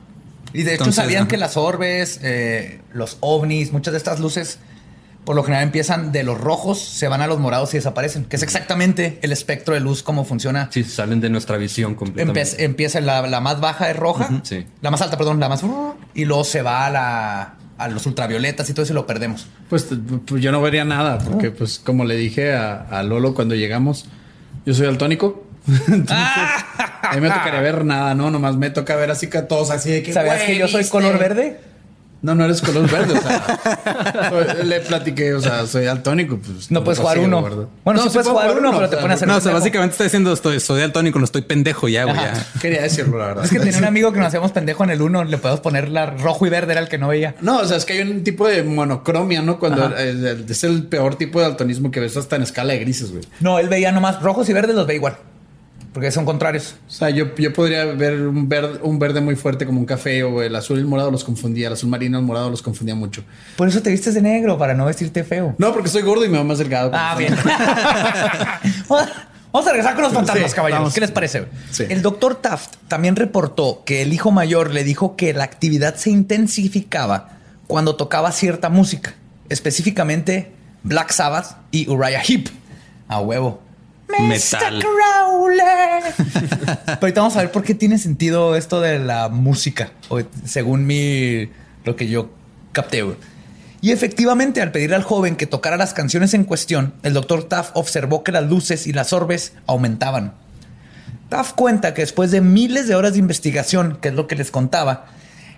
Y 0.53 0.63
de 0.63 0.73
hecho 0.73 0.83
Entonces, 0.85 0.95
sabían 1.03 1.23
ajá. 1.23 1.27
que 1.27 1.37
las 1.37 1.57
orbes, 1.57 2.19
eh, 2.23 2.79
los 2.93 3.17
ovnis, 3.19 3.73
muchas 3.73 3.91
de 3.91 3.97
estas 3.97 4.19
luces, 4.21 4.59
por 5.25 5.35
lo 5.35 5.43
general 5.43 5.63
empiezan 5.65 6.13
de 6.13 6.23
los 6.23 6.39
rojos, 6.39 6.79
se 6.79 7.09
van 7.09 7.21
a 7.21 7.27
los 7.27 7.37
morados 7.39 7.73
y 7.73 7.77
desaparecen, 7.77 8.23
que 8.23 8.37
es 8.37 8.43
exactamente 8.43 9.19
el 9.21 9.33
espectro 9.33 9.73
de 9.73 9.81
luz, 9.81 10.01
cómo 10.03 10.23
funciona. 10.23 10.69
Sí, 10.71 10.85
salen 10.85 11.19
de 11.19 11.29
nuestra 11.29 11.57
visión 11.57 11.95
completamente. 11.95 12.41
Empe- 12.41 12.63
empieza 12.63 13.01
la, 13.01 13.27
la 13.27 13.41
más 13.41 13.59
baja 13.59 13.91
es 13.91 13.97
roja, 13.97 14.29
sí. 14.43 14.65
la 14.81 14.89
más 14.89 15.01
alta, 15.01 15.17
perdón, 15.17 15.41
la 15.41 15.49
más 15.49 15.61
y 16.15 16.23
luego 16.23 16.45
se 16.45 16.61
va 16.61 16.85
a 16.85 16.89
la 16.89 17.53
a 17.77 17.89
los 17.89 18.07
ultravioletas 18.07 18.67
y 18.69 18.73
todo 18.73 18.83
eso 18.85 18.93
y 18.93 18.95
lo 18.95 19.05
perdemos. 19.05 19.45
Pues, 19.69 19.85
pues 20.25 20.41
yo 20.41 20.51
no 20.51 20.61
vería 20.61 20.83
nada, 20.85 21.19
porque 21.19 21.51
pues 21.51 21.77
como 21.77 22.05
le 22.05 22.15
dije 22.15 22.55
a, 22.55 22.73
a 22.89 23.03
Lolo 23.03 23.35
cuando 23.35 23.53
llegamos, 23.53 24.05
yo 24.68 24.74
soy 24.74 24.86
daltónico. 24.86 25.43
Entonces, 25.88 26.15
a 27.01 27.11
mí 27.15 27.22
me 27.22 27.30
tocaría 27.30 27.61
ver 27.61 27.86
nada, 27.86 28.13
¿no? 28.13 28.30
Nomás 28.32 28.55
me 28.57 28.70
toca 28.70 28.95
ver 28.95 29.09
así 29.11 29.28
que 29.28 29.41
todos 29.41 29.72
así 29.72 29.91
de 29.91 30.03
que. 30.03 30.13
¿Sabías 30.13 30.36
"Güey, 30.36 30.47
que 30.47 30.57
yo 30.57 30.68
soy 30.68 30.80
¿viste?". 30.82 30.91
color 30.91 31.18
verde? 31.18 31.59
No, 32.22 32.34
no 32.36 32.45
eres 32.45 32.61
color 32.61 32.89
verde, 32.89 33.13
o 33.18 33.22
sea. 33.22 34.30
soy- 34.30 34.63
le 34.65 34.80
platiqué, 34.82 35.34
o 35.34 35.41
sea, 35.41 35.65
soy 35.68 35.86
daltónico. 35.86 36.38
Pues, 36.39 36.72
No 36.72 36.84
puedes 36.84 36.99
jugar 36.99 37.20
uno. 37.20 37.41
Bueno, 37.84 38.01
sí 38.01 38.09
sí 38.09 38.13
puedes 38.13 38.28
puedo 38.28 38.32
jugar 38.32 38.57
uno, 38.57 38.72
pero 38.72 38.89
te 38.89 38.95
o 38.95 38.97
sea, 38.97 39.01
pones 39.01 39.11
a 39.11 39.15
hacer 39.15 39.28
No, 39.28 39.36
o 39.38 39.41
sea, 39.41 39.53
básicamente 39.53 39.93
está 39.93 40.03
diciendo 40.03 40.34
estoy, 40.34 40.59
soy 40.59 40.82
daltónico, 40.82 41.20
no 41.20 41.26
estoy 41.26 41.43
pendejo 41.43 41.88
ya, 41.88 42.05
güey. 42.05 42.18
Quería 42.61 42.82
decirlo, 42.82 43.18
la 43.20 43.28
verdad. 43.28 43.45
Es 43.45 43.51
que 43.51 43.59
tenía 43.59 43.78
un 43.78 43.86
amigo 43.86 44.11
que 44.11 44.20
nos 44.20 44.28
hacíamos 44.30 44.51
pendejo 44.51 44.84
en 44.84 44.89
el 44.89 45.01
uno, 45.01 45.24
le 45.24 45.38
podemos 45.38 45.61
poner 45.61 45.89
la 45.89 46.07
rojo 46.07 46.45
y 46.47 46.49
verde, 46.49 46.72
era 46.72 46.82
el 46.82 46.88
que 46.88 46.97
no 46.97 47.07
veía. 47.07 47.36
No, 47.41 47.59
o 47.59 47.65
sea, 47.65 47.78
es 47.78 47.86
que 47.86 47.93
hay 47.93 48.01
un 48.01 48.24
tipo 48.24 48.47
de 48.47 48.63
monocromia, 48.63 49.41
¿no? 49.41 49.59
Cuando 49.59 49.93
eh, 49.97 50.43
es 50.49 50.63
el 50.63 50.84
peor 50.88 51.15
tipo 51.15 51.39
de 51.39 51.45
daltonismo 51.47 51.91
que 51.91 51.99
ves 51.99 52.18
hasta 52.18 52.36
en 52.36 52.41
escala 52.43 52.74
de 52.74 52.80
grises, 52.80 53.11
güey. 53.11 53.24
No, 53.39 53.59
él 53.59 53.70
veía 53.70 53.91
nomás 53.91 54.22
rojos 54.22 54.49
y 54.49 54.53
verdes, 54.53 54.76
los 54.76 54.88
ve 54.88 54.95
igual. 54.95 55.18
Porque 55.97 56.11
son 56.11 56.25
contrarios. 56.25 56.75
O 56.87 56.91
sea, 56.91 57.09
yo, 57.09 57.33
yo 57.37 57.51
podría 57.53 57.83
ver 57.85 58.21
un 58.21 58.47
verde, 58.47 58.77
un 58.83 58.99
verde 58.99 59.19
muy 59.19 59.35
fuerte 59.35 59.65
como 59.65 59.79
un 59.79 59.87
café 59.87 60.21
o 60.21 60.43
el 60.43 60.55
azul 60.55 60.77
y 60.77 60.81
el 60.81 60.85
morado 60.85 61.09
los 61.09 61.23
confundía. 61.23 61.65
El 61.69 61.73
azul 61.73 61.89
marino 61.89 62.19
y 62.19 62.21
el 62.21 62.25
morado 62.27 62.51
los 62.51 62.61
confundía 62.61 62.93
mucho. 62.93 63.23
Por 63.55 63.67
eso 63.67 63.81
te 63.81 63.89
vistes 63.89 64.13
de 64.13 64.21
negro, 64.21 64.59
para 64.59 64.75
no 64.75 64.85
vestirte 64.85 65.23
feo. 65.23 65.55
No, 65.57 65.73
porque 65.73 65.89
soy 65.89 66.03
gordo 66.03 66.23
y 66.23 66.29
me 66.29 66.37
va 66.37 66.43
más 66.43 66.59
delgado. 66.59 66.91
Ah, 66.93 67.15
bien. 67.17 67.35
Vamos 69.51 69.67
a 69.67 69.71
regresar 69.71 69.95
con 69.95 70.03
los 70.03 70.13
fantasmas, 70.13 70.51
Sí, 70.51 70.55
caballeros. 70.55 70.81
vamos. 70.81 70.93
¿Qué 70.93 71.01
les 71.01 71.09
parece? 71.09 71.45
Sí. 71.71 71.85
El 71.89 72.03
doctor 72.03 72.35
Taft 72.35 72.75
también 72.87 73.15
reportó 73.15 73.81
que 73.87 74.03
el 74.03 74.13
hijo 74.13 74.29
mayor 74.29 74.69
le 74.71 74.83
dijo 74.83 75.15
que 75.15 75.33
la 75.33 75.45
actividad 75.45 75.95
se 75.95 76.11
intensificaba 76.11 77.29
cuando 77.65 77.95
tocaba 77.95 78.31
cierta 78.31 78.69
música, 78.69 79.15
específicamente 79.49 80.51
Black 80.83 81.09
Sabbath 81.11 81.57
y 81.71 81.89
Uriah 81.89 82.21
Heep. 82.21 82.49
A 83.07 83.19
huevo. 83.19 83.63
Metal. 84.08 84.76
Mr. 84.76 84.84
Crowley. 84.84 85.60
Pero 86.86 86.97
ahorita 87.01 87.22
vamos 87.22 87.36
a 87.36 87.39
ver 87.39 87.51
por 87.51 87.64
qué 87.64 87.76
tiene 87.76 87.97
sentido 87.97 88.55
esto 88.55 88.82
de 88.82 88.99
la 88.99 89.30
música, 89.30 89.91
o 90.10 90.22
según 90.45 90.86
mi 90.86 91.49
lo 91.84 91.95
que 91.95 92.08
yo 92.08 92.30
capté. 92.72 93.03
Y 93.82 93.91
efectivamente, 93.91 94.62
al 94.62 94.72
pedirle 94.72 94.95
al 94.95 95.03
joven 95.03 95.36
que 95.36 95.45
tocara 95.45 95.78
las 95.78 95.93
canciones 95.93 96.34
en 96.34 96.43
cuestión, 96.43 96.93
el 97.03 97.14
doctor 97.14 97.43
Taft 97.43 97.72
observó 97.76 98.24
que 98.24 98.32
las 98.32 98.43
luces 98.43 98.88
y 98.88 98.93
las 98.93 99.14
orbes 99.14 99.53
aumentaban. 99.68 100.34
Taft 101.30 101.55
cuenta 101.55 101.93
que 101.93 102.01
después 102.01 102.32
de 102.32 102.41
miles 102.41 102.88
de 102.88 102.95
horas 102.95 103.14
de 103.14 103.20
investigación, 103.20 103.97
que 104.01 104.10
es 104.10 104.14
lo 104.14 104.28
que 104.28 104.36
les 104.36 104.49
contaba, 104.49 105.08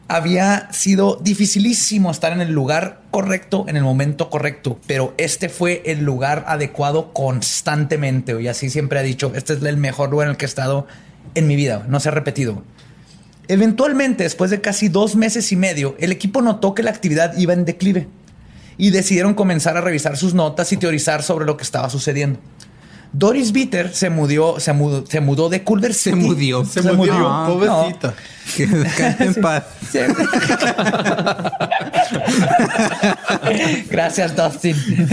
había 0.09 0.67
sido 0.73 1.19
dificilísimo 1.21 2.09
estar 2.09 2.33
en 2.33 2.41
el 2.41 2.51
lugar 2.51 3.01
correcto, 3.11 3.65
en 3.67 3.77
el 3.77 3.83
momento 3.83 4.31
correcto, 4.31 4.79
pero 4.87 5.13
este 5.17 5.49
fue 5.49 5.83
el 5.85 6.03
lugar 6.03 6.43
adecuado 6.47 7.13
constantemente. 7.13 8.41
Y 8.41 8.47
así 8.47 8.71
siempre 8.71 8.97
ha 8.99 9.03
dicho, 9.03 9.31
este 9.35 9.53
es 9.53 9.63
el 9.63 9.77
mejor 9.77 10.09
lugar 10.09 10.27
en 10.27 10.31
el 10.31 10.37
que 10.37 10.45
he 10.45 10.47
estado 10.47 10.87
en 11.35 11.45
mi 11.47 11.55
vida, 11.55 11.85
no 11.87 11.99
se 11.99 12.09
ha 12.09 12.11
repetido. 12.11 12.63
Eventualmente, 13.47 14.23
después 14.23 14.49
de 14.49 14.61
casi 14.61 14.89
dos 14.89 15.15
meses 15.15 15.51
y 15.51 15.55
medio, 15.55 15.95
el 15.99 16.11
equipo 16.11 16.41
notó 16.41 16.73
que 16.73 16.83
la 16.83 16.89
actividad 16.89 17.37
iba 17.37 17.53
en 17.53 17.65
declive 17.65 18.07
y 18.77 18.89
decidieron 18.89 19.35
comenzar 19.35 19.77
a 19.77 19.81
revisar 19.81 20.17
sus 20.17 20.33
notas 20.33 20.71
y 20.71 20.77
teorizar 20.77 21.21
sobre 21.21 21.45
lo 21.45 21.55
que 21.55 21.63
estaba 21.63 21.89
sucediendo. 21.89 22.39
Doris 23.11 23.51
Bitter 23.51 23.93
se 23.93 24.09
mudó, 24.09 24.59
se 24.59 24.73
mudó, 24.73 25.05
se 25.05 25.19
mudó 25.19 25.49
de 25.49 25.63
Culver 25.63 25.93
Se 25.93 26.15
mudió. 26.15 26.63
Se 26.65 26.81
murió, 26.93 27.27
Ah, 27.27 27.47
pobrecita. 27.47 28.13
Que 28.55 28.65
descanse 28.67 29.23
en 29.25 29.33
paz. 29.35 29.63
Gracias, 33.89 34.35
Dustin. 34.35 34.75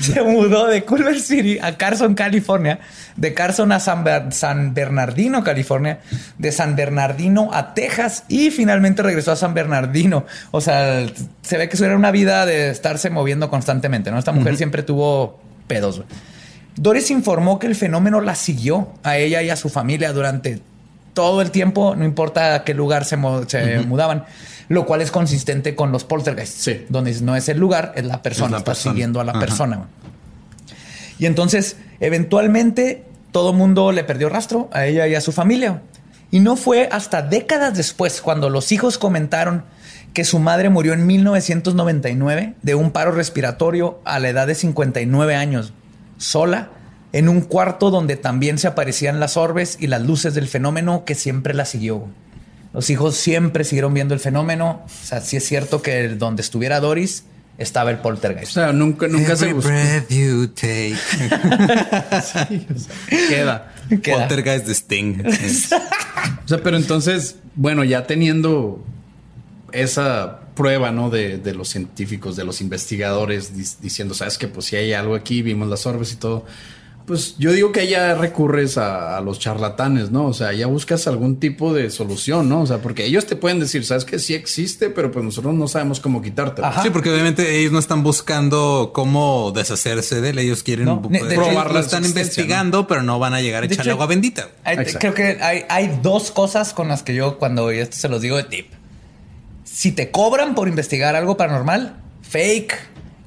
Se 0.00 0.22
mudó 0.22 0.66
de 0.66 0.84
Culver 0.84 1.18
City 1.20 1.58
a 1.60 1.76
Carson, 1.76 2.14
California, 2.14 2.78
de 3.16 3.34
Carson 3.34 3.72
a 3.72 3.80
San, 3.80 4.04
Ber- 4.04 4.32
San 4.32 4.72
Bernardino, 4.74 5.42
California, 5.44 5.98
de 6.38 6.52
San 6.52 6.76
Bernardino 6.76 7.50
a 7.52 7.74
Texas 7.74 8.24
y 8.28 8.50
finalmente 8.50 9.02
regresó 9.02 9.32
a 9.32 9.36
San 9.36 9.54
Bernardino. 9.54 10.24
O 10.50 10.60
sea, 10.60 11.06
se 11.42 11.58
ve 11.58 11.68
que 11.68 11.76
eso 11.76 11.84
era 11.84 11.96
una 11.96 12.10
vida 12.10 12.46
de 12.46 12.70
estarse 12.70 13.10
moviendo 13.10 13.50
constantemente, 13.50 14.10
¿no? 14.10 14.18
Esta 14.18 14.32
mujer 14.32 14.56
siempre 14.56 14.82
tuvo 14.82 15.40
pedos. 15.66 15.96
güey. 15.98 16.08
Doris 16.80 17.10
informó 17.10 17.58
que 17.58 17.66
el 17.66 17.74
fenómeno 17.74 18.20
la 18.20 18.34
siguió 18.34 18.88
a 19.02 19.16
ella 19.16 19.42
y 19.42 19.50
a 19.50 19.56
su 19.56 19.68
familia 19.68 20.12
durante 20.12 20.60
todo 21.12 21.42
el 21.42 21.50
tiempo, 21.50 21.96
no 21.96 22.04
importa 22.04 22.54
a 22.54 22.64
qué 22.64 22.74
lugar 22.74 23.04
se, 23.04 23.16
mu- 23.16 23.44
se 23.48 23.80
mudaban, 23.80 24.24
lo 24.68 24.86
cual 24.86 25.00
es 25.02 25.10
consistente 25.10 25.74
con 25.74 25.90
los 25.90 26.04
poltergeists, 26.04 26.62
Sí. 26.62 26.86
donde 26.88 27.12
no 27.20 27.34
es 27.34 27.48
el 27.48 27.58
lugar, 27.58 27.92
es 27.96 28.04
la 28.04 28.22
persona, 28.22 28.46
Es 28.48 28.52
la 28.52 28.58
está 28.58 28.70
persona. 28.72 28.92
siguiendo 28.92 29.20
a 29.20 29.24
la 29.24 29.32
Ajá. 29.32 29.40
persona. 29.40 29.88
Y 31.18 31.26
entonces, 31.26 31.76
eventualmente, 31.98 33.04
todo 33.32 33.50
el 33.50 33.56
mundo 33.56 33.90
le 33.90 34.04
perdió 34.04 34.28
rastro 34.28 34.68
a 34.72 34.86
ella 34.86 35.08
y 35.08 35.14
a 35.16 35.20
su 35.20 35.32
familia. 35.32 35.82
Y 36.30 36.38
no 36.40 36.54
fue 36.56 36.88
hasta 36.92 37.22
décadas 37.22 37.76
después, 37.76 38.20
cuando 38.20 38.50
los 38.50 38.70
hijos 38.70 38.98
comentaron 38.98 39.64
que 40.12 40.24
su 40.24 40.38
madre 40.38 40.68
murió 40.68 40.92
en 40.92 41.06
1999 41.06 42.54
de 42.62 42.74
un 42.74 42.90
paro 42.92 43.10
respiratorio 43.12 44.00
a 44.04 44.18
la 44.20 44.28
edad 44.28 44.46
de 44.46 44.54
59 44.54 45.34
años, 45.34 45.72
sola, 46.18 46.70
en 47.12 47.28
un 47.30 47.40
cuarto 47.40 47.90
donde 47.90 48.16
también 48.16 48.58
se 48.58 48.68
aparecían 48.68 49.18
las 49.18 49.36
orbes 49.38 49.78
y 49.80 49.86
las 49.86 50.02
luces 50.02 50.34
del 50.34 50.46
fenómeno 50.46 51.04
que 51.06 51.14
siempre 51.14 51.54
la 51.54 51.64
siguió. 51.64 52.04
Los 52.74 52.90
hijos 52.90 53.16
siempre 53.16 53.64
siguieron 53.64 53.94
viendo 53.94 54.12
el 54.12 54.20
fenómeno. 54.20 54.82
O 54.84 54.88
sea, 55.06 55.22
sí 55.22 55.36
es 55.38 55.44
cierto 55.46 55.80
que 55.80 56.08
donde 56.10 56.42
estuviera 56.42 56.80
Doris 56.80 57.24
estaba 57.56 57.90
el 57.90 57.96
O 57.96 58.02
poltergeist. 58.02 58.52
sea, 58.52 58.72
nunca, 58.74 59.08
nunca 59.08 59.34
se 59.36 59.52
buscó. 59.54 59.70
breath 59.70 60.10
you 60.10 60.48
take. 60.48 60.94
Queda. 63.28 63.72
Queda. 64.02 64.18
Poltergeist 64.18 64.66
de 64.66 64.74
Sting. 64.74 65.22
O 66.44 66.48
sea, 66.48 66.58
pero 66.62 66.76
entonces, 66.76 67.36
bueno, 67.54 67.84
ya 67.84 68.06
teniendo 68.06 68.84
esa 69.72 70.40
prueba, 70.58 70.90
¿no? 70.90 71.08
De, 71.08 71.38
de 71.38 71.54
los 71.54 71.68
científicos, 71.70 72.36
de 72.36 72.44
los 72.44 72.60
investigadores, 72.60 73.52
diciendo, 73.80 74.12
sabes 74.12 74.36
que 74.36 74.48
pues 74.48 74.66
si 74.66 74.76
hay 74.76 74.92
algo 74.92 75.14
aquí, 75.14 75.40
vimos 75.40 75.68
las 75.68 75.86
orbes 75.86 76.12
y 76.12 76.16
todo. 76.16 76.44
Pues 77.06 77.36
yo 77.38 77.52
digo 77.52 77.72
que 77.72 77.86
ya 77.88 78.14
recurres 78.16 78.76
a, 78.76 79.16
a 79.16 79.22
los 79.22 79.38
charlatanes, 79.38 80.10
¿no? 80.10 80.26
O 80.26 80.34
sea, 80.34 80.52
ya 80.52 80.66
buscas 80.66 81.06
algún 81.06 81.40
tipo 81.40 81.72
de 81.72 81.88
solución, 81.88 82.50
¿no? 82.50 82.60
O 82.60 82.66
sea, 82.66 82.82
porque 82.82 83.06
ellos 83.06 83.24
te 83.24 83.34
pueden 83.34 83.58
decir, 83.60 83.82
sabes 83.86 84.04
que 84.04 84.18
sí 84.18 84.34
existe, 84.34 84.90
pero 84.90 85.10
pues 85.10 85.24
nosotros 85.24 85.54
no 85.54 85.68
sabemos 85.68 86.00
cómo 86.00 86.20
quitarte. 86.20 86.60
Ajá. 86.62 86.82
Sí, 86.82 86.90
porque 86.90 87.08
obviamente 87.10 87.58
ellos 87.60 87.72
no 87.72 87.78
están 87.78 88.02
buscando 88.02 88.90
cómo 88.92 89.52
deshacerse 89.56 90.20
de 90.20 90.28
él. 90.28 90.38
Ellos 90.38 90.62
quieren 90.62 90.84
No, 90.84 91.00
de- 91.08 91.34
lo 91.34 91.78
están 91.78 92.04
investigando, 92.04 92.86
pero 92.86 93.02
no 93.02 93.18
van 93.18 93.32
a 93.32 93.40
llegar 93.40 93.62
a 93.62 93.66
echarle 93.66 93.92
agua 93.92 94.04
bendita. 94.06 94.50
Hay- 94.64 94.76
creo 94.76 95.14
que 95.14 95.38
hay, 95.40 95.64
hay 95.70 95.98
dos 96.02 96.30
cosas 96.30 96.74
con 96.74 96.88
las 96.88 97.02
que 97.02 97.14
yo 97.14 97.38
cuando 97.38 97.70
esto 97.70 97.96
se 97.96 98.10
los 98.10 98.20
digo 98.20 98.36
de 98.36 98.44
tip. 98.44 98.66
Si 99.78 99.92
te 99.92 100.10
cobran 100.10 100.56
por 100.56 100.66
investigar 100.66 101.14
algo 101.14 101.36
paranormal, 101.36 101.94
fake. 102.22 102.74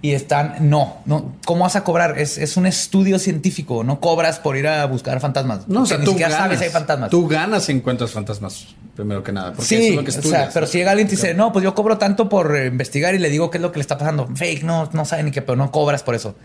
Y 0.02 0.12
están, 0.12 0.70
no, 0.70 0.98
no, 1.06 1.36
¿cómo 1.46 1.62
vas 1.64 1.78
a 1.78 1.86
cobrar? 1.86 2.20
Es, 2.20 2.38
es 2.38 2.58
un 2.58 2.66
estudio 2.66 3.20
científico, 3.20 3.86
no 3.86 4.02
cobras 4.02 4.38
por 4.40 4.58
ir 4.58 4.68
a 4.68 4.84
buscar 4.86 5.22
fantasmas. 5.22 5.68
No, 5.70 5.84
o 5.84 5.86
sea, 5.86 5.98
ni 5.98 6.04
tú 6.04 6.12
siquiera 6.12 6.32
ganas. 6.32 6.44
sabes 6.46 6.60
si 6.60 6.66
hay 6.66 6.72
fantasmas. 6.72 7.10
Tú 7.10 7.26
ganas 7.26 7.64
si 7.64 7.72
encuentras 7.72 8.12
fantasmas, 8.12 8.66
primero 8.98 9.24
que 9.24 9.32
nada. 9.32 9.54
Porque 9.54 9.64
Sí, 9.66 9.76
eso 9.76 9.86
es 9.92 9.96
lo 9.96 10.04
que 10.04 10.10
o 10.10 10.12
sea, 10.12 10.20
estudias. 10.22 10.50
pero 10.54 10.66
si 10.68 10.80
llega 10.80 10.92
alguien 10.92 11.08
y 11.08 11.12
dice, 11.12 11.34
no, 11.36 11.54
pues 11.54 11.64
yo 11.64 11.74
cobro 11.74 11.98
tanto 11.98 12.28
por 12.28 12.54
eh, 12.58 12.66
investigar 12.66 13.16
y 13.16 13.20
le 13.20 13.30
digo 13.30 13.50
qué 13.50 13.60
es 13.60 13.62
lo 13.62 13.72
que 13.72 13.78
le 13.78 13.82
está 13.84 13.98
pasando. 13.98 14.28
Fake, 14.36 14.64
no, 14.64 14.90
no 14.92 15.06
sabe 15.06 15.24
ni 15.24 15.32
qué, 15.32 15.42
pero 15.42 15.56
no 15.56 15.72
cobras 15.72 16.04
por 16.04 16.16
eso. 16.16 16.36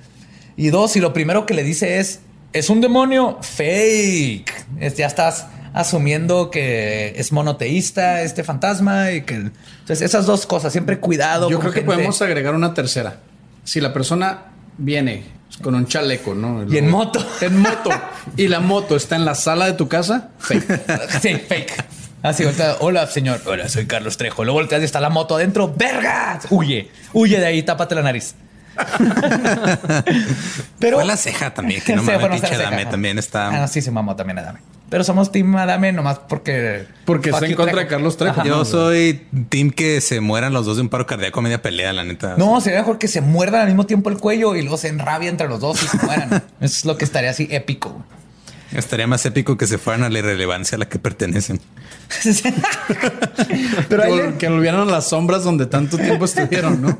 Y 0.56 0.68
dos, 0.68 0.92
si 0.92 1.00
lo 1.00 1.12
primero 1.12 1.46
que 1.46 1.54
le 1.54 1.64
dice 1.64 1.98
es, 1.98 2.20
es 2.52 2.68
un 2.70 2.80
demonio, 2.80 3.38
fake. 3.40 4.52
Es- 4.80 4.96
ya 4.96 5.06
estás 5.06 5.46
asumiendo 5.76 6.50
que 6.50 7.12
es 7.16 7.32
monoteísta 7.32 8.22
este 8.22 8.42
fantasma 8.42 9.12
y 9.12 9.20
que... 9.20 9.34
Entonces, 9.34 10.00
esas 10.00 10.24
dos 10.24 10.46
cosas, 10.46 10.72
siempre 10.72 11.00
cuidado. 11.00 11.50
Yo 11.50 11.60
creo 11.60 11.70
que 11.70 11.80
gente. 11.80 11.94
podemos 11.94 12.22
agregar 12.22 12.54
una 12.54 12.72
tercera. 12.72 13.18
Si 13.62 13.82
la 13.82 13.92
persona 13.92 14.44
viene 14.78 15.24
con 15.60 15.74
un 15.74 15.86
chaleco, 15.86 16.34
¿no? 16.34 16.64
Y 16.66 16.78
en 16.78 16.88
moto. 16.88 17.22
En 17.42 17.60
moto. 17.60 17.90
y 18.38 18.48
la 18.48 18.60
moto 18.60 18.96
está 18.96 19.16
en 19.16 19.26
la 19.26 19.34
sala 19.34 19.66
de 19.66 19.74
tu 19.74 19.86
casa, 19.86 20.30
fake. 20.38 20.64
Sí, 21.20 21.34
fake. 21.34 21.84
Así, 22.22 22.44
voltea, 22.44 22.76
hola, 22.80 23.06
señor. 23.06 23.42
Hola, 23.44 23.68
soy 23.68 23.86
Carlos 23.86 24.16
Trejo. 24.16 24.44
Luego 24.44 24.60
volteas 24.60 24.80
y 24.80 24.86
está 24.86 25.02
la 25.02 25.10
moto 25.10 25.36
adentro. 25.36 25.74
¡Vergas! 25.76 26.46
Huye. 26.48 26.90
Huye 27.12 27.38
de 27.38 27.44
ahí, 27.44 27.62
tápate 27.62 27.94
la 27.94 28.02
nariz. 28.02 28.34
Pero... 30.78 30.96
Fue 30.96 31.04
la 31.04 31.18
ceja 31.18 31.52
también, 31.52 31.82
que 31.82 31.94
no 31.94 32.02
Sí, 32.02 32.12
me 32.12 32.18
fue 32.18 32.30
pinche 32.30 32.54
ajá. 32.54 32.90
también 32.90 33.18
está. 33.18 33.48
Ah, 33.48 33.60
no, 33.60 33.68
sí, 33.68 33.82
se 33.82 33.90
mamó 33.90 34.16
también 34.16 34.38
Adame. 34.38 34.60
Pero 34.88 35.02
somos 35.02 35.32
Team 35.32 35.56
Adame 35.56 35.92
nomás 35.92 36.20
porque... 36.28 36.86
Porque 37.04 37.30
está 37.30 37.40
Fuck 37.40 37.48
en 37.50 37.54
contra 37.56 37.72
Trejo. 37.72 37.84
de 37.86 37.90
Carlos 37.90 38.16
Trejo. 38.16 38.40
Ajá. 38.40 38.48
Yo 38.48 38.64
soy 38.64 39.26
team 39.48 39.70
que 39.70 40.00
se 40.00 40.20
mueran 40.20 40.52
los 40.52 40.64
dos 40.64 40.76
de 40.76 40.82
un 40.82 40.88
paro 40.88 41.06
cardíaco 41.06 41.40
a 41.40 41.42
media 41.42 41.60
pelea, 41.60 41.92
la 41.92 42.04
neta. 42.04 42.36
No, 42.38 42.60
sería 42.60 42.78
mejor 42.80 42.98
que 42.98 43.08
se 43.08 43.20
muerdan 43.20 43.62
al 43.62 43.66
mismo 43.66 43.84
tiempo 43.86 44.10
el 44.10 44.18
cuello 44.18 44.54
y 44.54 44.62
luego 44.62 44.76
se 44.76 44.86
enrabia 44.88 45.28
entre 45.28 45.48
los 45.48 45.58
dos 45.60 45.82
y 45.82 45.88
se 45.88 45.98
mueran. 46.06 46.30
Eso 46.60 46.76
es 46.78 46.84
lo 46.84 46.96
que 46.96 47.04
estaría 47.04 47.30
así 47.30 47.48
épico. 47.50 48.04
Estaría 48.72 49.06
más 49.08 49.24
épico 49.26 49.56
que 49.56 49.66
se 49.66 49.78
fueran 49.78 50.04
a 50.04 50.08
la 50.08 50.18
irrelevancia 50.20 50.76
a 50.76 50.78
la 50.78 50.88
que 50.88 50.98
pertenecen. 51.00 51.60
Pero 53.88 54.02
ahí, 54.02 54.10
Que, 54.16 54.22
le- 54.30 54.34
que 54.38 54.48
volvieran 54.48 54.80
a 54.80 54.84
las 54.84 55.08
sombras 55.08 55.44
donde 55.44 55.66
tanto 55.66 55.96
tiempo 55.98 56.24
estuvieron, 56.24 56.80
¿no? 56.82 56.98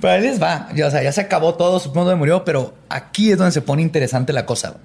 pero 0.00 0.14
ahí 0.14 0.22
les 0.22 0.42
va. 0.42 0.68
Ya, 0.74 0.88
o 0.88 0.90
sea, 0.90 1.02
ya 1.02 1.12
se 1.12 1.20
acabó 1.20 1.54
todo, 1.54 1.78
supongo 1.78 2.10
que 2.10 2.16
murió, 2.16 2.44
pero 2.44 2.74
aquí 2.88 3.30
es 3.30 3.38
donde 3.38 3.52
se 3.52 3.62
pone 3.62 3.82
interesante 3.82 4.32
la 4.32 4.46
cosa. 4.46 4.76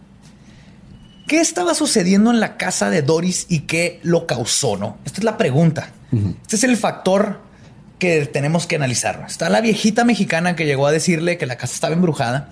¿Qué 1.28 1.42
estaba 1.42 1.74
sucediendo 1.74 2.32
en 2.32 2.40
la 2.40 2.56
casa 2.56 2.90
de 2.90 3.02
Doris 3.02 3.48
y 3.50 3.60
qué 3.62 4.00
lo 4.02 4.26
causó? 4.26 4.78
No, 4.78 4.98
esta 5.06 5.20
es 5.20 5.26
la 5.26 5.38
pregunta. 5.38 5.90
Este 6.42 6.56
es 6.56 6.64
el 6.64 6.78
factor 6.78 7.42
que 8.00 8.26
tenemos 8.28 8.66
que 8.66 8.78
analizar. 8.78 9.26
Está 9.28 9.50
la 9.50 9.60
viejita 9.60 10.06
mexicana 10.06 10.56
que 10.56 10.66
llegó 10.66 10.88
a 10.88 10.92
decirle 10.92 11.38
que 11.38 11.46
la 11.46 11.58
casa 11.58 11.74
estaba 11.74 11.94
embrujada. 11.94 12.50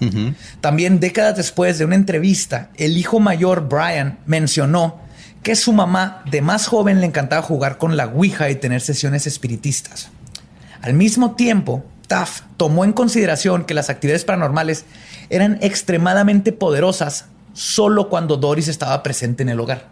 También 0.59 0.99
décadas 0.99 1.37
después 1.37 1.77
de 1.77 1.85
una 1.85 1.95
entrevista, 1.95 2.69
el 2.75 2.97
hijo 2.97 3.21
mayor 3.21 3.69
Brian 3.69 4.19
mencionó 4.25 4.99
que 5.41 5.55
su 5.55 5.71
mamá 5.71 6.21
de 6.29 6.41
más 6.41 6.67
joven 6.67 6.99
le 6.99 7.05
encantaba 7.05 7.41
jugar 7.41 7.77
con 7.77 7.95
la 7.95 8.07
Ouija 8.07 8.49
y 8.49 8.55
tener 8.55 8.81
sesiones 8.81 9.25
espiritistas. 9.25 10.09
Al 10.81 10.95
mismo 10.95 11.35
tiempo, 11.35 11.85
Taft 12.07 12.43
tomó 12.57 12.83
en 12.83 12.91
consideración 12.91 13.63
que 13.63 13.73
las 13.73 13.89
actividades 13.89 14.25
paranormales 14.25 14.83
eran 15.29 15.59
extremadamente 15.61 16.51
poderosas 16.51 17.25
solo 17.55 18.09
cuando 18.09 18.37
Doris 18.37 18.67
estaba 18.67 19.01
presente 19.01 19.41
en 19.41 19.49
el 19.49 19.59
hogar. 19.59 19.87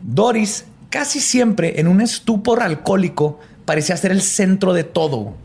Doris, 0.00 0.64
casi 0.90 1.20
siempre 1.20 1.78
en 1.80 1.86
un 1.88 2.00
estupor 2.00 2.62
alcohólico, 2.62 3.38
parecía 3.64 3.96
ser 3.96 4.10
el 4.12 4.22
centro 4.22 4.72
de 4.72 4.82
todo. 4.84 5.18
O 5.18 5.36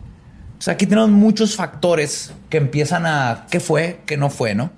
sea, 0.60 0.76
aquí 0.76 0.86
tenemos 0.88 1.10
muchos 1.10 1.56
factores 1.56 2.32
que 2.50 2.58
empiezan 2.58 3.06
a 3.06 3.48
qué 3.52 3.60
fue, 3.60 4.00
qué 4.06 4.16
no 4.18 4.30
fue, 4.30 4.56
¿no? 4.56 4.72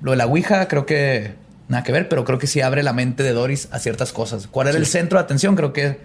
Lo 0.00 0.12
de 0.12 0.16
la 0.16 0.26
Ouija 0.26 0.66
creo 0.68 0.86
que 0.86 1.34
nada 1.68 1.82
que 1.82 1.92
ver, 1.92 2.08
pero 2.08 2.24
creo 2.24 2.38
que 2.38 2.46
sí 2.46 2.60
abre 2.62 2.82
la 2.82 2.92
mente 2.94 3.22
de 3.22 3.32
Doris 3.32 3.68
a 3.70 3.78
ciertas 3.78 4.12
cosas. 4.12 4.46
¿Cuál 4.46 4.68
era 4.68 4.78
el 4.78 4.86
centro 4.86 5.18
de 5.18 5.24
atención? 5.24 5.56
Creo 5.56 5.72
que 5.74 6.00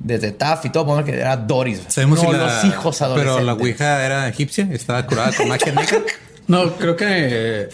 desde 0.00 0.32
Taff 0.32 0.64
y 0.64 0.70
todo, 0.70 0.84
bueno, 0.86 1.04
que 1.04 1.12
era 1.20 1.36
Doris. 1.36 1.82
Sabemos 1.88 2.22
no 2.22 2.30
si 2.30 2.36
la- 2.36 2.44
los 2.44 2.64
hijos 2.64 3.02
adolescentes. 3.02 3.36
Pero 3.36 3.44
la 3.46 3.52
Ouija 3.54 4.04
era 4.06 4.28
egipcia, 4.28 4.66
estaba 4.72 5.04
curada 5.06 5.32
con 5.36 5.48
magia 5.48 5.72
negra. 5.72 5.98
No, 6.46 6.76
creo 6.76 6.96
que 6.96 7.68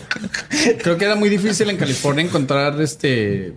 creo 0.83 0.97
que 0.97 1.05
era 1.05 1.17
muy 1.17 1.29
difícil 1.29 1.69
en 1.71 1.77
California 1.77 2.25
encontrar 2.25 2.81
este 2.81 3.55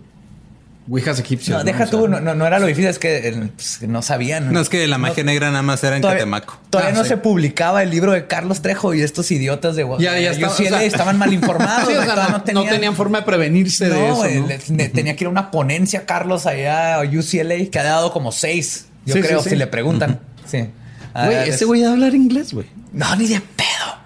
Ouijas 0.90 1.18
egipcias. 1.18 1.56
No, 1.56 1.64
deja 1.64 1.84
O 1.84 1.86
sea, 1.86 1.98
tú, 1.98 2.08
no, 2.08 2.20
no, 2.20 2.34
no 2.34 2.46
era 2.46 2.58
lo 2.58 2.66
difícil, 2.66 2.90
es 2.90 2.98
que 2.98 3.28
eh, 3.28 3.48
pues, 3.56 3.80
no 3.88 4.02
sabían. 4.02 4.52
No 4.52 4.60
es 4.60 4.68
que 4.68 4.86
la 4.86 4.98
magia 4.98 5.24
negra 5.24 5.48
nada 5.50 5.62
más 5.62 5.82
era 5.82 5.96
en 5.96 6.02
Todavía, 6.02 6.18
Catemaco. 6.24 6.58
todavía 6.68 6.92
Ah, 6.92 6.96
no 6.98 7.04
sí. 7.04 7.08
se 7.08 7.16
publicaba 7.16 7.82
el 7.82 7.88
libro 7.90 8.12
de 8.12 8.26
Carlos 8.26 8.60
Trejo 8.60 8.92
y 8.92 9.00
estos 9.00 9.30
idiotas 9.30 9.76
de 9.76 9.86
Ya, 9.98 10.18
ya 10.18 10.32
estaba, 10.32 10.52
UCLA 10.52 10.66
o 10.66 10.70
sea, 10.80 10.82
estaban 10.82 11.16
mal 11.18 11.32
informados. 11.32 11.88
Sí, 11.88 11.94
o 11.94 12.02
sea, 12.04 12.14
todavía 12.14 12.42
no, 12.52 12.62
no 12.64 12.68
tenían 12.68 12.94
forma 12.96 13.20
de 13.20 13.24
prevenirse 13.24 13.88
de 13.88 14.08
eso. 14.10 14.24
¿no? 14.28 14.46
le- 14.46 14.58
le- 14.76 14.88
tenía 14.90 15.16
que 15.16 15.24
ir 15.24 15.28
a 15.28 15.30
una 15.30 15.50
ponencia 15.50 16.04
Carlos 16.04 16.44
allá 16.44 16.96
a 16.96 17.00
UCLA 17.04 17.70
que 17.70 17.78
ha 17.78 17.84
dado 17.84 18.12
como 18.12 18.30
seis. 18.30 18.88
Yo 19.06 19.14
Sí, 19.14 19.22
creo, 19.22 19.42
sí. 19.42 19.50
si 19.50 19.56
le 19.56 19.66
preguntan. 19.66 20.20
Sí. 20.44 20.66
Güey, 21.14 21.48
es- 21.48 21.54
ese 21.54 21.64
güey 21.64 21.82
a 21.84 21.92
hablar 21.92 22.14
inglés, 22.14 22.52
güey. 22.52 22.66
No, 22.92 23.16
ni 23.16 23.26
de 23.26 23.40
pedo. 23.40 23.96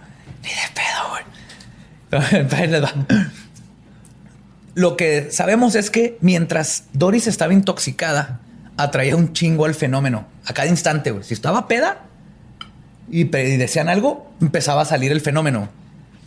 Ni 0.44 0.48
de 0.50 0.68
pedo, 0.74 1.08
güey. 1.10 1.22
Ahí 1.22 1.26
les 1.26 1.94
va. 1.94 1.97
Lo 4.74 4.96
que 4.96 5.28
sabemos 5.30 5.74
es 5.74 5.90
que 5.90 6.18
mientras 6.20 6.84
Doris 6.92 7.26
estaba 7.26 7.52
intoxicada, 7.52 8.40
atraía 8.76 9.16
un 9.16 9.32
chingo 9.32 9.64
al 9.64 9.74
fenómeno 9.74 10.26
a 10.46 10.52
cada 10.52 10.68
instante. 10.68 11.14
Si 11.22 11.34
estaba 11.34 11.66
peda 11.66 12.02
y, 13.10 13.24
pe- 13.26 13.48
y 13.48 13.56
decían 13.56 13.88
algo, 13.88 14.30
empezaba 14.40 14.82
a 14.82 14.84
salir 14.84 15.10
el 15.10 15.20
fenómeno. 15.20 15.68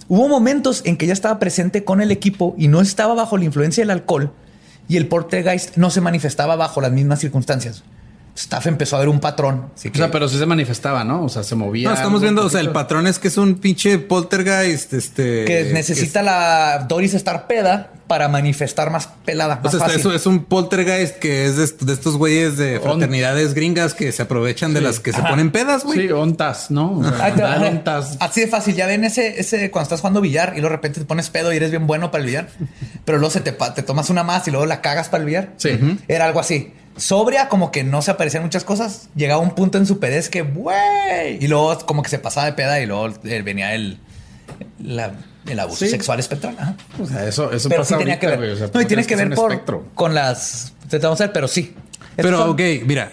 Hubo 0.10 0.28
momentos 0.28 0.82
en 0.86 0.98
que 0.98 1.06
ella 1.06 1.14
estaba 1.14 1.40
presente 1.40 1.86
con 1.86 2.02
el 2.02 2.12
equipo 2.12 2.54
y 2.58 2.68
no 2.68 2.82
estaba 2.82 3.14
bajo 3.14 3.38
la 3.38 3.46
influencia 3.46 3.82
del 3.84 3.92
alcohol 3.92 4.34
y 4.90 4.98
el 4.98 5.08
poltergeist 5.08 5.78
no 5.78 5.90
se 5.90 6.02
manifestaba 6.02 6.58
bajo 6.58 6.82
las 6.82 6.92
mismas 6.92 7.20
circunstancias. 7.20 7.84
Staff 8.42 8.68
empezó 8.68 8.96
a 8.96 9.00
ver 9.00 9.10
un 9.10 9.20
patrón. 9.20 9.68
Así 9.76 9.90
O 9.90 9.92
que- 9.92 9.98
sea, 10.00 10.12
pero 10.12 10.28
sí 10.28 10.38
se 10.38 10.46
manifestaba, 10.46 11.04
¿no? 11.04 11.24
O 11.24 11.30
sea, 11.30 11.44
se 11.44 11.56
movía. 11.56 11.90
No, 11.90 11.96
estamos 11.96 12.22
viendo, 12.22 12.46
o 12.46 12.50
sea, 12.50 12.60
el 12.62 12.72
patrón 12.72 13.08
es 13.08 13.20
que 13.20 13.28
es 13.30 13.38
un 13.38 13.56
pinche 13.56 14.00
poltergeist, 14.00 14.94
este... 14.94 15.46
que 15.46 15.70
necesita 15.74 16.22
la 16.24 16.86
Doris 16.88 17.14
estar 17.14 17.48
peda 17.48 17.92
para 18.08 18.28
manifestar 18.28 18.90
más 18.92 19.08
pelada, 19.26 19.60
O 19.62 19.64
más 19.64 19.72
sea, 19.72 19.80
fácil. 19.82 20.00
eso 20.00 20.14
es 20.14 20.26
un 20.26 20.44
poltergeist 20.44 21.18
que 21.18 21.46
es 21.46 21.56
de, 21.56 21.64
est- 21.64 21.82
de 21.82 21.94
estos 21.94 22.18
güeyes 22.18 22.58
de 22.58 22.80
fraternidades 22.82 23.54
gringas 23.54 23.94
que 23.94 24.12
se 24.12 24.22
aprovechan 24.24 24.74
de 24.74 24.82
las 24.82 25.00
que 25.00 25.14
se 25.14 25.22
ponen 25.22 25.50
pedas, 25.52 25.86
güey. 25.86 26.08
Sí, 26.08 26.12
ontas, 26.12 26.72
¿no? 26.72 27.00
O 27.00 27.04
sea, 27.04 27.58
ontas. 27.62 28.18
Así 28.20 28.42
de 28.42 28.48
fácil. 28.48 28.76
Ya 28.76 28.86
ven 28.88 29.06
ese, 29.06 29.40
ese 29.40 29.72
cuando 29.72 29.84
estás 29.84 30.02
jugando 30.02 30.20
billar 30.20 30.54
y 30.58 30.62
de 30.62 30.68
repente 30.68 31.00
te 31.00 31.06
pones 31.06 31.30
pedo 31.30 31.54
y 31.54 31.56
eres 31.58 31.72
bien 31.72 31.88
bueno 31.88 32.12
para 32.12 32.22
el 32.24 32.28
billar, 32.28 32.50
pero 33.06 33.18
luego 33.18 33.32
se 33.32 33.40
te, 33.40 33.52
te 33.54 33.84
tomas 33.84 34.10
una 34.10 34.24
más 34.24 34.46
y 34.48 34.52
luego 34.52 34.66
la 34.66 34.82
cagas 34.82 35.08
para 35.08 35.22
el 35.22 35.28
billar. 35.28 35.54
Sí. 35.58 35.70
Era 36.10 36.26
algo 36.26 36.40
así. 36.42 36.74
Sobria, 36.98 37.48
como 37.50 37.72
que 37.72 37.84
no 37.84 38.02
se 38.02 38.12
aparecían 38.12 38.44
muchas 38.44 38.64
cosas. 38.64 39.10
Llegaba 39.16 39.42
un 39.42 39.52
punto 39.56 39.78
en 39.78 39.86
su 39.86 40.00
pedez 40.00 40.30
que, 40.30 40.42
güey. 40.42 41.44
Y 41.44 41.48
luego 41.48 41.78
como 41.86 42.04
que 42.04 42.10
se 42.10 42.20
pasaba 42.20 42.46
de 42.48 42.54
peda 42.54 42.80
y 42.82 42.86
luego 42.86 43.08
eh, 43.24 43.42
venía 43.42 43.74
el, 43.74 43.98
la- 44.84 45.14
el 45.48 45.60
abuso 45.60 45.86
Sí. 45.86 45.90
sexual 45.90 46.20
espectral. 46.20 46.56
Ajá. 46.60 46.76
O 47.02 47.06
sea, 47.08 47.26
eso, 47.28 47.52
eso 47.52 47.68
Pero 47.70 47.82
pasa 47.82 47.96
sí 47.96 48.00
tenía 48.00 48.14
ahorita, 48.16 48.20
que 48.20 48.28
ver. 48.28 48.38
güey. 48.38 48.52
O 48.52 48.56
sea, 48.56 48.70
no, 48.74 48.82
y 48.82 48.86
tienes 48.86 49.08
que 49.08 49.16
ver 49.16 49.34
por, 49.34 49.86
con 49.96 50.14
las... 50.14 50.74
Te 50.90 50.98
vamos 51.00 51.20
a 51.22 51.26
ver, 51.26 51.34
pero 51.34 51.48
sí. 51.48 51.74
Pero, 52.16 52.38
son- 52.38 52.50
ok, 52.52 52.62
mira, 52.86 53.12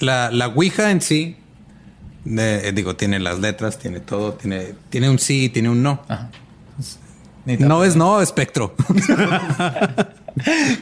la, 0.00 0.30
la 0.30 0.48
Ouija 0.48 0.90
en 0.90 1.00
sí, 1.00 1.36
eh, 2.26 2.72
digo, 2.74 2.94
tiene 2.96 3.18
las 3.18 3.38
letras, 3.40 3.78
tiene 3.78 4.00
todo, 4.00 4.34
tiene, 4.34 4.74
tiene 4.90 5.08
un 5.10 5.18
sí 5.18 5.44
y 5.46 5.48
tiene 5.48 5.70
un 5.70 5.82
no. 5.82 6.02
No 7.46 7.84
es 7.84 7.96
no, 7.96 8.20
espectro. 8.22 8.74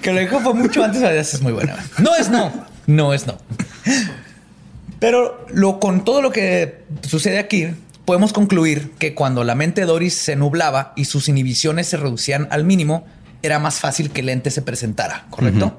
Que 0.01 0.13
lo 0.13 0.21
dijo 0.21 0.41
fue 0.41 0.55
mucho 0.55 0.83
antes, 0.83 1.03
es 1.35 1.41
muy 1.43 1.53
buena. 1.53 1.77
No 1.99 2.15
es 2.17 2.31
no, 2.31 2.53
no 2.87 3.13
es 3.13 3.27
no. 3.27 3.39
Pero 4.99 5.47
lo, 5.53 5.81
con 5.81 6.05
todo 6.05 6.23
lo 6.23 6.31
que 6.31 6.83
sucede 7.07 7.39
aquí, 7.39 7.69
podemos 8.05 8.33
concluir 8.33 8.93
que 8.99 9.15
cuando 9.15 9.43
la 9.45 9.55
mente 9.55 9.81
de 9.83 9.87
Doris 9.87 10.15
se 10.15 10.37
nublaba 10.37 10.93
y 10.97 11.07
sus 11.07 11.29
inhibiciones 11.29 11.89
se 11.89 11.97
reducían 11.97 12.47
al 12.51 12.65
mínimo, 12.65 13.07
era 13.43 13.59
más 13.59 13.81
fácil 13.81 14.11
que 14.11 14.21
el 14.21 14.29
ente 14.29 14.51
se 14.51 14.63
presentara, 14.63 15.27
¿correcto? 15.31 15.77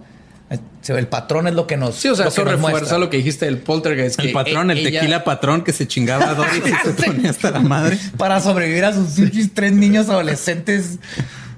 El 0.90 1.08
patrón 1.08 1.48
es 1.48 1.54
lo 1.56 1.66
que 1.66 1.78
nos 1.78 1.96
Sí, 1.96 2.10
o 2.10 2.16
sea, 2.16 2.26
lo 2.26 2.32
eso 2.32 2.44
refuerza 2.44 2.70
muestra. 2.80 2.98
lo 3.00 3.10
que 3.10 3.18
dijiste 3.18 3.46
del 3.46 3.58
poltergeist. 3.58 4.20
El 4.20 4.28
que 4.28 4.34
patrón, 4.34 4.70
e- 4.70 4.74
el 4.74 4.80
ella- 4.86 5.00
tequila 5.00 5.24
patrón 5.24 5.64
que 5.64 5.72
se 5.72 5.88
chingaba 5.88 6.30
a 6.30 6.34
Doris 6.36 6.62
y 6.66 6.88
se 6.88 6.92
ponía 7.06 7.30
hasta 7.32 7.50
la 7.52 7.60
madre. 7.62 7.98
para 8.18 8.40
sobrevivir 8.42 8.84
a 8.86 8.94
sus 8.94 9.16
tres 9.54 9.72
niños 9.72 10.10
adolescentes. 10.10 11.00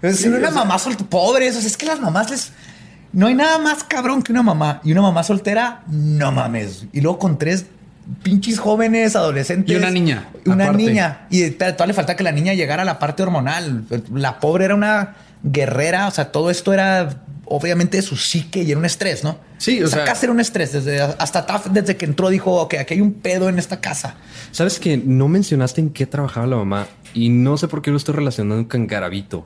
Es 0.01 0.23
una 0.25 0.51
mamá 0.51 0.77
soltera, 0.79 1.09
pobres. 1.09 1.55
O 1.55 1.59
sea, 1.59 1.67
es 1.67 1.77
que 1.77 1.85
las 1.85 1.99
mamás 1.99 2.29
les. 2.29 2.51
No 3.13 3.27
hay 3.27 3.33
nada 3.33 3.57
más 3.59 3.83
cabrón 3.83 4.21
que 4.23 4.31
una 4.31 4.43
mamá. 4.43 4.81
Y 4.83 4.91
una 4.91 5.01
mamá 5.01 5.23
soltera, 5.23 5.83
no 5.87 6.31
mames. 6.31 6.85
Y 6.91 7.01
luego 7.01 7.17
con 7.19 7.37
tres 7.37 7.65
pinches 8.23 8.59
jóvenes 8.59 9.15
adolescentes. 9.15 9.73
Y 9.73 9.77
una 9.77 9.89
niña, 9.89 10.29
Una 10.45 10.65
aparte. 10.65 10.83
niña. 10.83 11.27
Y 11.29 11.49
todavía 11.51 11.87
le 11.87 11.93
falta 11.93 12.15
que 12.15 12.23
la 12.23 12.31
niña 12.31 12.53
llegara 12.53 12.81
a 12.81 12.85
la 12.85 12.99
parte 12.99 13.23
hormonal. 13.23 13.85
La 14.13 14.39
pobre 14.39 14.65
era 14.65 14.75
una 14.75 15.15
guerrera. 15.43 16.07
O 16.07 16.11
sea, 16.11 16.31
todo 16.31 16.49
esto 16.51 16.73
era 16.73 17.21
obviamente 17.47 17.97
de 17.97 18.03
su 18.03 18.17
psique 18.17 18.63
y 18.63 18.71
era 18.71 18.79
un 18.79 18.85
estrés, 18.85 19.23
¿no? 19.23 19.37
Sí, 19.59 19.81
o 19.81 19.85
Esa 19.85 19.97
sea- 19.97 20.05
casa 20.05 20.25
era 20.25 20.33
un 20.33 20.39
estrés. 20.41 20.73
Desde, 20.73 20.99
hasta 21.01 21.45
Taft, 21.45 21.67
desde 21.67 21.95
que 21.95 22.05
entró, 22.05 22.29
dijo, 22.29 22.53
ok, 22.61 22.73
aquí 22.79 22.95
hay 22.95 23.01
un 23.01 23.13
pedo 23.13 23.47
en 23.49 23.59
esta 23.59 23.79
casa. 23.79 24.15
Sabes 24.51 24.79
que 24.79 24.97
no 24.97 25.27
mencionaste 25.29 25.79
en 25.79 25.89
qué 25.91 26.05
trabajaba 26.05 26.47
la 26.47 26.57
mamá 26.57 26.87
y 27.13 27.29
no 27.29 27.55
sé 27.57 27.67
por 27.69 27.81
qué 27.81 27.91
lo 27.91 27.97
estoy 27.97 28.15
relacionando 28.15 28.67
con 28.67 28.87
Garabito. 28.87 29.45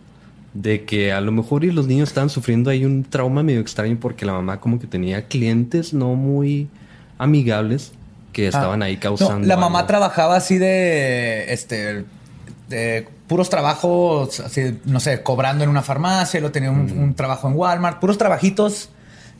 De 0.54 0.84
que 0.84 1.12
a 1.14 1.22
lo 1.22 1.32
mejor 1.32 1.64
y 1.64 1.72
los 1.72 1.86
niños 1.88 2.10
estaban 2.10 2.30
sufriendo 2.30 2.70
ahí 2.72 2.84
un 2.84 3.04
trauma 3.04 3.44
medio 3.44 3.60
extraño 3.60 3.98
porque 4.02 4.26
la 4.26 4.34
mamá 4.34 4.60
como 4.60 4.80
que 4.80 4.88
tenía 4.88 5.28
clientes 5.28 5.94
no 5.94 6.16
muy 6.16 6.68
amigables 7.20 7.92
que 8.34 8.48
estaban 8.48 8.82
Ah. 8.82 8.86
ahí 8.86 8.96
No, 8.96 9.02
causando. 9.02 9.48
la 9.48 9.58
mamá 9.58 9.80
algo. 9.80 9.88
trabajaba 9.88 10.36
así 10.38 10.58
de, 10.58 11.52
este, 11.54 12.06
de 12.68 13.08
puros 13.28 13.50
trabajos, 13.50 14.40
así, 14.40 14.80
no 14.86 15.00
sé, 15.00 15.22
cobrando 15.22 15.64
en 15.64 15.70
una 15.70 15.82
farmacia, 15.84 16.40
lo 16.42 16.52
tenía 16.52 16.72
un, 16.72 16.92
un 16.98 17.14
trabajo 17.14 17.48
en 17.48 17.56
Walmart, 17.56 18.00
puros 18.00 18.18
trabajitos 18.18 18.90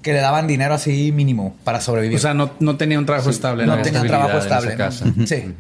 que 0.04 0.14
le 0.14 0.20
daban 0.20 0.48
dinero 0.48 0.74
así 0.76 1.12
mínimo 1.12 1.56
para 1.64 1.82
sobrevivir. 1.82 2.18
O 2.18 2.22
sea, 2.22 2.34
no, 2.34 2.52
no 2.60 2.78
tenía 2.78 3.00
un 3.00 3.06
trabajo 3.06 3.30
estable. 3.32 3.66
no 3.66 3.76
¿no? 3.76 3.82
tenía 3.82 4.02
estabilidad 4.02 4.28
trabajo 4.28 4.40
en 4.40 4.46
esa 4.46 4.56
estable. 4.70 4.72
¿no? 4.72 4.78
casa. 4.78 5.06
Sí. 5.26 5.54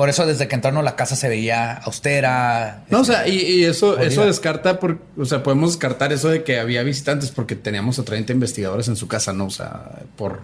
Por 0.00 0.08
eso 0.08 0.24
desde 0.24 0.48
que 0.48 0.54
entraron 0.54 0.82
la 0.82 0.96
casa 0.96 1.14
se 1.14 1.28
veía 1.28 1.74
austera. 1.74 2.84
No, 2.88 3.00
o 3.00 3.04
sea, 3.04 3.28
y, 3.28 3.34
y 3.36 3.64
eso, 3.64 3.90
Jodida. 3.92 4.06
eso 4.06 4.24
descarta, 4.24 4.80
por, 4.80 4.98
o 5.18 5.26
sea, 5.26 5.42
podemos 5.42 5.72
descartar 5.72 6.10
eso 6.10 6.30
de 6.30 6.42
que 6.42 6.58
había 6.58 6.82
visitantes 6.82 7.30
porque 7.30 7.54
teníamos 7.54 7.98
a 7.98 8.02
30 8.04 8.32
investigadores 8.32 8.88
en 8.88 8.96
su 8.96 9.08
casa, 9.08 9.34
¿no? 9.34 9.44
O 9.44 9.50
sea, 9.50 9.98
por 10.16 10.40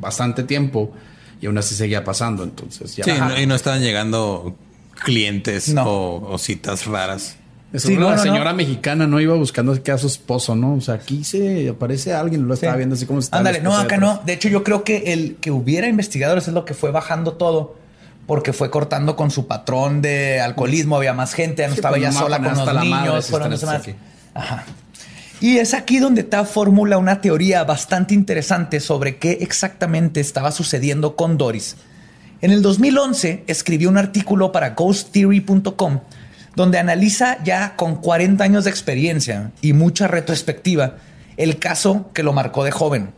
bastante 0.00 0.42
tiempo 0.42 0.90
y 1.38 1.44
aún 1.46 1.58
así 1.58 1.74
seguía 1.74 2.02
pasando. 2.02 2.44
Entonces, 2.44 2.96
ya. 2.96 3.04
Sí, 3.04 3.10
no- 3.18 3.38
y 3.38 3.46
no 3.46 3.54
estaban 3.54 3.82
llegando 3.82 4.56
clientes 5.04 5.68
No. 5.68 5.84
o, 5.84 6.32
o 6.32 6.38
citas 6.38 6.86
raras. 6.86 7.36
Eso 7.74 7.88
Sí, 7.88 7.96
no, 7.98 8.08
la 8.08 8.16
no, 8.16 8.22
señora 8.22 8.52
no. 8.52 8.56
mexicana 8.56 9.06
no 9.06 9.20
iba 9.20 9.34
buscando 9.34 9.80
que 9.82 9.92
a 9.92 9.98
su 9.98 10.06
esposo, 10.06 10.56
¿no? 10.56 10.76
O 10.76 10.80
sea, 10.80 10.94
aquí 10.94 11.24
se 11.24 11.68
aparece 11.68 12.14
alguien, 12.14 12.48
lo 12.48 12.54
estaba 12.54 12.72
Sí. 12.74 12.78
viendo 12.78 12.94
así 12.94 13.04
como 13.04 13.18
está. 13.18 13.36
Ándale, 13.36 13.60
no, 13.60 13.74
acá 13.74 13.96
detrás. 13.96 14.00
no. 14.00 14.22
De 14.24 14.32
hecho, 14.32 14.48
yo 14.48 14.64
creo 14.64 14.82
que 14.82 15.12
el 15.12 15.36
que 15.42 15.50
hubiera 15.50 15.88
investigadores 15.88 16.48
es 16.48 16.54
lo 16.54 16.64
que 16.64 16.72
fue 16.72 16.90
bajando 16.90 17.32
todo. 17.34 17.82
Porque 18.26 18.52
fue 18.52 18.70
cortando 18.70 19.16
con 19.16 19.30
su 19.30 19.46
patrón 19.46 20.00
de 20.00 20.40
alcoholismo, 20.40 20.96
había 20.96 21.12
más 21.12 21.34
gente, 21.34 21.62
ya 21.62 21.68
no 21.68 21.74
Sí, 21.74 21.78
estaba 21.78 21.96
pues, 21.96 22.02
ya 22.02 22.12
sola 22.12 22.38
con 22.38 22.56
los 22.56 22.66
madre 22.66 22.80
niños, 22.80 23.26
fueron. 23.26 23.52
Ajá. 24.34 24.64
Y 25.40 25.58
es 25.58 25.74
aquí 25.74 25.98
donde 25.98 26.22
Taff 26.22 26.50
formula 26.50 26.96
una 26.96 27.20
teoría 27.20 27.64
bastante 27.64 28.14
interesante 28.14 28.80
sobre 28.80 29.18
qué 29.18 29.32
exactamente 29.42 30.20
estaba 30.20 30.50
sucediendo 30.52 31.16
con 31.16 31.36
Doris. 31.36 31.76
En 32.40 32.50
el 32.50 32.62
2011 32.62 33.44
escribió 33.46 33.90
un 33.90 33.98
artículo 33.98 34.52
para 34.52 34.70
ghosttheory.com 34.70 36.00
donde 36.56 36.78
analiza 36.78 37.42
ya 37.42 37.76
con 37.76 37.96
40 37.96 38.42
años 38.44 38.64
de 38.64 38.70
experiencia 38.70 39.50
y 39.60 39.72
mucha 39.72 40.08
retrospectiva 40.08 40.96
el 41.36 41.58
caso 41.58 42.10
que 42.14 42.22
lo 42.22 42.32
marcó 42.32 42.64
de 42.64 42.70
joven. 42.70 43.10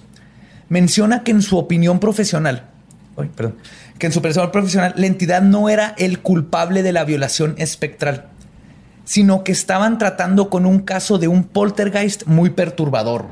Menciona 0.68 1.22
que 1.22 1.32
en 1.32 1.42
su 1.42 1.58
opinión 1.58 2.00
profesional, 2.00 2.70
Uy, 3.16 3.30
perdón, 3.34 3.56
que 3.98 4.06
en 4.06 4.12
su 4.12 4.18
opinión 4.18 4.50
profesional 4.50 4.92
la 4.96 5.06
entidad 5.06 5.42
no 5.42 5.68
era 5.68 5.94
el 5.98 6.20
culpable 6.20 6.82
de 6.82 6.92
la 6.92 7.04
violación 7.04 7.54
espectral, 7.58 8.26
sino 9.04 9.44
que 9.44 9.52
estaban 9.52 9.98
tratando 9.98 10.50
con 10.50 10.66
un 10.66 10.80
caso 10.80 11.18
de 11.18 11.28
un 11.28 11.44
poltergeist 11.44 12.24
muy 12.26 12.50
perturbador. 12.50 13.26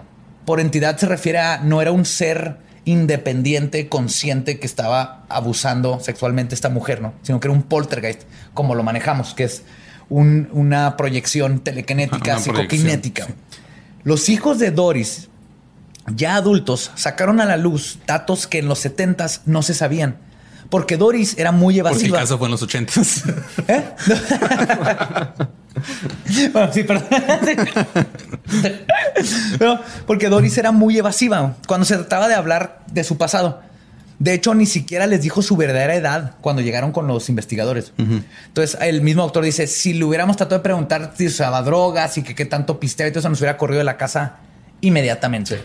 Por 0.46 0.60
entidad 0.60 0.96
se 0.98 1.06
refiere 1.06 1.38
a 1.38 1.58
no 1.58 1.82
era 1.82 1.90
un 1.92 2.04
ser 2.04 2.58
independiente, 2.84 3.88
consciente 3.88 4.58
que 4.58 4.66
estaba 4.66 5.24
abusando 5.28 6.00
sexualmente 6.00 6.54
a 6.54 6.56
esta 6.56 6.68
mujer, 6.68 7.00
¿no? 7.00 7.14
Sino 7.22 7.40
que 7.40 7.48
era 7.48 7.54
un 7.56 7.62
poltergeist, 7.62 8.22
como 8.52 8.74
lo 8.74 8.82
manejamos, 8.82 9.34
que 9.34 9.44
es 9.44 9.62
un- 10.10 10.48
una 10.52 10.96
proyección 10.96 11.60
telequinética, 11.60 12.32
Una 12.34 12.40
psicoquinética. 12.40 13.24
proyección, 13.24 13.44
Los 14.04 14.28
hijos 14.28 14.58
de 14.58 14.70
Doris, 14.70 15.28
ya 16.14 16.36
adultos, 16.36 16.90
sacaron 16.94 17.40
a 17.40 17.46
la 17.46 17.56
luz 17.56 17.98
datos 18.06 18.46
que 18.46 18.58
en 18.58 18.68
los 18.68 18.84
70s 18.84 19.40
no 19.46 19.62
se 19.62 19.72
sabían. 19.72 20.16
Porque 20.70 20.96
Doris 20.96 21.36
era 21.38 21.52
muy 21.52 21.80
Porque 21.80 21.90
el 21.90 21.96
evasiva. 21.96 22.18
caso 22.20 22.38
fue 22.38 22.46
en 22.48 22.52
los 22.52 22.62
ochentas. 22.62 23.22
¿Eh? 23.68 23.84
bueno, 26.52 26.72
sí, 26.72 26.84
perdón. 26.84 27.04
Porque 30.06 30.28
Doris 30.28 30.56
era 30.58 30.72
muy 30.72 30.98
evasiva 30.98 31.56
cuando 31.66 31.84
se 31.84 31.96
trataba 31.96 32.28
de 32.28 32.34
hablar 32.34 32.82
de 32.90 33.04
su 33.04 33.16
pasado. 33.16 33.60
De 34.18 34.32
hecho, 34.32 34.54
ni 34.54 34.64
siquiera 34.66 35.06
les 35.06 35.22
dijo 35.22 35.42
su 35.42 35.56
verdadera 35.56 35.94
edad 35.96 36.36
cuando 36.40 36.62
llegaron 36.62 36.92
con 36.92 37.06
los 37.06 37.28
investigadores. 37.28 37.92
Entonces, 37.98 38.78
el 38.80 39.02
mismo 39.02 39.22
autor 39.22 39.44
dice, 39.44 39.66
si 39.66 39.92
le 39.92 40.04
hubiéramos 40.04 40.36
tratado 40.36 40.58
de 40.58 40.62
preguntar 40.62 41.12
si 41.16 41.26
usaba 41.26 41.62
drogas 41.62 42.16
y 42.16 42.22
que 42.22 42.34
qué 42.34 42.46
tanto 42.46 42.78
pisteaba 42.78 43.08
y 43.08 43.12
todo 43.12 43.20
eso, 43.20 43.28
nos 43.28 43.40
hubiera 43.40 43.56
corrido 43.56 43.78
de 43.78 43.84
la 43.84 43.96
casa 43.96 44.36
inmediatamente. 44.80 45.60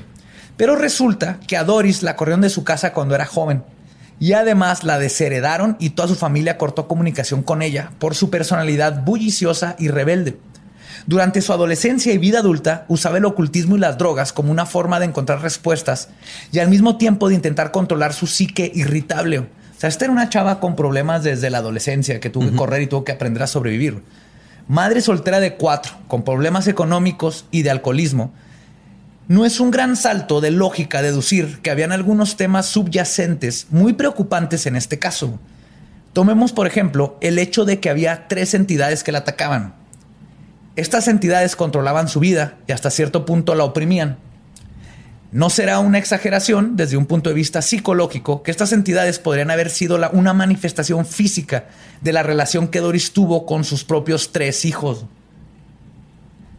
Pero 0.58 0.76
resulta 0.76 1.40
que 1.48 1.58
a 1.58 1.64
Doris 1.64 2.02
la 2.02 2.16
corrieron 2.16 2.42
de 2.42 2.50
su 2.50 2.64
casa 2.64 2.92
cuando 2.92 3.14
era 3.16 3.26
joven. 3.26 3.64
Y 4.20 4.34
además 4.34 4.84
la 4.84 5.00
desheredaron 5.00 5.78
y 5.80 5.92
toda 5.92 6.08
su 6.10 6.16
familia 6.16 6.58
cortó 6.58 6.88
comunicación 6.88 7.42
con 7.42 7.62
ella 7.62 7.92
por 8.00 8.16
su 8.16 8.30
personalidad 8.30 9.04
bulliciosa 9.04 9.76
y 9.80 9.88
rebelde. 9.88 10.38
Durante 11.06 11.42
su 11.42 11.54
adolescencia 11.54 12.14
y 12.14 12.18
vida 12.18 12.40
adulta 12.40 12.86
usaba 12.88 13.18
el 13.18 13.26
ocultismo 13.26 13.78
y 13.78 13.80
las 13.80 13.98
drogas 13.98 14.34
como 14.34 14.52
una 14.52 14.66
forma 14.66 15.00
de 15.00 15.06
encontrar 15.06 15.42
respuestas 15.42 16.10
y 16.52 16.60
al 16.60 16.70
mismo 16.70 16.98
tiempo 16.98 17.30
de 17.30 17.36
intentar 17.36 17.72
controlar 17.72 18.14
su 18.14 18.28
psique 18.28 18.72
irritable. 18.76 19.40
O 19.40 19.48
sea, 19.78 19.88
esta 19.88 20.06
era 20.06 20.12
una 20.12 20.30
chava 20.30 20.60
con 20.60 20.76
problemas 20.76 21.24
desde 21.24 21.50
la 21.50 21.60
adolescencia 21.60 22.20
que 22.20 22.30
tuvo 22.30 22.50
que 22.50 22.56
correr 22.56 22.82
y 22.82 22.88
tuvo 22.88 23.06
que 23.06 23.14
aprender 23.14 23.44
a 23.44 23.48
sobrevivir. 23.48 24.04
Madre 24.68 25.02
soltera 25.02 25.40
de 25.40 25.56
cuatro, 25.56 25.94
con 26.08 26.24
problemas 26.24 26.68
económicos 26.68 27.46
y 27.50 27.64
de 27.64 27.72
alcoholismo, 27.72 28.34
no 29.30 29.46
es 29.46 29.60
un 29.60 29.70
gran 29.70 29.96
salto 29.96 30.42
de 30.42 30.50
lógica 30.50 31.04
deducir 31.04 31.60
que 31.60 31.70
habían 31.70 31.92
algunos 31.92 32.36
temas 32.36 32.66
subyacentes 32.66 33.68
muy 33.70 33.94
preocupantes 33.94 34.66
en 34.66 34.76
este 34.76 34.98
caso. 34.98 35.40
Tomemos, 36.14 36.52
por 36.52 36.66
ejemplo, 36.66 37.16
el 37.22 37.38
hecho 37.38 37.64
de 37.64 37.80
que 37.80 37.92
había 37.92 38.28
tres 38.28 38.56
entidades 38.56 39.04
que 39.04 39.12
la 39.12 39.20
atacaban. 39.20 39.76
Estas 40.76 41.08
entidades 41.08 41.56
controlaban 41.56 42.08
su 42.08 42.20
vida 42.20 42.58
y 42.66 42.72
hasta 42.72 42.90
cierto 42.90 43.28
punto 43.28 43.54
la 43.54 43.66
oprimían. 43.66 44.18
No 45.32 45.52
será 45.52 45.78
una 45.78 46.00
exageración 46.00 46.76
desde 46.76 46.98
un 46.98 47.06
punto 47.06 47.30
de 47.30 47.36
vista 47.36 47.62
psicológico 47.62 48.42
que 48.42 48.50
estas 48.50 48.72
entidades 48.72 49.20
podrían 49.20 49.52
haber 49.52 49.70
sido 49.70 50.00
una 50.12 50.34
manifestación 50.34 51.06
física 51.06 51.66
de 52.02 52.14
la 52.14 52.24
relación 52.24 52.68
que 52.68 52.80
Doris 52.80 53.14
tuvo 53.14 53.46
con 53.46 53.64
sus 53.64 53.84
propios 53.84 54.32
tres 54.32 54.66
hijos. 54.66 55.06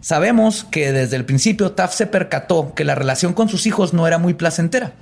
Sabemos 0.01 0.65
que 0.65 0.93
desde 0.93 1.17
el 1.17 1.27
principio 1.27 1.73
Taft 1.73 1.95
se 1.95 2.07
percató 2.07 2.73
que 2.75 2.85
la 2.85 2.95
relación 2.95 3.35
con 3.35 3.51
sus 3.51 3.67
hijos 3.67 3.93
no 3.93 4.07
era 4.07 4.17
muy 4.17 4.33
placentera. 4.33 4.93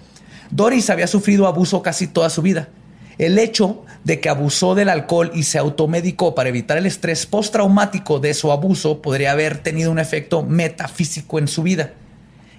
Doris 0.50 0.90
había 0.90 1.06
sufrido 1.06 1.46
abuso 1.46 1.82
casi 1.82 2.08
toda 2.08 2.30
su 2.30 2.42
vida. 2.42 2.68
El 3.16 3.38
hecho 3.38 3.84
de 4.04 4.20
que 4.20 4.28
abusó 4.28 4.74
del 4.74 4.88
alcohol 4.88 5.30
y 5.34 5.44
se 5.44 5.58
automedicó 5.58 6.34
para 6.34 6.48
evitar 6.48 6.78
el 6.78 6.86
estrés 6.86 7.26
postraumático 7.26 8.18
de 8.18 8.34
su 8.34 8.50
abuso 8.50 9.00
podría 9.00 9.32
haber 9.32 9.58
tenido 9.58 9.90
un 9.90 9.98
efecto 9.98 10.42
metafísico 10.42 11.38
en 11.38 11.46
su 11.46 11.62
vida. 11.62 11.92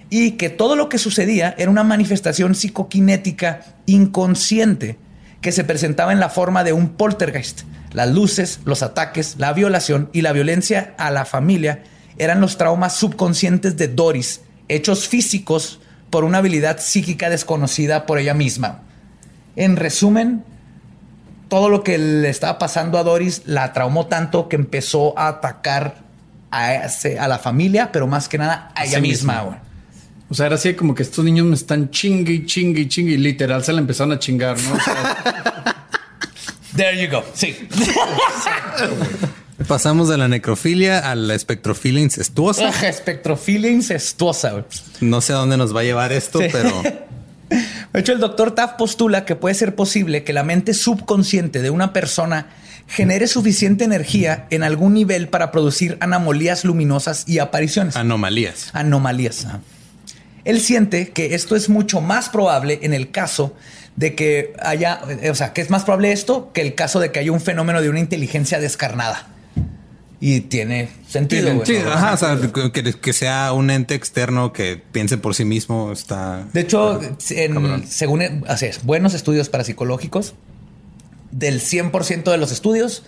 Y 0.08 0.32
que 0.32 0.48
todo 0.48 0.76
lo 0.76 0.88
que 0.88 0.98
sucedía 0.98 1.54
era 1.58 1.70
una 1.70 1.84
manifestación 1.84 2.54
psicoquinética 2.54 3.60
inconsciente 3.86 4.98
que 5.40 5.52
se 5.52 5.64
presentaba 5.64 6.12
en 6.12 6.20
la 6.20 6.28
forma 6.30 6.64
de 6.64 6.72
un 6.72 6.90
poltergeist. 6.90 7.62
Las 7.92 8.10
luces, 8.10 8.60
los 8.64 8.82
ataques, 8.82 9.36
la 9.38 9.52
violación 9.52 10.08
y 10.12 10.22
la 10.22 10.32
violencia 10.32 10.94
a 10.98 11.10
la 11.10 11.24
familia 11.24 11.82
eran 12.22 12.40
los 12.40 12.56
traumas 12.58 12.94
subconscientes 12.96 13.76
de 13.76 13.88
Doris, 13.88 14.42
hechos 14.68 15.08
físicos 15.08 15.80
por 16.10 16.24
una 16.24 16.38
habilidad 16.38 16.78
psíquica 16.80 17.30
desconocida 17.30 18.06
por 18.06 18.18
ella 18.18 18.34
misma. 18.34 18.82
En 19.56 19.76
resumen, 19.76 20.44
todo 21.48 21.68
lo 21.68 21.82
que 21.82 21.98
le 21.98 22.28
estaba 22.28 22.58
pasando 22.58 22.98
a 22.98 23.02
Doris 23.02 23.42
la 23.46 23.72
traumó 23.72 24.06
tanto 24.06 24.48
que 24.48 24.56
empezó 24.56 25.18
a 25.18 25.28
atacar 25.28 25.96
a, 26.50 26.74
ese- 26.74 27.18
a 27.18 27.26
la 27.28 27.38
familia, 27.38 27.90
pero 27.92 28.06
más 28.06 28.28
que 28.28 28.38
nada 28.38 28.70
a 28.74 28.84
ella 28.84 28.96
sí 28.96 29.02
misma. 29.02 29.62
O 30.28 30.34
sea, 30.34 30.46
era 30.46 30.54
así 30.56 30.74
como 30.74 30.94
que 30.94 31.02
estos 31.02 31.24
niños 31.24 31.46
me 31.46 31.54
están 31.56 31.90
chingue 31.90 32.32
y 32.32 32.46
chingue 32.46 32.82
y 32.82 32.88
chingue 32.88 33.12
y 33.12 33.16
literal 33.18 33.64
se 33.64 33.72
la 33.72 33.80
empezaron 33.80 34.12
a 34.12 34.18
chingar, 34.18 34.56
¿no? 34.60 34.74
O 34.74 34.80
sea, 34.80 35.76
There 36.76 37.02
you 37.02 37.10
go. 37.10 37.24
Sí. 37.34 37.56
Pasamos 39.66 40.08
de 40.08 40.16
la 40.18 40.28
necrofilia 40.28 41.10
a 41.10 41.14
la 41.14 41.34
espectrofilia 41.34 42.00
incestuosa. 42.02 42.68
Espectrofilia 42.88 43.70
incestuosa. 43.70 44.64
No 45.00 45.20
sé 45.20 45.32
a 45.32 45.36
dónde 45.36 45.56
nos 45.56 45.74
va 45.74 45.80
a 45.80 45.84
llevar 45.84 46.12
esto, 46.12 46.40
Sí. 46.40 46.46
pero 46.50 46.82
De 47.92 47.98
hecho, 48.00 48.12
el 48.12 48.20
doctor 48.20 48.52
Taft 48.54 48.76
postula 48.76 49.24
que 49.24 49.34
puede 49.34 49.54
ser 49.56 49.74
posible 49.74 50.22
que 50.22 50.32
la 50.32 50.44
mente 50.44 50.72
subconsciente 50.74 51.60
de 51.62 51.70
una 51.70 51.92
persona 51.92 52.46
genere 52.86 53.26
suficiente 53.26 53.82
energía 53.84 54.46
en 54.50 54.62
algún 54.62 54.94
nivel 54.94 55.28
para 55.28 55.50
producir 55.50 55.96
anomalías 56.00 56.64
luminosas 56.64 57.24
y 57.26 57.40
apariciones. 57.40 57.96
anomalías. 57.96 58.70
anomalías. 58.72 59.44
ajá. 59.46 59.60
Él 60.44 60.60
siente 60.60 61.10
que 61.10 61.34
esto 61.34 61.54
es 61.56 61.68
mucho 61.68 62.00
más 62.00 62.28
probable 62.30 62.78
en 62.82 62.94
el 62.94 63.10
caso 63.10 63.54
de 63.96 64.14
que 64.14 64.54
haya, 64.62 65.00
o 65.30 65.34
sea, 65.34 65.52
que 65.52 65.60
es 65.60 65.68
más 65.70 65.82
probable 65.84 66.12
esto 66.12 66.50
que 66.54 66.62
el 66.62 66.74
caso 66.74 66.98
de 67.00 67.10
que 67.12 67.18
haya 67.18 67.32
un 67.32 67.40
fenómeno 67.40 67.82
de 67.82 67.90
una 67.90 67.98
inteligencia 68.00 68.58
descarnada. 68.60 69.26
Y 70.22 70.40
tiene 70.42 70.90
sentido. 71.08 71.64
Sí, 71.64 71.78
¿no? 71.82 71.90
ajá, 71.92 72.12
o 72.12 72.16
sea, 72.18 72.38
que, 72.72 72.92
que 72.92 73.12
sea 73.14 73.52
un 73.54 73.70
ente 73.70 73.94
externo 73.94 74.52
que 74.52 74.76
piense 74.92 75.16
por 75.16 75.34
sí 75.34 75.46
mismo 75.46 75.92
está. 75.92 76.46
De 76.52 76.60
hecho, 76.60 77.00
en- 77.30 77.88
según 77.88 78.44
así 78.46 78.66
es, 78.66 78.84
buenos 78.84 79.14
estudios 79.14 79.48
parapsicológicos, 79.48 80.34
del 81.30 81.60
100% 81.62 82.30
de 82.30 82.36
los 82.36 82.52
estudios, 82.52 83.02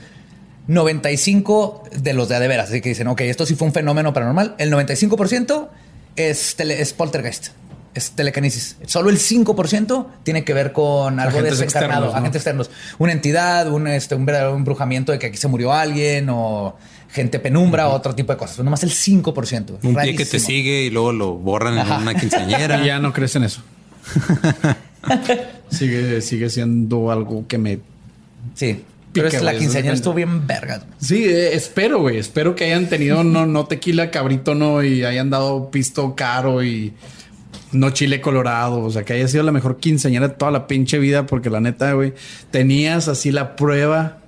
95 0.69 1.85
de 1.97 2.13
los 2.15 2.29
de 2.29 2.37
a 2.37 2.41
de 2.41 2.49
veras. 2.49 2.69
Así 2.71 2.81
que 2.81 2.89
dicen, 2.91 3.09
ok, 3.09 3.21
esto 3.23 3.47
sí 3.47 3.55
fue 3.55 3.69
un 3.69 3.75
fenómeno 3.75 4.13
paranormal. 4.13 4.55
El 4.59 4.73
95% 4.73 5.69
es, 6.17 6.57
tele- 6.57 6.81
es 6.81 6.93
poltergeist, 6.93 7.49
es 7.95 8.13
telequinesis. 8.13 8.77
Solo 8.87 9.11
el 9.11 9.19
5% 9.19 10.07
tiene 10.23 10.45
que 10.45 10.55
ver 10.55 10.73
con 10.73 11.21
algo 11.21 11.39
Agentes 11.39 11.59
desencarnado, 11.59 12.07
externos, 12.07 12.13
¿no? 12.13 12.19
agentes 12.19 12.37
externos. 12.41 12.71
Una 12.99 13.13
entidad, 13.13 13.69
un, 13.71 13.87
este, 13.87 14.15
un 14.15 14.25
verdadero 14.25 14.57
embrujamiento 14.57 15.13
de 15.13 15.19
que 15.19 15.27
aquí 15.27 15.37
se 15.37 15.49
murió 15.49 15.73
alguien 15.73 16.29
o 16.31 16.77
gente 17.13 17.39
penumbra 17.39 17.89
o 17.89 17.93
otro 17.95 18.15
tipo 18.15 18.33
de 18.33 18.39
cosas. 18.39 18.65
Nomás 18.65 18.83
el 18.83 18.91
5%. 18.91 19.79
Un 19.83 19.95
pie 19.95 20.17
que 20.17 20.25
te 20.25 20.33
Rarísimo. 20.33 20.45
sigue 20.47 20.83
y 20.85 20.91
luego 20.91 21.13
lo 21.13 21.35
borran 21.35 21.79
en 21.79 21.91
una 21.91 22.15
quinceañera. 22.15 22.83
Y 22.83 22.87
ya 22.87 22.99
no 22.99 23.13
crees 23.13 23.37
en 23.37 23.45
eso. 23.45 23.63
sigue, 25.71 26.21
sigue 26.21 26.51
siendo 26.51 27.11
algo 27.11 27.47
que 27.47 27.59
me. 27.59 27.79
Sí. 28.55 28.83
Pero 29.13 29.29
es, 29.29 29.43
la 29.43 29.55
quinceañera 29.57 29.93
es- 29.93 30.01
estuvo 30.01 30.15
bien 30.15 30.47
vergas. 30.47 30.85
Sí, 30.99 31.25
eh, 31.25 31.55
espero, 31.55 32.01
güey. 32.01 32.17
Espero 32.17 32.55
que 32.55 32.65
hayan 32.65 32.89
tenido 32.89 33.23
no, 33.25 33.45
no 33.47 33.67
tequila 33.67 34.11
cabrito, 34.11 34.55
no, 34.55 34.83
y 34.83 35.05
hayan 35.05 35.29
dado 35.29 35.71
pisto 35.71 36.15
caro 36.17 36.65
y 36.65 36.95
no 37.73 37.91
chile 37.91 38.23
colorado. 38.23 38.81
O 38.83 38.91
sea, 38.91 39.05
que 39.05 39.13
haya 39.13 39.29
sido 39.29 39.43
la 39.43 39.53
mejor 39.53 39.77
quinceañera 39.77 40.29
de 40.29 40.35
toda 40.35 40.51
la 40.51 40.67
pinche 40.67 40.99
vida, 40.99 41.27
porque 41.27 41.51
la 41.51 41.61
neta, 41.61 41.93
güey, 41.93 42.15
tenías 42.51 43.09
así 43.09 43.31
la 43.33 43.55
prueba 43.55 44.22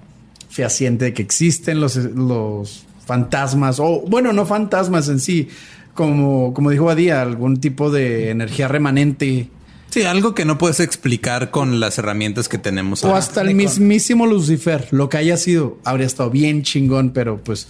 fehaciente 0.55 1.07
de 1.07 1.15
que 1.15 1.23
existen 1.23 1.81
los, 1.81 1.97
los 1.97 2.85
fantasmas, 3.05 3.81
o 3.81 4.05
bueno, 4.07 4.33
no 4.33 4.47
fantasmas 4.47 5.09
en 5.09 5.19
sí, 5.19 5.49
como, 5.95 6.55
como 6.55 6.71
dijo 6.71 6.85
Badía, 6.85 7.23
algún 7.23 7.59
tipo 7.59 7.91
de 7.91 8.31
energía 8.31 8.69
remanente. 8.69 9.49
Sí, 9.91 10.05
algo 10.05 10.33
que 10.33 10.45
no 10.45 10.57
puedes 10.57 10.79
explicar 10.79 11.51
con 11.51 11.81
las 11.81 11.99
herramientas 11.99 12.49
que 12.49 12.59
tenemos. 12.59 13.03
O 13.03 13.09
ahora. 13.09 13.19
hasta 13.19 13.41
el 13.41 13.53
mismísimo 13.57 14.29
Lucifer, 14.29 14.87
lo 14.93 15.09
que 15.09 15.17
haya 15.17 15.37
sido, 15.37 15.79
habría 15.85 16.07
estado 16.07 16.31
bien 16.31 16.63
chingón, 16.63 17.11
pero 17.11 17.43
pues 17.43 17.67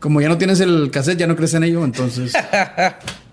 como 0.00 0.20
ya 0.20 0.28
no 0.28 0.36
tienes 0.36 0.58
el 0.58 0.90
cassette, 0.90 1.20
ya 1.20 1.28
no 1.28 1.36
crees 1.36 1.54
en 1.54 1.62
ello, 1.62 1.84
entonces 1.84 2.32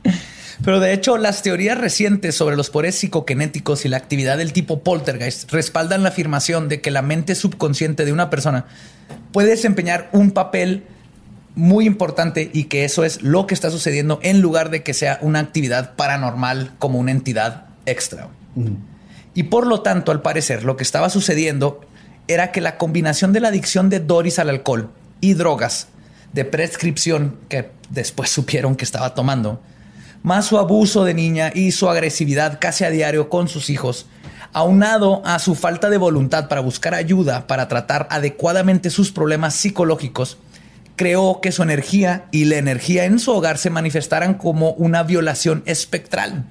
Pero 0.63 0.79
de 0.79 0.93
hecho, 0.93 1.17
las 1.17 1.41
teorías 1.41 1.77
recientes 1.77 2.35
sobre 2.35 2.55
los 2.55 2.69
poderes 2.69 2.95
psicokinéticos 2.95 3.85
y 3.85 3.89
la 3.89 3.97
actividad 3.97 4.37
del 4.37 4.53
tipo 4.53 4.83
poltergeist 4.83 5.51
respaldan 5.51 6.03
la 6.03 6.09
afirmación 6.09 6.69
de 6.69 6.81
que 6.81 6.91
la 6.91 7.01
mente 7.01 7.33
subconsciente 7.33 8.05
de 8.05 8.13
una 8.13 8.29
persona 8.29 8.65
puede 9.31 9.49
desempeñar 9.49 10.09
un 10.11 10.31
papel 10.31 10.83
muy 11.55 11.85
importante 11.85 12.49
y 12.53 12.65
que 12.65 12.85
eso 12.85 13.03
es 13.03 13.23
lo 13.23 13.47
que 13.47 13.53
está 13.53 13.71
sucediendo 13.71 14.19
en 14.21 14.41
lugar 14.41 14.69
de 14.69 14.83
que 14.83 14.93
sea 14.93 15.17
una 15.21 15.39
actividad 15.39 15.95
paranormal 15.95 16.71
como 16.77 16.99
una 16.99 17.11
entidad 17.11 17.65
extra. 17.85 18.29
Y 19.33 19.43
por 19.43 19.65
lo 19.65 19.81
tanto, 19.81 20.11
al 20.11 20.21
parecer, 20.21 20.63
lo 20.63 20.77
que 20.77 20.83
estaba 20.83 21.09
sucediendo 21.09 21.81
era 22.27 22.51
que 22.51 22.61
la 22.61 22.77
combinación 22.77 23.33
de 23.33 23.39
la 23.39 23.49
adicción 23.49 23.89
de 23.89 23.99
Doris 23.99 24.39
al 24.39 24.49
alcohol 24.49 24.89
y 25.21 25.33
drogas 25.33 25.87
de 26.33 26.45
prescripción 26.45 27.37
que 27.49 27.69
después 27.89 28.29
supieron 28.29 28.75
que 28.75 28.85
estaba 28.85 29.13
tomando, 29.13 29.61
más 30.23 30.45
su 30.45 30.57
abuso 30.57 31.03
de 31.03 31.13
niña 31.13 31.51
y 31.53 31.71
su 31.71 31.89
agresividad 31.89 32.57
casi 32.59 32.83
a 32.83 32.89
diario 32.89 33.29
con 33.29 33.47
sus 33.47 33.69
hijos, 33.69 34.05
aunado 34.53 35.21
a 35.25 35.39
su 35.39 35.55
falta 35.55 35.89
de 35.89 35.97
voluntad 35.97 36.47
para 36.47 36.61
buscar 36.61 36.93
ayuda 36.93 37.47
para 37.47 37.67
tratar 37.67 38.07
adecuadamente 38.11 38.89
sus 38.89 39.11
problemas 39.11 39.55
psicológicos, 39.55 40.37
creó 40.95 41.39
que 41.41 41.51
su 41.51 41.63
energía 41.63 42.25
y 42.31 42.45
la 42.45 42.57
energía 42.57 43.05
en 43.05 43.17
su 43.19 43.31
hogar 43.31 43.57
se 43.57 43.69
manifestaran 43.69 44.35
como 44.35 44.71
una 44.71 45.03
violación 45.03 45.63
espectral 45.65 46.45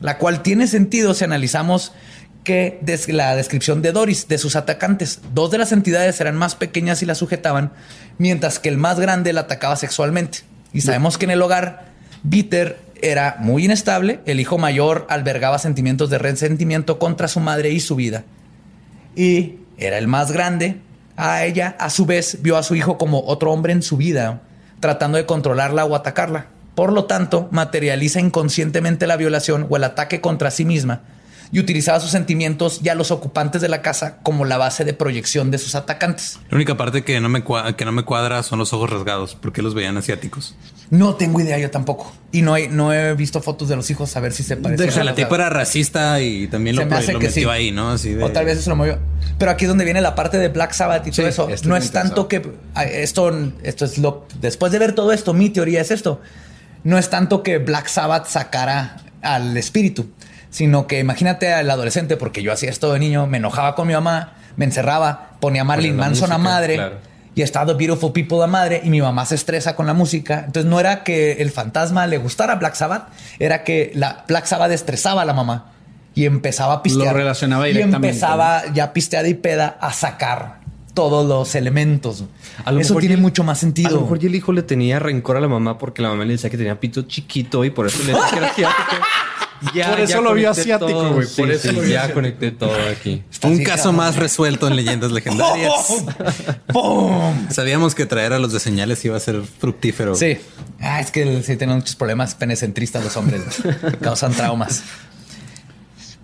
la 0.00 0.16
cual 0.18 0.42
tiene 0.42 0.68
sentido 0.68 1.12
si 1.12 1.24
analizamos 1.24 1.90
que 2.44 2.78
des- 2.82 3.08
la 3.08 3.34
descripción 3.34 3.82
de 3.82 3.90
Doris, 3.90 4.28
de 4.28 4.38
sus 4.38 4.54
atacantes, 4.54 5.18
dos 5.34 5.50
de 5.50 5.58
las 5.58 5.72
entidades 5.72 6.20
eran 6.20 6.36
más 6.36 6.54
pequeñas 6.54 7.02
y 7.02 7.06
la 7.06 7.16
sujetaban, 7.16 7.72
mientras 8.16 8.60
que 8.60 8.68
el 8.68 8.78
más 8.78 9.00
grande 9.00 9.32
la 9.32 9.40
atacaba 9.40 9.74
sexualmente. 9.74 10.42
Y 10.72 10.82
sabemos 10.82 11.18
que 11.18 11.24
en 11.24 11.32
el 11.32 11.42
hogar, 11.42 11.86
Bitter 12.22 12.78
era 13.02 13.36
muy 13.40 13.64
inestable, 13.64 14.20
el 14.26 14.40
hijo 14.40 14.58
mayor 14.58 15.06
albergaba 15.08 15.58
sentimientos 15.58 16.10
de 16.10 16.18
resentimiento 16.18 16.98
contra 16.98 17.28
su 17.28 17.40
madre 17.40 17.70
y 17.70 17.80
su 17.80 17.96
vida. 17.96 18.24
Y 19.14 19.56
era 19.76 19.98
el 19.98 20.08
más 20.08 20.32
grande, 20.32 20.80
a 21.16 21.44
ella 21.44 21.76
a 21.78 21.90
su 21.90 22.06
vez 22.06 22.38
vio 22.42 22.56
a 22.56 22.62
su 22.62 22.74
hijo 22.74 22.98
como 22.98 23.24
otro 23.26 23.52
hombre 23.52 23.72
en 23.72 23.82
su 23.82 23.96
vida, 23.96 24.42
tratando 24.80 25.18
de 25.18 25.26
controlarla 25.26 25.84
o 25.84 25.94
atacarla. 25.94 26.46
Por 26.74 26.92
lo 26.92 27.06
tanto, 27.06 27.48
materializa 27.50 28.20
inconscientemente 28.20 29.06
la 29.06 29.16
violación 29.16 29.66
o 29.68 29.76
el 29.76 29.84
ataque 29.84 30.20
contra 30.20 30.50
sí 30.50 30.64
misma 30.64 31.02
y 31.50 31.60
utilizaba 31.60 31.98
sus 32.00 32.10
sentimientos 32.10 32.80
y 32.82 32.88
a 32.90 32.94
los 32.94 33.10
ocupantes 33.10 33.62
de 33.62 33.68
la 33.68 33.80
casa 33.82 34.18
como 34.22 34.44
la 34.44 34.58
base 34.58 34.84
de 34.84 34.92
proyección 34.92 35.50
de 35.50 35.58
sus 35.58 35.74
atacantes. 35.74 36.38
La 36.50 36.56
única 36.56 36.76
parte 36.76 37.04
que 37.04 37.20
no 37.20 37.28
me 37.28 37.44
cua- 37.44 37.74
que 37.74 37.84
no 37.84 37.92
me 37.92 38.02
cuadra 38.04 38.42
son 38.42 38.58
los 38.58 38.72
ojos 38.72 38.90
rasgados, 38.90 39.34
porque 39.34 39.62
los 39.62 39.74
veían 39.74 39.96
asiáticos. 39.96 40.54
No 40.90 41.14
tengo 41.16 41.40
idea 41.40 41.58
yo 41.58 41.70
tampoco. 41.70 42.12
Y 42.32 42.42
no, 42.42 42.56
he- 42.56 42.68
no 42.68 42.92
he 42.92 43.14
visto 43.14 43.40
fotos 43.42 43.68
de 43.68 43.76
los 43.76 43.90
hijos 43.90 44.16
a 44.16 44.20
ver 44.20 44.32
si 44.32 44.42
se 44.42 44.56
parecen. 44.56 44.88
O 44.88 44.92
sea, 44.92 45.04
la 45.04 45.14
tipa 45.14 45.34
era 45.34 45.50
racista 45.50 46.20
y 46.20 46.48
también 46.48 46.76
lo, 46.76 46.82
Se 46.82 46.86
me 46.88 46.96
hace 46.96 47.12
lo 47.12 47.18
que 47.18 47.26
metió 47.28 47.48
sí. 47.48 47.54
ahí, 47.54 47.70
¿no? 47.72 47.90
Así 47.90 48.14
de- 48.14 48.22
O 48.24 48.30
tal 48.30 48.44
vez 48.46 48.58
eso 48.58 48.70
lo 48.70 48.76
movió. 48.76 48.98
Pero 49.38 49.50
aquí 49.50 49.64
es 49.64 49.68
donde 49.68 49.84
viene 49.84 50.00
la 50.00 50.14
parte 50.14 50.38
de 50.38 50.48
Black 50.48 50.72
Sabbath 50.72 51.06
y 51.06 51.10
Sí, 51.12 51.16
todo 51.22 51.28
eso. 51.28 51.48
No 51.64 51.76
es 51.76 51.84
es 51.86 51.92
tanto 51.92 52.26
que 52.28 52.42
ah, 52.74 52.84
esto, 52.84 53.30
esto 53.62 53.84
es 53.84 53.98
lo. 53.98 54.26
Después 54.40 54.72
de 54.72 54.78
ver 54.78 54.94
todo 54.94 55.12
esto, 55.12 55.32
mi 55.34 55.50
teoría 55.50 55.80
es 55.80 55.90
esto. 55.90 56.20
No 56.84 56.96
es 56.98 57.10
tanto 57.10 57.42
que 57.42 57.58
Black 57.58 57.86
Sabbath 57.88 58.26
sacara 58.26 58.96
al 59.20 59.56
espíritu, 59.56 60.08
sino 60.50 60.86
que 60.86 60.98
imagínate 60.98 61.52
al 61.52 61.70
adolescente, 61.70 62.16
porque 62.16 62.42
yo 62.42 62.52
hacía 62.52 62.70
esto 62.70 62.92
de 62.92 62.98
niño, 62.98 63.26
me 63.26 63.38
enojaba 63.38 63.74
con 63.74 63.86
mi 63.88 63.94
mamá, 63.94 64.34
me 64.56 64.64
encerraba, 64.64 65.30
ponía 65.40 65.64
Ponía 65.64 65.90
la 65.92 65.96
Manson 65.96 66.32
a 66.32 66.38
madre. 66.38 66.74
claro. 66.76 66.96
Y 67.34 67.42
estaba 67.42 67.66
The 67.66 67.74
Beautiful 67.74 68.12
People 68.12 68.42
a 68.42 68.48
madre 68.48 68.80
y 68.82 68.90
mi 68.90 69.00
mamá 69.00 69.24
se 69.24 69.36
estresa 69.36 69.76
con 69.76 69.86
la 69.86 69.94
música. 69.94 70.42
Entonces 70.46 70.68
no 70.68 70.80
era 70.80 71.04
que 71.04 71.32
el 71.34 71.52
fantasma 71.52 72.06
le 72.08 72.18
gustara 72.18 72.56
Black 72.56 72.74
Sabbath, 72.74 73.08
era 73.38 73.62
que 73.62 73.92
la 73.94 74.24
Black 74.26 74.46
Sabbath 74.46 74.72
estresaba 74.72 75.22
a 75.22 75.24
la 75.24 75.34
mamá 75.34 75.66
y 76.16 76.24
empezaba 76.24 76.72
a 76.74 76.82
pistear. 76.82 77.12
Lo 77.12 77.18
relacionaba 77.18 77.68
Y 77.68 77.74
directamente, 77.74 78.08
empezaba 78.08 78.62
ya 78.74 78.92
pisteada 78.92 79.28
y 79.28 79.34
peda 79.34 79.78
a 79.80 79.92
sacar 79.92 80.58
todos 80.94 81.28
los 81.28 81.54
elementos. 81.54 82.24
A 82.64 82.72
lo 82.72 82.80
Eso 82.80 82.96
tiene 82.96 83.12
y 83.14 83.16
el- 83.18 83.22
mucho 83.22 83.44
más 83.44 83.58
sentido. 83.60 83.88
A 83.90 83.92
lo 83.92 84.00
mejor 84.00 84.18
y 84.20 84.26
el 84.26 84.34
hijo 84.34 84.52
le 84.52 84.62
tenía 84.64 84.98
rencor 84.98 85.36
a 85.36 85.40
la 85.40 85.46
mamá 85.46 85.78
porque 85.78 86.02
la 86.02 86.08
mamá 86.08 86.24
le 86.24 86.32
decía 86.32 86.50
que 86.50 86.56
tenía 86.56 86.80
pito 86.80 87.02
chiquito 87.02 87.64
y 87.64 87.70
por 87.70 87.86
eso 87.86 88.02
le 88.02 88.12
decía 88.40 88.50
que 88.56 88.62
era. 88.62 88.72
Ya, 89.74 89.90
Por 89.90 90.00
eso 90.00 90.12
ya 90.14 90.20
lo 90.20 90.34
vio 90.34 90.50
asiático, 90.50 91.12
güey, 91.14 91.26
Sí, 91.26 91.40
por 91.42 91.50
eso 91.50 91.68
sí, 91.68 91.74
lo 91.74 91.80
vio 91.82 91.90
ya 91.90 91.98
asiático. 92.00 92.14
conecté 92.14 92.50
todo 92.52 92.76
aquí. 92.90 93.24
Un 93.42 93.64
caso 93.64 93.92
más 93.92 94.16
resuelto 94.16 94.68
en 94.68 94.76
leyendas 94.76 95.10
legendarias. 95.10 95.72
¡Pum! 96.72 97.48
Sabíamos 97.50 97.94
que 97.96 98.06
traer 98.06 98.32
a 98.32 98.38
los 98.38 98.52
de 98.52 98.60
señales 98.60 99.04
iba 99.04 99.16
a 99.16 99.20
ser 99.20 99.42
fructífero. 99.42 100.14
Sí. 100.14 100.38
Ah, 100.80 101.00
es 101.00 101.10
que 101.10 101.42
sí 101.42 101.56
tienen 101.56 101.76
muchos 101.76 101.96
problemas 101.96 102.34
penecentristas 102.36 103.02
los 103.02 103.16
hombres. 103.16 103.42
Causan 104.00 104.32
traumas. 104.32 104.82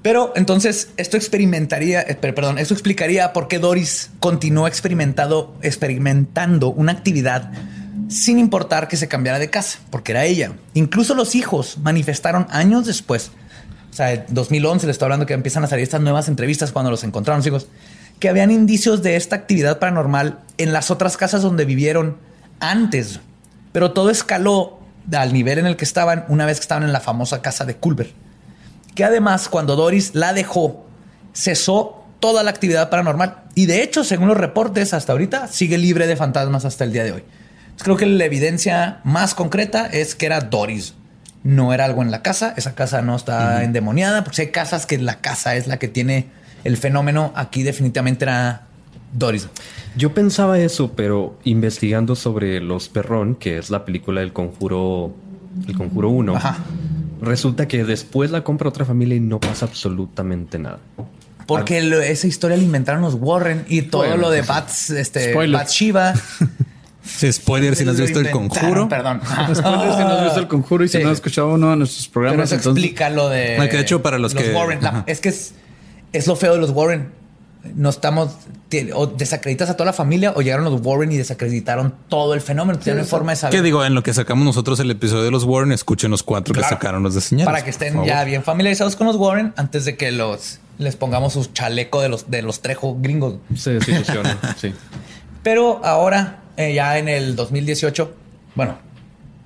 Pero 0.03 0.33
entonces 0.37 0.91
esto 0.99 1.17
experimentaría, 1.17 2.03
eh, 2.03 2.15
per- 2.15 2.35
perdón, 2.35 2.59
esto 2.59 2.75
explicaría 2.75 3.33
por 3.33 3.49
qué 3.49 3.59
Doris 3.59 4.11
continuó 4.21 4.69
experimentado, 4.69 5.55
experimentando 5.63 6.69
una 6.69 6.93
actividad 6.93 7.51
sin 8.09 8.39
importar 8.39 8.89
que 8.89 8.97
se 8.97 9.09
cambiara 9.09 9.39
de 9.39 9.51
casa, 9.51 9.79
porque 9.91 10.13
era 10.13 10.25
ella. 10.25 10.53
Incluso 10.75 11.15
los 11.15 11.35
hijos 11.35 11.79
manifestaron 11.79 12.47
años 12.51 12.87
después, 12.87 13.31
o 13.95 13.97
sea, 13.97 14.13
en 14.13 14.25
2011 14.29 14.89
les 14.89 14.95
estoy 14.95 15.07
hablando 15.07 15.25
que 15.25 15.35
empiezan 15.35 15.63
a 15.63 15.69
salir 15.69 15.85
estas 15.85 16.01
nuevas 16.01 16.27
entrevistas 16.27 16.73
cuando 16.73 16.91
los 16.91 17.05
encontraron 17.05 17.39
los 17.39 17.47
hijos, 17.47 17.69
que 18.19 18.29
habían 18.29 18.51
indicios 18.51 19.05
de 19.05 19.15
esta 19.15 19.37
actividad 19.37 19.79
paranormal 19.79 20.41
en 20.59 20.73
las 20.73 20.91
otras 20.91 21.17
casas 21.17 21.43
donde 21.43 21.65
vivieron 21.65 22.17
antes. 22.59 23.21
Pero 23.71 23.93
todo 23.93 24.11
escaló 24.11 24.81
al 25.13 25.33
nivel 25.33 25.59
en 25.59 25.67
el 25.67 25.77
que 25.77 25.85
estaban 25.85 26.25
una 26.27 26.45
vez 26.45 26.59
que 26.59 26.63
estaban 26.63 26.83
en 26.83 26.93
la 26.93 26.99
famosa 26.99 27.41
casa 27.41 27.65
de 27.65 27.77
Culver. 27.77 28.11
Que 28.97 29.05
además, 29.05 29.49
cuando 29.49 29.77
Doris 29.77 30.17
la 30.17 30.33
dejó, 30.33 30.87
cesó 31.33 32.05
toda 32.19 32.43
la 32.43 32.51
actividad 32.51 32.91
paranormal. 32.91 33.45
Y 33.55 33.67
de 33.67 33.85
hecho, 33.85 34.03
según 34.03 34.27
los 34.27 34.37
reportes, 34.37 34.93
hasta 34.93 35.13
ahorita 35.13 35.47
sigue 35.47 35.79
libre 35.79 36.09
de 36.09 36.17
fantasmas 36.17 36.65
hasta 36.65 36.83
el 36.83 36.93
día 36.93 37.05
de 37.05 37.13
hoy. 37.13 37.25
Creo 37.83 37.97
que 37.97 38.07
la 38.07 38.25
evidencia 38.25 39.01
más 39.05 39.35
concreta 39.35 39.87
es 39.87 40.15
que 40.15 40.27
era 40.27 40.41
Doris. 40.41 40.95
No 41.43 41.75
era 41.75 41.85
algo 41.85 42.03
en 42.03 42.11
la 42.11 42.23
casa. 42.23 42.55
Esa 42.57 42.75
casa 42.75 43.03
no 43.03 43.17
está 43.17 43.65
endemoniada. 43.65 44.25
Porque 44.25 44.43
hay 44.43 44.49
casas 44.51 44.87
que 44.87 44.97
la 44.99 45.21
casa 45.21 45.57
es 45.57 45.67
la 45.67 45.79
que 45.79 45.89
tiene 45.89 46.27
el 46.65 46.77
fenómeno. 46.77 47.33
Aquí 47.35 47.63
definitivamente 47.63 48.25
era 48.25 48.63
Doris. 49.13 49.49
Yo 49.97 50.15
pensaba 50.15 50.59
eso, 50.59 50.93
pero 50.93 51.39
investigando 51.45 52.17
sobre 52.17 52.61
Los 52.61 52.89
Perrón, 52.89 53.35
que 53.35 53.59
es 53.59 53.71
la 53.71 53.85
película 53.85 54.21
del 54.23 54.33
Conjuro, 54.33 55.15
el 55.69 55.77
Conjuro 55.77 56.09
1, 56.09 56.35
Ajá. 56.37 56.57
resulta 57.21 57.69
que 57.69 57.85
después 57.85 58.31
la 58.31 58.43
compra 58.43 58.69
otra 58.71 58.85
familia 58.85 59.17
y 59.17 59.21
no 59.21 59.39
pasa 59.39 59.67
absolutamente 59.67 60.59
nada. 60.59 60.79
Porque 61.47 61.83
lo- 61.83 62.01
esa 62.01 62.27
historia 62.27 62.57
la 62.57 62.63
inventaron 62.63 63.03
los 63.03 63.15
Warren 63.15 63.67
y 63.69 63.83
todo 63.83 64.01
Bueno, 64.03 64.17
lo 64.17 64.31
de 64.31 64.43
sí. 64.43 64.49
Bats, 64.49 64.91
este. 64.91 65.35
Bathsheba 65.35 66.15
Sí, 66.43 66.47
spoiler 67.07 67.77
si 67.77 67.85
no 67.85 67.91
has 67.93 68.01
visto 68.01 68.21
el 68.21 68.31
conjuro. 68.31 68.89
Perdón. 68.89 69.21
Spoiler 69.55 69.57
si 69.57 70.01
no 70.01 70.09
has 70.09 70.25
visto 70.25 70.41
el 70.41 70.49
conjuro 70.49 70.85
y 70.85 70.89
si 70.89 70.99
Sí. 70.99 71.03
no 71.05 71.11
has 71.11 71.17
escuchado 71.17 71.49
uno 71.55 71.71
de 71.71 71.77
nuestros 71.77 72.07
Pero 72.09 72.13
programas. 72.13 72.47
eso 72.47 72.55
entonces- 72.57 72.83
explica 72.85 73.11
lo 73.11 73.29
de. 73.29 73.59
Ah, 73.59 73.69
que 73.69 73.77
de 73.77 73.83
hecho, 73.83 74.03
para 74.03 74.19
los 74.19 74.35
que- 74.35 74.53
Warren. 74.53 74.83
la- 74.83 75.05
es 75.07 75.21
que 75.21 75.29
es, 75.29 75.55
es 76.13 76.27
lo 76.27 76.37
feo 76.37 76.55
de 76.55 76.61
los 76.61 76.71
Warren. 76.71 77.11
No 77.75 77.89
estamos. 77.91 78.31
O 78.95 79.07
desacreditas 79.07 79.71
a 79.71 79.75
toda 79.77 79.87
la 79.87 79.93
familia 79.93 80.33
o 80.37 80.43
llegaron 80.43 80.65
los 80.65 80.81
Warren 80.85 81.13
y 81.13 81.17
desacreditaron 81.17 81.95
todo 82.09 82.35
el 82.35 82.41
fenómeno. 82.41 82.79
Tiene 82.79 83.05
forma 83.05 83.33
de 83.33 83.37
saber. 83.37 83.57
¿Qué 83.57 83.63
digo? 83.63 83.85
En 83.85 83.95
lo 83.95 84.03
que 84.03 84.13
sacamos 84.13 84.45
nosotros 84.45 84.81
el 84.81 84.91
episodio 84.91 85.23
de 85.23 85.31
los 85.31 85.45
Warren, 85.45 85.71
escuchen 85.73 86.11
los 86.11 86.23
cuatro 86.25 86.53
Claro. 86.53 86.69
que 86.69 86.75
sacaron 86.75 87.03
los 87.05 87.15
de 87.15 87.21
señales. 87.21 87.47
Para 87.47 87.63
que 87.65 87.71
estén 87.71 88.05
ya 88.05 88.25
bien 88.25 88.43
familiarizados 88.43 88.97
con 88.97 89.07
los 89.07 89.17
Warren 89.17 89.55
antes 89.57 89.85
de 89.87 89.97
que 89.97 90.11
los 90.13 90.59
les 90.79 90.97
pongamos 90.97 91.35
su 91.35 91.45
chaleco 91.53 92.03
de 92.03 92.09
los 92.09 92.31
de 92.31 92.43
los 92.43 92.61
trejo 92.61 92.97
gringos. 93.01 93.37
Se 93.57 93.75
desilusiona, 93.75 94.37
sí. 94.61 94.75
Pero 95.45 95.81
ahora, 95.85 96.41
eh, 96.57 96.75
ya 96.75 96.99
en 96.99 97.09
el 97.09 97.37
2018, 97.37 98.15
bueno, 98.55 98.79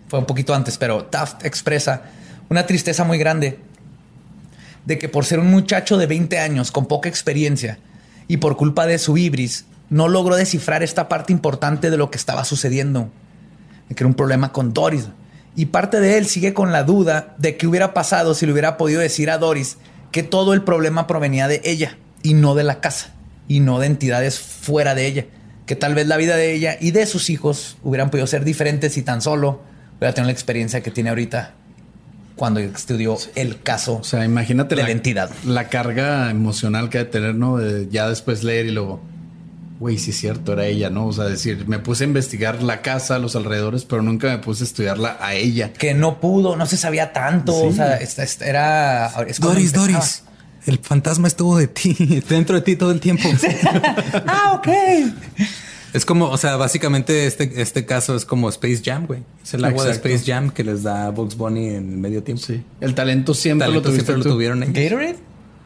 fue 0.09 0.19
un 0.19 0.27
poquito 0.27 0.55
antes, 0.55 0.79
pero 0.79 1.05
Taft 1.05 1.45
expresa 1.45 2.03
una 2.49 2.67
tristeza 2.67 3.05
muy 3.05 3.19
grande 3.19 3.59
de 4.85 4.99
que 4.99 5.09
por 5.09 5.25
ser 5.25 5.39
un 5.39 5.51
muchacho 5.51 5.99
de 5.99 6.07
20 6.07 6.39
años 6.39 6.71
con 6.71 6.87
poca 6.87 7.09
experiencia 7.09 7.79
y 8.27 8.39
por 8.39 8.57
culpa 8.57 8.87
de 8.87 8.99
su 8.99 9.17
ibris, 9.19 9.67
no 9.91 10.09
logró 10.09 10.37
descifrar 10.37 10.83
esta 10.83 11.09
parte 11.09 11.33
importante 11.33 11.91
de 11.91 11.97
lo 11.97 12.11
que 12.11 12.19
estaba 12.19 12.45
sucediendo, 12.45 13.11
de 13.89 13.95
que 13.95 14.03
era 14.03 14.09
un 14.09 14.15
problema 14.15 14.53
con 14.53 14.73
Doris. 14.73 15.09
Y 15.57 15.67
parte 15.67 16.01
de 16.01 16.19
él 16.19 16.27
sigue 16.27 16.55
con 16.55 16.73
la 16.73 16.85
duda 16.85 17.35
de 17.39 17.57
qué 17.57 17.67
hubiera 17.67 17.95
pasado 17.95 18.35
si 18.35 18.47
le 18.47 18.53
hubiera 18.53 18.77
podido 18.77 19.01
decir 19.01 19.31
a 19.31 19.39
Doris 19.39 19.79
que 20.13 20.23
todo 20.23 20.53
el 20.53 20.63
problema 20.63 21.07
provenía 21.07 21.49
de 21.49 21.61
ella 21.65 21.99
y 22.23 22.35
no 22.35 22.55
de 22.55 22.65
la 22.65 22.81
casa 22.81 23.15
y 23.49 23.61
no 23.61 23.79
de 23.79 23.87
entidades 23.87 24.39
fuera 24.39 24.95
de 24.95 25.07
ella. 25.07 25.27
Que 25.69 25.77
tal 25.77 25.95
vez 25.95 26.09
la 26.09 26.17
vida 26.17 26.35
de 26.35 26.53
ella 26.55 26.77
y 26.81 26.91
de 26.91 27.07
sus 27.07 27.31
hijos 27.31 27.77
hubieran 27.85 28.11
podido 28.11 28.27
ser 28.27 28.43
diferentes 28.45 28.95
si 28.95 29.03
tan 29.03 29.23
solo 29.23 29.61
hubiera 29.99 30.15
tenido 30.15 30.27
la 30.29 30.33
experiencia 30.33 30.81
que 30.83 30.91
tiene 30.91 31.11
ahorita 31.11 31.55
cuando 32.35 32.59
estudió 32.61 33.17
el 33.35 33.61
caso. 33.63 33.99
O 33.99 34.05
sea, 34.05 34.25
imagínate 34.25 34.75
de 34.75 34.83
la, 34.83 34.89
la 34.89 34.93
entidad. 34.93 35.31
la 35.45 35.69
carga 35.69 36.31
emocional 36.31 36.89
que 36.89 36.99
ha 36.99 37.05
de 37.05 37.11
tener, 37.11 37.35
¿no? 37.35 37.59
De 37.59 37.89
ya 37.91 38.09
después 38.09 38.45
leer 38.45 38.67
y 38.67 38.71
luego, 38.71 39.01
güey, 39.81 39.99
sí 39.99 40.11
es 40.13 40.17
cierto, 40.19 40.53
era 40.55 40.65
ella, 40.67 40.89
¿no? 40.89 41.07
O 41.07 41.13
sea, 41.13 41.25
decir, 41.25 41.67
me 41.69 41.79
puse 41.81 42.05
a 42.05 42.07
investigar 42.07 42.63
la 42.63 42.81
casa, 42.81 43.19
los 43.19 43.35
alrededores, 43.37 43.85
pero 43.85 44.03
nunca 44.03 44.29
me 44.29 44.39
puse 44.39 44.63
a 44.65 44.67
estudiarla 44.69 45.19
a 45.21 45.35
ella. 45.35 45.73
que 45.73 45.95
no 45.95 46.21
pudo, 46.21 46.57
no 46.57 46.65
se 46.67 46.77
sabía 46.77 47.13
tanto. 47.13 47.53
Sí. 47.53 47.67
O 47.67 47.73
sea, 47.73 47.97
esta- 47.97 48.23
esta 48.23 48.47
era. 48.47 49.09
es 49.27 49.39
Doris. 49.41 49.73
Doris. 49.73 50.23
El 50.69 50.79
fantasma 50.81 51.29
estuvo 51.29 51.57
de 51.57 51.67
ti, 51.67 51.95
dentro 52.29 52.57
de 52.57 52.63
ti 52.63 52.77
todo 52.77 52.91
el 52.93 53.01
tiempo. 53.01 53.29
ah, 54.27 54.53
ok. 54.59 54.69
Es 55.95 56.05
como, 56.05 56.27
o 56.27 56.37
sea, 56.37 56.57
básicamente 56.57 57.27
este, 57.27 57.63
este 57.63 57.87
caso 57.87 58.15
es 58.15 58.27
como 58.27 58.49
Space 58.51 58.83
Jam, 58.85 59.07
güey. 59.07 59.23
Es 59.43 59.55
el 59.55 59.65
agua 59.65 59.85
Exacto. 59.87 60.09
de 60.09 60.15
Space 60.15 60.31
Jam 60.33 60.51
que 60.51 60.63
les 60.65 60.83
da 60.83 61.09
Bugs 61.11 61.37
Bunny 61.37 61.69
en 61.71 62.01
medio 62.01 62.23
tiempo. 62.23 62.45
Sí. 62.47 62.63
El 62.83 62.95
talento 62.95 63.33
siempre 63.33 63.67
Talento 63.67 63.89
lo 63.89 63.95
siempre 63.95 64.17
lo 64.19 64.23
tuvieron 64.25 64.63
ellos. 64.63 64.75
Gatorade. 64.75 65.17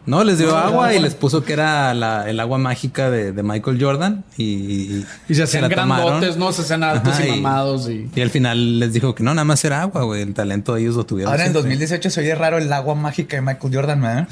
No, 0.07 0.23
les 0.25 0.39
dio 0.39 0.49
No, 0.51 0.57
agua 0.57 0.95
y 0.95 1.01
les 1.01 1.15
puso 1.15 1.45
que 1.45 1.53
era 1.53 1.95
la- 1.95 2.29
el 2.29 2.39
agua 2.41 2.59
mágica 2.59 3.09
de, 3.11 3.33
de 3.33 3.43
Michael 3.45 3.79
Jordan 3.83 4.25
y, 4.37 5.05
Y 5.29 5.35
se 5.35 5.43
hacían 5.45 5.69
tomaron. 5.71 6.07
grandotes, 6.21 6.37
¿no? 6.37 6.53
Se 6.53 6.63
hacían 6.63 6.83
altos 6.85 7.15
Ajá, 7.15 7.27
y 7.27 7.41
mamados 7.41 7.89
y... 7.89 8.09
y 8.15 8.21
al 8.21 8.31
final 8.31 8.79
les 8.81 8.93
dijo 8.93 9.15
que 9.15 9.23
no, 9.23 9.33
nada 9.35 9.45
más 9.45 9.65
era 9.65 9.83
agua, 9.83 10.03
güey. 10.03 10.23
El 10.23 10.35
talento 10.35 10.75
de 10.75 10.83
ellos 10.83 10.97
lo 10.97 11.05
tuvieron. 11.07 11.31
Ahora 11.33 11.45
en 11.47 11.53
siempre. 11.53 11.71
2018 11.71 12.11
se 12.11 12.21
oye 12.21 12.35
raro 12.35 12.59
el 12.59 12.73
agua 12.73 12.95
mágica 12.97 13.37
de 13.37 13.43
Michael 13.43 13.75
Jordan, 13.75 14.01
¿verdad? 14.03 14.29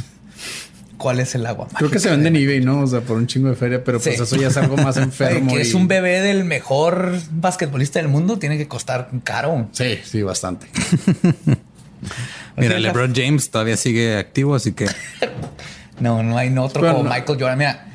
¿Cuál 1.00 1.18
es 1.20 1.34
el 1.34 1.46
agua 1.46 1.64
mágica? 1.64 1.78
Creo 1.78 1.90
que 1.90 1.98
se 1.98 2.10
vende 2.10 2.28
en 2.28 2.36
eBay, 2.36 2.60
¿no? 2.60 2.80
O 2.82 2.86
sea, 2.86 3.00
por 3.00 3.16
un 3.16 3.26
chingo 3.26 3.48
de 3.48 3.56
feria, 3.56 3.82
pero 3.82 3.98
pues 3.98 4.16
Sí. 4.16 4.22
eso 4.22 4.36
ya 4.36 4.48
es 4.48 4.56
algo 4.58 4.76
más 4.76 4.96
enfermo. 4.98 5.54
que 5.54 5.62
es 5.62 5.72
y- 5.72 5.74
un 5.76 5.88
bebé 5.88 6.20
del 6.20 6.44
mejor 6.44 7.14
basquetbolista 7.30 7.98
del 7.98 8.08
mundo, 8.08 8.38
tiene 8.38 8.58
que 8.58 8.68
costar 8.68 9.08
caro. 9.24 9.68
Sí, 9.72 9.98
sí, 10.04 10.22
bastante. 10.22 10.66
Mira, 12.56 12.78
LeBron 12.78 13.14
James 13.14 13.50
todavía 13.50 13.76
sigue 13.76 14.16
activo, 14.18 14.54
así 14.54 14.72
que 14.72 14.86
No, 16.00 16.22
no 16.22 16.36
hay 16.38 16.48
otro 16.56 16.80
Pero 16.80 16.94
como 16.94 17.04
no. 17.04 17.10
Michael 17.14 17.38
Jordan. 17.38 17.58
Mira, 17.58 17.86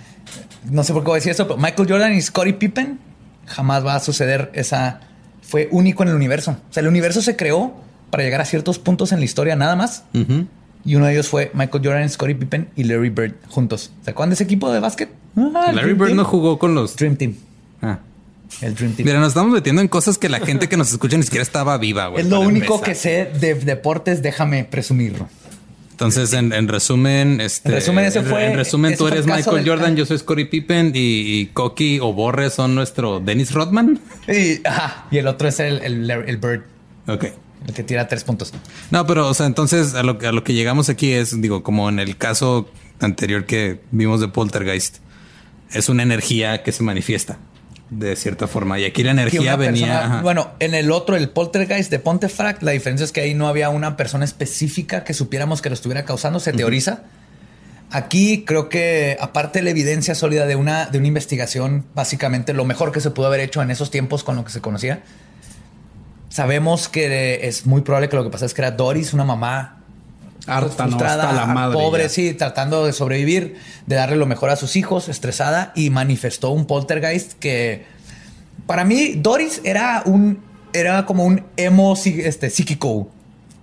no 0.70 0.84
sé 0.84 0.94
por 0.94 1.04
qué 1.04 1.08
voy 1.08 1.16
a 1.16 1.20
decir 1.20 1.32
esto, 1.32 1.48
pero 1.48 1.60
Michael 1.60 1.88
Jordan 1.90 2.14
y 2.14 2.22
Scottie 2.22 2.54
Pippen 2.54 3.00
jamás 3.48 3.86
va 3.86 3.96
a 3.96 4.00
suceder 4.00 4.52
esa. 4.54 5.00
Fue 5.42 5.68
único 5.72 6.04
en 6.04 6.10
el 6.10 6.16
universo. 6.16 6.52
O 6.70 6.74
sea, 6.74 6.82
el 6.82 6.88
universo 6.88 7.22
se 7.22 7.36
creó 7.36 7.76
para 8.12 8.24
llegar 8.24 8.42
a 8.42 8.46
ciertos 8.46 8.78
puntos 8.80 9.12
en 9.12 9.20
la 9.20 9.26
historia 9.26 9.56
nada 9.56 9.76
más. 9.76 10.04
ujú. 10.14 10.48
Y 10.86 10.96
uno 10.96 11.06
de 11.08 11.14
ellos 11.14 11.28
fue 11.28 11.50
Michael 11.54 11.84
Jordan, 11.84 12.10
Scottie 12.10 12.36
Pippen 12.36 12.70
y 12.76 12.84
Larry 12.84 13.10
Bird 13.10 13.34
juntos. 13.50 13.92
¿Se 14.04 14.12
acuerdan 14.12 14.30
de 14.30 14.34
ese 14.36 14.44
equipo 14.44 14.72
de 14.72 14.80
básquet? 14.80 15.10
Ah, 15.36 15.72
Larry 15.74 15.94
Bird 15.94 16.06
Team. 16.08 16.18
no 16.18 16.26
jugó 16.26 16.60
con 16.60 16.76
los. 16.76 16.96
Dream 16.96 17.16
Team. 17.16 17.36
Ah. 17.82 18.00
El 18.62 18.76
Dream 18.76 18.94
Team. 18.94 19.06
Mira, 19.08 19.20
nos 19.20 19.30
estamos 19.30 19.52
metiendo 19.52 19.82
en 19.82 19.88
cosas 19.88 20.18
que 20.20 20.30
la 20.30 20.40
gente 20.40 20.70
que 20.70 20.78
nos 20.78 20.92
escucha 20.92 21.18
ni 21.18 21.24
siquiera 21.24 21.42
estaba 21.44 21.78
viva, 21.80 22.08
güey. 22.08 22.24
es 22.24 22.30
lo 22.30 22.40
único 22.40 22.76
empezar. 22.76 22.86
que 22.86 22.96
sé 22.96 23.40
de 23.40 23.56
deportes, 23.56 24.22
déjame 24.22 24.64
presumirlo. 24.64 25.28
Entonces, 25.92 26.34
en, 26.34 26.52
en 26.52 26.68
resumen, 26.68 27.40
este, 27.40 27.70
En 27.70 27.76
resumen, 27.76 28.06
ese 28.06 28.22
fue- 28.22 28.46
en 28.48 28.58
resumen, 28.58 28.98
tú 28.98 29.08
eres 29.08 29.26
Michael 29.26 29.58
del- 29.64 29.68
Jordan, 29.70 29.96
yo 29.96 30.06
soy 30.06 30.18
Scottie 30.20 30.46
Pippen 30.46 30.92
y, 30.94 31.40
y 31.40 31.46
Coqui 31.48 32.00
o 32.02 32.12
Borre 32.14 32.50
son 32.50 32.76
nuestro 32.76 33.22
Dennis 33.22 33.52
Rodman. 33.54 34.00
Y, 34.28 34.60
ajá, 34.68 35.06
y 35.10 35.18
el 35.20 35.28
otro 35.28 35.48
es 35.48 35.60
el, 35.62 35.80
el, 35.82 36.12
el 36.12 36.38
Bird, 36.38 36.64
Ok. 37.08 37.26
Que 37.74 37.84
tira 37.84 38.08
tres 38.08 38.24
puntos. 38.24 38.54
No, 38.92 39.06
pero, 39.08 39.28
o 39.28 39.34
sea, 39.34 39.46
entonces 39.46 39.94
a 39.96 40.04
lo, 40.04 40.18
a 40.28 40.32
lo 40.32 40.44
que 40.44 40.54
llegamos 40.54 40.90
aquí 40.90 41.12
es, 41.14 41.42
digo, 41.42 41.64
como 41.64 41.90
en 41.90 42.00
el 42.00 42.18
caso 42.18 42.70
anterior 43.00 43.46
que 43.46 43.82
vimos 43.92 44.20
de 44.22 44.28
Poltergeist, 44.28 44.98
es 45.72 45.90
una 45.90 46.04
energía 46.04 46.64
que 46.64 46.72
se 46.72 46.84
manifiesta 46.84 47.38
de 47.90 48.16
cierta 48.16 48.48
forma. 48.48 48.80
Y 48.80 48.86
aquí 48.86 49.04
la 49.04 49.12
energía 49.12 49.56
venía. 49.56 49.88
persona- 50.00 50.22
bueno, 50.22 50.52
en 50.60 50.74
el 50.74 50.92
otro, 50.92 51.16
el 51.16 51.30
poltergeist 51.30 51.92
de 51.92 52.00
Pontefract, 52.00 52.64
la 52.64 52.72
diferencia 52.72 53.04
es 53.04 53.12
que 53.12 53.22
ahí 53.22 53.34
no 53.36 53.48
había 53.48 53.70
una 53.70 53.96
persona 53.96 54.26
específica 54.26 55.04
que 55.04 55.14
supiéramos 55.14 55.62
que 55.62 55.70
lo 55.70 55.76
estuviera 55.76 56.04
causando, 56.06 56.40
se 56.40 56.52
teoriza. 56.54 57.04
Aquí 57.92 58.44
creo 58.46 58.68
que, 58.68 59.16
aparte 59.22 59.60
de 59.60 59.64
la 59.64 59.70
evidencia 59.70 60.16
sólida 60.16 60.46
de 60.48 60.56
una, 60.56 60.88
de 60.88 60.98
una 60.98 61.08
investigación, 61.08 61.86
básicamente 61.94 62.54
lo 62.54 62.66
mejor 62.66 62.92
que 62.92 63.00
se 63.00 63.12
pudo 63.12 63.28
haber 63.28 63.40
hecho 63.42 63.62
en 63.62 63.70
esos 63.70 63.92
tiempos 63.92 64.24
con 64.24 64.36
lo 64.36 64.44
que 64.44 64.52
se 64.52 64.60
conocía, 64.62 65.04
sabemos 66.36 66.90
que 66.90 67.48
es 67.48 67.66
muy 67.66 67.80
probable 67.80 68.10
que 68.10 68.18
lo 68.18 68.26
que 68.26 68.30
pasa 68.30 68.46
es 68.46 68.54
que 68.54 68.62
era 68.62 68.72
Doris, 68.72 69.14
una 69.14 69.24
mamá 69.24 69.78
Harta, 70.46 70.86
¿no? 70.86 70.98
Hasta 70.98 71.32
la 71.32 71.46
madre. 71.46 71.74
pobre, 71.74 72.04
ya. 72.04 72.10
sí, 72.10 72.34
tratando 72.34 72.86
de 72.86 72.92
sobrevivir, 72.92 73.56
de 73.86 73.96
darle 73.96 74.18
lo 74.18 74.26
mejor 74.26 74.50
a 74.50 74.58
sus 74.58 74.76
hijos, 74.76 75.08
estresada 75.08 75.72
y 75.76 75.92
manifestó 75.92 76.50
un 76.50 76.66
poltergeist 76.66 77.40
que 77.40 77.86
para 78.68 78.84
mí 78.84 79.14
Doris 79.16 79.62
era 79.64 80.04
un 80.06 80.40
era 80.74 81.06
como 81.06 81.24
un 81.24 81.46
emo 81.56 81.96
este, 81.96 82.50
psíquico. 82.50 83.08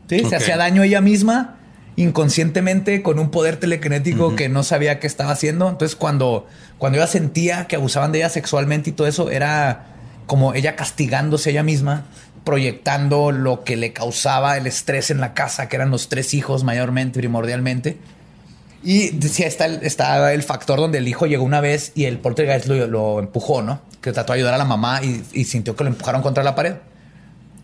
¿sí? 0.09 0.25
Se 0.25 0.35
hacía 0.35 0.57
daño 0.57 0.83
ella 0.83 1.03
misma 1.03 1.59
inconscientemente 1.97 3.03
con 3.03 3.19
un 3.19 3.31
poder 3.31 3.59
telequinético 3.59 4.35
que 4.35 4.49
no 4.49 4.63
sabía 4.63 4.99
qué 4.99 5.07
estaba 5.07 5.33
haciendo. 5.33 5.69
Entonces 5.69 5.95
cuando 5.95 6.47
cuando 6.79 6.97
ella 6.97 7.07
sentía 7.07 7.67
que 7.67 7.77
abusaban 7.77 8.13
de 8.13 8.21
ella 8.21 8.31
sexualmente 8.31 8.89
y 8.89 8.93
todo 8.95 9.07
eso 9.07 9.31
era 9.31 9.89
como 10.27 10.55
ella 10.55 10.75
castigándose 10.75 11.51
ella 11.51 11.63
misma, 11.63 12.05
proyectando 12.45 13.31
lo 13.31 13.65
que 13.65 13.77
le 13.77 13.93
causaba 13.93 14.57
el 14.57 14.67
estrés 14.67 15.11
en 15.11 15.21
la 15.21 15.35
casa, 15.35 15.69
que 15.69 15.77
eran 15.77 15.91
los 15.91 16.09
tres 16.09 16.35
hijos 16.35 16.65
mayormente, 16.65 17.19
primordialmente. 17.21 17.99
Y 18.83 19.11
decía, 19.11 19.47
está 19.47 19.67
el, 20.33 20.43
factor 20.43 20.81
donde 20.81 20.99
el 20.99 21.07
hijo 21.07 21.27
llegó 21.27 21.45
una 21.45 21.61
vez 21.61 21.93
y 21.95 22.07
el 22.07 22.19
poltergeist 22.19 22.67
lo, 22.67 23.21
empujó, 23.21 23.63
¿no? 23.63 23.81
Que 24.01 24.13
trató 24.13 24.33
de 24.33 24.41
ayudar 24.41 24.55
a 24.55 24.59
la 24.59 24.65
mamá 24.65 25.01
y, 25.03 25.23
y 25.33 25.45
sintió 25.45 25.77
que 25.77 25.85
lo 25.85 25.91
empujaron 25.91 26.21
contra 26.21 26.43
la 26.43 26.57
pared. 26.57 26.75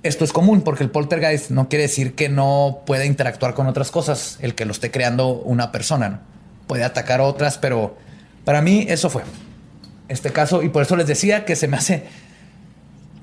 Esto 0.04 0.24
es 0.24 0.32
común 0.32 0.62
porque 0.62 0.84
el 0.84 0.90
poltergeist 0.90 1.50
no 1.50 1.68
quiere 1.68 1.82
decir 1.82 2.14
que 2.14 2.28
no 2.28 2.82
pueda 2.86 3.04
interactuar 3.04 3.54
con 3.54 3.66
otras 3.66 3.90
cosas, 3.90 4.38
el 4.42 4.54
que 4.54 4.64
lo 4.64 4.70
esté 4.70 4.92
creando 4.92 5.30
una 5.32 5.72
persona, 5.72 6.08
¿no? 6.08 6.20
Puede 6.68 6.84
atacar 6.84 7.20
otras, 7.20 7.58
pero 7.58 7.96
para 8.44 8.62
mí 8.62 8.86
eso 8.88 9.10
fue 9.10 9.24
este 10.08 10.32
caso 10.32 10.62
y 10.62 10.68
por 10.68 10.82
eso 10.82 10.96
les 10.96 11.06
decía 11.06 11.44
que 11.44 11.56
se 11.56 11.68
me 11.68 11.76
hace 11.76 12.04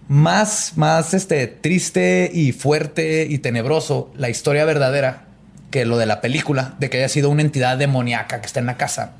más, 0.08 0.74
más 0.76 1.14
este, 1.14 1.48
triste 1.48 2.30
y 2.34 2.52
fuerte 2.52 3.26
y 3.30 3.40
tenebroso 3.40 4.12
la 4.16 4.30
historia 4.30 4.66
verdadera 4.66 5.24
que 5.72 5.86
lo 5.86 5.98
de 5.98 6.06
la 6.06 6.22
película, 6.22 6.76
de 6.80 6.90
que 6.90 6.98
haya 6.98 7.10
sido 7.10 7.30
una 7.30 7.42
entidad 7.42 7.78
demoníaca 7.78 8.40
que 8.40 8.46
está 8.48 8.60
en 8.60 8.68
la 8.68 8.78
casa 8.78 9.12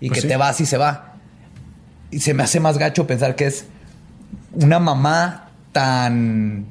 y 0.00 0.08
Pues 0.08 0.18
que 0.18 0.22
sí. 0.22 0.28
te 0.28 0.36
vas 0.36 0.60
y 0.60 0.66
se 0.66 0.76
va. 0.78 1.14
Y 2.10 2.20
se 2.20 2.34
me 2.34 2.42
hace 2.42 2.60
más 2.60 2.78
gacho 2.78 3.06
pensar 3.06 3.36
que 3.36 3.46
es 3.46 3.66
una 4.52 4.78
mamá 4.78 5.50
tan 5.72 6.66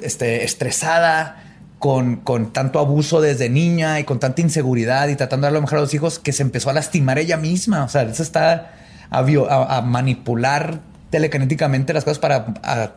este, 0.00 0.44
estresada, 0.44 1.42
con, 1.78 2.16
con 2.16 2.52
tanto 2.52 2.78
abuso 2.80 3.20
desde 3.20 3.48
niña 3.50 4.00
y 4.00 4.04
con 4.04 4.18
tanta 4.18 4.40
inseguridad 4.40 5.08
y 5.08 5.14
tratando 5.16 5.46
de 5.46 5.52
dar 5.52 5.54
lo 5.54 5.60
mejor 5.60 5.78
a 5.78 5.82
los 5.82 5.92
hijos 5.94 6.18
que 6.18 6.32
se 6.32 6.42
empezó 6.42 6.70
a 6.70 6.72
lastimar 6.72 7.18
ella 7.18 7.36
misma. 7.36 7.84
O 7.84 7.88
sea, 7.88 8.02
eso 8.02 8.22
está 8.22 8.72
a, 9.10 9.18
a- 9.20 9.76
a 9.76 9.82
manipular 9.82 10.80
telekinéticamente 11.10 11.92
las 11.92 12.04
cosas 12.04 12.18
para 12.18 12.54
a, 12.62 12.92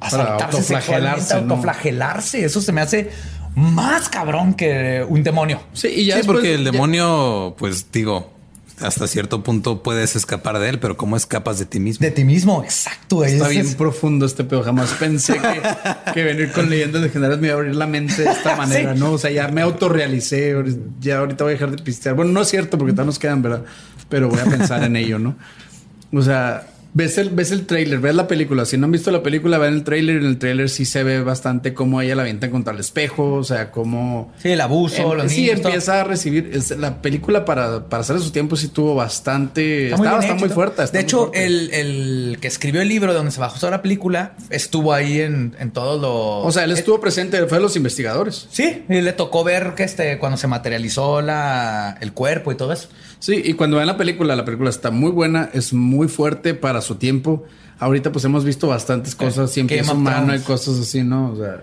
asaltarse 0.00 0.56
autoflagelarse, 0.56 1.34
¿no? 1.34 1.40
autoflagelarse. 1.54 2.44
Eso 2.44 2.60
se 2.60 2.72
me 2.72 2.80
hace 2.80 3.10
más 3.54 4.08
cabrón 4.08 4.54
que 4.54 5.04
un 5.08 5.22
demonio. 5.22 5.60
Sí, 5.72 5.88
y 5.88 6.06
ya 6.06 6.16
sí, 6.20 6.22
porque 6.26 6.54
el 6.54 6.64
ya- 6.64 6.70
demonio, 6.72 7.54
pues 7.58 7.92
digo, 7.92 8.32
hasta 8.80 9.06
cierto 9.06 9.44
punto 9.44 9.82
puedes 9.82 10.16
escapar 10.16 10.58
de 10.58 10.68
él, 10.70 10.80
pero 10.80 10.96
¿cómo 10.96 11.16
escapas 11.16 11.58
de 11.60 11.66
ti 11.66 11.78
mismo? 11.78 12.02
De 12.04 12.10
ti 12.10 12.24
mismo, 12.24 12.64
exacto. 12.64 13.22
Está 13.24 13.44
Ese 13.44 13.52
bien 13.54 13.66
es- 13.66 13.74
profundo 13.76 14.26
este 14.26 14.42
pedo. 14.42 14.62
Jamás 14.64 14.90
pensé 14.98 15.34
que, 15.34 15.62
que 16.12 16.24
venir 16.24 16.50
con 16.50 16.68
leyendas 16.68 17.00
legendarias 17.02 17.38
me 17.38 17.48
iba 17.48 17.54
a 17.56 17.58
abrir 17.58 17.76
la 17.76 17.86
mente 17.86 18.22
de 18.22 18.30
esta 18.30 18.56
manera, 18.62 18.94
¿no? 18.94 19.12
O 19.12 19.18
sea, 19.18 19.30
ya 19.30 19.46
me 19.48 19.60
autorrealicé. 19.60 20.54
Ya 21.00 21.18
ahorita 21.18 21.44
voy 21.44 21.52
a 21.52 21.54
dejar 21.54 21.70
de 21.76 21.82
pistear. 21.82 22.16
Bueno, 22.16 22.32
no 22.32 22.40
es 22.40 22.48
cierto 22.48 22.76
porque 22.78 22.92
todavía 22.92 23.06
nos 23.08 23.18
quedan, 23.20 23.40
¿verdad? 23.42 23.62
Pero 24.08 24.28
voy 24.28 24.40
a 24.40 24.44
pensar 24.46 24.82
en 24.82 24.96
ello, 24.96 25.18
¿no? 25.20 25.36
O 26.12 26.22
sea, 26.22 26.66
ves 26.94 27.16
el, 27.18 27.30
ves 27.30 27.50
el 27.52 27.66
trailer, 27.66 27.98
ves 28.00 28.14
la 28.14 28.28
película. 28.28 28.64
Si 28.64 28.76
no 28.76 28.86
han 28.86 28.92
visto 28.92 29.10
la 29.10 29.22
película, 29.22 29.58
vean 29.58 29.74
el 29.74 29.84
trailer. 29.84 30.16
En 30.18 30.26
el 30.26 30.38
trailer 30.38 30.68
sí 30.68 30.84
se 30.84 31.02
ve 31.02 31.22
bastante 31.22 31.72
cómo 31.74 32.00
ella 32.00 32.14
la 32.14 32.22
avientan 32.22 32.50
contra 32.50 32.74
el 32.74 32.80
espejo. 32.80 33.34
O 33.34 33.44
sea, 33.44 33.70
cómo. 33.70 34.32
Sí, 34.42 34.50
el 34.50 34.60
abuso, 34.60 35.12
Em- 35.12 35.18
los 35.18 35.32
sí, 35.32 35.42
niños. 35.42 35.60
todo. 35.60 35.68
empieza 35.68 36.00
a 36.00 36.04
recibir. 36.04 36.50
es- 36.52 36.70
la 36.76 37.00
película 37.00 37.44
para, 37.44 37.88
para 37.88 38.00
hacer 38.02 38.16
de 38.16 38.22
su 38.22 38.30
tiempo 38.32 38.56
sí 38.56 38.68
tuvo 38.68 38.94
bastante. 38.94 39.84
Está 39.86 39.96
muy, 39.96 40.06
está 40.08 40.24
hecho, 40.24 40.34
muy 40.34 40.42
todo. 40.48 40.54
fuerte. 40.54 40.82
está 40.84 40.98
de 40.98 41.02
muy 41.02 41.04
hecho, 41.08 41.18
fuerte. 41.26 41.44
el, 41.46 41.70
el 41.72 42.38
que 42.40 42.48
escribió 42.48 42.82
el 42.82 42.88
libro 42.88 43.14
donde 43.14 43.30
se 43.30 43.40
bajó 43.40 43.62
la 43.70 43.80
película 43.82 44.32
estuvo 44.50 44.92
ahí 44.92 45.20
en, 45.20 45.54
en 45.58 45.70
todos 45.70 46.00
los. 46.00 46.46
O 46.46 46.52
sea, 46.52 46.64
él 46.64 46.72
estuvo 46.72 47.00
presente, 47.00 47.38
fue 47.46 47.58
de 47.58 47.62
los 47.62 47.76
investigadores. 47.76 48.48
Sí, 48.50 48.82
y 48.88 49.00
le 49.00 49.12
tocó 49.12 49.44
ver 49.44 49.74
que 49.76 49.84
este 49.84 50.18
cuando 50.18 50.36
se 50.36 50.46
materializó 50.48 51.22
la, 51.22 51.96
el 52.00 52.12
cuerpo 52.12 52.50
y 52.52 52.56
todo 52.56 52.72
eso. 52.72 52.88
Sí, 53.22 53.40
y 53.44 53.52
cuando 53.52 53.76
ven 53.76 53.86
la 53.86 53.96
película, 53.96 54.34
la 54.34 54.44
película 54.44 54.68
está 54.68 54.90
muy 54.90 55.12
buena, 55.12 55.48
es 55.52 55.72
muy 55.72 56.08
fuerte 56.08 56.54
para 56.54 56.80
su 56.80 56.96
tiempo. 56.96 57.44
Ahorita 57.78 58.10
pues 58.10 58.24
hemos 58.24 58.44
visto 58.44 58.66
bastantes 58.66 59.14
cosas, 59.14 59.52
siempre 59.52 59.76
Game 59.76 59.86
es 59.86 59.94
humano 59.94 60.34
y 60.34 60.40
cosas 60.40 60.80
así, 60.80 61.04
¿no? 61.04 61.30
O 61.30 61.36
sea, 61.36 61.62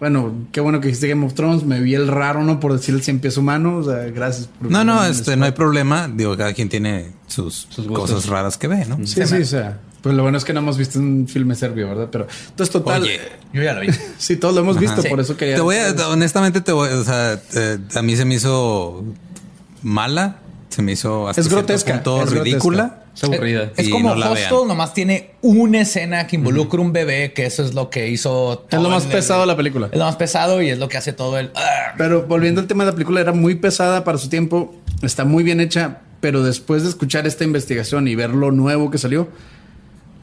bueno, 0.00 0.32
qué 0.50 0.62
bueno 0.62 0.80
que 0.80 0.86
dijiste 0.88 1.06
Game 1.08 1.26
of 1.26 1.34
Thrones, 1.34 1.64
me 1.64 1.80
vi 1.82 1.94
el 1.94 2.08
raro, 2.08 2.42
¿no? 2.42 2.58
Por 2.58 2.72
decir 2.72 2.94
el 2.94 3.02
cien 3.02 3.18
pies 3.20 3.36
humano, 3.36 3.76
o 3.76 3.84
sea, 3.84 3.96
gracias. 4.04 4.46
por- 4.46 4.70
No, 4.70 4.82
no, 4.82 5.04
este, 5.04 5.36
no 5.36 5.44
hay 5.44 5.52
problema. 5.52 6.08
Digo, 6.08 6.34
cada 6.38 6.54
quien 6.54 6.70
tiene 6.70 7.10
sus, 7.26 7.68
cosas 7.92 8.24
raras 8.24 8.56
que 8.56 8.66
ve, 8.66 8.86
¿no? 8.86 8.96
Sí, 9.06 9.26
sí, 9.26 9.34
o 9.42 9.44
sea, 9.44 9.80
pues 10.00 10.14
lo 10.14 10.22
bueno 10.22 10.38
es 10.38 10.44
que 10.46 10.54
no 10.54 10.60
hemos 10.60 10.78
visto 10.78 10.98
un 10.98 11.28
filme 11.28 11.54
serbio, 11.54 11.86
¿verdad? 11.90 12.08
Pero, 12.10 12.26
entonces, 12.48 12.72
total, 12.72 13.02
Oye. 13.02 13.20
Yo 13.52 13.62
ya 13.62 13.74
lo 13.74 13.82
vi. 13.82 13.88
sí, 14.16 14.36
todos 14.38 14.54
lo 14.54 14.62
hemos 14.62 14.78
visto, 14.78 15.02
Sí. 15.02 15.08
por 15.10 15.20
eso 15.20 15.36
quería... 15.36 15.56
Te 15.56 15.60
voy 15.60 15.76
a, 15.76 16.08
honestamente, 16.08 16.62
te 16.62 16.72
voy, 16.72 16.88
o 16.88 17.04
sea, 17.04 17.38
eh, 17.54 17.76
a 17.94 18.00
mí 18.00 18.16
se 18.16 18.24
me 18.24 18.36
hizo 18.36 19.04
mala, 19.82 20.38
se 20.68 20.82
me 20.82 20.92
hizo 20.92 21.28
hasta 21.28 21.40
Es 21.40 21.48
grotesca, 21.48 21.94
punto 21.94 22.22
es 22.22 22.30
ridícula. 22.30 23.02
Es 23.14 23.24
aburrida. 23.24 23.72
Es 23.76 23.88
como 23.88 24.14
no 24.14 24.30
Hostel, 24.30 24.68
nomás 24.68 24.94
tiene 24.94 25.32
una 25.42 25.80
escena 25.80 26.26
que 26.26 26.36
involucra 26.36 26.80
un 26.80 26.92
bebé, 26.92 27.32
que 27.32 27.46
eso 27.46 27.64
es 27.64 27.74
lo 27.74 27.90
que 27.90 28.08
hizo. 28.08 28.64
Es 28.70 28.76
lo 28.76 28.82
todo 28.84 28.90
más 28.90 29.04
el- 29.06 29.10
pesado 29.10 29.40
de 29.40 29.46
la 29.48 29.56
película. 29.56 29.88
Es 29.90 29.98
lo 29.98 30.04
más 30.04 30.16
pesado 30.16 30.62
y 30.62 30.68
es 30.70 30.78
lo 30.78 30.88
que 30.88 30.98
hace 30.98 31.12
todo 31.12 31.36
el. 31.38 31.50
ah. 31.56 31.94
Pero 31.96 32.26
volviendo 32.26 32.60
al 32.60 32.66
tema 32.68 32.84
de 32.84 32.90
la 32.90 32.94
película, 32.94 33.20
era 33.20 33.32
muy 33.32 33.56
pesada 33.56 34.04
para 34.04 34.18
su 34.18 34.28
tiempo, 34.28 34.74
está 35.02 35.24
muy 35.24 35.42
bien 35.42 35.60
hecha, 35.60 35.98
pero 36.20 36.44
después 36.44 36.84
de 36.84 36.90
escuchar 36.90 37.26
esta 37.26 37.42
investigación 37.44 38.06
y 38.06 38.14
ver 38.14 38.30
lo 38.30 38.52
nuevo 38.52 38.90
que 38.90 38.98
salió, 38.98 39.28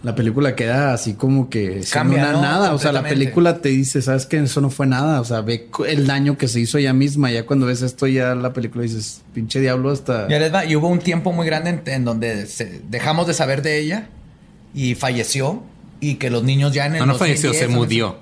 la 0.05 0.13
película 0.13 0.55
queda 0.55 0.93
así 0.93 1.15
como 1.15 1.49
que 1.49 1.81
sin 1.81 1.91
Cambia, 1.91 2.21
una 2.25 2.31
¿no? 2.33 2.41
nada. 2.41 2.73
O 2.75 2.79
sea, 2.79 2.91
la 2.91 3.01
película 3.01 3.57
te 3.57 3.69
dice, 3.69 4.03
sabes 4.03 4.27
que 4.27 4.37
eso 4.37 4.61
no 4.61 4.69
fue 4.69 4.85
nada. 4.85 5.19
O 5.19 5.25
sea, 5.25 5.41
ve 5.41 5.67
el 5.87 6.05
daño 6.05 6.37
que 6.37 6.47
se 6.47 6.59
hizo 6.59 6.77
ella 6.77 6.93
misma. 6.93 7.31
Ya 7.31 7.47
cuando 7.47 7.65
ves 7.65 7.81
esto, 7.81 8.05
ya 8.05 8.35
la 8.35 8.53
película 8.53 8.83
dices, 8.83 9.23
pinche 9.33 9.59
diablo, 9.59 9.89
hasta. 9.89 10.27
Ya 10.29 10.37
les 10.37 10.53
va. 10.53 10.63
Y 10.63 10.75
hubo 10.75 10.89
un 10.89 10.99
tiempo 10.99 11.31
muy 11.31 11.47
grande 11.47 11.71
en, 11.71 11.81
en 11.87 12.05
donde 12.05 12.45
se- 12.45 12.81
dejamos 12.87 13.25
de 13.25 13.33
saber 13.33 13.63
de 13.63 13.79
ella 13.79 14.09
y 14.75 14.93
falleció. 14.93 15.63
Y 16.01 16.15
que 16.15 16.29
los 16.29 16.43
niños 16.43 16.71
ya 16.73 16.85
en 16.85 16.93
el. 16.95 16.99
No, 16.99 17.05
no 17.07 17.15
falleció, 17.15 17.49
2010, 17.49 17.59
se 17.71 17.75
mudió. 17.75 18.17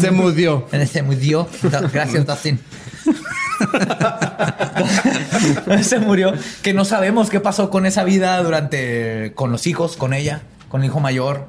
se 0.00 0.10
murió. 0.10 0.66
Se 0.90 1.02
murió. 1.04 1.48
Gracias, 1.92 2.26
Dustin. 2.26 2.58
se 5.82 5.98
murió. 6.00 6.32
Que 6.62 6.72
no 6.74 6.84
sabemos 6.84 7.30
qué 7.30 7.40
pasó 7.40 7.70
con 7.70 7.86
esa 7.86 8.04
vida 8.04 8.42
durante. 8.42 9.32
con 9.34 9.50
los 9.52 9.66
hijos, 9.66 9.96
con 9.96 10.14
ella, 10.14 10.42
con 10.70 10.80
el 10.80 10.86
hijo 10.86 11.00
mayor, 11.00 11.46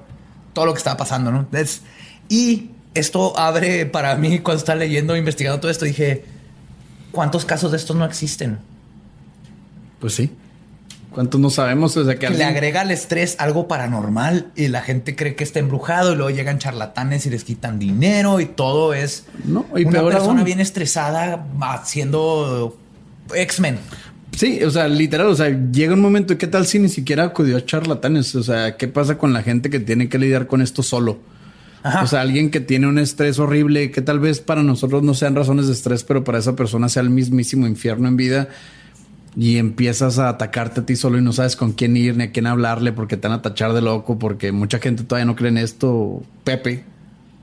todo 0.51 0.65
lo 0.65 0.73
que 0.73 0.79
estaba 0.79 0.97
pasando, 0.97 1.31
¿no? 1.31 1.47
Es- 1.53 1.81
y 2.27 2.71
esto 2.93 3.37
abre 3.39 3.85
para 3.85 4.15
mí, 4.17 4.39
cuando 4.39 4.59
estaba 4.59 4.77
leyendo, 4.79 5.15
investigando 5.15 5.61
todo 5.61 5.71
esto, 5.71 5.85
dije: 5.85 6.25
¿cuántos 7.13 7.45
casos 7.45 7.71
de 7.71 7.77
estos 7.77 7.95
no 7.95 8.03
existen? 8.03 8.59
Pues 9.99 10.13
sí. 10.15 10.31
¿Cuántos 11.11 11.41
no 11.41 11.49
sabemos? 11.49 11.95
O 11.97 12.05
sea, 12.05 12.15
que 12.15 12.27
Que 12.27 12.33
le 12.33 12.45
agrega 12.45 12.81
al 12.81 12.89
estrés 12.91 13.35
algo 13.37 13.67
paranormal 13.67 14.51
y 14.55 14.69
la 14.69 14.81
gente 14.81 15.13
cree 15.15 15.35
que 15.35 15.43
está 15.43 15.59
embrujado 15.59 16.13
y 16.13 16.15
luego 16.15 16.29
llegan 16.29 16.57
charlatanes 16.57 17.25
y 17.25 17.29
les 17.29 17.43
quitan 17.43 17.79
dinero 17.79 18.39
y 18.39 18.45
todo 18.45 18.93
es 18.93 19.25
No, 19.43 19.65
y 19.75 19.81
una 19.83 19.99
peor 19.99 20.13
persona 20.13 20.35
aún. 20.39 20.45
bien 20.45 20.61
estresada 20.61 21.45
haciendo 21.59 22.77
X-Men. 23.35 23.77
Sí, 24.35 24.63
o 24.63 24.71
sea, 24.71 24.87
literal, 24.87 25.27
o 25.27 25.35
sea, 25.35 25.49
llega 25.71 25.93
un 25.93 25.99
momento 26.01 26.33
y 26.33 26.37
qué 26.37 26.47
tal 26.47 26.65
si 26.65 26.79
ni 26.79 26.89
siquiera 26.89 27.25
acudió 27.25 27.57
a 27.57 27.65
charlatanes, 27.65 28.33
o 28.35 28.43
sea, 28.43 28.77
¿qué 28.77 28.87
pasa 28.87 29.17
con 29.17 29.33
la 29.33 29.43
gente 29.43 29.69
que 29.69 29.79
tiene 29.79 30.07
que 30.09 30.17
lidiar 30.17 30.47
con 30.47 30.61
esto 30.61 30.83
solo? 30.83 31.19
Ajá. 31.83 32.03
O 32.03 32.07
sea, 32.07 32.21
alguien 32.21 32.49
que 32.49 32.59
tiene 32.61 32.87
un 32.87 32.97
estrés 32.99 33.39
horrible, 33.39 33.91
que 33.91 34.01
tal 34.01 34.19
vez 34.19 34.39
para 34.39 34.63
nosotros 34.63 35.03
no 35.03 35.13
sean 35.15 35.35
razones 35.35 35.67
de 35.67 35.73
estrés, 35.73 36.03
pero 36.03 36.23
para 36.23 36.37
esa 36.37 36.55
persona 36.55 36.87
sea 36.89 37.01
el 37.01 37.09
mismísimo 37.09 37.67
infierno 37.67 38.07
en 38.07 38.15
vida 38.17 38.47
y 39.35 39.57
empiezas 39.57 40.17
a 40.19 40.29
atacarte 40.29 40.81
a 40.81 40.85
ti 40.85 40.95
solo 40.95 41.17
y 41.17 41.21
no 41.21 41.33
sabes 41.33 41.55
con 41.55 41.71
quién 41.73 41.97
ir 41.97 42.15
ni 42.17 42.25
a 42.25 42.31
quién 42.31 42.47
hablarle 42.47 42.91
porque 42.93 43.17
te 43.17 43.27
van 43.27 43.39
a 43.39 43.41
tachar 43.41 43.73
de 43.73 43.81
loco, 43.81 44.17
porque 44.19 44.51
mucha 44.51 44.79
gente 44.79 45.03
todavía 45.03 45.25
no 45.25 45.35
cree 45.35 45.49
en 45.49 45.57
esto, 45.57 46.21
Pepe, 46.43 46.83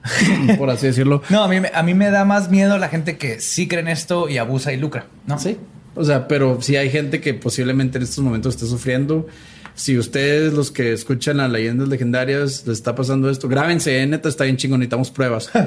por 0.58 0.70
así 0.70 0.86
decirlo. 0.86 1.22
No, 1.28 1.42
a 1.42 1.48
mí, 1.48 1.60
me- 1.60 1.70
a 1.74 1.82
mí 1.82 1.94
me 1.94 2.10
da 2.10 2.24
más 2.24 2.50
miedo 2.50 2.78
la 2.78 2.88
gente 2.88 3.18
que 3.18 3.40
sí 3.40 3.66
cree 3.68 3.80
en 3.80 3.88
esto 3.88 4.28
y 4.28 4.38
abusa 4.38 4.72
y 4.72 4.76
lucra, 4.78 5.06
¿no? 5.26 5.38
Sí. 5.38 5.56
O 5.98 6.04
sea, 6.04 6.28
pero 6.28 6.62
si 6.62 6.76
hay 6.76 6.90
gente 6.90 7.20
que 7.20 7.34
posiblemente 7.34 7.98
en 7.98 8.04
estos 8.04 8.22
momentos 8.22 8.54
esté 8.54 8.66
sufriendo. 8.66 9.26
Si 9.74 9.96
ustedes, 9.96 10.54
los 10.54 10.72
que 10.72 10.92
escuchan 10.92 11.36
las 11.36 11.50
leyendas 11.50 11.88
legendarias, 11.88 12.64
les 12.66 12.78
está 12.78 12.96
pasando 12.96 13.30
esto, 13.30 13.48
grábense, 13.48 14.02
eh, 14.02 14.06
neta, 14.08 14.28
está 14.28 14.42
bien 14.42 14.56
chingón, 14.56 14.80
necesitamos 14.80 15.12
pruebas. 15.12 15.50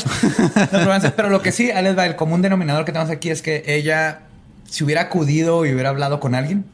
No, 0.71 1.11
pero, 1.15 1.29
lo 1.29 1.41
que 1.41 1.53
sí, 1.53 1.71
ahí 1.71 1.83
les 1.83 1.97
va, 1.97 2.05
el 2.05 2.17
común 2.17 2.41
denominador 2.41 2.83
que 2.83 2.91
tenemos 2.91 3.09
aquí 3.09 3.29
es 3.29 3.41
que 3.41 3.63
ella, 3.67 4.23
si 4.69 4.83
hubiera 4.83 5.03
acudido 5.03 5.65
y 5.65 5.73
hubiera 5.73 5.89
hablado 5.89 6.19
con 6.19 6.35
alguien, 6.35 6.65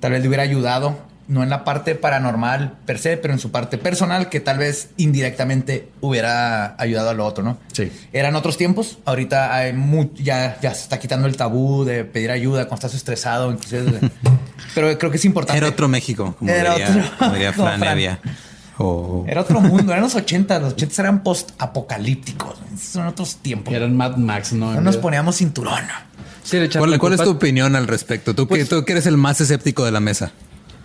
tal 0.00 0.10
vez 0.10 0.22
le 0.22 0.28
hubiera 0.28 0.42
ayudado, 0.42 0.98
no 1.28 1.42
en 1.42 1.50
la 1.50 1.64
parte 1.64 1.94
paranormal 1.96 2.74
per 2.86 2.98
se, 2.98 3.16
pero 3.16 3.34
en 3.34 3.40
su 3.40 3.50
parte 3.50 3.78
personal, 3.78 4.28
que 4.28 4.38
tal 4.40 4.58
vez 4.58 4.90
indirectamente 4.96 5.88
hubiera 6.00 6.74
ayudado 6.80 7.10
a 7.10 7.14
lo 7.14 7.26
otro, 7.26 7.42
¿no? 7.42 7.58
Sí. 7.72 7.90
Eran 8.12 8.36
otros 8.36 8.56
tiempos, 8.56 8.98
ahorita 9.04 9.54
hay 9.54 9.72
mu- 9.72 10.10
ya, 10.14 10.58
ya 10.62 10.72
se 10.74 10.82
está 10.82 10.98
quitando 10.98 11.26
el 11.26 11.36
tabú 11.36 11.84
de 11.84 12.04
pedir 12.04 12.30
ayuda 12.30 12.66
cuando 12.68 12.86
estás 12.86 12.94
estresado, 12.94 13.50
inclusive. 13.50 13.82
de- 14.00 14.10
pero 14.74 14.96
creo 14.98 15.10
que 15.10 15.16
es 15.16 15.24
importante. 15.24 15.58
Era 15.58 15.68
otro 15.68 15.88
México, 15.88 16.36
como 16.38 16.50
Era 16.50 16.74
diría, 16.74 16.88
otro- 16.90 17.02
como 17.18 17.32
diría 17.32 17.52
como 17.54 17.68
Fran 17.76 18.18
Era 19.26 19.40
otro 19.40 19.60
mundo, 19.60 19.92
eran 19.92 20.04
los 20.04 20.14
80, 20.14 20.58
los 20.60 20.72
80 20.74 21.02
eran 21.02 21.22
post-apocalípticos, 21.22 22.56
son 22.80 23.06
otros 23.06 23.36
tiempos. 23.36 23.72
Eran 23.74 23.96
Mad 23.96 24.16
Max, 24.16 24.52
¿no? 24.52 24.72
No 24.74 24.80
nos 24.80 24.96
poníamos 24.96 25.36
cinturón. 25.36 25.82
Sí, 26.44 26.58
¿Cuál, 26.78 26.96
cuál 26.98 27.14
es 27.14 27.22
tu 27.22 27.30
opinión 27.30 27.74
al 27.74 27.88
respecto? 27.88 28.34
Tú, 28.34 28.44
que, 28.46 28.54
Pues- 28.56 28.68
tú 28.68 28.84
que 28.84 28.92
eres 28.92 29.06
el 29.06 29.16
más 29.16 29.40
escéptico 29.40 29.84
de 29.84 29.90
la 29.90 29.98
mesa. 30.00 30.30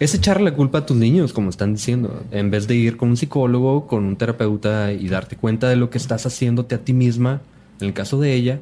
Es 0.01 0.15
echarle 0.15 0.49
la 0.49 0.55
culpa 0.55 0.79
a 0.79 0.85
tus 0.87 0.97
niños, 0.97 1.31
como 1.31 1.51
están 1.51 1.73
diciendo. 1.75 2.23
En 2.31 2.49
vez 2.49 2.65
de 2.65 2.73
ir 2.73 2.97
con 2.97 3.09
un 3.09 3.17
psicólogo, 3.17 3.85
con 3.85 4.03
un 4.03 4.15
terapeuta 4.15 4.91
y 4.93 5.07
darte 5.07 5.35
cuenta 5.35 5.69
de 5.69 5.75
lo 5.75 5.91
que 5.91 5.99
estás 5.99 6.25
haciéndote 6.25 6.73
a 6.73 6.79
ti 6.79 6.91
misma, 6.91 7.41
en 7.79 7.89
el 7.89 7.93
caso 7.93 8.19
de 8.19 8.33
ella. 8.33 8.59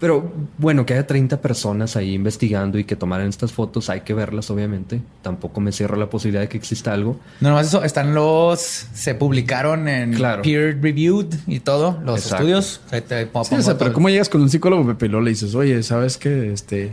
Pero 0.00 0.32
bueno, 0.58 0.84
que 0.84 0.94
haya 0.94 1.06
30 1.06 1.40
personas 1.40 1.94
ahí 1.94 2.14
investigando 2.14 2.80
y 2.80 2.84
que 2.84 2.96
tomaran 2.96 3.28
estas 3.28 3.52
fotos, 3.52 3.88
hay 3.90 4.00
que 4.00 4.12
verlas, 4.12 4.50
obviamente. 4.50 5.00
Tampoco 5.22 5.60
me 5.60 5.70
cierro 5.70 5.96
la 5.96 6.10
posibilidad 6.10 6.42
de 6.42 6.48
que 6.48 6.56
exista 6.56 6.92
algo. 6.92 7.16
No 7.40 7.50
nomás 7.50 7.68
eso, 7.68 7.84
están 7.84 8.12
los. 8.12 8.58
Se 8.60 9.14
publicaron 9.14 9.86
en 9.86 10.14
Claro. 10.14 10.42
peer 10.42 10.80
reviewed 10.82 11.32
y 11.46 11.60
todo, 11.60 12.00
los 12.04 12.18
Exacto. 12.24 12.36
estudios. 12.48 12.80
Sí, 12.90 13.54
o 13.54 13.62
sea, 13.62 13.78
pero. 13.78 13.92
¿cómo 13.92 14.08
llegas 14.10 14.28
con 14.28 14.42
un 14.42 14.50
psicólogo, 14.50 14.84
Pepe? 14.84 15.06
Y 15.06 15.08
luego 15.10 15.24
le 15.24 15.30
dices, 15.30 15.54
oye, 15.54 15.80
¿sabes 15.84 16.18
qué? 16.18 16.52
Este... 16.52 16.92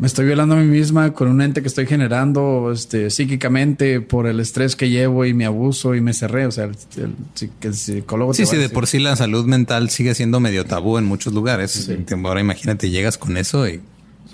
Me 0.00 0.06
estoy 0.06 0.26
violando 0.26 0.54
a 0.54 0.58
mí 0.58 0.66
misma 0.66 1.12
con 1.14 1.28
un 1.28 1.40
ente 1.40 1.62
que 1.62 1.68
estoy 1.68 1.86
generando 1.86 2.70
este, 2.70 3.08
psíquicamente 3.08 4.00
por 4.02 4.26
el 4.26 4.40
estrés 4.40 4.76
que 4.76 4.90
llevo 4.90 5.24
y 5.24 5.32
mi 5.32 5.44
abuso 5.44 5.94
y 5.94 6.02
me 6.02 6.12
cerré. 6.12 6.46
O 6.46 6.50
sea, 6.52 6.64
el, 6.64 6.76
el- 6.98 7.50
el 7.62 7.74
psicólogo 7.74 8.34
Sí, 8.34 8.44
sí, 8.44 8.56
de 8.56 8.68
por 8.68 8.86
sí 8.86 8.98
la 8.98 9.16
salud 9.16 9.46
mental 9.46 9.88
sigue 9.88 10.14
siendo 10.14 10.38
medio 10.38 10.66
tabú 10.66 10.98
en 10.98 11.04
muchos 11.06 11.32
lugares. 11.32 11.90
Ahora 12.24 12.40
imagínate, 12.40 12.90
llegas 12.90 13.16
con 13.18 13.36
eso 13.36 13.66
y 13.68 13.80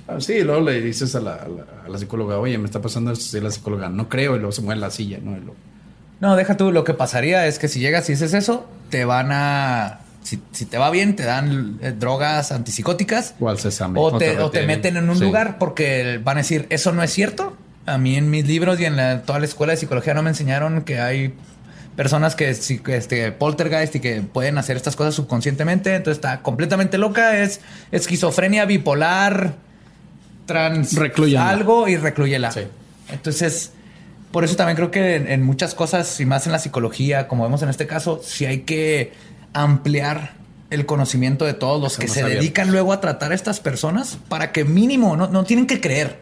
Ah, 0.08 0.16
sí, 0.20 0.32
y 0.32 0.42
luego 0.42 0.62
le 0.62 0.80
dices 0.80 1.14
a 1.14 1.20
la, 1.20 1.34
a 1.34 1.48
la- 1.48 1.66
a 1.86 1.88
la 1.88 1.96
psicóloga, 1.98 2.38
oye, 2.38 2.58
me 2.58 2.64
está 2.66 2.82
pasando 2.82 3.12
esto. 3.12 3.38
Y 3.38 3.40
la 3.40 3.50
psicóloga, 3.52 3.88
no 3.88 4.08
creo. 4.08 4.34
Y 4.34 4.38
luego 4.38 4.50
se 4.52 4.62
mueve 4.62 4.80
la 4.80 4.90
silla, 4.90 5.18
¿no? 5.22 5.30
Y 5.32 5.36
luego- 5.40 5.54
No, 6.20 6.34
deja 6.34 6.56
tú. 6.56 6.72
Lo 6.72 6.82
que 6.82 6.92
pasaría 6.92 7.46
es 7.46 7.58
que 7.60 7.68
si 7.68 7.78
llegas 7.78 8.08
y 8.08 8.12
dices 8.14 8.34
eso, 8.34 8.66
te 8.90 9.04
van 9.04 9.28
a. 9.30 10.00
Si, 10.22 10.40
si 10.52 10.66
te 10.66 10.78
va 10.78 10.90
bien, 10.90 11.16
te 11.16 11.24
dan 11.24 11.78
eh, 11.82 11.92
drogas 11.98 12.52
antipsicóticas. 12.52 13.34
O 13.40 13.48
al 13.48 13.58
sésame. 13.58 13.98
O 13.98 14.04
O 14.04 14.18
te, 14.18 14.38
o 14.38 14.50
te 14.50 14.64
meten 14.66 14.96
en 14.96 15.08
un 15.10 15.16
Sí. 15.18 15.24
lugar 15.24 15.58
porque 15.58 16.20
van 16.22 16.36
a 16.36 16.40
decir, 16.40 16.66
eso 16.70 16.92
no 16.92 17.02
es 17.02 17.12
cierto. 17.12 17.56
A 17.86 17.98
mí 17.98 18.14
en 18.16 18.30
mis 18.30 18.46
libros 18.46 18.78
y 18.78 18.84
en 18.84 18.96
la- 18.96 19.22
toda 19.22 19.40
la 19.40 19.46
escuela 19.46 19.72
de 19.72 19.76
psicología 19.78 20.14
no 20.14 20.22
me 20.22 20.30
enseñaron 20.30 20.82
que 20.82 21.00
hay 21.00 21.34
personas 21.96 22.36
que, 22.36 22.48
este, 22.50 23.32
poltergeist 23.32 23.96
y 23.96 24.00
que 24.00 24.22
pueden 24.22 24.56
hacer 24.58 24.76
estas 24.76 24.94
cosas 24.96 25.14
subconscientemente. 25.14 25.94
Entonces 25.96 26.18
está 26.18 26.40
completamente 26.42 26.96
loca. 26.98 27.38
Es 27.38 27.60
esquizofrenia 27.90 28.64
bipolar 28.64 29.54
trans 30.46 30.94
Reclúyanla. 30.94 31.50
algo 31.50 31.88
y 31.88 31.96
recluyela. 31.96 32.50
Sí. 32.52 32.60
Entonces, 33.10 33.72
por 34.30 34.44
eso 34.44 34.56
también 34.56 34.76
creo 34.76 34.90
que 34.90 35.16
en, 35.16 35.28
en 35.30 35.42
muchas 35.42 35.74
cosas, 35.74 36.18
y 36.20 36.24
más 36.26 36.46
en 36.46 36.52
la 36.52 36.58
psicología, 36.58 37.28
como 37.28 37.42
vemos 37.44 37.62
en 37.62 37.68
este 37.68 37.86
caso, 37.86 38.20
sí 38.24 38.46
hay 38.46 38.60
que 38.60 39.12
ampliar 39.52 40.34
el 40.70 40.86
conocimiento 40.86 41.44
de 41.44 41.52
todos 41.52 41.80
los 41.80 41.98
que 41.98 42.08
se 42.08 42.22
abiertos. 42.22 42.42
dedican 42.42 42.70
luego 42.70 42.92
a 42.92 43.00
tratar 43.00 43.32
a 43.32 43.34
estas 43.34 43.60
personas 43.60 44.18
para 44.28 44.52
que 44.52 44.64
mínimo, 44.64 45.16
no, 45.16 45.28
no 45.28 45.44
tienen 45.44 45.66
que 45.66 45.80
creer, 45.80 46.18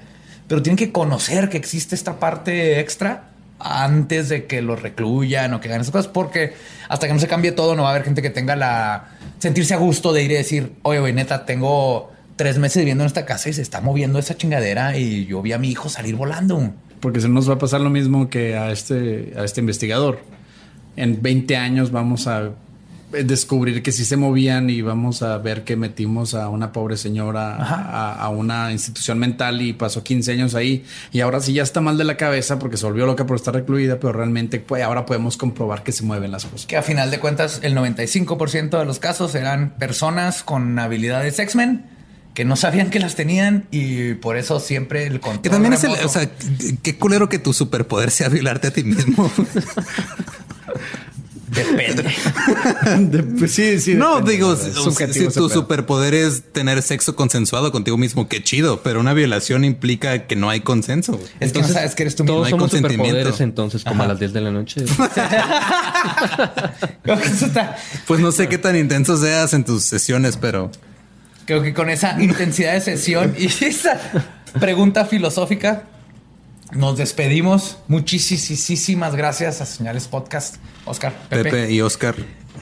pero 0.49 0.63
tienen 0.63 0.77
que 0.77 0.91
conocer 0.91 1.49
que 1.49 1.57
existe 1.57 1.95
esta 1.95 2.19
parte 2.19 2.81
extra 2.81 3.31
antes 3.61 4.29
de 4.29 4.47
que 4.47 4.63
lo 4.63 4.75
recluyan 4.75 5.55
o 5.55 5.61
que 5.61 5.69
hagan 5.69 5.83
esas 5.83 5.93
cosas, 5.93 6.09
porque 6.09 6.55
hasta 6.89 7.07
que 7.07 7.13
no 7.13 7.21
se 7.21 7.29
cambie 7.29 7.53
todo, 7.53 7.77
no 7.77 7.83
va 7.83 7.91
a 7.91 7.93
haber 7.93 8.05
gente 8.05 8.23
que 8.23 8.31
tenga 8.31 8.57
la 8.57 9.11
sentirse 9.39 9.75
a 9.75 9.77
gusto 9.77 10.13
de 10.13 10.25
ir 10.25 10.33
y 10.33 10.35
decir, 10.35 10.73
oye, 10.83 10.99
güey, 10.99 11.13
neta, 11.13 11.47
tengo 11.47 12.11
tres 12.37 12.59
meses 12.59 12.79
viviendo 12.79 13.05
en 13.05 13.07
esta 13.07 13.27
casa 13.27 13.51
y 13.51 13.53
se 13.53 13.63
está 13.63 13.81
moviendo 13.81 14.19
esa 14.19 14.37
chingadera 14.37 14.97
y 14.97 15.27
yo 15.27 15.43
vi 15.43 15.53
a 15.53 15.59
mi 15.59 15.71
hijo 15.71 15.89
salir 15.89 16.17
volando. 16.17 16.73
Porque 17.01 17.21
se 17.21 17.29
nos 17.29 17.49
va 17.49 17.55
a 17.55 17.59
pasar 17.59 17.81
lo 17.83 17.91
mismo 17.91 18.29
que 18.29 18.57
a 18.57 18.73
este, 18.73 19.35
a 19.37 19.45
este 19.45 19.61
investigador. 19.61 20.21
En 20.97 21.23
20 21.23 21.57
años 21.57 21.93
vamos 21.93 22.27
a 22.27 22.51
descubrir 23.13 23.83
que 23.83 23.93
sí 23.93 24.05
se 24.05 24.17
movían 24.17 24.71
y 24.71 24.83
vamos 24.83 25.23
a 25.23 25.39
ver 25.39 25.65
que 25.65 25.77
metimos 25.77 26.35
a 26.35 26.49
una 26.49 26.73
pobre 26.73 26.97
señora 26.97 27.57
a, 27.57 28.15
a 28.15 28.29
una 28.29 28.71
institución 28.73 29.19
mental 29.19 29.61
y 29.63 29.73
pasó 29.73 30.03
15 30.05 30.33
años 30.33 30.55
ahí 30.55 30.85
y 31.13 31.21
ahora 31.21 31.41
sí 31.41 31.53
ya 31.53 31.63
está 31.63 31.81
mal 31.81 31.99
de 31.99 32.05
la 32.05 32.17
cabeza 32.17 32.59
porque 32.59 32.77
se 32.77 32.87
volvió 32.87 33.07
loca 33.07 33.27
por 33.27 33.37
estar 33.37 33.53
recluida, 33.55 33.99
pero 34.01 34.13
realmente 34.13 34.61
pues, 34.61 34.83
ahora 34.83 35.07
podemos 35.07 35.37
comprobar 35.37 35.83
que 35.83 35.93
se 35.93 36.05
mueven 36.05 36.31
las 36.31 36.45
cosas. 36.45 36.67
Que 36.67 36.77
a 36.77 36.83
final 36.83 37.11
de 37.11 37.19
cuentas, 37.21 37.61
el 37.63 37.75
95% 37.75 38.79
de 38.79 38.85
los 38.85 38.99
casos 38.99 39.35
eran 39.35 39.71
personas 39.79 40.43
con 40.43 40.79
habilidades 40.79 41.39
X-Men 41.39 41.87
que 42.35 42.45
no 42.45 42.55
sabían 42.55 42.91
que 42.91 43.01
las 43.01 43.17
tenían 43.17 43.67
y 43.73 44.15
por 44.15 44.37
eso 44.37 44.61
siempre 44.61 45.05
el 45.07 45.19
control. 45.19 45.43
Que 45.43 45.51
también 45.51 45.73
es 45.75 45.83
el, 45.83 45.91
remoto- 45.91 46.07
o 46.07 46.09
sea, 46.09 46.31
qué 46.81 46.97
culero 46.97 47.29
que 47.29 47.41
tu 47.41 47.53
superpoder 47.53 48.13
sea 48.13 48.29
violarte 48.29 48.69
a 48.69 48.71
ti 48.71 48.85
mismo. 48.85 49.31
depende. 51.51 52.05
De- 52.99 53.23
pues 53.23 53.53
sí, 53.53 53.81
sí. 53.81 53.95
no, 53.95 54.17
depende, 54.21 54.33
digo, 54.33 54.57
si, 54.57 54.71
tu 54.71 55.35
pedo. 55.35 55.49
superpoder 55.49 56.15
es 56.15 56.43
tener 56.53 56.81
sexo 56.83 57.17
consensuado 57.17 57.73
contigo 57.73 57.97
mismo, 57.97 58.29
qué 58.29 58.43
chido, 58.43 58.83
pero 58.83 59.01
una 59.01 59.13
violación 59.13 59.65
implica 59.65 60.27
que 60.27 60.37
no 60.37 60.49
hay 60.51 60.61
consenso. 60.61 61.13
güey. 61.13 61.27
Es 61.41 61.53
que 61.53 61.61
no 61.63 61.69
sabes 61.69 61.95
que 61.95 62.03
eres 62.05 62.17
tú 62.17 62.23
mismo. 62.25 62.35
Todos 62.37 62.47
hay 62.47 62.51
somos 62.51 62.71
consentimiento. 62.71 63.07
superpoderes 63.11 63.41
entonces, 63.41 63.85
como 63.85 64.03
a 64.03 64.07
las 64.07 64.19
10 64.19 64.33
de 64.33 64.41
la 64.41 64.51
noche. 64.51 64.85
Pues 68.07 68.21
no 68.21 68.33
sé 68.33 68.49
qué 68.49 68.59
tan 68.59 68.77
intenso 68.77 69.17
seas 69.17 69.53
en 69.55 69.65
tus 69.65 69.85
sesiones, 69.85 70.37
pero 70.37 70.71
Creo 71.47 71.63
que 71.63 71.75
con 71.75 71.91
esa 71.91 72.21
intensidad 72.23 72.75
de 72.75 72.81
sesión 72.81 73.35
y 73.37 73.47
esa 73.47 73.99
pregunta 74.61 75.05
filosófica 75.05 75.83
nos 76.73 76.97
despedimos. 76.99 77.79
Muchísimas 77.89 79.17
gracias 79.17 79.61
a 79.61 79.67
Señales 79.67 80.09
Podcast. 80.09 80.57
Oscar, 80.85 81.13
Pepe. 81.29 81.45
Pepe, 81.45 81.73
y 81.73 81.81
Oscar. 81.81 82.15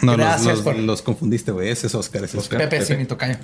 No, 0.02 0.12
los, 0.16 0.26
Gracias 0.26 0.46
los- 0.56 0.60
por- 0.60 0.76
los 0.78 1.02
confundiste, 1.02 1.50
güey. 1.52 1.70
Ese 1.70 1.86
es 1.88 1.94
Oscar, 1.94 2.24
ese 2.24 2.36
es 2.36 2.42
Oscar. 2.44 2.60
Pepe, 2.60 2.84
sí, 2.84 2.94
mi 2.96 3.04
tocayo. 3.04 3.36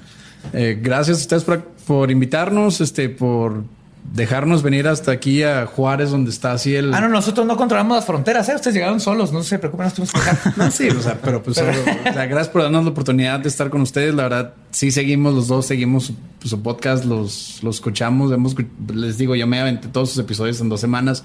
Eh, 0.53 0.79
gracias 0.81 1.19
a 1.19 1.21
ustedes 1.21 1.45
por, 1.45 1.63
por 1.87 2.11
invitarnos, 2.11 2.81
este, 2.81 3.09
por 3.09 3.65
dejarnos 4.13 4.63
venir 4.63 4.87
hasta 4.87 5.11
aquí 5.11 5.43
a 5.43 5.67
Juárez, 5.67 6.11
donde 6.11 6.31
está 6.31 6.53
así 6.53 6.75
el. 6.75 6.93
Ah, 6.95 7.01
no, 7.01 7.09
nosotros 7.09 7.47
no 7.47 7.57
controlamos 7.57 7.97
las 7.97 8.05
fronteras, 8.05 8.49
¿eh? 8.49 8.55
Ustedes 8.55 8.75
llegaron 8.75 9.01
solos, 9.01 9.33
no 9.33 9.43
se 9.43 9.59
preocupen, 9.59 9.87
nos 9.87 9.95
tuvimos 9.95 10.13
que 10.13 10.19
dejar. 10.19 10.59
No, 10.59 10.71
sí, 10.71 10.89
o 10.89 11.01
sea, 11.01 11.19
pero 11.21 11.43
pues, 11.43 11.59
o 11.59 11.63
sea, 11.63 12.27
gracias 12.27 12.49
por 12.49 12.63
darnos 12.63 12.85
la 12.85 12.91
oportunidad 12.91 13.41
de 13.41 13.49
estar 13.49 13.71
con 13.71 13.81
ustedes. 13.81 14.15
La 14.15 14.25
verdad, 14.25 14.55
sí 14.71 14.91
seguimos 14.91 15.35
los 15.35 15.49
dos, 15.49 15.67
seguimos 15.67 16.05
su, 16.05 16.15
su 16.49 16.63
podcast, 16.63 17.05
los, 17.05 17.61
los 17.63 17.77
escuchamos. 17.77 18.31
Hemos, 18.33 18.55
les 18.95 19.19
digo, 19.19 19.35
yo 19.35 19.47
me 19.47 19.59
aventé 19.59 19.89
todos 19.89 20.11
sus 20.11 20.19
episodios 20.19 20.61
en 20.61 20.69
dos 20.69 20.81
semanas. 20.81 21.25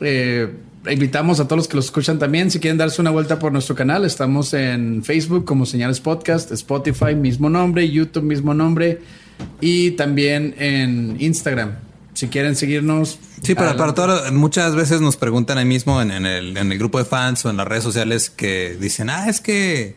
Eh, 0.00 0.54
invitamos 0.88 1.40
a 1.40 1.44
todos 1.44 1.58
los 1.58 1.68
que 1.68 1.76
los 1.76 1.86
escuchan 1.86 2.18
también. 2.18 2.50
Si 2.50 2.60
quieren 2.60 2.78
darse 2.78 3.00
una 3.00 3.10
vuelta 3.10 3.38
por 3.38 3.52
nuestro 3.52 3.74
canal, 3.74 4.04
estamos 4.04 4.54
en 4.54 5.02
Facebook 5.02 5.44
como 5.44 5.66
Señales 5.66 6.00
Podcast, 6.00 6.52
Spotify, 6.52 7.14
mismo 7.14 7.50
nombre, 7.50 7.90
YouTube, 7.90 8.22
mismo 8.22 8.54
nombre, 8.54 9.00
y 9.60 9.92
también 9.92 10.54
en 10.58 11.16
Instagram. 11.20 11.76
Si 12.14 12.26
quieren 12.26 12.56
seguirnos. 12.56 13.18
Sí, 13.42 13.54
para, 13.54 13.76
para 13.76 13.94
todo, 13.94 14.32
muchas 14.32 14.74
veces 14.74 15.00
nos 15.00 15.16
preguntan 15.16 15.56
ahí 15.58 15.64
mismo 15.64 16.02
en, 16.02 16.10
en 16.10 16.26
el, 16.26 16.56
en 16.56 16.72
el 16.72 16.78
grupo 16.78 16.98
de 16.98 17.04
fans 17.04 17.44
o 17.44 17.50
en 17.50 17.56
las 17.56 17.68
redes 17.68 17.84
sociales 17.84 18.28
que 18.28 18.76
dicen, 18.80 19.08
ah, 19.08 19.28
es 19.28 19.40
que 19.40 19.94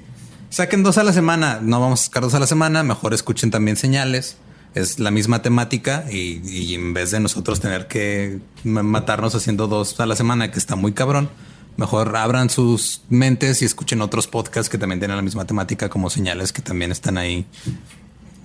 saquen 0.52 0.84
dos 0.84 1.00
a 1.00 1.04
la 1.04 1.14
semana. 1.14 1.60
No 1.64 1.80
vamos 1.80 2.02
a 2.02 2.06
sacar 2.06 2.22
dos 2.22 2.36
a 2.36 2.40
la 2.40 2.46
semana, 2.46 2.84
mejor 2.84 3.16
escuchen 3.16 3.50
también 3.50 3.76
señales. 3.76 4.38
Es 4.76 5.00
la 5.00 5.10
misma 5.10 5.42
temática 5.42 6.06
y, 6.12 6.42
y 6.48 6.76
en 6.76 6.94
vez 6.94 7.10
de 7.10 7.20
nosotros 7.20 7.60
tener 7.60 7.88
que 7.88 8.40
ma- 8.64 8.84
matarnos 8.84 9.34
haciendo 9.34 9.68
dos 9.68 10.00
a 10.00 10.06
la 10.06 10.16
semana, 10.16 10.52
que 10.52 10.60
está 10.60 10.76
muy 10.76 10.94
cabrón, 10.94 11.30
mejor 11.76 12.16
abran 12.16 12.50
sus 12.52 13.02
mentes 13.10 13.64
y 13.64 13.66
escuchen 13.66 14.02
otros 14.02 14.28
podcasts 14.28 14.70
que 14.70 14.78
también 14.78 15.00
tienen 15.00 15.18
la 15.18 15.24
misma 15.24 15.46
temática 15.46 15.90
como 15.90 16.10
señales 16.12 16.54
que 16.54 16.62
también 16.62 16.92
están 16.92 17.18
ahí 17.18 17.46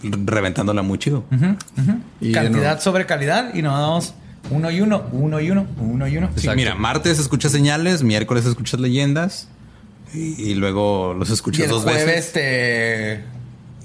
reventándola 0.02 0.82
muy 0.82 0.98
chido. 0.98 1.24
Y 2.20 2.32
Cantidad 2.32 2.80
sobre 2.80 3.06
calidad 3.06 3.54
y 3.54 3.62
nos 3.62 3.78
damos 3.78 4.14
uno 4.50 4.70
y 4.70 4.80
uno, 4.80 5.04
uno 5.12 5.40
y 5.40 5.50
uno, 5.50 5.66
uno 5.78 6.06
y 6.06 6.16
uno. 6.16 6.30
Sí, 6.36 6.48
mira, 6.54 6.74
martes 6.74 7.18
escuchas 7.18 7.52
señales, 7.52 8.02
miércoles 8.02 8.46
escuchas 8.46 8.78
leyendas 8.80 9.48
y, 10.14 10.50
y 10.50 10.54
luego 10.54 11.14
los 11.14 11.30
Y 11.30 11.32
escuchas 11.32 11.64
el 11.64 11.70
dos 11.70 11.82
jueves 11.82 12.06
veces. 12.06 12.32
te 12.32 13.35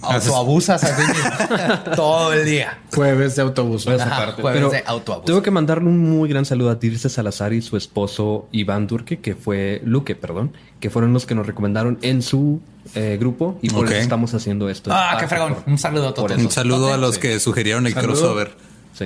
autoabusas 0.02 0.84
a 0.84 0.96
ti 0.96 1.02
mismo 1.04 1.94
todo 1.96 2.34
el 2.34 2.46
día. 2.46 2.80
Jueves 2.96 3.36
de 3.36 3.42
autobús. 3.42 3.88
Ajá, 3.88 4.34
jueves 4.34 4.60
Pero 4.60 4.70
de 4.70 4.84
autoabuso. 4.86 5.26
Tengo 5.26 5.42
que 5.42 5.52
mandarle 5.52 5.88
un 5.90 6.00
muy 6.00 6.28
gran 6.30 6.46
saludo 6.46 6.70
a 6.72 6.76
Dirce 6.76 7.10
Salazar 7.10 7.54
y 7.54 7.62
su 7.62 7.78
esposo 7.78 8.48
Iván 8.52 8.88
Durque, 8.88 9.20
que 9.20 9.36
fue 9.36 9.82
Luque, 9.86 10.16
perdón, 10.16 10.54
que 10.80 10.90
fueron 10.90 11.14
los 11.14 11.26
que 11.26 11.36
nos 11.36 11.46
recomendaron 11.48 12.00
en 12.02 12.22
su 12.22 12.62
eh, 12.96 13.18
grupo 13.20 13.58
y 13.62 13.70
por 13.70 13.86
Ok. 13.86 13.92
eso 13.92 14.02
estamos 14.02 14.34
haciendo 14.34 14.70
esto. 14.70 14.92
Ah, 14.94 15.18
qué 15.20 15.28
fregón. 15.28 15.56
por- 15.56 15.64
Un 15.72 15.78
saludo 15.78 16.08
a 16.10 16.14
todos. 16.14 16.32
Un 16.32 16.52
saludo 16.52 16.94
a 16.94 16.98
los 16.98 17.16
Sí. 17.16 17.22
que 17.22 17.40
sugirieron 17.40 17.86
el 17.88 17.94
Saludo. 17.94 18.14
crossover. 18.14 18.56
Sí. 18.98 19.06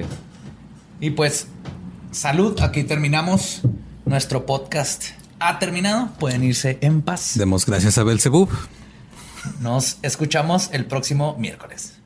Y 1.02 1.10
pues, 1.12 1.48
salud. 2.12 2.60
Aquí 2.62 2.84
terminamos. 2.84 3.62
Nuestro 4.06 4.46
podcast 4.46 5.04
ha 5.40 5.60
terminado. 5.60 6.10
Pueden 6.20 6.44
irse 6.44 6.78
en 6.82 7.02
paz. 7.02 7.34
Demos 7.36 7.66
gracias 7.66 7.98
a 7.98 8.04
Belzebub. 8.04 8.50
Nos 9.60 9.98
escuchamos 10.02 10.70
el 10.72 10.86
próximo 10.86 11.36
miércoles. 11.38 12.00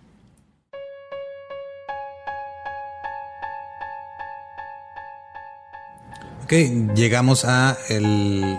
Ok, 6.43 6.53
llegamos 6.95 7.45
a 7.45 7.77
el. 7.89 8.57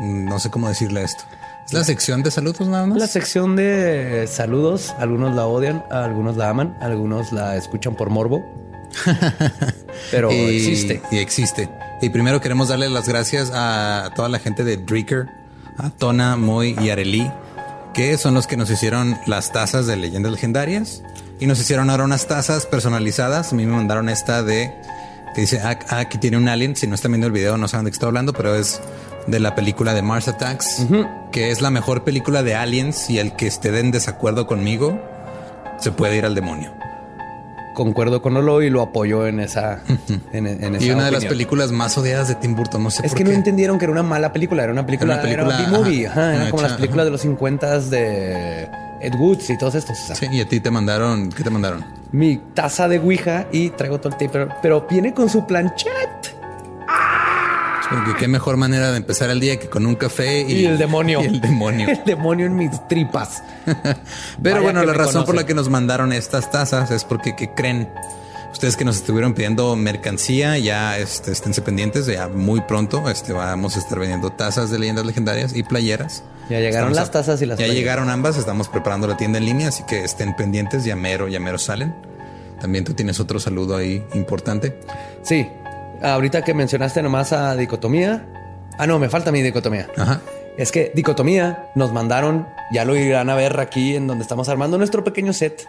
No 0.00 0.38
sé 0.38 0.50
cómo 0.50 0.68
decirle 0.68 1.02
esto. 1.02 1.24
¿Es 1.66 1.72
la 1.72 1.84
sección 1.84 2.22
de 2.22 2.30
saludos 2.30 2.68
nada 2.68 2.86
más? 2.86 2.96
La 2.96 3.08
sección 3.08 3.56
de 3.56 4.26
saludos, 4.26 4.94
algunos 4.98 5.34
la 5.34 5.44
odian, 5.46 5.84
algunos 5.90 6.36
la 6.36 6.48
aman, 6.48 6.78
algunos 6.80 7.32
la 7.32 7.56
escuchan 7.56 7.96
por 7.96 8.08
morbo. 8.08 8.42
Pero 10.10 10.30
y, 10.32 10.56
existe. 10.56 11.02
Y 11.10 11.18
existe. 11.18 11.68
Y 12.00 12.10
primero 12.10 12.40
queremos 12.40 12.68
darle 12.68 12.88
las 12.88 13.08
gracias 13.08 13.50
a 13.52 14.10
toda 14.14 14.28
la 14.28 14.38
gente 14.38 14.64
de 14.64 14.76
Dreaker, 14.76 15.26
a 15.76 15.90
Tona, 15.90 16.36
Moy 16.36 16.76
y 16.80 16.90
Areli, 16.90 17.30
que 17.98 18.16
son 18.16 18.32
los 18.32 18.46
que 18.46 18.56
nos 18.56 18.70
hicieron 18.70 19.18
las 19.26 19.50
tazas 19.50 19.88
de 19.88 19.96
leyendas 19.96 20.30
legendarias. 20.30 21.02
Y 21.40 21.46
nos 21.46 21.58
hicieron 21.58 21.90
ahora 21.90 22.04
unas 22.04 22.28
tazas 22.28 22.64
personalizadas. 22.64 23.52
A 23.52 23.56
mí 23.56 23.66
me 23.66 23.72
mandaron 23.72 24.08
esta 24.08 24.44
de 24.44 24.72
que 25.34 25.40
dice, 25.40 25.58
ah, 25.58 25.76
ah, 25.88 25.98
aquí 25.98 26.16
tiene 26.16 26.36
un 26.36 26.48
alien. 26.48 26.76
Si 26.76 26.86
no 26.86 26.94
están 26.94 27.10
viendo 27.10 27.26
el 27.26 27.32
video, 27.32 27.56
no 27.58 27.66
saben 27.66 27.86
de 27.86 27.90
qué 27.90 27.94
estoy 27.94 28.06
hablando, 28.06 28.32
pero 28.32 28.54
es 28.54 28.80
de 29.26 29.40
la 29.40 29.56
película 29.56 29.94
de 29.94 30.02
Mars 30.02 30.28
Attacks, 30.28 30.86
que 31.32 31.50
es 31.50 31.60
la 31.60 31.70
mejor 31.70 32.04
película 32.04 32.44
de 32.44 32.54
aliens. 32.54 33.10
Y 33.10 33.18
el 33.18 33.34
que 33.34 33.48
esté 33.48 33.76
en 33.76 33.90
desacuerdo 33.90 34.46
conmigo 34.46 35.02
se 35.80 35.90
puede 35.90 36.18
ir 36.18 36.24
al 36.24 36.36
demonio. 36.36 36.77
Concuerdo 37.78 38.20
con 38.20 38.36
Olo 38.36 38.60
y 38.60 38.70
lo 38.70 38.82
apoyo 38.82 39.24
en 39.28 39.38
esa, 39.38 39.82
en, 40.32 40.48
en 40.48 40.74
esa 40.74 40.84
Y 40.84 40.90
una 40.90 41.04
de 41.04 41.12
las 41.12 41.24
películas 41.26 41.70
más 41.70 41.96
odiadas 41.96 42.26
de 42.26 42.34
Tim 42.34 42.56
Burton, 42.56 42.82
no 42.82 42.90
sé 42.90 43.06
Es 43.06 43.12
por 43.12 43.18
que 43.18 43.22
qué. 43.24 43.30
no 43.30 43.36
entendieron 43.36 43.78
que 43.78 43.84
era 43.84 43.92
una 43.92 44.02
mala 44.02 44.32
película, 44.32 44.64
era 44.64 44.72
una 44.72 44.84
película, 44.84 45.14
Era 45.14 45.22
una 45.22 45.30
película, 45.56 45.58
era 45.60 45.70
B-movie, 45.70 46.06
ajá, 46.08 46.20
ajá, 46.32 46.34
era 46.42 46.50
como 46.50 46.62
las 46.64 46.72
películas 46.72 46.98
ajá. 47.02 47.04
de 47.04 47.10
los 47.12 47.20
50 47.20 47.78
de 47.82 48.68
Ed 49.00 49.14
Woods 49.14 49.48
y 49.50 49.56
todos 49.58 49.76
estos. 49.76 49.96
o 50.00 50.06
sea, 50.06 50.16
Sí, 50.16 50.26
y 50.28 50.40
a 50.40 50.48
ti 50.48 50.58
te 50.58 50.72
mandaron, 50.72 51.30
¿qué 51.30 51.44
te 51.44 51.50
mandaron? 51.50 51.84
Mi 52.10 52.38
taza 52.52 52.88
de 52.88 52.98
Ouija 52.98 53.46
y 53.52 53.70
traigo 53.70 53.98
todo 54.00 54.08
el 54.08 54.14
tape, 54.18 54.28
pero, 54.30 54.48
pero 54.60 54.86
viene 54.90 55.14
con 55.14 55.28
su 55.28 55.46
planchet. 55.46 56.37
Porque 57.90 58.14
qué 58.18 58.28
mejor 58.28 58.56
manera 58.56 58.90
de 58.90 58.98
empezar 58.98 59.30
el 59.30 59.40
día 59.40 59.58
que 59.58 59.68
con 59.68 59.86
un 59.86 59.94
café 59.94 60.42
y, 60.42 60.52
Y 60.60 60.66
el 60.66 60.76
demonio. 60.78 61.22
Y 61.22 61.26
el 61.26 61.40
demonio. 61.40 61.88
El 61.90 62.04
demonio 62.04 62.46
en 62.46 62.56
mis 62.56 62.86
tripas. 62.88 63.42
Pero 63.64 64.56
Vaya 64.56 64.60
bueno, 64.60 64.84
la 64.84 64.92
razón 64.92 65.24
por 65.24 65.34
la 65.34 65.46
que 65.46 65.54
nos 65.54 65.68
mandaron 65.68 66.12
estas 66.12 66.50
tazas 66.50 66.90
es 66.90 67.04
porque 67.04 67.34
¿qué 67.36 67.54
creen? 67.54 67.88
Ustedes 68.52 68.76
que 68.76 68.84
nos 68.84 68.96
estuvieron 68.96 69.34
pidiendo 69.34 69.76
mercancía, 69.76 70.58
ya 70.58 70.98
este, 70.98 71.32
esténse 71.32 71.60
pendientes, 71.62 72.06
ya 72.06 72.28
muy 72.28 72.60
pronto 72.62 73.08
este, 73.10 73.32
vamos 73.32 73.76
a 73.76 73.78
estar 73.78 73.98
vendiendo 73.98 74.30
tazas 74.30 74.70
de 74.70 74.78
leyendas 74.78 75.04
legendarias 75.06 75.54
y 75.54 75.62
playeras. 75.62 76.22
Ya 76.50 76.58
llegaron 76.60 76.90
Estamos 76.90 76.96
las 76.96 77.10
tazas 77.10 77.42
y 77.42 77.46
las 77.46 77.58
Ya 77.58 77.64
playeras. 77.66 77.76
llegaron 77.78 78.08
ambas, 78.10 78.36
estamos 78.38 78.68
preparando 78.68 79.06
la 79.06 79.16
tienda 79.18 79.38
en 79.38 79.44
línea, 79.44 79.68
así 79.68 79.82
que 79.86 80.02
estén 80.02 80.34
pendientes, 80.34 80.84
ya 80.84 80.96
mero, 80.96 81.28
ya 81.28 81.40
mero 81.40 81.58
salen. 81.58 81.94
también 82.60 82.84
tú 82.84 82.94
tienes 82.94 83.20
otro 83.20 83.38
saludo 83.38 83.76
ahí 83.76 84.02
importante. 84.14 84.78
Sí. 85.22 85.46
Ahorita 86.02 86.42
que 86.42 86.54
mencionaste 86.54 87.02
nomás 87.02 87.32
a 87.32 87.54
Dicotomía. 87.56 88.24
Ah, 88.78 88.86
no, 88.86 88.98
me 88.98 89.08
falta 89.08 89.32
mi 89.32 89.42
Dicotomía. 89.42 89.88
Ajá. 89.96 90.20
Es 90.56 90.72
que 90.72 90.90
Dicotomía 90.94 91.70
nos 91.74 91.92
mandaron, 91.92 92.46
ya 92.72 92.84
lo 92.84 92.96
irán 92.96 93.30
a 93.30 93.34
ver 93.34 93.58
aquí 93.60 93.96
en 93.96 94.06
donde 94.06 94.22
estamos 94.22 94.48
armando 94.48 94.78
nuestro 94.78 95.04
pequeño 95.04 95.32
set. 95.32 95.68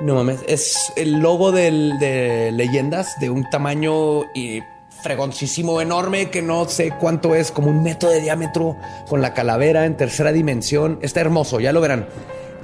No 0.00 0.14
mames, 0.16 0.40
es 0.48 0.92
el 0.96 1.20
logo 1.20 1.52
del- 1.52 1.98
de 1.98 2.50
leyendas 2.52 3.18
de 3.20 3.30
un 3.30 3.48
tamaño 3.48 4.22
y 4.34 4.60
fregoncísimo, 5.02 5.80
enorme, 5.80 6.30
que 6.30 6.42
no 6.42 6.66
sé 6.68 6.92
cuánto 6.98 7.34
es, 7.34 7.50
como 7.52 7.68
un 7.70 7.82
metro 7.82 8.08
de 8.10 8.20
diámetro, 8.20 8.76
con 9.08 9.20
la 9.22 9.34
calavera 9.34 9.84
en 9.86 9.96
tercera 9.96 10.32
dimensión. 10.32 10.98
Está 11.02 11.20
hermoso, 11.20 11.60
ya 11.60 11.72
lo 11.72 11.80
verán. 11.80 12.06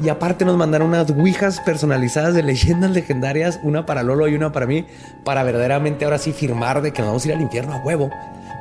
Y 0.02 0.08
aparte 0.08 0.44
nos 0.44 0.56
mandaron 0.56 0.88
unas 0.88 1.10
ouijas 1.10 1.60
personalizadas 1.60 2.34
de 2.34 2.42
leyendas 2.42 2.90
legendarias, 2.90 3.60
una 3.62 3.84
para 3.84 4.02
Lolo 4.02 4.28
y 4.28 4.34
una 4.34 4.50
para 4.50 4.66
mí, 4.66 4.86
para 5.24 5.42
verdaderamente 5.42 6.04
ahora 6.04 6.18
sí 6.18 6.32
firmar 6.32 6.80
de 6.80 6.92
que 6.92 7.02
nos 7.02 7.08
vamos 7.08 7.24
a 7.24 7.28
ir 7.28 7.34
al 7.34 7.42
infierno 7.42 7.74
a 7.74 7.78
huevo. 7.78 8.10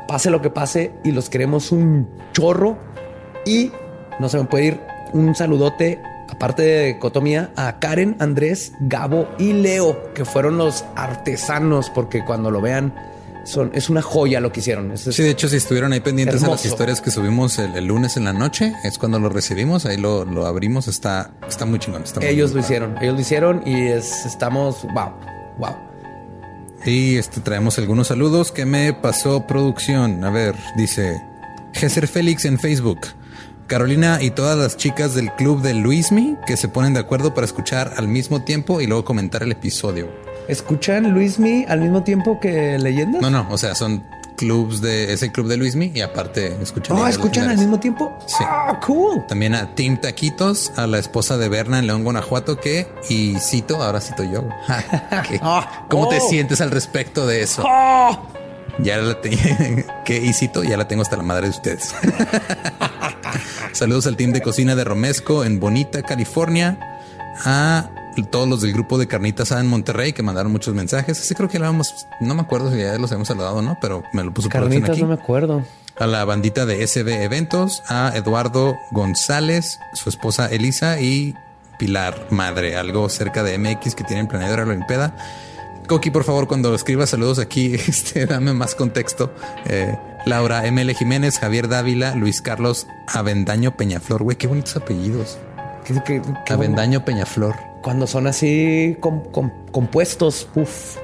Pase 0.08 0.30
lo 0.30 0.42
que 0.42 0.50
pase 0.50 0.92
y 1.04 1.12
los 1.12 1.30
queremos 1.30 1.72
un 1.72 2.10
chorro. 2.34 2.78
Y 3.46 3.72
no 4.20 4.28
se 4.28 4.38
me 4.38 4.46
puede 4.46 4.66
ir 4.66 4.82
un 5.14 5.34
saludote, 5.34 6.02
aparte 6.30 6.62
de 6.62 7.00
Cotomía, 7.00 7.52
a 7.56 7.80
Karen, 7.80 8.18
Andrés, 8.20 8.74
Gabo 8.82 9.30
y 9.38 9.54
Leo, 9.54 10.14
que 10.14 10.26
fueron 10.26 10.58
los 10.58 10.84
artesanos, 10.96 11.90
porque 11.90 12.26
cuando 12.26 12.52
lo 12.52 12.60
vean, 12.60 12.94
son, 13.46 13.72
es 13.74 13.90
una 13.90 14.02
joya 14.02 14.40
lo 14.42 14.52
que 14.52 14.60
hicieron. 14.60 14.92
Es- 14.92 15.02
Sí, 15.02 15.24
de 15.24 15.30
hecho, 15.32 15.48
si 15.50 15.56
estuvieron 15.58 15.94
ahí 15.94 16.00
pendientes 16.02 16.36
a 16.44 16.48
las 16.48 16.60
Hermoso. 16.60 16.68
historias 16.68 17.02
que 17.02 17.12
subimos 17.12 17.58
el, 17.60 17.76
el 17.76 17.86
lunes 17.86 18.18
en 18.18 18.26
la 18.26 18.34
noche, 18.34 18.74
es 18.84 18.98
cuando 18.98 19.20
lo 19.20 19.30
recibimos, 19.30 19.86
ahí 19.86 19.98
lo, 19.98 20.26
lo 20.26 20.46
abrimos, 20.46 20.88
está, 20.88 21.32
está 21.48 21.66
muy 21.66 21.80
chingón. 21.80 22.04
está 22.04 22.20
muy 22.20 22.30
ellos 22.30 22.54
lo 22.54 22.60
hicieron, 22.60 22.96
ellos 23.02 23.16
lo 23.16 23.22
hicieron 23.22 23.64
y 23.66 23.88
es, 23.88 24.26
estamos, 24.26 24.84
wow, 24.94 25.12
wow. 25.58 25.76
Y 26.86 27.18
este, 27.18 27.42
traemos 27.42 27.78
algunos 27.78 28.08
saludos 28.08 28.52
que 28.52 28.66
me 28.66 28.94
pasó 28.94 29.46
producción. 29.46 30.24
A 30.24 30.30
ver, 30.30 30.56
dice 30.78 31.22
Geser 31.74 32.08
Félix 32.08 32.46
en 32.46 32.58
Facebook. 32.60 33.00
Carolina 33.68 34.18
y 34.22 34.32
todas 34.32 34.58
las 34.58 34.78
chicas 34.78 35.14
del 35.14 35.32
club 35.34 35.62
de 35.62 35.76
Luismi 35.76 36.38
que 36.48 36.58
se 36.58 36.70
ponen 36.70 36.94
de 36.96 37.02
acuerdo 37.02 37.36
para 37.36 37.46
escuchar 37.46 37.94
al 37.98 38.08
mismo 38.08 38.44
tiempo 38.44 38.82
y 38.82 38.88
luego 38.88 39.06
comentar 39.06 39.44
el 39.44 39.52
episodio. 39.52 40.08
¿Escuchan 40.50 41.14
Luismi 41.14 41.66
al 41.70 41.80
mismo 41.80 42.04
tiempo 42.04 42.40
que 42.40 42.80
Leyendas? 42.80 43.22
No, 43.22 43.30
no, 43.30 43.46
o 43.52 43.58
sea, 43.58 43.76
son 43.76 44.04
clubs 44.36 44.82
de 44.82 45.14
ese 45.14 45.32
club 45.32 45.48
de 45.48 45.58
Luismi 45.58 45.92
y 45.94 46.02
aparte 46.02 46.58
escuchan. 46.60 46.98
Oh, 46.98 47.06
¿escuchan 47.06 47.50
al 47.50 47.58
mismo 47.58 47.80
tiempo? 47.80 48.18
Sí. 48.26 48.44
Ah, 48.48 48.80
cool. 48.84 49.26
También 49.28 49.54
a 49.54 49.76
Tim 49.76 49.98
Taquitos, 49.98 50.72
a 50.76 50.88
la 50.88 50.98
esposa 50.98 51.38
de 51.38 51.50
Berna 51.50 51.78
en 51.78 51.86
León, 51.86 52.04
Guanajuato, 52.04 52.60
que, 52.60 52.88
y 53.10 53.36
cito, 53.40 53.84
ahora 53.84 54.02
cito 54.02 54.24
yo. 54.24 54.48
Ah, 55.42 55.86
¿Cómo 55.88 56.08
te 56.08 56.18
oh. 56.18 56.30
sientes 56.30 56.62
al 56.62 56.72
respecto 56.72 57.28
de 57.28 57.44
eso? 57.44 57.64
Ya 58.80 58.98
la 58.98 59.20
que 60.06 60.18
y 60.18 60.34
cito, 60.34 60.64
ya 60.64 60.78
la 60.78 60.88
tengo 60.88 61.04
hasta 61.04 61.16
la 61.16 61.24
madre 61.24 61.44
de 61.44 61.50
ustedes. 61.52 61.94
Saludos 63.74 64.08
al 64.08 64.18
team 64.18 64.32
de 64.32 64.42
cocina 64.42 64.76
de 64.76 64.84
Romesco 64.84 65.44
en 65.46 65.60
Bonita, 65.60 66.02
California. 66.02 66.80
A 67.46 67.90
todos 68.28 68.48
los 68.48 68.62
del 68.62 68.74
grupo 68.74 68.98
de 68.98 69.08
Carnitas 69.08 69.52
A 69.52 69.60
en 69.60 69.68
Monterrey 69.68 70.14
que 70.14 70.24
mandaron 70.24 70.52
muchos 70.52 70.74
mensajes. 70.74 71.20
Ese 71.20 71.36
creo 71.36 71.50
que 71.50 71.60
lo 71.60 71.66
habíamos, 71.66 72.08
no 72.20 72.36
me 72.36 72.42
acuerdo 72.42 72.72
si 72.72 72.78
ya 72.80 72.98
los 72.98 73.12
habíamos 73.12 73.28
saludado 73.28 73.56
o 73.58 73.62
no, 73.62 73.78
pero 73.82 74.04
me 74.14 74.24
lo 74.24 74.34
puso 74.34 74.50
Carnitas, 74.50 74.92
aquí 74.92 75.02
no 75.02 75.08
me 75.08 75.14
acuerdo. 75.16 75.64
a 75.98 76.08
la 76.08 76.24
bandita 76.26 76.66
de 76.66 76.86
SB 76.86 77.24
Eventos, 77.24 77.82
a 77.88 78.12
Eduardo 78.16 78.78
González, 78.92 79.80
su 79.94 80.10
esposa 80.10 80.48
Elisa 80.48 81.00
y 81.00 81.36
Pilar 81.78 82.28
Madre, 82.30 82.76
algo 82.78 83.08
cerca 83.10 83.42
de 83.44 83.58
MX 83.58 83.96
que 83.96 84.04
tienen 84.04 84.28
planeado 84.28 84.58
la 84.58 84.64
Olimpiada. 84.64 85.16
Coqui, 85.88 86.12
por 86.12 86.24
favor, 86.24 86.48
cuando 86.48 86.76
escribas 86.76 87.10
saludos 87.10 87.40
aquí, 87.40 87.74
este, 87.88 88.26
dame 88.26 88.54
más 88.54 88.76
contexto. 88.76 89.34
Eh, 89.66 89.98
Laura 90.26 90.70
ML 90.70 90.94
Jiménez, 90.94 91.40
Javier 91.40 91.68
Dávila, 91.68 92.14
Luis 92.16 92.42
Carlos 92.42 92.86
Avendaño 93.08 93.76
Peñaflor. 93.76 94.22
Güey, 94.24 94.38
qué 94.38 94.48
bonitos 94.48 94.76
apellidos. 94.76 95.38
¿Qué- 95.86 95.96
qué- 96.06 96.22
qué- 96.46 96.54
Avendaño 96.54 97.04
Peñaflor. 97.06 97.56
Cuando 97.82 98.08
son 98.08 98.28
así 98.28 98.98
com- 99.00 99.24
com- 99.32 99.52
compuestos, 99.72 100.48
uff. 100.56 100.98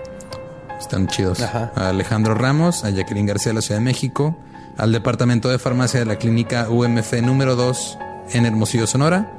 Están 0.80 1.08
chidos. 1.08 1.42
Ajá. 1.42 1.72
A 1.76 1.90
Alejandro 1.90 2.36
Ramos, 2.36 2.84
a 2.84 2.90
Jacqueline 2.90 3.26
García 3.26 3.52
de 3.52 3.56
la 3.56 3.62
Ciudad 3.62 3.80
de 3.80 3.86
México, 3.86 4.36
al 4.78 4.92
Departamento 4.92 5.50
de 5.50 5.58
Farmacia 5.58 6.00
de 6.02 6.06
la 6.06 6.18
Clínica 6.18 6.68
UMF 6.70 7.14
número 7.22 7.56
2 7.56 7.98
en 8.34 8.46
Hermosillo, 8.46 8.88
Sonora. 8.88 9.32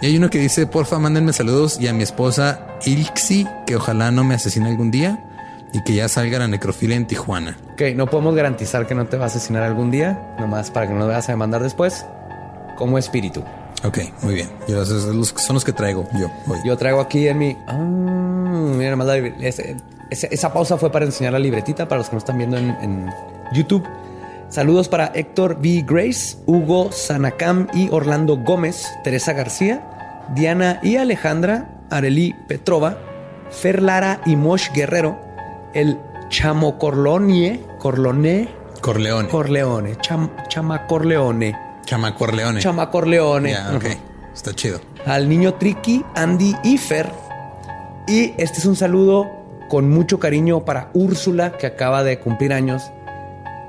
Y 0.00 0.06
hay 0.06 0.16
uno 0.16 0.28
que 0.28 0.38
dice, 0.40 0.66
porfa, 0.66 0.98
mándenme 0.98 1.32
saludos 1.32 1.78
y 1.80 1.86
a 1.86 1.92
mi 1.92 2.02
esposa 2.02 2.66
Ilxi, 2.84 3.46
que 3.66 3.76
ojalá 3.76 4.10
no 4.10 4.24
me 4.24 4.34
asesine 4.34 4.68
algún 4.68 4.90
día 4.90 5.24
y 5.72 5.82
que 5.84 5.94
ya 5.94 6.08
salga 6.08 6.40
la 6.40 6.48
necrofilia 6.48 6.96
en 6.96 7.06
Tijuana. 7.06 7.56
Ok, 7.74 7.82
no 7.94 8.06
podemos 8.06 8.34
garantizar 8.34 8.86
que 8.88 8.96
no 8.96 9.06
te 9.06 9.16
va 9.16 9.24
a 9.24 9.26
asesinar 9.28 9.62
algún 9.62 9.92
día, 9.92 10.34
nomás 10.40 10.70
para 10.72 10.88
que 10.88 10.92
no 10.92 10.98
lo 11.00 11.06
vayas 11.06 11.28
a 11.28 11.32
demandar 11.32 11.62
después, 11.62 12.04
como 12.76 12.98
espíritu. 12.98 13.44
Ok, 13.84 13.98
muy 14.22 14.34
bien. 14.34 14.48
Yo, 14.68 14.84
son 14.84 15.18
los- 15.18 15.34
son 15.36 15.54
los 15.54 15.64
que 15.64 15.72
traigo 15.72 16.06
yo 16.18 16.30
hoy. 16.46 16.58
Yo 16.64 16.76
traigo 16.76 17.00
aquí 17.00 17.26
en 17.28 17.38
mi. 17.38 17.56
Ah, 17.66 17.74
mira, 17.76 18.90
nomás 18.92 19.06
la 19.08 19.16
esa 20.10 20.52
pausa 20.52 20.76
fue 20.76 20.92
para 20.92 21.04
enseñar 21.06 21.32
la 21.32 21.38
libretita 21.38 21.88
para 21.88 21.98
los 22.00 22.08
que 22.08 22.14
no 22.16 22.18
están 22.18 22.36
viendo 22.38 22.56
en, 22.58 22.70
en 22.82 23.10
YouTube. 23.54 23.82
Saludos 24.50 24.88
para 24.88 25.06
Héctor 25.14 25.56
B. 25.60 25.82
Grace, 25.86 26.36
Hugo 26.46 26.92
Sanacam 26.92 27.66
y 27.72 27.88
Orlando 27.90 28.36
Gómez, 28.36 28.86
Teresa 29.02 29.32
García, 29.32 29.82
Diana 30.34 30.78
y 30.82 30.96
Alejandra, 30.96 31.70
Arely 31.90 32.34
Petrova, 32.46 32.98
Fer 33.50 33.80
Lara 33.82 34.20
y 34.26 34.36
Mosh 34.36 34.70
Guerrero, 34.74 35.18
el 35.72 35.98
Chamo 36.28 36.78
Corlonie, 36.78 37.60
Corlone, 37.78 38.48
Corleone. 38.82 39.28
Corleone, 39.30 39.96
Cham, 40.02 40.28
Chama 40.48 40.86
Corleone, 40.86 41.56
Chama 41.92 42.14
Corleone. 42.14 42.60
Chama 42.60 42.90
Corleone. 42.90 43.54
Está 44.32 44.54
chido. 44.54 44.80
al 45.04 45.28
niño 45.28 45.52
Tricky, 45.52 46.02
Andy 46.14 46.56
y 46.64 46.78
Fer. 46.78 47.12
Y 48.08 48.32
este 48.38 48.60
es 48.60 48.64
un 48.64 48.76
saludo 48.76 49.26
con 49.68 49.90
mucho 49.90 50.18
cariño 50.18 50.64
para 50.64 50.88
Úrsula, 50.94 51.58
que 51.58 51.66
acaba 51.66 52.02
de 52.02 52.18
cumplir 52.18 52.54
años. 52.54 52.90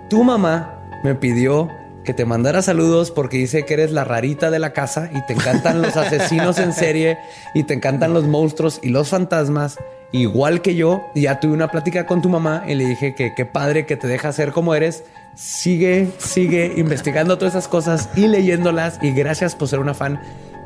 Tu 0.09 0.23
mamá 0.23 0.73
me 1.03 1.15
pidió 1.15 1.67
que 2.03 2.13
te 2.13 2.25
mandara 2.25 2.61
saludos 2.61 3.11
porque 3.11 3.37
dice 3.37 3.65
que 3.65 3.73
eres 3.73 3.91
la 3.91 4.03
rarita 4.03 4.51
de 4.51 4.59
la 4.59 4.73
casa 4.73 5.09
y 5.13 5.25
te 5.25 5.33
encantan 5.33 5.81
los 5.81 5.95
asesinos 5.95 6.59
en 6.59 6.73
serie 6.73 7.17
y 7.53 7.63
te 7.63 7.73
encantan 7.73 8.13
los 8.13 8.25
monstruos 8.25 8.79
y 8.83 8.89
los 8.89 9.09
fantasmas, 9.09 9.77
igual 10.11 10.61
que 10.61 10.75
yo. 10.75 11.01
Ya 11.15 11.39
tuve 11.39 11.53
una 11.53 11.69
plática 11.69 12.05
con 12.05 12.21
tu 12.21 12.29
mamá 12.29 12.63
y 12.67 12.75
le 12.75 12.85
dije 12.85 13.15
que 13.15 13.33
qué 13.33 13.45
padre 13.45 13.85
que 13.85 13.95
te 13.95 14.07
deja 14.07 14.31
ser 14.33 14.51
como 14.51 14.75
eres. 14.75 15.03
Sigue, 15.35 16.09
sigue 16.19 16.73
investigando 16.77 17.37
todas 17.37 17.55
esas 17.55 17.67
cosas 17.67 18.09
y 18.15 18.27
leyéndolas. 18.27 18.99
Y 19.01 19.11
gracias 19.11 19.55
por 19.55 19.67
ser 19.67 19.79
una 19.79 19.93
fan. 19.93 20.19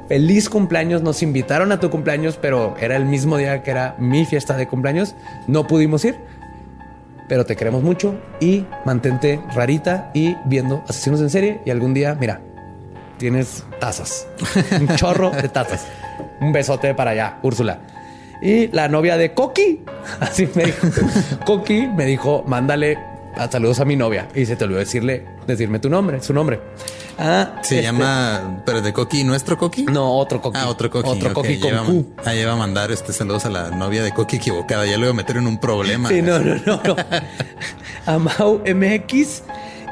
Feliz 0.07 0.49
cumpleaños. 0.49 1.01
Nos 1.01 1.21
invitaron 1.21 1.71
a 1.71 1.79
tu 1.79 1.89
cumpleaños, 1.89 2.37
pero 2.41 2.75
era 2.79 2.95
el 2.95 3.05
mismo 3.05 3.37
día 3.37 3.61
que 3.61 3.71
era 3.71 3.95
mi 3.99 4.25
fiesta 4.25 4.57
de 4.57 4.67
cumpleaños. 4.67 5.15
No 5.47 5.67
pudimos 5.67 6.03
ir 6.03 6.15
pero 7.27 7.45
te 7.45 7.55
queremos 7.55 7.83
mucho 7.83 8.15
y 8.39 8.65
mantente 8.85 9.41
rarita 9.53 10.11
y 10.13 10.35
viendo 10.45 10.83
asesinos 10.87 11.21
en 11.21 11.29
serie 11.29 11.61
y 11.65 11.71
algún 11.71 11.93
día, 11.93 12.15
mira, 12.19 12.41
tienes 13.17 13.65
tazas, 13.79 14.27
un 14.79 14.87
chorro 14.95 15.31
de 15.31 15.49
tazas. 15.49 15.85
Un 16.39 16.51
besote 16.51 16.93
para 16.93 17.11
allá, 17.11 17.39
Úrsula. 17.41 17.79
Y 18.41 18.67
la 18.67 18.87
novia 18.87 19.17
de 19.17 19.33
Coqui, 19.33 19.83
así 20.19 20.47
me 20.53 20.65
dijo, 20.65 20.87
Coqui 21.45 21.87
me 21.87 22.05
dijo, 22.05 22.43
mándale 22.47 22.97
a 23.37 23.49
saludos 23.51 23.79
a 23.79 23.85
mi 23.85 23.95
novia 23.95 24.27
y 24.35 24.45
se 24.45 24.55
te 24.55 24.63
olvidó 24.63 24.79
decirle, 24.79 25.25
decirme 25.45 25.79
tu 25.79 25.89
nombre, 25.89 26.21
su 26.21 26.33
nombre. 26.33 26.59
Ah, 27.19 27.55
Se 27.61 27.75
este- 27.75 27.83
llama, 27.83 28.61
pero 28.65 28.81
de 28.81 28.93
Coqui, 28.93 29.23
¿nuestro 29.23 29.57
Coqui? 29.57 29.83
No, 29.85 30.17
otro 30.17 30.41
Coqui. 30.41 30.59
Ah, 30.61 30.67
otro 30.69 30.89
Coqui. 30.91 31.09
Otro 31.09 31.33
Coqui 31.33 31.59
con 31.59 31.71
Q. 31.85 32.13
Ah, 32.25 32.33
ya 32.33 32.41
iba 32.41 32.53
a 32.53 32.57
mandar 32.57 32.91
este 32.91 33.13
saludos 33.13 33.45
a 33.45 33.49
la 33.49 33.69
novia 33.71 34.03
de 34.03 34.11
Coqui 34.13 34.37
equivocada. 34.37 34.85
Ya 34.85 34.97
lo 34.97 35.03
iba 35.05 35.11
a 35.11 35.15
meter 35.15 35.37
en 35.37 35.47
un 35.47 35.57
problema. 35.59 36.09
Sí, 36.09 36.21
no, 36.21 36.39
no, 36.39 36.55
no, 36.65 36.81
no. 36.83 36.95
A 38.05 38.17
Mau 38.19 38.61
MX 38.65 39.43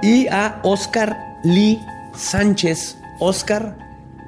y 0.01 0.27
a 0.27 0.59
Oscar 0.63 1.17
Lee 1.43 1.79
Sánchez. 2.15 2.95
Oscar, 3.19 3.77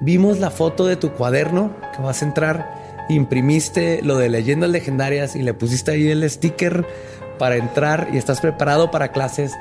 vimos 0.01 0.39
la 0.39 0.51
foto 0.51 0.85
de 0.85 0.97
tu 0.97 1.11
cuaderno 1.13 1.71
que 1.95 2.01
vas 2.01 2.21
a 2.21 2.25
entrar. 2.25 2.75
Imprimiste 3.09 4.01
lo 4.03 4.17
de 4.17 4.27
leyendas 4.27 4.69
legendarias 4.69 5.37
y 5.37 5.41
le 5.41 5.53
pusiste 5.53 5.91
ahí 5.91 6.09
el 6.09 6.29
sticker 6.29 6.85
para 7.37 7.55
entrar 7.55 8.09
y 8.11 8.17
estás 8.17 8.41
preparado 8.41 8.91
para 8.91 9.11
clases. 9.11 9.53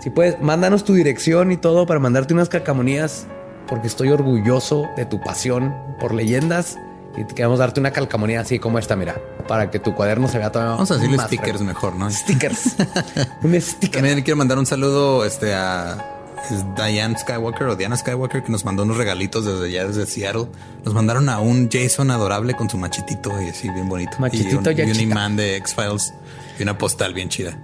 Si 0.00 0.10
puedes, 0.10 0.40
mándanos 0.40 0.84
tu 0.84 0.94
dirección 0.94 1.52
y 1.52 1.56
todo 1.56 1.86
para 1.86 2.00
mandarte 2.00 2.34
unas 2.34 2.48
calcamonías 2.48 3.26
porque 3.68 3.86
estoy 3.86 4.10
orgulloso 4.10 4.88
de 4.96 5.04
tu 5.04 5.20
pasión 5.20 5.74
por 6.00 6.14
leyendas 6.14 6.78
y 7.16 7.24
queremos 7.24 7.58
darte 7.58 7.80
una 7.80 7.90
calcamonía 7.90 8.40
así 8.40 8.58
como 8.58 8.78
esta, 8.78 8.96
mira, 8.96 9.16
para 9.48 9.70
que 9.70 9.78
tu 9.78 9.94
cuaderno 9.94 10.28
se 10.28 10.38
vea 10.38 10.50
todavía 10.50 10.72
Vamos 10.74 10.90
a 10.90 10.94
decirle 10.94 11.16
más 11.16 11.26
stickers 11.26 11.60
mejor, 11.60 11.96
¿no? 11.96 12.10
Stickers. 12.10 12.76
un 13.42 13.60
sticker. 13.60 14.00
También 14.00 14.22
quiero 14.22 14.36
mandar 14.36 14.58
un 14.58 14.66
saludo 14.66 15.24
este, 15.24 15.54
a 15.54 16.19
es 16.50 16.64
Diane 16.76 17.16
Skywalker 17.18 17.66
o 17.68 17.76
Diana 17.76 17.96
Skywalker 17.96 18.42
que 18.42 18.50
nos 18.52 18.64
mandó 18.64 18.82
unos 18.82 18.96
regalitos 18.96 19.44
desde 19.44 19.66
allá, 19.66 19.86
desde 19.88 20.06
Seattle. 20.06 20.46
Nos 20.84 20.94
mandaron 20.94 21.28
a 21.28 21.40
un 21.40 21.68
Jason 21.70 22.10
adorable 22.10 22.54
con 22.54 22.68
su 22.70 22.78
machetito 22.78 23.30
y 23.42 23.48
así 23.50 23.68
bien 23.70 23.88
bonito. 23.88 24.12
Machetito 24.18 24.50
y 24.50 24.54
un, 24.56 24.64
ya 24.76 24.84
y 24.84 24.88
un 24.88 24.92
chica. 24.92 25.02
imán 25.02 25.36
de 25.36 25.56
X-Files 25.56 26.14
y 26.58 26.62
una 26.62 26.76
postal 26.78 27.14
bien 27.14 27.28
chida. 27.28 27.58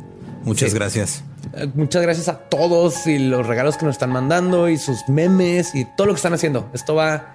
Muchas 0.45 0.71
Sí. 0.71 0.77
gracias. 0.77 1.23
Eh, 1.55 1.69
Muchas 1.75 2.03
gracias 2.03 2.29
a 2.29 2.39
todos 2.39 3.07
y 3.07 3.19
los 3.19 3.47
regalos 3.47 3.77
que 3.77 3.85
nos 3.87 3.95
están 3.95 4.11
mandando 4.11 4.69
y 4.69 4.79
sus 4.79 5.09
memes 5.09 5.75
y 5.75 5.85
todo 5.97 6.07
lo 6.09 6.13
que 6.13 6.19
están 6.19 6.35
haciendo. 6.35 6.69
Esto 6.73 6.95
va. 6.95 7.33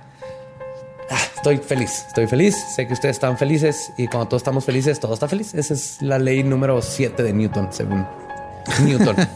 Ah, 1.10 1.20
estoy 1.36 1.58
feliz, 1.58 2.06
estoy 2.08 2.26
feliz. 2.28 2.56
Sé 2.76 2.88
que 2.88 2.94
ustedes 2.94 3.18
están 3.18 3.38
felices 3.38 3.92
y 3.98 4.08
cuando 4.08 4.30
todos 4.30 4.42
estamos 4.42 4.64
felices, 4.64 5.00
todo 5.00 5.14
está 5.14 5.28
feliz. 5.28 5.54
Esa 5.54 5.74
es 5.74 5.98
la 6.02 6.18
ley 6.20 6.42
número 6.44 6.82
7 6.82 7.22
de 7.22 7.34
Newton, 7.34 7.68
según 7.72 8.06
Newton. 8.86 9.16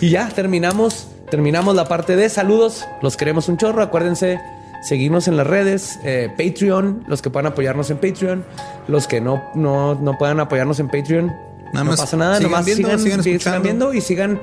y 0.00 0.10
ya 0.10 0.28
terminamos, 0.28 1.08
terminamos 1.30 1.74
la 1.74 1.86
parte 1.86 2.16
de 2.16 2.28
saludos. 2.28 2.84
Los 3.02 3.16
queremos 3.16 3.48
un 3.48 3.56
chorro. 3.56 3.82
Acuérdense 3.82 4.40
seguirnos 4.82 5.26
en 5.26 5.36
las 5.36 5.46
redes, 5.46 5.98
eh, 6.04 6.28
Patreon, 6.36 7.04
los 7.08 7.20
que 7.22 7.30
puedan 7.30 7.46
apoyarnos 7.46 7.90
en 7.90 7.96
Patreon, 7.98 8.44
los 8.86 9.06
que 9.08 9.20
no, 9.20 9.42
no, 9.54 9.94
no 9.96 10.16
puedan 10.18 10.38
apoyarnos 10.38 10.78
en 10.80 10.88
Patreon. 10.88 11.26
Nada 11.72 11.84
no 11.84 11.90
más 11.90 12.00
pasa 12.00 12.16
nada, 12.16 12.36
sigan 12.36 12.50
nomás 12.52 12.64
viendo, 12.66 12.88
sigan, 12.98 13.22
sigan 13.22 13.40
sigan 13.40 13.62
viendo 13.62 13.92
y 13.92 14.00
sigan, 14.00 14.40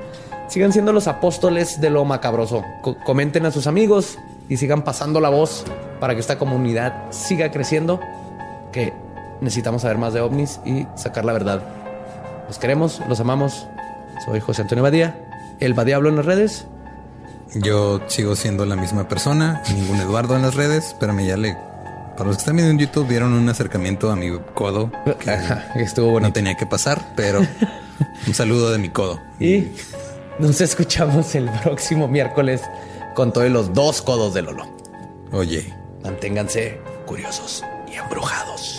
sigan 0.48 0.72
siendo 0.72 0.92
los 0.92 1.08
apóstoles 1.08 1.80
de 1.80 1.88
lo 1.88 2.04
macabroso. 2.04 2.62
Co- 2.82 2.98
comenten 3.04 3.46
a 3.46 3.50
sus 3.50 3.66
amigos 3.66 4.18
y 4.50 4.58
sigan 4.58 4.82
pasando 4.82 5.20
la 5.20 5.30
voz 5.30 5.64
para 6.00 6.14
que 6.14 6.20
esta 6.20 6.38
comunidad 6.38 7.10
siga 7.10 7.50
creciendo. 7.50 8.00
Que 8.70 8.92
necesitamos 9.40 9.82
saber 9.82 9.96
más 9.96 10.12
de 10.12 10.20
ovnis 10.20 10.60
y 10.66 10.86
sacar 10.96 11.24
la 11.24 11.32
verdad. 11.32 11.62
Los 12.48 12.58
queremos, 12.58 13.00
los 13.08 13.20
amamos. 13.20 13.66
Soy 14.26 14.40
José 14.40 14.62
Antonio 14.62 14.82
Badía, 14.82 15.23
el 15.60 15.74
Badiablo 15.74 16.08
en 16.08 16.16
las 16.16 16.26
redes. 16.26 16.66
Yo 17.54 18.00
sigo 18.08 18.34
siendo 18.36 18.66
la 18.66 18.76
misma 18.76 19.06
persona, 19.08 19.62
ningún 19.74 20.00
Eduardo 20.00 20.34
en 20.36 20.42
las 20.42 20.54
redes. 20.54 20.86
Espérame, 20.88 21.26
ya 21.26 21.36
le. 21.36 21.56
Para 22.16 22.26
los 22.26 22.36
que 22.36 22.40
están 22.40 22.56
viendo 22.56 22.70
en 22.72 22.78
YouTube, 22.78 23.06
vieron 23.08 23.32
un 23.32 23.48
acercamiento 23.48 24.10
a 24.10 24.16
mi 24.16 24.38
codo 24.54 24.90
que 25.18 25.30
Ajá, 25.32 25.72
estuvo 25.76 26.10
bueno. 26.12 26.28
no 26.28 26.32
tenía 26.32 26.56
que 26.56 26.66
pasar, 26.66 27.12
pero 27.16 27.40
un 28.26 28.34
saludo 28.34 28.70
de 28.70 28.78
mi 28.78 28.88
codo. 28.88 29.20
Y 29.40 29.68
nos 30.38 30.60
escuchamos 30.60 31.34
el 31.34 31.48
próximo 31.62 32.06
miércoles 32.08 32.62
con 33.14 33.32
todos 33.32 33.50
los 33.50 33.72
dos 33.72 34.00
codos 34.02 34.34
de 34.34 34.42
Lolo. 34.42 34.66
Oye, 35.32 35.72
Manténganse 36.04 36.78
curiosos 37.06 37.64
y 37.90 37.94
embrujados. 37.96 38.78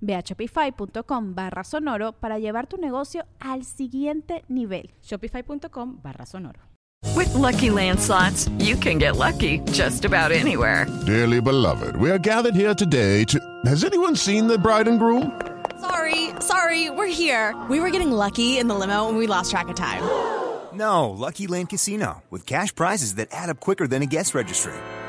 Ve 0.00 0.14
a 0.14 0.22
shopify.com 0.22 1.34
barra 1.34 1.64
sonoro 1.64 2.12
para 2.12 2.38
llevar 2.38 2.66
tu 2.66 2.76
negocio 2.76 3.24
al 3.40 3.64
siguiente 3.64 4.44
nivel. 4.48 4.90
Shopify.com 5.02 6.00
barra 6.02 6.26
sonoro. 6.26 6.60
With 7.14 7.32
Lucky 7.34 7.70
Land 7.70 8.00
slots, 8.00 8.48
you 8.58 8.76
can 8.76 8.98
get 8.98 9.16
lucky 9.16 9.60
just 9.72 10.04
about 10.04 10.32
anywhere. 10.32 10.86
Dearly 11.06 11.40
beloved, 11.40 11.96
we 11.96 12.10
are 12.10 12.18
gathered 12.18 12.54
here 12.54 12.74
today 12.74 13.24
to. 13.24 13.38
Has 13.64 13.84
anyone 13.84 14.16
seen 14.16 14.46
the 14.46 14.58
bride 14.58 14.88
and 14.88 14.98
groom? 14.98 15.32
Sorry, 15.80 16.30
sorry, 16.40 16.90
we're 16.90 17.06
here. 17.06 17.54
We 17.68 17.80
were 17.80 17.90
getting 17.90 18.10
lucky 18.10 18.58
in 18.58 18.66
the 18.66 18.74
limo 18.74 19.08
and 19.08 19.18
we 19.18 19.26
lost 19.26 19.50
track 19.50 19.68
of 19.68 19.76
time. 19.76 20.02
No, 20.74 21.10
Lucky 21.10 21.46
Land 21.46 21.70
Casino, 21.70 22.22
with 22.30 22.44
cash 22.44 22.74
prizes 22.74 23.14
that 23.14 23.28
add 23.32 23.48
up 23.50 23.60
quicker 23.60 23.86
than 23.86 24.02
a 24.02 24.06
guest 24.06 24.34
registry. 24.34 24.74